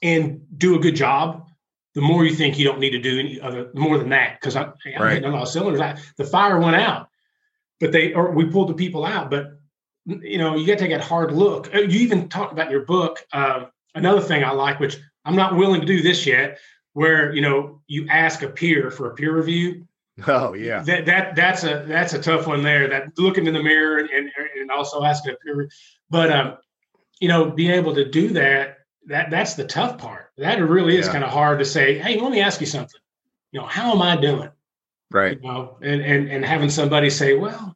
and 0.01 0.41
do 0.57 0.76
a 0.76 0.80
good 0.80 0.95
job, 0.95 1.47
the 1.95 2.01
more 2.01 2.26
you 2.26 2.36
think 2.36 2.59
you 2.59 2.66
don't 2.66 2.80
need 2.80 2.89
to 2.89 2.99
do 2.99 3.20
any 3.20 3.39
other 3.39 3.72
more 3.74 3.97
than 3.97 4.09
that. 4.09 4.39
Because 4.39 4.57
I, 4.57 4.64
I'm 4.64 5.01
right. 5.01 5.14
hitting 5.14 5.30
a 5.30 5.34
lot 5.34 5.43
of 5.43 5.47
cylinders. 5.47 5.80
I, 5.80 5.97
the 6.18 6.26
fire 6.26 6.59
went 6.59 6.76
out, 6.76 7.07
but 7.80 7.93
they 7.93 8.14
or 8.14 8.32
we 8.32 8.45
pulled 8.45 8.68
the 8.70 8.74
people 8.74 9.05
out. 9.05 9.32
But 9.32 9.45
you 10.06 10.38
know, 10.38 10.56
you 10.56 10.68
got 10.68 10.80
to 10.80 10.88
take 10.88 10.91
a 10.91 11.04
hard 11.04 11.32
look. 11.32 11.74
Uh, 11.74 11.80
you 11.80 11.99
even 12.01 12.30
talk 12.30 12.51
about 12.51 12.68
in 12.68 12.72
your 12.72 12.86
book. 12.86 13.20
Uh, 13.32 13.66
another 13.95 14.22
thing 14.22 14.43
I 14.43 14.51
like, 14.51 14.80
which 14.80 14.97
I'm 15.26 15.36
not 15.36 15.56
willing 15.56 15.82
to 15.82 15.88
do 15.88 16.01
this 16.01 16.26
yet, 16.26 16.60
where 16.93 17.34
you 17.34 17.41
know 17.41 17.82
you 17.88 18.08
ask 18.10 18.41
a 18.41 18.49
peer 18.49 18.91
for 18.91 19.12
a 19.12 19.16
peer 19.16 19.36
review. 19.36 19.88
Oh 20.28 20.54
yeah, 20.54 20.84
that 20.84 21.06
that 21.06 21.36
that's 21.36 21.64
a 21.64 21.86
that's 21.88 22.14
a 22.14 22.22
tough 22.22 22.47
one 22.47 22.64
there. 22.64 22.88
That 22.88 23.18
looking 23.18 23.47
in 23.47 23.54
the 23.54 23.64
mirror 23.64 23.99
and 23.99 24.10
and 24.10 24.72
also 24.72 25.04
asking 25.04 25.34
a 25.34 25.36
peer, 25.38 25.70
but 26.10 26.32
um, 26.32 26.58
you 27.20 27.28
know, 27.28 27.49
being 27.49 27.72
able 27.72 27.95
to 27.95 28.10
do 28.10 28.30
that 28.30 28.78
that 29.08 29.30
that's 29.30 29.56
the 29.56 29.66
tough 29.66 29.97
part. 29.97 30.32
That 30.38 30.62
really 30.62 30.97
is 30.97 31.08
yeah. 31.08 31.14
kind 31.14 31.24
of 31.24 31.30
hard 31.30 31.60
to 31.60 31.66
say. 31.66 31.97
Hey, 31.97 32.20
let 32.20 32.32
me 32.32 32.41
ask 32.41 32.62
you 32.62 32.68
something. 32.68 32.99
You 33.51 33.62
know, 33.62 33.68
how 33.68 33.91
am 33.91 34.01
I 34.01 34.16
doing? 34.16 34.49
Right. 35.12 35.39
You 35.41 35.47
know, 35.47 35.78
and 35.82 36.01
and 36.01 36.30
and 36.30 36.45
having 36.45 36.70
somebody 36.70 37.10
say, 37.10 37.36
well, 37.36 37.76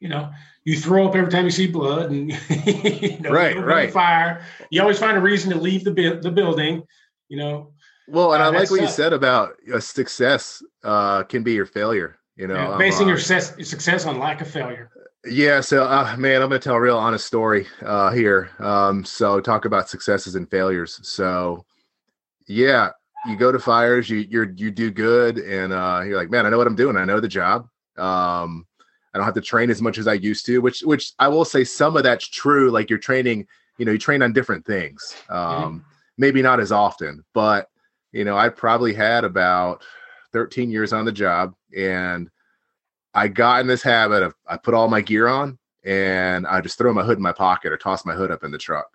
you 0.00 0.08
know, 0.08 0.30
you 0.64 0.76
throw 0.76 1.06
up 1.06 1.14
every 1.14 1.30
time 1.30 1.44
you 1.44 1.50
see 1.50 1.66
blood, 1.66 2.10
and 2.10 2.30
you 2.66 3.20
know, 3.20 3.30
right, 3.30 3.56
right, 3.56 3.92
fire. 3.92 4.44
You 4.70 4.80
always 4.80 4.98
find 4.98 5.16
a 5.16 5.20
reason 5.20 5.50
to 5.50 5.58
leave 5.58 5.84
the 5.84 6.18
the 6.20 6.30
building. 6.30 6.82
You 7.28 7.36
know. 7.36 7.72
Well, 8.08 8.32
and 8.32 8.42
uh, 8.42 8.46
I 8.46 8.48
like 8.48 8.70
what 8.70 8.80
you 8.80 8.88
said 8.88 9.12
about 9.12 9.52
a 9.72 9.80
success 9.80 10.62
uh, 10.82 11.22
can 11.24 11.44
be 11.44 11.52
your 11.52 11.66
failure. 11.66 12.18
You 12.34 12.48
know, 12.48 12.54
yeah, 12.54 12.78
basing 12.78 13.02
um, 13.02 13.08
your 13.08 13.18
success, 13.18 13.68
success 13.68 14.06
on 14.06 14.18
lack 14.18 14.40
of 14.40 14.50
failure. 14.50 14.90
Yeah, 15.26 15.60
so 15.60 15.84
uh, 15.84 16.16
man, 16.16 16.40
I'm 16.40 16.48
going 16.48 16.60
to 16.60 16.64
tell 16.64 16.76
a 16.76 16.80
real 16.80 16.96
honest 16.96 17.26
story 17.26 17.66
uh, 17.82 18.10
here. 18.10 18.50
Um, 18.58 19.04
so 19.04 19.40
talk 19.40 19.66
about 19.66 19.90
successes 19.90 20.34
and 20.34 20.50
failures. 20.50 20.98
So 21.06 21.66
yeah, 22.48 22.90
you 23.26 23.36
go 23.36 23.52
to 23.52 23.58
fires, 23.58 24.08
you 24.08 24.26
you 24.28 24.52
you 24.56 24.70
do 24.70 24.90
good, 24.90 25.38
and 25.38 25.72
uh, 25.72 26.02
you're 26.04 26.16
like, 26.16 26.30
man, 26.30 26.46
I 26.46 26.50
know 26.50 26.58
what 26.58 26.66
I'm 26.66 26.76
doing. 26.76 26.96
I 26.96 27.04
know 27.04 27.20
the 27.20 27.28
job. 27.28 27.68
Um, 27.98 28.66
I 29.12 29.18
don't 29.18 29.24
have 29.24 29.34
to 29.34 29.40
train 29.40 29.70
as 29.70 29.82
much 29.82 29.98
as 29.98 30.06
I 30.06 30.14
used 30.14 30.46
to, 30.46 30.60
which 30.60 30.80
which 30.82 31.12
I 31.18 31.28
will 31.28 31.44
say 31.44 31.64
some 31.64 31.96
of 31.96 32.02
that's 32.02 32.28
true. 32.28 32.70
Like 32.70 32.88
you're 32.88 32.98
training, 32.98 33.46
you 33.78 33.84
know, 33.84 33.92
you 33.92 33.98
train 33.98 34.22
on 34.22 34.32
different 34.32 34.64
things. 34.64 35.16
Um, 35.28 35.38
mm-hmm. 35.38 35.78
Maybe 36.18 36.42
not 36.42 36.60
as 36.60 36.70
often, 36.70 37.24
but 37.34 37.68
you 38.12 38.24
know, 38.24 38.36
I 38.36 38.48
probably 38.48 38.92
had 38.92 39.24
about 39.24 39.82
13 40.32 40.70
years 40.70 40.92
on 40.92 41.04
the 41.04 41.12
job, 41.12 41.54
and 41.76 42.30
I 43.14 43.28
got 43.28 43.60
in 43.60 43.66
this 43.66 43.82
habit 43.82 44.22
of 44.22 44.34
I 44.46 44.56
put 44.56 44.74
all 44.74 44.88
my 44.88 45.00
gear 45.00 45.26
on 45.26 45.58
and 45.84 46.46
I 46.46 46.60
just 46.60 46.78
throw 46.78 46.92
my 46.92 47.02
hood 47.02 47.18
in 47.18 47.22
my 47.22 47.32
pocket 47.32 47.72
or 47.72 47.76
toss 47.76 48.04
my 48.04 48.14
hood 48.14 48.30
up 48.30 48.44
in 48.44 48.50
the 48.50 48.58
truck, 48.58 48.88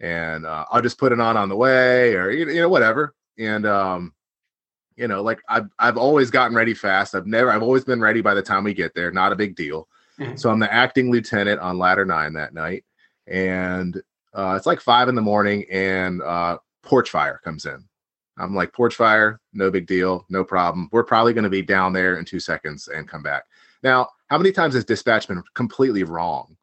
and 0.00 0.44
uh, 0.44 0.64
I'll 0.70 0.82
just 0.82 0.98
put 0.98 1.12
it 1.12 1.20
on 1.20 1.36
on 1.36 1.48
the 1.48 1.56
way 1.56 2.14
or 2.14 2.30
you 2.30 2.46
know 2.46 2.68
whatever. 2.68 3.14
And 3.38 3.66
um, 3.66 4.12
you 4.96 5.08
know, 5.08 5.22
like 5.22 5.40
I've 5.48 5.68
I've 5.78 5.96
always 5.96 6.30
gotten 6.30 6.56
ready 6.56 6.74
fast. 6.74 7.14
I've 7.14 7.26
never 7.26 7.50
I've 7.50 7.62
always 7.62 7.84
been 7.84 8.00
ready 8.00 8.20
by 8.20 8.34
the 8.34 8.42
time 8.42 8.64
we 8.64 8.74
get 8.74 8.94
there. 8.94 9.10
Not 9.10 9.32
a 9.32 9.36
big 9.36 9.56
deal. 9.56 9.88
Mm-hmm. 10.18 10.36
So 10.36 10.50
I'm 10.50 10.60
the 10.60 10.72
acting 10.72 11.10
lieutenant 11.10 11.60
on 11.60 11.78
ladder 11.78 12.04
nine 12.04 12.32
that 12.34 12.54
night, 12.54 12.84
and 13.26 14.00
uh, 14.32 14.54
it's 14.56 14.66
like 14.66 14.80
five 14.80 15.08
in 15.08 15.14
the 15.14 15.22
morning, 15.22 15.64
and 15.70 16.22
uh, 16.22 16.58
porch 16.82 17.10
fire 17.10 17.40
comes 17.42 17.66
in. 17.66 17.84
I'm 18.36 18.54
like, 18.54 18.72
porch 18.72 18.96
fire, 18.96 19.40
no 19.52 19.70
big 19.70 19.86
deal, 19.86 20.26
no 20.28 20.44
problem. 20.44 20.88
We're 20.92 21.04
probably 21.04 21.34
going 21.34 21.44
to 21.44 21.50
be 21.50 21.62
down 21.62 21.92
there 21.92 22.16
in 22.16 22.24
two 22.24 22.40
seconds 22.40 22.88
and 22.88 23.08
come 23.08 23.22
back. 23.22 23.44
Now, 23.82 24.08
how 24.28 24.38
many 24.38 24.50
times 24.50 24.74
has 24.74 24.84
dispatch 24.84 25.28
been 25.28 25.42
completely 25.54 26.02
wrong? 26.02 26.56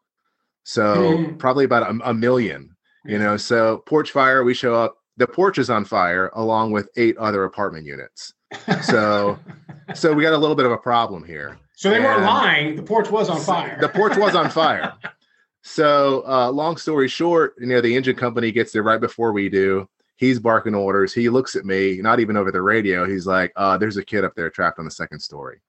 So 0.63 0.95
mm-hmm. 0.95 1.35
probably 1.37 1.65
about 1.65 1.83
a, 1.83 2.09
a 2.09 2.13
million. 2.13 2.75
You 3.03 3.17
know, 3.17 3.35
so 3.35 3.79
porch 3.87 4.11
fire, 4.11 4.43
we 4.43 4.53
show 4.53 4.75
up. 4.75 5.00
The 5.21 5.27
porch 5.27 5.59
is 5.59 5.69
on 5.69 5.85
fire 5.85 6.31
along 6.33 6.71
with 6.71 6.89
eight 6.95 7.15
other 7.17 7.43
apartment 7.43 7.85
units. 7.85 8.33
So, 8.81 9.37
so 9.93 10.13
we 10.13 10.23
got 10.23 10.33
a 10.33 10.37
little 10.37 10.55
bit 10.55 10.65
of 10.65 10.71
a 10.71 10.79
problem 10.79 11.23
here. 11.23 11.59
So 11.75 11.91
they 11.91 11.99
weren't 11.99 12.23
lying. 12.23 12.75
The 12.75 12.81
porch 12.81 13.11
was 13.11 13.29
on 13.29 13.39
fire. 13.39 13.77
The 13.79 13.89
porch 13.89 14.17
was 14.17 14.33
on 14.33 14.49
fire. 14.49 14.93
so, 15.61 16.23
uh, 16.27 16.49
long 16.49 16.75
story 16.75 17.07
short, 17.07 17.53
you 17.59 17.67
know, 17.67 17.81
the 17.81 17.95
engine 17.95 18.15
company 18.15 18.51
gets 18.51 18.71
there 18.71 18.81
right 18.81 18.99
before 18.99 19.31
we 19.31 19.47
do. 19.47 19.87
He's 20.15 20.39
barking 20.39 20.73
orders. 20.73 21.13
He 21.13 21.29
looks 21.29 21.55
at 21.55 21.65
me, 21.65 22.01
not 22.01 22.19
even 22.19 22.35
over 22.35 22.51
the 22.51 22.63
radio. 22.63 23.07
He's 23.07 23.27
like, 23.27 23.53
uh, 23.55 23.77
"There's 23.77 23.97
a 23.97 24.03
kid 24.03 24.25
up 24.25 24.33
there 24.33 24.49
trapped 24.49 24.79
on 24.79 24.85
the 24.85 24.91
second 24.91 25.19
story." 25.19 25.61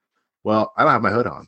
Well, 0.43 0.73
I 0.75 0.81
don't 0.81 0.93
have 0.93 1.03
my 1.03 1.11
hood 1.11 1.27
on. 1.27 1.47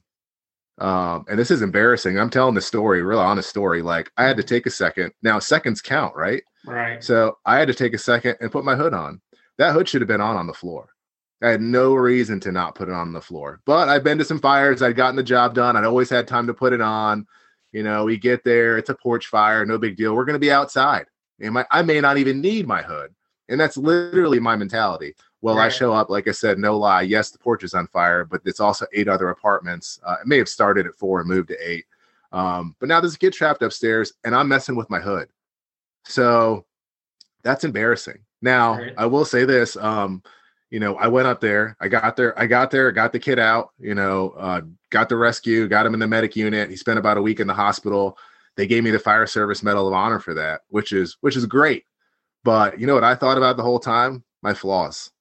Um, 0.77 1.25
and 1.29 1.39
this 1.39 1.51
is 1.51 1.61
embarrassing. 1.61 2.19
I'm 2.19 2.29
telling 2.29 2.55
the 2.55 2.61
story, 2.61 3.01
real 3.01 3.19
honest 3.19 3.49
story. 3.49 3.81
Like 3.81 4.11
I 4.17 4.25
had 4.25 4.37
to 4.37 4.43
take 4.43 4.65
a 4.65 4.71
second. 4.71 5.11
Now 5.21 5.39
seconds 5.39 5.81
count, 5.81 6.15
right? 6.15 6.43
Right. 6.65 7.03
So 7.03 7.37
I 7.45 7.57
had 7.57 7.67
to 7.69 7.73
take 7.73 7.93
a 7.93 7.97
second 7.99 8.37
and 8.41 8.51
put 8.51 8.65
my 8.65 8.75
hood 8.75 8.93
on. 8.93 9.21
That 9.57 9.73
hood 9.73 9.87
should 9.87 10.01
have 10.01 10.07
been 10.07 10.21
on 10.21 10.35
on 10.35 10.47
the 10.47 10.53
floor. 10.53 10.89
I 11.41 11.49
had 11.49 11.61
no 11.61 11.93
reason 11.93 12.39
to 12.41 12.51
not 12.51 12.75
put 12.75 12.89
it 12.89 12.93
on 12.93 13.13
the 13.13 13.21
floor. 13.21 13.61
But 13.65 13.87
I've 13.87 14.03
been 14.03 14.17
to 14.17 14.25
some 14.25 14.39
fires. 14.39 14.81
I'd 14.81 14.95
gotten 14.95 15.15
the 15.15 15.23
job 15.23 15.53
done. 15.53 15.75
I'd 15.75 15.85
always 15.85 16.09
had 16.09 16.27
time 16.27 16.47
to 16.47 16.53
put 16.53 16.73
it 16.73 16.81
on. 16.81 17.25
You 17.71 17.83
know, 17.83 18.05
we 18.05 18.17
get 18.17 18.43
there. 18.43 18.77
It's 18.77 18.89
a 18.89 18.95
porch 18.95 19.27
fire. 19.27 19.65
No 19.65 19.77
big 19.77 19.97
deal. 19.97 20.15
We're 20.15 20.25
going 20.25 20.35
to 20.35 20.39
be 20.39 20.51
outside. 20.51 21.05
And 21.41 21.53
my, 21.53 21.65
I 21.71 21.81
may 21.81 21.99
not 22.01 22.17
even 22.17 22.41
need 22.41 22.67
my 22.67 22.81
hood. 22.81 23.13
And 23.49 23.59
that's 23.59 23.77
literally 23.77 24.39
my 24.39 24.55
mentality. 24.55 25.13
Well, 25.45 25.57
right. 25.57 25.67
I 25.67 25.69
show 25.69 25.93
up, 25.93 26.09
like 26.09 26.27
I 26.27 26.31
said, 26.31 26.57
no 26.57 26.75
lie. 26.75 27.03
Yes, 27.03 27.29
the 27.29 27.37
porch 27.37 27.63
is 27.63 27.75
on 27.75 27.85
fire, 27.85 28.25
but 28.25 28.41
it's 28.45 28.59
also 28.59 28.87
eight 28.93 29.07
other 29.07 29.29
apartments. 29.29 29.99
Uh, 30.03 30.15
it 30.19 30.25
may 30.25 30.39
have 30.39 30.49
started 30.49 30.87
at 30.87 30.95
four 30.95 31.19
and 31.19 31.29
moved 31.29 31.49
to 31.49 31.57
eight. 31.61 31.85
Um, 32.31 32.75
but 32.79 32.89
now 32.89 32.99
there's 32.99 33.13
a 33.13 33.19
kid 33.19 33.31
trapped 33.31 33.61
upstairs 33.61 34.13
and 34.23 34.33
I'm 34.33 34.47
messing 34.47 34.75
with 34.75 34.89
my 34.89 34.99
hood. 34.99 35.29
So 36.03 36.65
that's 37.43 37.63
embarrassing. 37.63 38.23
Now, 38.41 38.79
right. 38.79 38.95
I 38.97 39.05
will 39.05 39.23
say 39.23 39.45
this. 39.45 39.77
Um, 39.77 40.23
you 40.71 40.79
know, 40.79 40.95
I 40.95 41.09
went 41.09 41.27
up 41.27 41.41
there, 41.41 41.77
I 41.79 41.89
got 41.89 42.15
there, 42.15 42.37
I 42.39 42.47
got 42.47 42.71
there, 42.71 42.91
got 42.91 43.11
the 43.11 43.19
kid 43.19 43.37
out, 43.37 43.69
you 43.77 43.93
know, 43.93 44.31
uh, 44.31 44.61
got 44.89 45.09
the 45.09 45.15
rescue, 45.15 45.67
got 45.67 45.85
him 45.85 45.93
in 45.93 45.99
the 45.99 46.07
medic 46.07 46.35
unit. 46.35 46.71
He 46.71 46.75
spent 46.75 46.97
about 46.97 47.17
a 47.17 47.21
week 47.21 47.39
in 47.39 47.45
the 47.45 47.53
hospital. 47.53 48.17
They 48.57 48.65
gave 48.65 48.83
me 48.83 48.89
the 48.89 48.97
fire 48.97 49.27
service 49.27 49.61
medal 49.61 49.87
of 49.87 49.93
honor 49.93 50.19
for 50.19 50.33
that, 50.33 50.61
which 50.69 50.91
is 50.91 51.17
which 51.21 51.35
is 51.35 51.45
great. 51.45 51.85
But 52.43 52.79
you 52.79 52.87
know 52.87 52.95
what 52.95 53.03
I 53.03 53.13
thought 53.13 53.37
about 53.37 53.57
the 53.57 53.63
whole 53.63 53.79
time? 53.79 54.23
My 54.41 54.55
flaws. 54.55 55.11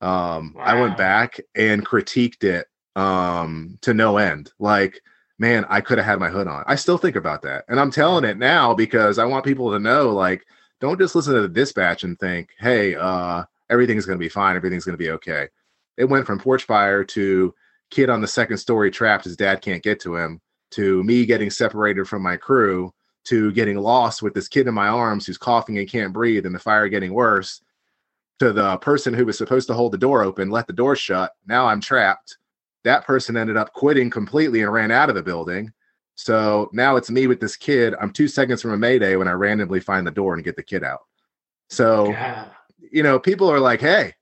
Um, 0.00 0.54
wow. 0.56 0.62
I 0.62 0.80
went 0.80 0.96
back 0.96 1.40
and 1.54 1.84
critiqued 1.84 2.44
it 2.44 2.66
um, 2.96 3.78
to 3.82 3.94
no 3.94 4.16
end. 4.16 4.52
Like, 4.58 5.00
man, 5.38 5.64
I 5.68 5.80
could 5.80 5.98
have 5.98 6.06
had 6.06 6.20
my 6.20 6.28
hood 6.28 6.46
on. 6.46 6.64
I 6.66 6.74
still 6.74 6.98
think 6.98 7.16
about 7.16 7.42
that. 7.42 7.64
And 7.68 7.78
I'm 7.78 7.90
telling 7.90 8.24
it 8.24 8.38
now 8.38 8.74
because 8.74 9.18
I 9.18 9.24
want 9.24 9.44
people 9.44 9.70
to 9.72 9.78
know, 9.78 10.10
like, 10.10 10.44
don't 10.80 10.98
just 10.98 11.14
listen 11.14 11.34
to 11.34 11.42
the 11.42 11.48
dispatch 11.48 12.04
and 12.04 12.18
think, 12.18 12.50
hey, 12.58 12.94
uh, 12.94 13.44
everything's 13.68 14.06
going 14.06 14.18
to 14.18 14.24
be 14.24 14.28
fine. 14.28 14.56
Everything's 14.56 14.84
going 14.84 14.94
to 14.94 15.04
be 15.04 15.10
okay. 15.10 15.48
It 15.96 16.04
went 16.04 16.26
from 16.26 16.38
porch 16.38 16.64
fire 16.64 17.04
to 17.04 17.54
kid 17.90 18.08
on 18.08 18.20
the 18.20 18.28
second 18.28 18.56
story 18.56 18.90
trapped. 18.90 19.24
His 19.24 19.36
dad 19.36 19.60
can't 19.60 19.82
get 19.82 20.00
to 20.00 20.16
him 20.16 20.40
to 20.70 21.02
me 21.04 21.26
getting 21.26 21.50
separated 21.50 22.08
from 22.08 22.22
my 22.22 22.36
crew 22.36 22.92
to 23.24 23.52
getting 23.52 23.76
lost 23.76 24.22
with 24.22 24.32
this 24.32 24.48
kid 24.48 24.66
in 24.66 24.74
my 24.74 24.88
arms 24.88 25.26
who's 25.26 25.36
coughing 25.36 25.78
and 25.78 25.88
can't 25.88 26.12
breathe 26.12 26.46
and 26.46 26.54
the 26.54 26.58
fire 26.58 26.88
getting 26.88 27.12
worse 27.12 27.60
to 28.40 28.54
the 28.54 28.78
person 28.78 29.12
who 29.12 29.26
was 29.26 29.36
supposed 29.36 29.68
to 29.68 29.74
hold 29.74 29.92
the 29.92 29.98
door 29.98 30.22
open, 30.22 30.50
let 30.50 30.66
the 30.66 30.72
door 30.72 30.96
shut. 30.96 31.32
Now 31.46 31.66
I'm 31.66 31.80
trapped. 31.80 32.38
That 32.84 33.04
person 33.04 33.36
ended 33.36 33.58
up 33.58 33.74
quitting 33.74 34.08
completely 34.08 34.62
and 34.62 34.72
ran 34.72 34.90
out 34.90 35.10
of 35.10 35.14
the 35.14 35.22
building. 35.22 35.72
So 36.14 36.70
now 36.72 36.96
it's 36.96 37.10
me 37.10 37.26
with 37.26 37.38
this 37.38 37.54
kid. 37.54 37.94
I'm 38.00 38.10
two 38.10 38.28
seconds 38.28 38.62
from 38.62 38.72
a 38.72 38.78
mayday 38.78 39.16
when 39.16 39.28
I 39.28 39.32
randomly 39.32 39.80
find 39.80 40.06
the 40.06 40.10
door 40.10 40.34
and 40.34 40.44
get 40.44 40.56
the 40.56 40.62
kid 40.62 40.82
out. 40.82 41.00
So, 41.68 42.08
yeah. 42.08 42.46
you 42.90 43.02
know, 43.02 43.18
people 43.18 43.50
are 43.50 43.60
like, 43.60 43.80
"Hey, 43.80 44.14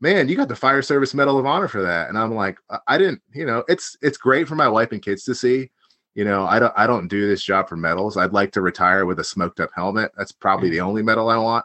man, 0.00 0.28
you 0.28 0.36
got 0.36 0.48
the 0.48 0.56
fire 0.56 0.82
service 0.82 1.14
medal 1.14 1.38
of 1.38 1.46
honor 1.46 1.68
for 1.68 1.82
that," 1.82 2.08
and 2.08 2.18
I'm 2.18 2.34
like, 2.34 2.58
"I 2.86 2.98
didn't." 2.98 3.22
You 3.32 3.46
know, 3.46 3.64
it's 3.68 3.96
it's 4.02 4.18
great 4.18 4.46
for 4.46 4.56
my 4.56 4.68
wife 4.68 4.92
and 4.92 5.02
kids 5.02 5.24
to 5.24 5.34
see. 5.34 5.70
You 6.14 6.24
know, 6.24 6.46
I 6.46 6.58
don't 6.58 6.74
I 6.76 6.86
don't 6.86 7.08
do 7.08 7.28
this 7.28 7.42
job 7.42 7.68
for 7.68 7.76
medals. 7.76 8.16
I'd 8.16 8.32
like 8.32 8.52
to 8.52 8.60
retire 8.60 9.06
with 9.06 9.20
a 9.20 9.24
smoked 9.24 9.60
up 9.60 9.70
helmet. 9.74 10.12
That's 10.16 10.32
probably 10.32 10.68
mm. 10.68 10.72
the 10.72 10.80
only 10.80 11.02
medal 11.02 11.28
I 11.28 11.38
want. 11.38 11.64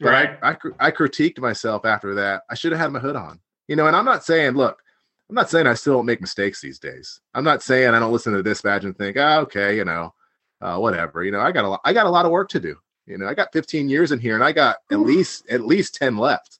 But 0.00 0.08
right. 0.08 0.38
I, 0.42 0.50
I, 0.50 0.88
I 0.88 0.90
critiqued 0.90 1.38
myself 1.38 1.84
after 1.84 2.14
that. 2.14 2.42
I 2.50 2.54
should 2.54 2.72
have 2.72 2.80
had 2.80 2.92
my 2.92 2.98
hood 2.98 3.16
on, 3.16 3.40
you 3.68 3.76
know. 3.76 3.86
And 3.86 3.94
I'm 3.94 4.04
not 4.04 4.24
saying, 4.24 4.54
look, 4.54 4.82
I'm 5.28 5.34
not 5.34 5.50
saying 5.50 5.66
I 5.66 5.74
still 5.74 5.94
don't 5.94 6.06
make 6.06 6.20
mistakes 6.20 6.60
these 6.60 6.78
days. 6.78 7.20
I'm 7.34 7.44
not 7.44 7.62
saying 7.62 7.94
I 7.94 7.98
don't 7.98 8.12
listen 8.12 8.32
to 8.32 8.42
the 8.42 8.48
dispatch 8.48 8.84
and 8.84 8.96
think, 8.96 9.16
oh, 9.16 9.40
okay, 9.40 9.76
you 9.76 9.84
know, 9.84 10.12
uh, 10.60 10.78
whatever. 10.78 11.22
You 11.22 11.30
know, 11.30 11.40
I 11.40 11.52
got 11.52 11.64
a 11.64 11.68
lot, 11.68 11.80
I 11.84 11.92
got 11.92 12.06
a 12.06 12.10
lot 12.10 12.26
of 12.26 12.32
work 12.32 12.48
to 12.50 12.60
do. 12.60 12.76
You 13.06 13.18
know, 13.18 13.28
I 13.28 13.34
got 13.34 13.52
15 13.52 13.88
years 13.88 14.12
in 14.12 14.18
here, 14.18 14.34
and 14.34 14.44
I 14.44 14.52
got 14.52 14.76
at 14.90 15.00
least 15.00 15.48
at 15.48 15.66
least 15.66 15.94
10 15.96 16.16
left. 16.16 16.58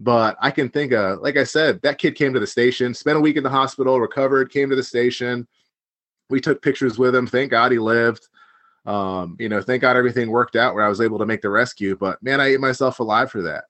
But 0.00 0.36
I 0.40 0.50
can 0.50 0.68
think 0.68 0.92
of, 0.92 1.20
like 1.20 1.36
I 1.36 1.44
said, 1.44 1.82
that 1.82 1.98
kid 1.98 2.14
came 2.14 2.32
to 2.34 2.40
the 2.40 2.46
station, 2.46 2.94
spent 2.94 3.16
a 3.18 3.20
week 3.20 3.36
in 3.36 3.42
the 3.42 3.50
hospital, 3.50 4.00
recovered, 4.00 4.52
came 4.52 4.70
to 4.70 4.76
the 4.76 4.82
station. 4.82 5.46
We 6.30 6.40
took 6.40 6.62
pictures 6.62 6.98
with 6.98 7.14
him. 7.14 7.26
Thank 7.26 7.50
God 7.50 7.72
he 7.72 7.78
lived. 7.78 8.28
Um, 8.88 9.36
you 9.38 9.50
know, 9.50 9.60
thank 9.60 9.82
God 9.82 9.96
everything 9.96 10.30
worked 10.30 10.56
out 10.56 10.74
where 10.74 10.84
I 10.84 10.88
was 10.88 11.02
able 11.02 11.18
to 11.18 11.26
make 11.26 11.42
the 11.42 11.50
rescue. 11.50 11.94
But 11.94 12.22
man, 12.22 12.40
I 12.40 12.46
ate 12.46 12.60
myself 12.60 13.00
alive 13.00 13.30
for 13.30 13.42
that. 13.42 13.64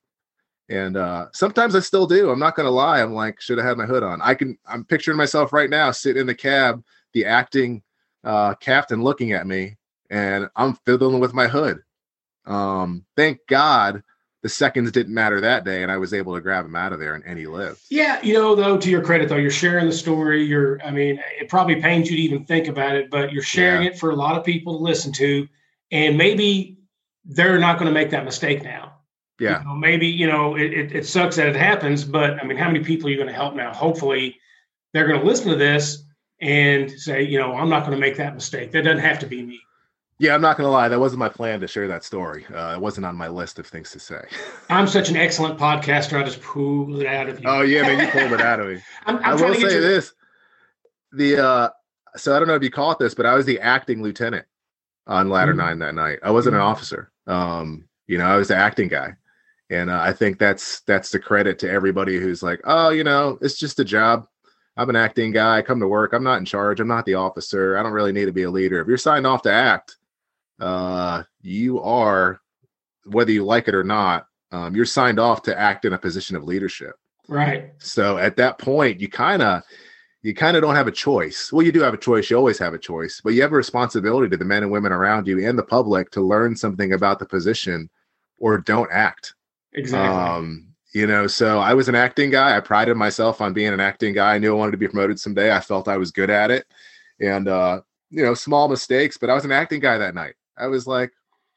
And 0.68 0.96
uh, 0.96 1.26
sometimes 1.32 1.74
I 1.74 1.80
still 1.80 2.06
do. 2.06 2.30
I'm 2.30 2.38
not 2.38 2.54
gonna 2.54 2.70
lie. 2.70 3.02
I'm 3.02 3.14
like, 3.14 3.40
should 3.40 3.58
have 3.58 3.66
had 3.66 3.78
my 3.78 3.86
hood 3.86 4.04
on. 4.04 4.20
I 4.22 4.34
can. 4.34 4.56
I'm 4.64 4.84
picturing 4.84 5.16
myself 5.16 5.52
right 5.52 5.70
now 5.70 5.90
sitting 5.90 6.20
in 6.20 6.26
the 6.26 6.34
cab, 6.36 6.84
the 7.14 7.24
acting 7.24 7.82
uh, 8.22 8.54
captain 8.54 9.02
looking 9.02 9.32
at 9.32 9.46
me, 9.46 9.76
and 10.10 10.48
I'm 10.54 10.74
fiddling 10.86 11.20
with 11.20 11.34
my 11.34 11.48
hood. 11.48 11.80
Um, 12.46 13.04
thank 13.16 13.40
God 13.48 14.02
the 14.43 14.49
seconds 14.49 14.93
didn't 14.93 15.14
matter 15.14 15.41
that 15.41 15.64
day, 15.64 15.82
and 15.82 15.91
I 15.91 15.97
was 15.97 16.14
able 16.14 16.34
to 16.34 16.41
grab 16.41 16.64
him 16.64 16.76
out 16.76 16.93
of 16.93 17.01
there, 17.01 17.14
and, 17.14 17.24
and 17.26 17.39
he 17.39 17.47
lived. 17.47 17.80
Yeah, 17.91 18.22
you 18.22 18.34
know, 18.34 18.55
though, 18.55 18.78
to 18.78 18.91
your 18.91 19.03
credit, 19.03 19.28
though, 19.28 19.36
you're 19.36 19.51
sharing 19.51 19.86
the 19.86 19.93
story. 19.93 20.45
You're, 20.45 20.80
I 20.82 20.91
mean, 20.91 21.20
it 21.41 21.49
probably 21.49 21.80
pains 21.80 22.09
you 22.11 22.16
to 22.16 22.22
even 22.22 22.45
think 22.45 22.68
about 22.68 22.95
it, 22.95 23.11
but 23.11 23.32
you're 23.32 23.43
sharing 23.43 23.82
yeah. 23.82 23.91
it 23.91 23.99
for 23.99 24.11
a 24.11 24.16
lot 24.16 24.36
of 24.36 24.45
people 24.45 24.78
to 24.78 24.84
listen 24.84 25.12
to, 25.14 25.49
and 25.91 26.16
maybe 26.16 26.78
they're 27.24 27.59
not 27.59 27.78
going 27.78 27.89
to 27.89 27.95
make 27.95 28.11
that 28.11 28.24
mistake 28.24 28.62
now. 28.62 28.95
Yeah, 29.41 29.61
you 29.61 29.66
know, 29.66 29.74
maybe 29.74 30.07
you 30.07 30.26
know 30.26 30.57
it, 30.57 30.72
it, 30.72 30.93
it 30.93 31.07
sucks 31.07 31.36
that 31.36 31.49
it 31.49 31.57
happens, 31.57 32.05
but 32.05 32.41
I 32.41 32.45
mean, 32.45 32.57
how 32.57 32.66
many 32.66 32.84
people 32.84 33.09
are 33.09 33.11
you 33.11 33.16
going 33.16 33.28
to 33.28 33.34
help 33.34 33.55
now? 33.55 33.72
Hopefully, 33.72 34.36
they're 34.93 35.07
going 35.07 35.20
to 35.20 35.26
listen 35.26 35.49
to 35.49 35.57
this 35.57 36.05
and 36.41 36.91
say, 36.91 37.22
you 37.22 37.39
know, 37.39 37.55
I'm 37.55 37.68
not 37.68 37.80
going 37.80 37.93
to 37.93 38.01
make 38.01 38.16
that 38.16 38.34
mistake. 38.34 38.70
That 38.72 38.82
doesn't 38.82 39.01
have 39.01 39.18
to 39.20 39.26
be 39.26 39.43
me. 39.43 39.61
Yeah, 40.20 40.34
I'm 40.34 40.40
not 40.40 40.56
gonna 40.56 40.70
lie. 40.70 40.88
That 40.88 40.98
wasn't 40.98 41.20
my 41.20 41.28
plan 41.28 41.60
to 41.60 41.68
share 41.68 41.86
that 41.88 42.02
story. 42.02 42.44
Uh, 42.52 42.74
it 42.74 42.80
wasn't 42.80 43.06
on 43.06 43.14
my 43.14 43.28
list 43.28 43.60
of 43.60 43.66
things 43.66 43.92
to 43.92 44.00
say. 44.00 44.22
I'm 44.70 44.88
such 44.88 45.10
an 45.10 45.16
excellent 45.16 45.58
podcaster. 45.58 46.20
I 46.20 46.24
just 46.24 46.42
pulled 46.42 47.00
it 47.00 47.06
out 47.06 47.28
of 47.28 47.40
you. 47.40 47.48
Oh 47.48 47.62
yeah, 47.62 47.82
man, 47.82 48.00
you 48.00 48.08
pulled 48.08 48.32
it 48.32 48.40
out 48.40 48.58
of 48.58 48.66
me. 48.66 48.80
I'm, 49.06 49.16
I'm 49.18 49.24
i 49.24 49.34
will 49.34 49.54
say 49.54 49.60
your... 49.60 49.80
this: 49.80 50.12
the 51.12 51.44
uh, 51.44 51.68
so 52.16 52.34
I 52.34 52.38
don't 52.38 52.48
know 52.48 52.56
if 52.56 52.64
you 52.64 52.70
caught 52.70 52.98
this, 52.98 53.14
but 53.14 53.26
I 53.26 53.34
was 53.34 53.46
the 53.46 53.60
acting 53.60 54.02
lieutenant 54.02 54.46
on 55.06 55.28
Ladder 55.28 55.52
mm-hmm. 55.52 55.60
Nine 55.60 55.78
that 55.80 55.94
night. 55.94 56.18
I 56.22 56.32
wasn't 56.32 56.54
mm-hmm. 56.54 56.62
an 56.62 56.68
officer. 56.68 57.12
Um, 57.28 57.88
you 58.08 58.18
know, 58.18 58.26
I 58.26 58.36
was 58.36 58.48
the 58.48 58.56
acting 58.56 58.88
guy, 58.88 59.14
and 59.70 59.88
uh, 59.88 60.00
I 60.00 60.12
think 60.12 60.40
that's 60.40 60.80
that's 60.80 61.10
the 61.12 61.20
credit 61.20 61.60
to 61.60 61.70
everybody 61.70 62.18
who's 62.18 62.42
like, 62.42 62.60
oh, 62.64 62.88
you 62.90 63.04
know, 63.04 63.38
it's 63.40 63.58
just 63.58 63.78
a 63.78 63.84
job. 63.84 64.26
I'm 64.76 64.90
an 64.90 64.96
acting 64.96 65.30
guy. 65.30 65.58
I 65.58 65.62
come 65.62 65.78
to 65.78 65.88
work. 65.88 66.12
I'm 66.12 66.24
not 66.24 66.38
in 66.38 66.44
charge. 66.44 66.80
I'm 66.80 66.88
not 66.88 67.04
the 67.04 67.14
officer. 67.14 67.76
I 67.76 67.84
don't 67.84 67.92
really 67.92 68.12
need 68.12 68.26
to 68.26 68.32
be 68.32 68.44
a 68.44 68.50
leader. 68.50 68.80
If 68.80 68.88
you're 68.88 68.96
signed 68.96 69.26
off 69.26 69.42
to 69.42 69.52
act 69.52 69.97
uh, 70.61 71.22
you 71.42 71.80
are, 71.82 72.40
whether 73.04 73.32
you 73.32 73.44
like 73.44 73.68
it 73.68 73.74
or 73.74 73.84
not, 73.84 74.26
um, 74.50 74.74
you're 74.74 74.84
signed 74.84 75.18
off 75.18 75.42
to 75.42 75.59
act 75.59 75.84
in 75.84 75.92
a 75.92 75.98
position 75.98 76.36
of 76.36 76.44
leadership. 76.44 76.94
Right. 77.28 77.72
So 77.78 78.16
at 78.18 78.36
that 78.36 78.59
point, 78.59 79.00
you 79.00 79.09
kind 79.09 79.42
of 79.42 79.62
you 80.22 80.34
kind 80.34 80.56
of 80.56 80.62
don't 80.62 80.74
have 80.74 80.88
a 80.88 80.92
choice. 80.92 81.52
Well, 81.52 81.64
you 81.64 81.72
do 81.72 81.80
have 81.80 81.94
a 81.94 81.98
choice. 81.98 82.28
You 82.28 82.36
always 82.36 82.59
have 82.59 82.74
a 82.74 82.78
choice, 82.78 83.20
but 83.22 83.34
you 83.34 83.42
have 83.42 83.52
a 83.52 83.56
responsibility 83.56 84.28
to 84.30 84.36
the 84.36 84.44
men 84.44 84.62
and 84.62 84.72
women 84.72 84.92
around 84.92 85.28
you 85.28 85.46
and 85.46 85.59
the 85.59 85.62
public 85.62 86.11
to 86.12 86.20
learn 86.20 86.56
something 86.56 86.92
about 86.92 87.18
the 87.18 87.26
position 87.26 87.88
or 88.38 88.59
don't 88.59 88.90
act. 88.90 89.34
Exactly. 89.74 90.09
Um, 90.09 90.68
you 90.92 91.06
know, 91.06 91.26
so 91.26 91.61
I 91.61 91.74
was 91.74 91.88
an 91.88 91.94
acting 91.94 92.30
guy. 92.30 92.56
I 92.56 92.61
prided 92.61 92.96
myself 92.96 93.40
on 93.40 93.52
being 93.52 93.72
an 93.72 93.80
acting 93.80 94.14
guy. 94.14 94.34
I 94.34 94.38
knew 94.38 94.52
I 94.52 94.59
wanted 94.59 94.72
to 94.72 94.78
be 94.78 94.88
promoted 94.88 95.20
someday. 95.20 95.54
I 95.54 95.61
felt 95.61 95.86
I 95.86 95.98
was 95.98 96.11
good 96.11 96.30
at 96.30 96.50
it. 96.50 96.66
And 97.20 97.46
uh, 97.46 97.82
you 98.11 98.24
know, 98.24 98.34
small 98.34 98.68
mistakes, 98.68 99.16
but 99.16 99.30
I 99.30 99.34
was 99.34 99.44
an 99.44 99.52
acting 99.52 99.80
guy 99.80 99.98
that 99.98 100.14
night. 100.14 100.34
I 100.59 100.66
was 100.66 100.86
like, 100.86 101.12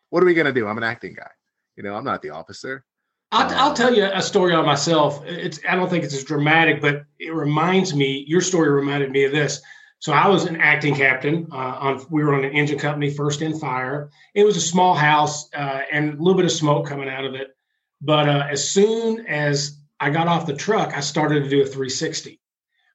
what 0.09 0.21
are 0.23 0.25
we 0.25 0.33
gonna 0.33 0.53
do? 0.53 0.67
I'm 0.67 0.77
an 0.77 0.83
acting 0.83 1.13
guy. 1.13 1.31
You 1.75 1.83
know, 1.83 1.95
I'm 1.95 2.03
not 2.03 2.21
the 2.21 2.31
officer. 2.31 2.85
I'll, 3.31 3.47
um, 3.47 3.53
I'll 3.57 3.73
tell 3.73 3.93
you 3.93 4.03
a 4.03 4.21
story 4.21 4.53
on 4.53 4.65
myself. 4.65 5.23
It's 5.25 5.59
I 5.67 5.75
don't 5.75 5.89
think 5.89 6.03
it's 6.03 6.13
as 6.13 6.23
dramatic, 6.23 6.81
but 6.81 7.05
it 7.19 7.33
reminds 7.33 7.95
me. 7.95 8.25
Your 8.27 8.41
story 8.41 8.69
reminded 8.69 9.11
me 9.11 9.23
of 9.23 9.31
this. 9.31 9.61
So 9.99 10.13
I 10.13 10.27
was 10.27 10.45
an 10.45 10.59
acting 10.59 10.95
captain 10.95 11.47
uh, 11.51 11.55
on. 11.55 12.05
We 12.09 12.23
were 12.23 12.33
on 12.33 12.43
an 12.43 12.51
engine 12.51 12.79
company, 12.79 13.09
First 13.09 13.41
in 13.41 13.57
Fire. 13.57 14.09
It 14.33 14.43
was 14.43 14.57
a 14.57 14.61
small 14.61 14.95
house 14.95 15.47
uh, 15.53 15.81
and 15.91 16.15
a 16.15 16.17
little 16.17 16.35
bit 16.35 16.45
of 16.45 16.51
smoke 16.51 16.87
coming 16.87 17.07
out 17.07 17.23
of 17.23 17.35
it. 17.35 17.55
But 18.01 18.27
uh, 18.27 18.47
as 18.49 18.67
soon 18.67 19.25
as 19.27 19.77
I 19.99 20.09
got 20.09 20.27
off 20.27 20.47
the 20.47 20.55
truck, 20.55 20.97
I 20.97 20.99
started 20.99 21.43
to 21.43 21.49
do 21.49 21.61
a 21.61 21.65
360. 21.65 22.40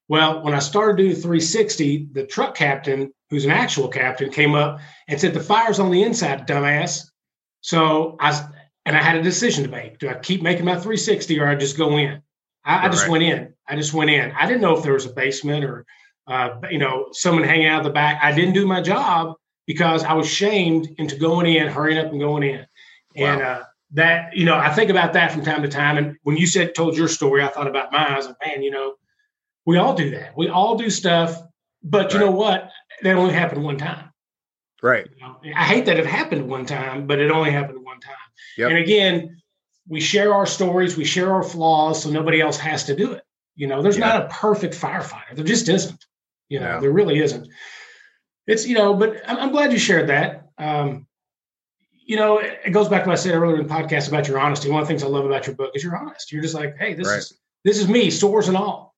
Well, 0.09 0.42
when 0.42 0.54
I 0.54 0.61
started 0.61 0.98
doing 0.98 1.14
360, 1.14 2.11
the 2.12 2.26
truck 2.26 2.54
captain, 2.54 3.12
who's 3.30 3.44
an 3.44 3.50
actual 3.50 3.88
captain, 3.88 4.30
came 4.30 4.54
up 4.54 4.80
and 5.09 5.20
said, 5.20 5.34
"The 5.34 5.40
fire's 5.40 5.80
on 5.80 5.90
the 5.90 6.02
inside, 6.02 6.46
dumbass." 6.46 7.11
So 7.61 8.16
I 8.20 8.48
and 8.84 8.96
I 8.96 9.02
had 9.02 9.16
a 9.16 9.22
decision 9.22 9.64
to 9.64 9.70
make: 9.70 9.98
do 9.98 10.09
I 10.09 10.14
keep 10.14 10.42
making 10.42 10.64
my 10.64 10.74
360 10.74 11.40
or 11.40 11.48
I 11.48 11.57
just 11.57 11.76
go 11.76 11.96
in? 11.96 12.22
I, 12.64 12.86
I 12.86 12.88
just 12.88 13.02
right. 13.02 13.12
went 13.12 13.24
in. 13.24 13.54
I 13.68 13.76
just 13.76 13.94
went 13.94 14.11
in. 14.11 14.30
I 14.32 14.46
didn't 14.46 14.61
know 14.62 14.76
if 14.76 14.82
there 14.84 14.92
was 14.92 15.07
a 15.07 15.12
basement 15.12 15.64
or 15.64 15.86
uh, 16.26 16.61
you 16.70 16.78
know, 16.78 17.09
someone 17.12 17.44
hanging 17.44 17.66
out 17.66 17.78
of 17.78 17.84
the 17.84 17.92
back. 17.92 18.20
I 18.22 18.32
didn't 18.32 18.54
do 18.54 18.66
my 18.66 18.80
job 18.80 19.36
because 19.66 20.04
I 20.04 20.14
was 20.14 20.28
shamed 20.28 20.88
into 20.98 21.16
going 21.16 21.46
in, 21.46 21.68
hurrying 21.68 21.98
up 21.98 22.11
and 22.11 22.20
going 22.20 22.42
in. 22.42 22.66
And 23.14 23.40
uh, 23.40 23.62
that, 23.92 24.36
you 24.36 24.44
know, 24.44 24.57
I 24.57 24.72
think 24.72 24.90
about 24.90 25.12
that 25.14 25.32
from 25.32 25.44
time 25.44 25.62
to 25.62 25.68
time. 25.68 25.96
And 25.96 26.16
when 26.24 26.36
you 26.36 26.46
said, 26.46 26.74
told 26.74 26.96
your 26.96 27.09
story, 27.09 27.42
I 27.42 27.48
thought 27.48 27.66
about 27.66 27.92
mine. 27.92 28.12
I 28.12 28.16
was 28.16 28.26
like, 28.26 28.36
man, 28.44 28.62
you 28.62 28.70
know, 28.70 28.94
we 29.66 29.76
all 29.76 29.94
do 29.94 30.10
that. 30.10 30.36
We 30.36 30.48
all 30.48 30.78
do 30.78 30.88
stuff, 30.88 31.42
but 31.82 32.12
you 32.12 32.20
right. 32.20 32.26
know 32.26 32.32
what? 32.32 32.70
That 33.02 33.16
only 33.16 33.34
happened 33.34 33.62
one 33.62 33.76
time. 33.76 34.10
Right. 34.82 35.06
You 35.14 35.20
know, 35.20 35.36
I 35.56 35.64
hate 35.64 35.86
that 35.86 35.98
it 35.98 36.06
happened 36.06 36.48
one 36.48 36.64
time, 36.64 37.06
but 37.06 37.18
it 37.18 37.30
only 37.30 37.50
happened 37.50 37.84
one 37.84 38.00
time. 38.00 38.14
Yep. 38.56 38.70
And 38.70 38.78
again, 38.78 39.42
we 39.88 40.00
share 40.00 40.32
our 40.32 40.46
stories, 40.46 40.96
we 40.96 41.04
share 41.04 41.32
our 41.32 41.42
flaws, 41.42 42.02
so 42.02 42.10
nobody 42.10 42.40
else 42.40 42.56
has 42.58 42.84
to 42.84 42.96
do 42.96 43.12
it. 43.12 43.22
You 43.54 43.66
know, 43.66 43.82
there's 43.82 43.98
not 43.98 44.22
a 44.22 44.28
perfect 44.28 44.74
firefighter. 44.74 45.34
There 45.34 45.44
just 45.44 45.68
isn't. 45.68 46.04
You 46.48 46.60
know, 46.60 46.80
there 46.80 46.92
really 46.92 47.18
isn't. 47.20 47.48
It's 48.46 48.66
you 48.66 48.74
know, 48.74 48.94
but 48.94 49.20
I'm, 49.26 49.38
I'm 49.38 49.50
glad 49.50 49.72
you 49.72 49.78
shared 49.78 50.08
that. 50.08 50.48
Um, 50.58 51.06
you 51.90 52.16
know, 52.16 52.38
it, 52.38 52.60
it, 52.66 52.70
goes 52.70 52.88
back 52.88 53.02
to 53.02 53.08
what 53.08 53.18
I 53.18 53.20
said 53.20 53.34
earlier 53.34 53.58
in 53.58 53.66
the 53.66 53.74
podcast 53.74 54.08
about 54.08 54.28
your 54.28 54.38
honesty. 54.38 54.70
One 54.70 54.80
of 54.80 54.86
the 54.86 54.92
things 54.92 55.02
I 55.02 55.08
love 55.08 55.24
about 55.24 55.46
your 55.46 55.56
book 55.56 55.72
is 55.74 55.82
you're 55.82 55.96
honest. 55.96 56.30
You're 56.30 56.42
just 56.42 56.54
like, 56.54 56.76
hey, 56.76 56.94
this 56.94 57.08
right. 57.08 57.18
is 57.18 57.36
this 57.64 57.78
is 57.78 57.88
me, 57.88 58.10
sores 58.10 58.48
and 58.48 58.56
all. 58.56 58.95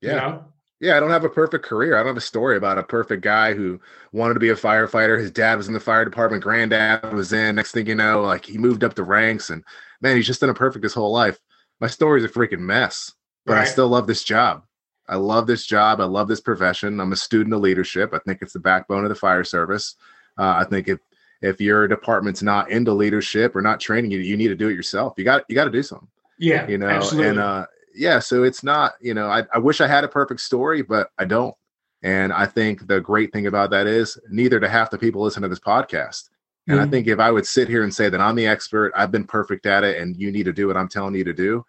Yeah. 0.00 0.10
You 0.10 0.16
know? 0.16 0.44
Yeah, 0.80 0.96
I 0.96 1.00
don't 1.00 1.10
have 1.10 1.24
a 1.24 1.28
perfect 1.28 1.64
career. 1.64 1.96
I 1.96 1.98
don't 1.98 2.08
have 2.08 2.16
a 2.16 2.20
story 2.20 2.56
about 2.56 2.78
a 2.78 2.84
perfect 2.84 3.22
guy 3.22 3.52
who 3.52 3.80
wanted 4.12 4.34
to 4.34 4.40
be 4.40 4.50
a 4.50 4.54
firefighter. 4.54 5.18
His 5.18 5.32
dad 5.32 5.56
was 5.56 5.66
in 5.66 5.74
the 5.74 5.80
fire 5.80 6.04
department, 6.04 6.44
granddad 6.44 7.12
was 7.12 7.32
in. 7.32 7.56
Next 7.56 7.72
thing 7.72 7.88
you 7.88 7.96
know, 7.96 8.22
like 8.22 8.44
he 8.44 8.58
moved 8.58 8.84
up 8.84 8.94
the 8.94 9.02
ranks 9.02 9.50
and 9.50 9.64
man, 10.00 10.16
he's 10.16 10.26
just 10.26 10.40
done 10.40 10.50
a 10.50 10.54
perfect 10.54 10.84
his 10.84 10.94
whole 10.94 11.12
life. 11.12 11.38
My 11.80 11.88
story's 11.88 12.24
a 12.24 12.28
freaking 12.28 12.60
mess, 12.60 13.12
but 13.44 13.54
right. 13.54 13.62
I 13.62 13.64
still 13.64 13.88
love 13.88 14.06
this 14.06 14.22
job. 14.22 14.62
I 15.08 15.16
love 15.16 15.46
this 15.46 15.66
job. 15.66 16.00
I 16.00 16.04
love 16.04 16.28
this 16.28 16.40
profession. 16.40 17.00
I'm 17.00 17.12
a 17.12 17.16
student 17.16 17.54
of 17.54 17.60
leadership. 17.60 18.12
I 18.12 18.18
think 18.18 18.42
it's 18.42 18.52
the 18.52 18.60
backbone 18.60 19.04
of 19.04 19.08
the 19.08 19.14
fire 19.14 19.44
service. 19.44 19.96
Uh, 20.38 20.54
I 20.58 20.64
think 20.64 20.88
if 20.88 21.00
if 21.40 21.60
your 21.60 21.88
department's 21.88 22.42
not 22.42 22.70
into 22.70 22.92
leadership 22.92 23.56
or 23.56 23.62
not 23.62 23.80
training 23.80 24.10
you, 24.10 24.18
you 24.18 24.36
need 24.36 24.48
to 24.48 24.56
do 24.56 24.68
it 24.68 24.74
yourself. 24.74 25.14
You 25.16 25.24
got 25.24 25.44
you 25.48 25.54
got 25.54 25.64
to 25.64 25.70
do 25.70 25.82
something. 25.82 26.08
Yeah, 26.38 26.68
you 26.68 26.78
know, 26.78 26.88
absolutely. 26.88 27.30
and 27.30 27.38
uh, 27.40 27.66
yeah, 27.98 28.20
so 28.20 28.44
it's 28.44 28.62
not, 28.62 28.94
you 29.00 29.12
know, 29.12 29.28
I, 29.28 29.44
I 29.52 29.58
wish 29.58 29.80
I 29.80 29.88
had 29.88 30.04
a 30.04 30.08
perfect 30.08 30.40
story, 30.40 30.82
but 30.82 31.10
I 31.18 31.24
don't. 31.24 31.54
And 32.02 32.32
I 32.32 32.46
think 32.46 32.86
the 32.86 33.00
great 33.00 33.32
thing 33.32 33.48
about 33.48 33.70
that 33.70 33.86
is 33.86 34.16
neither 34.30 34.60
do 34.60 34.66
half 34.66 34.90
the 34.90 34.98
people 34.98 35.22
listen 35.22 35.42
to 35.42 35.48
this 35.48 35.58
podcast. 35.58 36.30
And 36.68 36.78
mm-hmm. 36.78 36.86
I 36.86 36.90
think 36.90 37.08
if 37.08 37.18
I 37.18 37.30
would 37.30 37.46
sit 37.46 37.68
here 37.68 37.82
and 37.82 37.92
say 37.92 38.08
that 38.08 38.20
I'm 38.20 38.36
the 38.36 38.46
expert, 38.46 38.92
I've 38.94 39.10
been 39.10 39.24
perfect 39.24 39.66
at 39.66 39.82
it, 39.82 40.00
and 40.00 40.16
you 40.16 40.30
need 40.30 40.44
to 40.44 40.52
do 40.52 40.68
what 40.68 40.76
I'm 40.76 40.88
telling 40.88 41.14
you 41.14 41.24
to 41.24 41.32
do, 41.32 41.64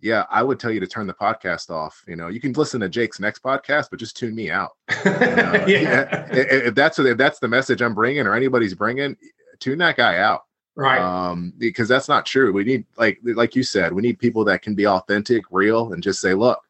yeah, 0.00 0.24
I 0.30 0.42
would 0.42 0.58
tell 0.58 0.70
you 0.70 0.80
to 0.80 0.86
turn 0.86 1.06
the 1.06 1.14
podcast 1.14 1.70
off. 1.70 2.02
You 2.06 2.16
know, 2.16 2.28
you 2.28 2.40
can 2.40 2.52
listen 2.52 2.80
to 2.80 2.88
Jake's 2.88 3.20
next 3.20 3.42
podcast, 3.42 3.88
but 3.90 3.98
just 3.98 4.16
tune 4.16 4.34
me 4.34 4.50
out. 4.50 4.72
yeah. 5.04 5.66
yeah. 5.66 6.26
If 6.30 6.74
that's 6.74 6.98
if 6.98 7.18
that's 7.18 7.38
the 7.38 7.48
message 7.48 7.82
I'm 7.82 7.94
bringing 7.94 8.26
or 8.26 8.34
anybody's 8.34 8.74
bringing, 8.74 9.16
tune 9.60 9.78
that 9.78 9.96
guy 9.96 10.18
out 10.18 10.42
right. 10.76 11.00
Um 11.00 11.52
because 11.58 11.88
that's 11.88 12.08
not 12.08 12.26
true. 12.26 12.52
We 12.52 12.64
need 12.64 12.84
like 12.96 13.18
like 13.22 13.54
you 13.54 13.62
said 13.62 13.92
we 13.92 14.02
need 14.02 14.18
people 14.18 14.44
that 14.44 14.62
can 14.62 14.74
be 14.74 14.86
authentic 14.86 15.44
real 15.50 15.92
and 15.92 16.02
just 16.02 16.20
say 16.20 16.34
look 16.34 16.60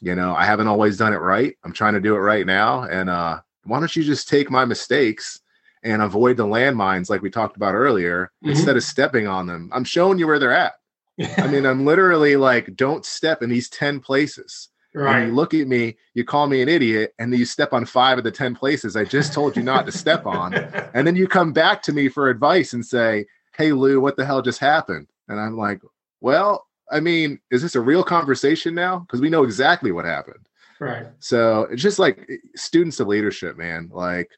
you 0.00 0.14
know 0.14 0.34
i 0.34 0.44
haven't 0.44 0.66
always 0.68 0.96
done 0.96 1.12
it 1.12 1.18
right. 1.18 1.56
I'm 1.64 1.72
trying 1.72 1.94
to 1.94 2.00
do 2.00 2.14
it 2.14 2.20
right 2.20 2.46
now 2.46 2.84
and 2.84 3.08
uh 3.08 3.40
why 3.64 3.78
don't 3.78 3.94
you 3.94 4.02
just 4.02 4.28
take 4.28 4.50
my 4.50 4.64
mistakes 4.64 5.40
and 5.84 6.02
avoid 6.02 6.36
the 6.36 6.44
landmines 6.44 7.10
like 7.10 7.22
we 7.22 7.30
talked 7.30 7.56
about 7.56 7.74
earlier 7.74 8.32
mm-hmm. 8.42 8.50
instead 8.50 8.76
of 8.76 8.82
stepping 8.82 9.26
on 9.26 9.46
them? 9.46 9.70
I'm 9.72 9.84
showing 9.84 10.18
you 10.18 10.26
where 10.26 10.38
they're 10.38 10.52
at. 10.52 10.74
I 11.38 11.46
mean 11.46 11.66
i'm 11.70 11.84
literally 11.84 12.36
like 12.36 12.74
don't 12.74 13.04
step 13.04 13.42
in 13.42 13.50
these 13.50 13.68
10 13.68 14.00
places 14.00 14.68
Right. 14.94 15.20
And 15.20 15.28
you 15.28 15.34
look 15.34 15.54
at 15.54 15.66
me, 15.66 15.96
you 16.14 16.24
call 16.24 16.46
me 16.46 16.60
an 16.60 16.68
idiot, 16.68 17.14
and 17.18 17.32
then 17.32 17.38
you 17.38 17.46
step 17.46 17.72
on 17.72 17.86
five 17.86 18.18
of 18.18 18.24
the 18.24 18.30
10 18.30 18.54
places 18.54 18.94
I 18.94 19.04
just 19.04 19.32
told 19.32 19.56
you 19.56 19.62
not 19.62 19.86
to 19.86 19.92
step 19.92 20.26
on. 20.26 20.54
And 20.94 21.06
then 21.06 21.16
you 21.16 21.26
come 21.26 21.54
back 21.54 21.80
to 21.84 21.92
me 21.92 22.08
for 22.08 22.28
advice 22.28 22.74
and 22.74 22.84
say, 22.84 23.24
Hey, 23.56 23.72
Lou, 23.72 23.98
what 23.98 24.16
the 24.16 24.26
hell 24.26 24.42
just 24.42 24.58
happened? 24.58 25.06
And 25.28 25.40
I'm 25.40 25.56
like, 25.56 25.80
Well, 26.20 26.66
I 26.90 27.00
mean, 27.00 27.40
is 27.50 27.62
this 27.62 27.74
a 27.74 27.80
real 27.80 28.04
conversation 28.04 28.74
now? 28.74 28.98
Because 28.98 29.22
we 29.22 29.30
know 29.30 29.44
exactly 29.44 29.90
what 29.90 30.04
happened. 30.04 30.46
Right. 30.78 31.06
So 31.20 31.62
it's 31.70 31.80
just 31.82 31.98
like 31.98 32.26
eh, 32.28 32.36
students 32.54 33.00
of 33.00 33.08
leadership, 33.08 33.56
man. 33.56 33.88
Like, 33.90 34.30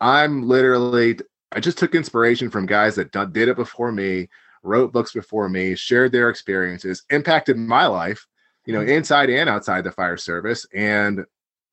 I'm 0.00 0.48
literally, 0.48 1.18
I 1.52 1.60
just 1.60 1.76
took 1.76 1.94
inspiration 1.94 2.48
from 2.48 2.64
guys 2.64 2.94
that 2.94 3.12
did 3.12 3.48
it 3.48 3.56
before 3.56 3.92
me, 3.92 4.30
wrote 4.62 4.92
books 4.92 5.12
before 5.12 5.50
me, 5.50 5.74
shared 5.74 6.12
their 6.12 6.30
experiences, 6.30 7.02
impacted 7.10 7.58
my 7.58 7.86
life 7.86 8.26
you 8.66 8.72
know, 8.72 8.80
mm-hmm. 8.80 8.90
inside 8.90 9.30
and 9.30 9.48
outside 9.48 9.84
the 9.84 9.92
fire 9.92 10.16
service. 10.16 10.66
And 10.74 11.24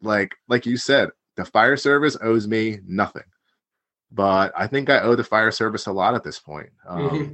like 0.01 0.35
like 0.47 0.65
you 0.65 0.77
said, 0.77 1.09
the 1.35 1.45
fire 1.45 1.77
service 1.77 2.17
owes 2.21 2.47
me 2.47 2.79
nothing. 2.85 3.23
But 4.11 4.51
I 4.55 4.67
think 4.67 4.89
I 4.89 5.01
owe 5.01 5.15
the 5.15 5.23
fire 5.23 5.51
service 5.51 5.85
a 5.85 5.91
lot 5.91 6.15
at 6.15 6.23
this 6.23 6.39
point. 6.39 6.69
Um, 6.87 7.09
mm-hmm. 7.09 7.33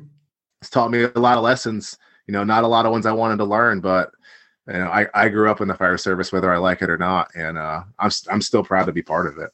It's 0.61 0.69
taught 0.69 0.91
me 0.91 1.03
a 1.03 1.19
lot 1.19 1.37
of 1.37 1.43
lessons. 1.43 1.97
You 2.27 2.33
know, 2.33 2.43
not 2.43 2.63
a 2.63 2.67
lot 2.67 2.85
of 2.85 2.91
ones 2.91 3.05
I 3.05 3.11
wanted 3.11 3.37
to 3.37 3.45
learn, 3.45 3.79
but 3.79 4.11
you 4.67 4.73
know, 4.73 4.87
I, 4.87 5.07
I 5.13 5.29
grew 5.29 5.49
up 5.49 5.61
in 5.61 5.67
the 5.67 5.75
fire 5.75 5.97
service, 5.97 6.31
whether 6.31 6.51
I 6.51 6.57
like 6.57 6.81
it 6.81 6.89
or 6.89 6.97
not, 6.97 7.29
and 7.35 7.57
uh, 7.57 7.83
I'm 7.99 8.11
I'm 8.29 8.41
still 8.41 8.63
proud 8.63 8.85
to 8.85 8.91
be 8.91 9.03
part 9.03 9.27
of 9.27 9.37
it. 9.37 9.51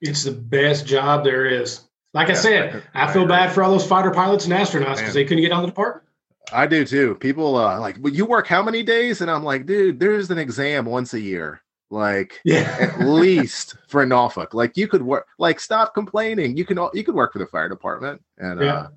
It's 0.00 0.24
the 0.24 0.32
best 0.32 0.86
job 0.86 1.24
there 1.24 1.46
is. 1.46 1.82
Like 2.12 2.28
yeah, 2.28 2.34
I 2.34 2.36
said, 2.36 2.82
I, 2.94 3.04
I 3.04 3.12
feel 3.12 3.24
I 3.24 3.26
bad 3.26 3.52
for 3.52 3.62
all 3.62 3.70
those 3.70 3.86
fighter 3.86 4.10
pilots 4.10 4.44
and 4.44 4.52
astronauts 4.52 4.98
because 4.98 5.14
they 5.14 5.24
couldn't 5.24 5.42
get 5.42 5.52
on 5.52 5.62
the 5.62 5.68
department. 5.68 6.06
I 6.52 6.66
do 6.66 6.84
too. 6.84 7.14
People 7.16 7.56
uh, 7.56 7.78
like, 7.80 7.96
well, 8.00 8.12
you 8.12 8.26
work 8.26 8.46
how 8.46 8.62
many 8.62 8.82
days? 8.82 9.20
And 9.20 9.30
I'm 9.30 9.44
like, 9.44 9.66
dude, 9.66 9.98
there's 9.98 10.30
an 10.30 10.38
exam 10.38 10.84
once 10.84 11.14
a 11.14 11.20
year. 11.20 11.62
Like, 11.90 12.40
yeah, 12.44 12.76
at 12.80 13.06
least 13.06 13.76
for 13.88 14.04
Norfolk. 14.04 14.54
Like, 14.54 14.76
you 14.76 14.88
could 14.88 15.02
work. 15.02 15.26
Like, 15.38 15.60
stop 15.60 15.94
complaining. 15.94 16.56
You 16.56 16.64
can 16.64 16.78
you 16.92 17.04
could 17.04 17.14
work 17.14 17.32
for 17.32 17.38
the 17.38 17.46
fire 17.46 17.68
department, 17.68 18.22
and 18.38 18.60
yeah. 18.60 18.74
uh, 18.74 18.88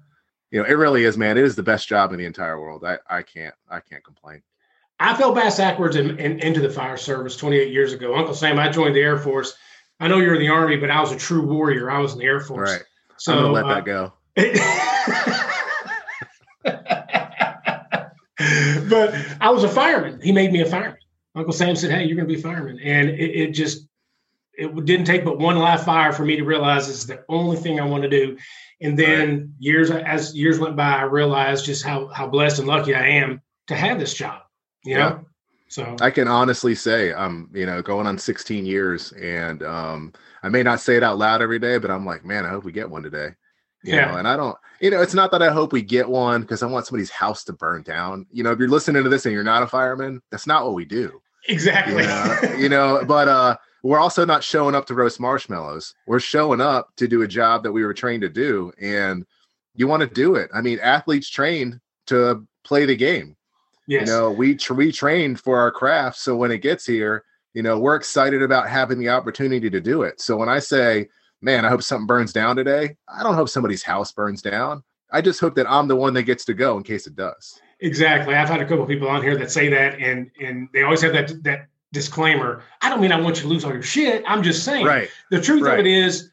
you 0.51 0.59
know, 0.59 0.67
it 0.67 0.73
really 0.73 1.03
is, 1.03 1.17
man. 1.17 1.37
It 1.37 1.43
is 1.43 1.55
the 1.55 1.63
best 1.63 1.87
job 1.87 2.11
in 2.11 2.19
the 2.19 2.25
entire 2.25 2.59
world. 2.59 2.83
I 2.83 2.97
I 3.09 3.21
can't 3.21 3.53
I 3.69 3.81
can't 3.81 4.03
complain. 4.03 4.41
I 4.99 5.15
fell 5.15 5.33
bass 5.33 5.57
backwards 5.57 5.95
in, 5.95 6.17
in, 6.17 6.39
into 6.39 6.59
the 6.59 6.71
fire 6.71 6.97
service 6.97 7.37
28 7.37 7.71
years 7.71 7.93
ago. 7.93 8.15
Uncle 8.15 8.33
Sam, 8.33 8.57
I 8.57 8.69
joined 8.69 8.95
the 8.95 9.01
Air 9.01 9.19
Force. 9.19 9.55
I 9.99 10.07
know 10.07 10.17
you're 10.17 10.33
in 10.33 10.41
the 10.41 10.49
Army, 10.49 10.77
but 10.77 10.89
I 10.89 10.99
was 10.99 11.11
a 11.11 11.17
true 11.17 11.45
warrior. 11.45 11.91
I 11.91 11.99
was 11.99 12.13
in 12.13 12.19
the 12.19 12.25
Air 12.25 12.39
Force. 12.39 12.71
Right. 12.71 12.83
So 13.17 13.33
I'm 13.33 13.43
gonna 13.43 13.53
let 13.53 13.65
uh, 13.65 13.75
that 13.75 13.85
go. 13.85 14.13
but 18.89 19.15
I 19.41 19.49
was 19.49 19.63
a 19.63 19.69
fireman. 19.69 20.21
He 20.21 20.31
made 20.31 20.51
me 20.51 20.61
a 20.61 20.65
fireman. 20.65 20.97
Uncle 21.35 21.53
Sam 21.53 21.75
said, 21.75 21.91
"Hey, 21.91 22.05
you're 22.05 22.15
going 22.15 22.27
to 22.27 22.33
be 22.33 22.39
a 22.39 22.43
fireman," 22.43 22.79
and 22.79 23.09
it, 23.09 23.19
it, 23.19 23.51
just 23.51 23.87
it 24.53 24.73
didn't 24.85 25.05
take 25.05 25.23
but 25.23 25.39
one 25.39 25.57
live 25.57 25.83
fire 25.83 26.11
for 26.11 26.25
me 26.25 26.35
to 26.35 26.43
realize 26.43 26.89
it's 26.89 27.05
the 27.05 27.23
only 27.29 27.57
thing 27.57 27.79
I 27.79 27.85
want 27.85 28.03
to 28.03 28.09
do. 28.09 28.37
And 28.81 28.97
then 28.97 29.29
right. 29.29 29.47
years 29.59 29.91
as 29.91 30.35
years 30.35 30.59
went 30.59 30.75
by, 30.75 30.93
I 30.93 31.03
realized 31.03 31.65
just 31.65 31.83
how 31.83 32.07
how 32.07 32.27
blessed 32.27 32.59
and 32.59 32.67
lucky 32.67 32.93
I 32.93 33.07
am 33.07 33.41
to 33.67 33.75
have 33.75 33.99
this 33.99 34.13
job. 34.13 34.41
You 34.83 34.97
yeah. 34.97 35.09
know, 35.09 35.25
so 35.67 35.95
I 35.99 36.11
can 36.11 36.27
honestly 36.27 36.75
say 36.75 37.13
I'm 37.13 37.49
you 37.53 37.65
know 37.65 37.81
going 37.81 38.07
on 38.07 38.17
16 38.17 38.65
years, 38.65 39.11
and 39.13 39.63
um, 39.63 40.13
I 40.43 40.49
may 40.49 40.63
not 40.63 40.79
say 40.79 40.95
it 40.95 41.03
out 41.03 41.17
loud 41.17 41.41
every 41.41 41.59
day, 41.59 41.77
but 41.77 41.91
I'm 41.91 42.05
like, 42.05 42.23
man, 42.23 42.45
I 42.45 42.49
hope 42.49 42.63
we 42.63 42.71
get 42.71 42.89
one 42.89 43.03
today. 43.03 43.29
You 43.83 43.95
yeah. 43.95 44.11
Know, 44.11 44.17
and 44.17 44.27
I 44.27 44.35
don't, 44.35 44.57
you 44.81 44.89
know, 44.89 45.01
it's 45.01 45.13
not 45.13 45.31
that 45.31 45.41
I 45.41 45.51
hope 45.51 45.71
we 45.71 45.81
get 45.81 46.09
one 46.09 46.41
because 46.41 46.63
I 46.63 46.67
want 46.67 46.85
somebody's 46.85 47.09
house 47.09 47.43
to 47.45 47.53
burn 47.53 47.83
down. 47.83 48.25
You 48.31 48.43
know, 48.43 48.51
if 48.51 48.59
you're 48.59 48.67
listening 48.67 49.03
to 49.03 49.09
this 49.09 49.25
and 49.25 49.33
you're 49.33 49.43
not 49.43 49.63
a 49.63 49.67
fireman, 49.67 50.21
that's 50.31 50.47
not 50.47 50.65
what 50.65 50.73
we 50.73 50.85
do. 50.85 51.21
Exactly. 51.47 52.03
You 52.03 52.07
know, 52.09 52.39
you 52.57 52.69
know 52.69 53.03
but 53.05 53.27
uh 53.27 53.57
we're 53.83 53.99
also 53.99 54.25
not 54.25 54.43
showing 54.43 54.75
up 54.75 54.85
to 54.87 54.93
roast 54.93 55.19
marshmallows. 55.19 55.93
We're 56.07 56.19
showing 56.19 56.59
up 56.59 56.89
to 56.97 57.07
do 57.07 57.21
a 57.21 57.27
job 57.27 57.63
that 57.63 57.71
we 57.71 57.85
were 57.85 57.93
trained 57.93 58.21
to 58.23 58.29
do. 58.29 58.71
And 58.81 59.25
you 59.75 59.87
want 59.87 60.01
to 60.01 60.07
do 60.07 60.35
it. 60.35 60.49
I 60.53 60.61
mean, 60.61 60.79
athletes 60.79 61.29
trained 61.29 61.79
to 62.07 62.45
play 62.63 62.85
the 62.85 62.95
game. 62.95 63.37
Yes. 63.87 64.07
You 64.07 64.13
know, 64.13 64.31
we 64.31 64.55
tra- 64.55 64.75
we 64.75 64.91
trained 64.91 65.39
for 65.39 65.57
our 65.59 65.71
craft. 65.71 66.17
So 66.17 66.35
when 66.35 66.51
it 66.51 66.57
gets 66.57 66.85
here, 66.85 67.23
you 67.53 67.63
know, 67.63 67.79
we're 67.79 67.95
excited 67.95 68.41
about 68.41 68.67
having 68.67 68.99
the 68.99 69.09
opportunity 69.09 69.69
to 69.69 69.79
do 69.79 70.01
it. 70.01 70.19
So 70.19 70.35
when 70.35 70.49
I 70.49 70.59
say 70.59 71.07
man, 71.41 71.65
I 71.65 71.69
hope 71.69 71.83
something 71.83 72.07
burns 72.07 72.33
down 72.33 72.55
today. 72.55 72.95
I 73.07 73.23
don't 73.23 73.35
hope 73.35 73.49
somebody's 73.49 73.83
house 73.83 74.11
burns 74.11 74.41
down. 74.41 74.83
I 75.11 75.21
just 75.21 75.39
hope 75.39 75.55
that 75.55 75.69
I'm 75.69 75.87
the 75.87 75.95
one 75.95 76.13
that 76.15 76.23
gets 76.23 76.45
to 76.45 76.53
go 76.53 76.77
in 76.77 76.83
case 76.83 77.07
it 77.07 77.15
does. 77.15 77.59
Exactly. 77.79 78.35
I've 78.35 78.49
had 78.49 78.61
a 78.61 78.65
couple 78.65 78.85
people 78.85 79.07
on 79.07 79.21
here 79.21 79.37
that 79.37 79.51
say 79.51 79.69
that, 79.69 79.99
and 79.99 80.29
and 80.41 80.67
they 80.73 80.83
always 80.83 81.01
have 81.01 81.13
that 81.13 81.43
that 81.43 81.67
disclaimer. 81.93 82.63
I 82.81 82.89
don't 82.89 83.01
mean 83.01 83.11
I 83.11 83.21
want 83.21 83.37
you 83.37 83.43
to 83.43 83.47
lose 83.47 83.63
all 83.63 83.71
your 83.71 83.83
shit. 83.83 84.23
I'm 84.27 84.43
just 84.43 84.63
saying. 84.63 84.85
Right. 84.85 85.09
The 85.31 85.41
truth 85.41 85.61
right. 85.61 85.79
of 85.79 85.85
it 85.85 85.89
is, 85.89 86.31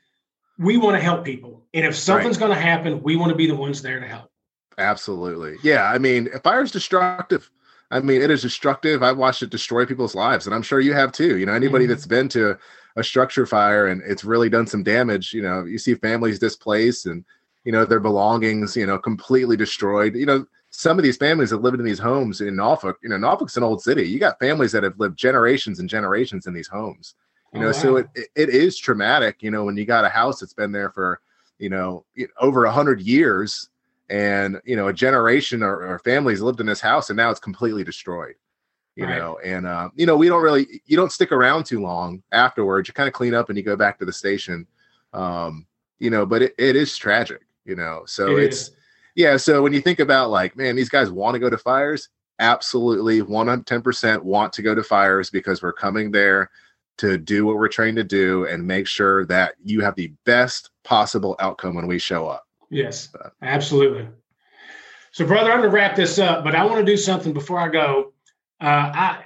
we 0.59 0.77
want 0.77 0.97
to 0.97 1.03
help 1.03 1.25
people, 1.25 1.63
and 1.75 1.85
if 1.85 1.95
something's 1.95 2.39
right. 2.39 2.49
going 2.49 2.59
to 2.59 2.63
happen, 2.63 3.03
we 3.03 3.17
want 3.17 3.31
to 3.31 3.37
be 3.37 3.47
the 3.47 3.55
ones 3.55 3.83
there 3.83 4.01
to 4.01 4.07
help. 4.07 4.31
Absolutely. 4.79 5.57
Yeah. 5.63 5.85
I 5.85 5.99
mean, 5.99 6.29
fire 6.43 6.63
is 6.63 6.73
destructive. 6.73 7.51
I 7.91 8.01
mean, 8.01 8.23
it 8.23 8.31
is 8.31 8.43
destructive. 8.43 9.03
I've 9.03 9.19
watched 9.19 9.43
it 9.43 9.51
destroy 9.51 9.87
people's 9.87 10.15
lives, 10.15 10.47
and 10.47 10.55
I'm 10.55 10.63
sure 10.63 10.81
you 10.81 10.95
have 10.95 11.13
too. 11.13 11.37
You 11.39 11.47
know, 11.47 11.53
anybody 11.53 11.85
mm-hmm. 11.85 11.93
that's 11.93 12.07
been 12.07 12.29
to 12.31 12.59
a 12.97 13.05
structure 13.05 13.47
fire 13.47 13.89
and 13.89 14.03
it's 14.07 14.25
really 14.25 14.49
done 14.49 14.67
some 14.67 14.83
damage. 14.83 15.33
You 15.33 15.43
know, 15.43 15.65
you 15.65 15.79
see 15.79 15.95
families 15.95 16.39
displaced 16.39 17.07
and 17.07 17.25
you 17.65 17.73
know 17.73 17.85
their 17.85 18.01
belongings, 18.01 18.77
you 18.77 18.87
know, 18.87 18.99
completely 18.99 19.57
destroyed. 19.57 20.15
You 20.15 20.27
know, 20.27 20.47
some 20.71 20.99
of 20.99 21.05
these 21.05 21.17
families 21.17 21.51
have 21.51 21.63
lived 21.63 21.79
in 21.79 21.85
these 21.85 21.99
homes 21.99 22.41
in 22.41 22.57
Norfolk. 22.57 22.99
You 23.03 23.09
know, 23.09 23.17
Norfolk's 23.17 23.57
an 23.57 23.63
old 23.63 23.83
city. 23.83 24.09
You 24.09 24.19
got 24.19 24.39
families 24.39 24.73
that 24.73 24.83
have 24.83 24.99
lived 24.99 25.17
generations 25.17 25.81
and 25.81 25.89
generations 25.89 26.47
in 26.47 26.55
these 26.55 26.69
homes, 26.69 27.15
You 27.53 27.61
know, 27.61 27.67
oh, 27.67 27.71
wow. 27.71 27.73
so 27.73 27.97
it, 27.97 28.09
it 28.35 28.49
is 28.49 28.77
traumatic. 28.77 29.43
You 29.43 29.51
know, 29.51 29.65
when 29.65 29.77
you 29.77 29.85
got 29.85 30.05
a 30.05 30.09
house 30.09 30.41
that's 30.41 30.53
been 30.55 30.73
there 30.73 30.91
for 30.91 31.21
you 31.59 31.71
know 31.71 32.05
over 32.39 32.65
a 32.65 32.73
hundred 32.73 33.01
years, 33.01 33.71
and 34.11 34.61
you 34.65 34.77
know 34.77 34.89
a 34.89 34.93
generation 34.93 35.63
or, 35.63 35.83
or 35.83 35.99
families 36.01 36.43
lived 36.43 36.61
in 36.61 36.67
this 36.67 36.81
house, 36.81 37.11
and 37.11 37.17
now 37.17 37.31
it's 37.31 37.41
completely 37.41 37.83
destroyed 37.83 38.35
you 38.97 39.05
right. 39.05 39.19
know 39.19 39.39
and 39.45 39.67
uh, 39.67 39.89
you 39.95 40.07
know 40.07 40.17
we 40.17 40.29
don't 40.29 40.43
really 40.43 40.81
you 40.87 40.97
don't 40.97 41.13
stick 41.13 41.33
around 41.33 41.65
too 41.65 41.81
long 41.81 42.23
afterwards. 42.33 42.89
You 42.89 42.95
kind 42.95 43.09
of 43.09 43.13
clean 43.13 43.35
up 43.35 43.49
and 43.49 43.59
you 43.59 43.65
go 43.65 43.77
back 43.77 43.99
to 43.99 44.05
the 44.05 44.13
station. 44.13 44.67
Um 45.13 45.67
you 45.99 46.11
know 46.11 46.27
but 46.27 46.43
it, 46.43 46.55
it 46.59 46.77
is 46.77 46.97
tragic 46.97 47.43
you 47.65 47.75
know 47.75 48.03
so 48.07 48.37
it 48.37 48.45
it's 48.45 48.61
is. 48.69 48.71
yeah 49.15 49.37
so 49.37 49.63
when 49.63 49.73
you 49.73 49.81
think 49.81 50.01
about 50.01 50.31
like 50.31 50.57
man 50.57 50.77
these 50.77 50.89
guys 50.89 51.11
want 51.11 51.35
to 51.35 51.39
go 51.39 51.49
to 51.49 51.59
fires 51.59 52.09
absolutely 52.41 53.23
110% 53.23 54.23
want 54.23 54.53
to 54.53 54.63
go 54.63 54.75
to 54.75 54.83
fires 54.83 55.31
because 55.31 55.63
we're 55.63 55.73
coming 55.73 56.11
there 56.11 56.51
to 56.99 57.17
do 57.17 57.47
what 57.47 57.57
we're 57.57 57.69
trying 57.69 57.95
to 57.95 58.03
do 58.03 58.47
and 58.47 58.67
make 58.67 58.89
sure 58.89 59.25
that 59.27 59.55
you 59.63 59.81
have 59.81 59.95
the 59.95 60.13
best 60.25 60.71
possible 60.83 61.37
outcome 61.39 61.75
when 61.75 61.87
we 61.87 61.99
show 61.99 62.27
up. 62.27 62.47
Yes 62.71 63.09
absolutely. 63.41 64.09
So 65.13 65.25
brother 65.27 65.53
i'm 65.53 65.61
going 65.61 65.71
to 65.71 65.75
wrap 65.75 65.95
this 65.95 66.19
up 66.19 66.45
but 66.45 66.55
i 66.55 66.65
want 66.65 66.85
to 66.85 66.85
do 66.85 66.97
something 66.97 67.33
before 67.33 67.61
i 67.61 67.69
go 67.69 68.13
uh, 68.61 68.65
I, 68.95 69.25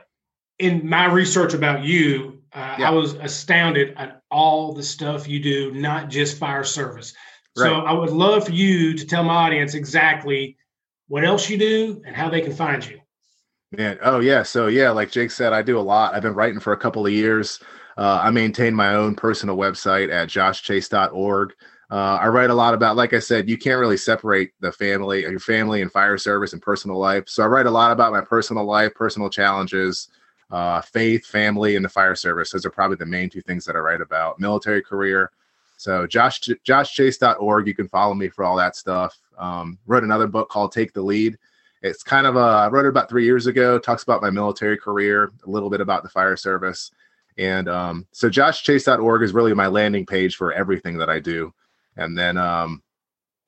in 0.58 0.88
my 0.88 1.06
research 1.06 1.54
about 1.54 1.84
you, 1.84 2.42
uh, 2.52 2.76
yeah. 2.78 2.88
I 2.88 2.90
was 2.90 3.14
astounded 3.14 3.94
at 3.96 4.22
all 4.30 4.72
the 4.72 4.82
stuff 4.82 5.28
you 5.28 5.40
do, 5.40 5.72
not 5.72 6.08
just 6.08 6.38
fire 6.38 6.64
service. 6.64 7.14
Right. 7.56 7.66
So 7.66 7.74
I 7.80 7.92
would 7.92 8.10
love 8.10 8.46
for 8.46 8.52
you 8.52 8.94
to 8.94 9.06
tell 9.06 9.22
my 9.22 9.34
audience 9.34 9.74
exactly 9.74 10.56
what 11.08 11.24
else 11.24 11.48
you 11.48 11.58
do 11.58 12.02
and 12.06 12.14
how 12.14 12.28
they 12.28 12.40
can 12.40 12.52
find 12.52 12.84
you. 12.86 13.00
Man, 13.72 13.98
oh 14.02 14.20
yeah. 14.20 14.42
So 14.42 14.68
yeah, 14.68 14.90
like 14.90 15.10
Jake 15.10 15.30
said, 15.30 15.52
I 15.52 15.62
do 15.62 15.78
a 15.78 15.80
lot. 15.80 16.14
I've 16.14 16.22
been 16.22 16.34
writing 16.34 16.60
for 16.60 16.72
a 16.72 16.76
couple 16.76 17.06
of 17.06 17.12
years. 17.12 17.60
Uh, 17.98 18.20
I 18.22 18.30
maintain 18.30 18.74
my 18.74 18.94
own 18.94 19.14
personal 19.14 19.56
website 19.56 20.10
at 20.10 20.28
joshchase.org. 20.28 21.52
Uh, 21.90 22.18
I 22.20 22.28
write 22.28 22.50
a 22.50 22.54
lot 22.54 22.74
about, 22.74 22.96
like 22.96 23.14
I 23.14 23.18
said, 23.18 23.48
you 23.48 23.56
can't 23.56 23.80
really 23.80 23.96
separate 23.96 24.52
the 24.60 24.70
family, 24.70 25.22
your 25.22 25.40
family 25.40 25.80
and 25.80 25.90
fire 25.90 26.18
service 26.18 26.52
and 26.52 26.60
personal 26.60 26.98
life. 26.98 27.28
So 27.28 27.42
I 27.42 27.46
write 27.46 27.66
a 27.66 27.70
lot 27.70 27.92
about 27.92 28.12
my 28.12 28.20
personal 28.20 28.64
life, 28.64 28.94
personal 28.94 29.30
challenges, 29.30 30.08
uh, 30.50 30.82
faith, 30.82 31.24
family, 31.26 31.76
and 31.76 31.84
the 31.84 31.88
fire 31.88 32.14
service. 32.14 32.50
Those 32.50 32.66
are 32.66 32.70
probably 32.70 32.96
the 32.96 33.06
main 33.06 33.30
two 33.30 33.40
things 33.40 33.64
that 33.64 33.76
I 33.76 33.78
write 33.78 34.02
about. 34.02 34.38
Military 34.38 34.82
career. 34.82 35.30
So 35.78 36.06
Josh, 36.06 36.40
joshchase.org. 36.40 37.66
You 37.66 37.74
can 37.74 37.88
follow 37.88 38.14
me 38.14 38.28
for 38.28 38.44
all 38.44 38.56
that 38.56 38.76
stuff. 38.76 39.16
Um, 39.38 39.78
wrote 39.86 40.04
another 40.04 40.26
book 40.26 40.50
called 40.50 40.72
Take 40.72 40.92
the 40.92 41.02
Lead. 41.02 41.38
It's 41.80 42.02
kind 42.02 42.26
of 42.26 42.36
a, 42.36 42.40
I 42.40 42.68
wrote 42.68 42.84
it 42.84 42.90
about 42.90 43.08
three 43.08 43.24
years 43.24 43.46
ago. 43.46 43.78
Talks 43.78 44.02
about 44.02 44.20
my 44.20 44.30
military 44.30 44.76
career, 44.76 45.30
a 45.46 45.50
little 45.50 45.70
bit 45.70 45.80
about 45.80 46.02
the 46.02 46.08
fire 46.08 46.36
service. 46.36 46.90
And 47.38 47.68
um, 47.68 48.06
so 48.10 48.28
joshchase.org 48.28 49.22
is 49.22 49.32
really 49.32 49.54
my 49.54 49.68
landing 49.68 50.04
page 50.04 50.36
for 50.36 50.52
everything 50.52 50.98
that 50.98 51.08
I 51.08 51.20
do. 51.20 51.54
And 51.98 52.16
then, 52.16 52.38
um, 52.38 52.82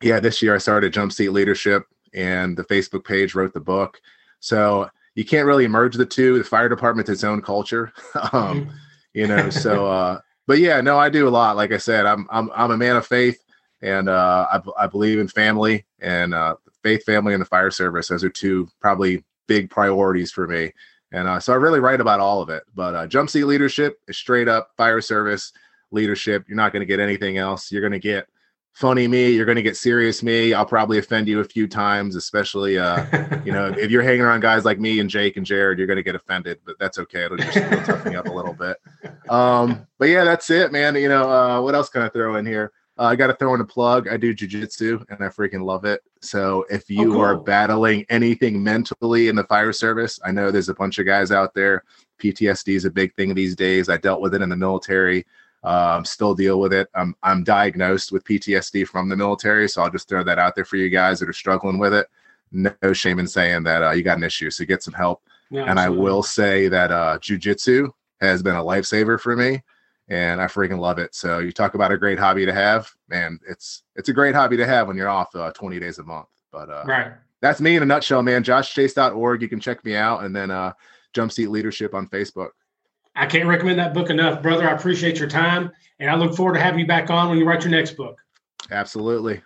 yeah, 0.02 0.20
this 0.20 0.42
year 0.42 0.54
I 0.54 0.58
started 0.58 0.92
Jump 0.92 1.12
Seat 1.12 1.30
Leadership 1.30 1.84
and 2.12 2.56
the 2.56 2.64
Facebook 2.64 3.04
page 3.04 3.34
wrote 3.34 3.54
the 3.54 3.60
book. 3.60 3.98
So 4.40 4.90
you 5.14 5.24
can't 5.24 5.46
really 5.46 5.68
merge 5.68 5.94
the 5.94 6.06
two. 6.06 6.38
The 6.38 6.44
fire 6.44 6.68
department's 6.68 7.10
its 7.10 7.24
own 7.24 7.40
culture, 7.42 7.92
um, 8.32 8.66
mm-hmm. 8.66 8.70
you 9.14 9.26
know. 9.26 9.50
So, 9.50 9.86
uh, 9.90 10.20
but 10.46 10.58
yeah, 10.58 10.80
no, 10.80 10.98
I 10.98 11.08
do 11.08 11.28
a 11.28 11.30
lot. 11.30 11.56
Like 11.56 11.72
I 11.72 11.78
said, 11.78 12.06
I'm 12.06 12.26
I'm 12.30 12.50
I'm 12.54 12.70
a 12.70 12.76
man 12.76 12.96
of 12.96 13.06
faith, 13.06 13.42
and 13.82 14.08
uh, 14.08 14.46
I 14.52 14.84
I 14.84 14.86
believe 14.86 15.18
in 15.18 15.28
family 15.28 15.86
and 16.00 16.34
uh, 16.34 16.56
faith, 16.82 17.04
family, 17.04 17.34
and 17.34 17.40
the 17.40 17.46
fire 17.46 17.70
service. 17.70 18.08
Those 18.08 18.24
are 18.24 18.30
two 18.30 18.68
probably 18.80 19.24
big 19.46 19.70
priorities 19.70 20.32
for 20.32 20.46
me. 20.46 20.72
And 21.12 21.26
uh, 21.26 21.40
so 21.40 21.52
I 21.52 21.56
really 21.56 21.80
write 21.80 22.00
about 22.00 22.20
all 22.20 22.40
of 22.40 22.50
it. 22.50 22.62
But 22.74 22.94
uh, 22.94 23.06
jump 23.06 23.30
seat 23.30 23.44
leadership 23.44 23.98
is 24.06 24.16
straight 24.16 24.48
up 24.48 24.70
fire 24.76 25.00
service 25.00 25.52
leadership. 25.90 26.44
You're 26.46 26.56
not 26.56 26.72
going 26.72 26.80
to 26.80 26.86
get 26.86 27.00
anything 27.00 27.36
else. 27.36 27.72
You're 27.72 27.80
going 27.80 27.92
to 27.92 27.98
get 27.98 28.28
funny 28.72 29.08
me 29.08 29.30
you're 29.30 29.44
going 29.44 29.56
to 29.56 29.62
get 29.62 29.76
serious 29.76 30.22
me 30.22 30.54
i'll 30.54 30.64
probably 30.64 30.98
offend 30.98 31.26
you 31.26 31.40
a 31.40 31.44
few 31.44 31.66
times 31.66 32.14
especially 32.14 32.78
uh 32.78 33.04
you 33.44 33.52
know 33.52 33.66
if 33.66 33.90
you're 33.90 34.02
hanging 34.02 34.20
around 34.20 34.40
guys 34.40 34.64
like 34.64 34.78
me 34.78 35.00
and 35.00 35.10
jake 35.10 35.36
and 35.36 35.44
jared 35.44 35.76
you're 35.76 35.86
going 35.86 35.96
to 35.96 36.02
get 36.02 36.14
offended 36.14 36.58
but 36.64 36.78
that's 36.78 36.98
okay 36.98 37.24
it'll 37.24 37.36
just 37.36 37.56
it'll 37.56 37.82
toughen 37.82 38.12
me 38.12 38.16
up 38.16 38.26
a 38.26 38.32
little 38.32 38.54
bit. 38.54 38.76
Um 39.28 39.86
but 39.98 40.08
yeah 40.08 40.24
that's 40.24 40.50
it 40.50 40.72
man 40.72 40.94
you 40.94 41.08
know 41.08 41.30
uh 41.30 41.60
what 41.60 41.74
else 41.74 41.88
can 41.88 42.02
i 42.02 42.08
throw 42.08 42.36
in 42.36 42.46
here? 42.46 42.72
Uh, 42.98 43.04
i 43.04 43.16
got 43.16 43.26
to 43.26 43.34
throw 43.34 43.54
in 43.54 43.60
a 43.60 43.64
plug 43.64 44.08
i 44.08 44.16
do 44.16 44.34
jujitsu 44.34 45.04
and 45.10 45.22
i 45.24 45.28
freaking 45.28 45.64
love 45.64 45.84
it. 45.84 46.00
So 46.20 46.64
if 46.70 46.82
oh, 46.82 46.92
you 46.94 47.10
oh, 47.10 47.14
cool. 47.14 47.20
are 47.22 47.36
battling 47.36 48.06
anything 48.08 48.62
mentally 48.62 49.28
in 49.28 49.36
the 49.36 49.44
fire 49.44 49.72
service 49.72 50.18
i 50.24 50.30
know 50.30 50.50
there's 50.50 50.68
a 50.68 50.74
bunch 50.74 50.98
of 50.98 51.06
guys 51.06 51.32
out 51.32 51.54
there 51.54 51.84
ptsd 52.22 52.76
is 52.76 52.84
a 52.84 52.90
big 52.90 53.14
thing 53.14 53.34
these 53.34 53.56
days 53.56 53.88
i 53.88 53.96
dealt 53.96 54.20
with 54.20 54.34
it 54.34 54.42
in 54.42 54.48
the 54.48 54.56
military 54.56 55.26
um, 55.62 56.04
still 56.04 56.34
deal 56.34 56.58
with 56.58 56.72
it. 56.72 56.88
I'm 56.94 57.14
I'm 57.22 57.44
diagnosed 57.44 58.12
with 58.12 58.24
PTSD 58.24 58.86
from 58.86 59.08
the 59.08 59.16
military, 59.16 59.68
so 59.68 59.82
I'll 59.82 59.90
just 59.90 60.08
throw 60.08 60.24
that 60.24 60.38
out 60.38 60.54
there 60.54 60.64
for 60.64 60.76
you 60.76 60.88
guys 60.88 61.20
that 61.20 61.28
are 61.28 61.34
struggling 61.34 61.78
with 61.78 61.92
it. 61.92 62.06
No 62.52 62.92
shame 62.92 63.18
in 63.18 63.28
saying 63.28 63.62
that 63.64 63.82
uh, 63.82 63.90
you 63.90 64.02
got 64.02 64.16
an 64.16 64.24
issue, 64.24 64.50
so 64.50 64.64
get 64.64 64.82
some 64.82 64.94
help. 64.94 65.22
Yeah, 65.50 65.64
and 65.64 65.78
I 65.78 65.88
will 65.88 66.22
say 66.22 66.68
that 66.68 66.90
uh, 66.90 67.18
jujitsu 67.18 67.90
has 68.20 68.42
been 68.42 68.56
a 68.56 68.62
lifesaver 68.62 69.20
for 69.20 69.36
me, 69.36 69.62
and 70.08 70.40
I 70.40 70.46
freaking 70.46 70.78
love 70.78 70.98
it. 70.98 71.14
So 71.14 71.38
you 71.38 71.52
talk 71.52 71.74
about 71.74 71.92
a 71.92 71.98
great 71.98 72.18
hobby 72.18 72.46
to 72.46 72.52
have, 72.52 72.90
man. 73.08 73.38
It's 73.48 73.82
it's 73.96 74.08
a 74.08 74.12
great 74.14 74.34
hobby 74.34 74.56
to 74.56 74.66
have 74.66 74.88
when 74.88 74.96
you're 74.96 75.08
off 75.08 75.34
uh, 75.34 75.52
20 75.52 75.78
days 75.78 75.98
a 75.98 76.04
month. 76.04 76.28
But 76.50 76.70
uh, 76.70 76.84
right, 76.86 77.12
that's 77.40 77.60
me 77.60 77.76
in 77.76 77.82
a 77.82 77.86
nutshell, 77.86 78.22
man. 78.22 78.42
JoshChase.org. 78.42 79.42
You 79.42 79.48
can 79.48 79.60
check 79.60 79.84
me 79.84 79.94
out, 79.94 80.24
and 80.24 80.34
then 80.34 80.50
uh, 80.50 80.72
Jump 81.12 81.32
Seat 81.32 81.48
Leadership 81.48 81.94
on 81.94 82.08
Facebook. 82.08 82.50
I 83.20 83.26
can't 83.26 83.46
recommend 83.46 83.78
that 83.78 83.92
book 83.92 84.08
enough, 84.08 84.40
brother. 84.40 84.66
I 84.66 84.72
appreciate 84.72 85.18
your 85.18 85.28
time, 85.28 85.70
and 85.98 86.08
I 86.08 86.14
look 86.14 86.34
forward 86.34 86.54
to 86.54 86.60
having 86.60 86.80
you 86.80 86.86
back 86.86 87.10
on 87.10 87.28
when 87.28 87.36
you 87.36 87.46
write 87.46 87.62
your 87.62 87.70
next 87.70 87.92
book. 87.92 88.18
Absolutely. 88.70 89.42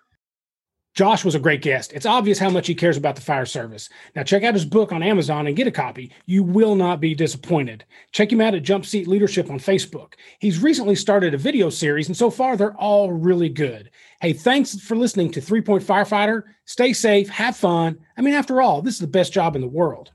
Josh 0.94 1.24
was 1.24 1.34
a 1.34 1.40
great 1.40 1.60
guest. 1.60 1.92
It's 1.92 2.06
obvious 2.06 2.38
how 2.38 2.50
much 2.50 2.68
he 2.68 2.74
cares 2.76 2.96
about 2.96 3.16
the 3.16 3.20
fire 3.20 3.44
service. 3.44 3.88
Now, 4.14 4.22
check 4.22 4.44
out 4.44 4.54
his 4.54 4.64
book 4.64 4.92
on 4.92 5.02
Amazon 5.02 5.48
and 5.48 5.56
get 5.56 5.66
a 5.66 5.72
copy. 5.72 6.12
You 6.24 6.44
will 6.44 6.76
not 6.76 7.00
be 7.00 7.16
disappointed. 7.16 7.84
Check 8.12 8.30
him 8.30 8.40
out 8.40 8.54
at 8.54 8.62
Jump 8.62 8.86
Seat 8.86 9.08
Leadership 9.08 9.50
on 9.50 9.58
Facebook. 9.58 10.12
He's 10.38 10.62
recently 10.62 10.94
started 10.94 11.34
a 11.34 11.38
video 11.38 11.68
series, 11.68 12.06
and 12.06 12.16
so 12.16 12.30
far, 12.30 12.56
they're 12.56 12.76
all 12.76 13.10
really 13.10 13.48
good. 13.48 13.90
Hey, 14.20 14.34
thanks 14.34 14.78
for 14.78 14.94
listening 14.94 15.32
to 15.32 15.40
Three 15.40 15.62
Point 15.62 15.82
Firefighter. 15.82 16.44
Stay 16.64 16.92
safe, 16.92 17.28
have 17.28 17.56
fun. 17.56 17.98
I 18.16 18.22
mean, 18.22 18.34
after 18.34 18.62
all, 18.62 18.82
this 18.82 18.94
is 18.94 19.00
the 19.00 19.08
best 19.08 19.32
job 19.32 19.56
in 19.56 19.62
the 19.62 19.66
world. 19.66 20.12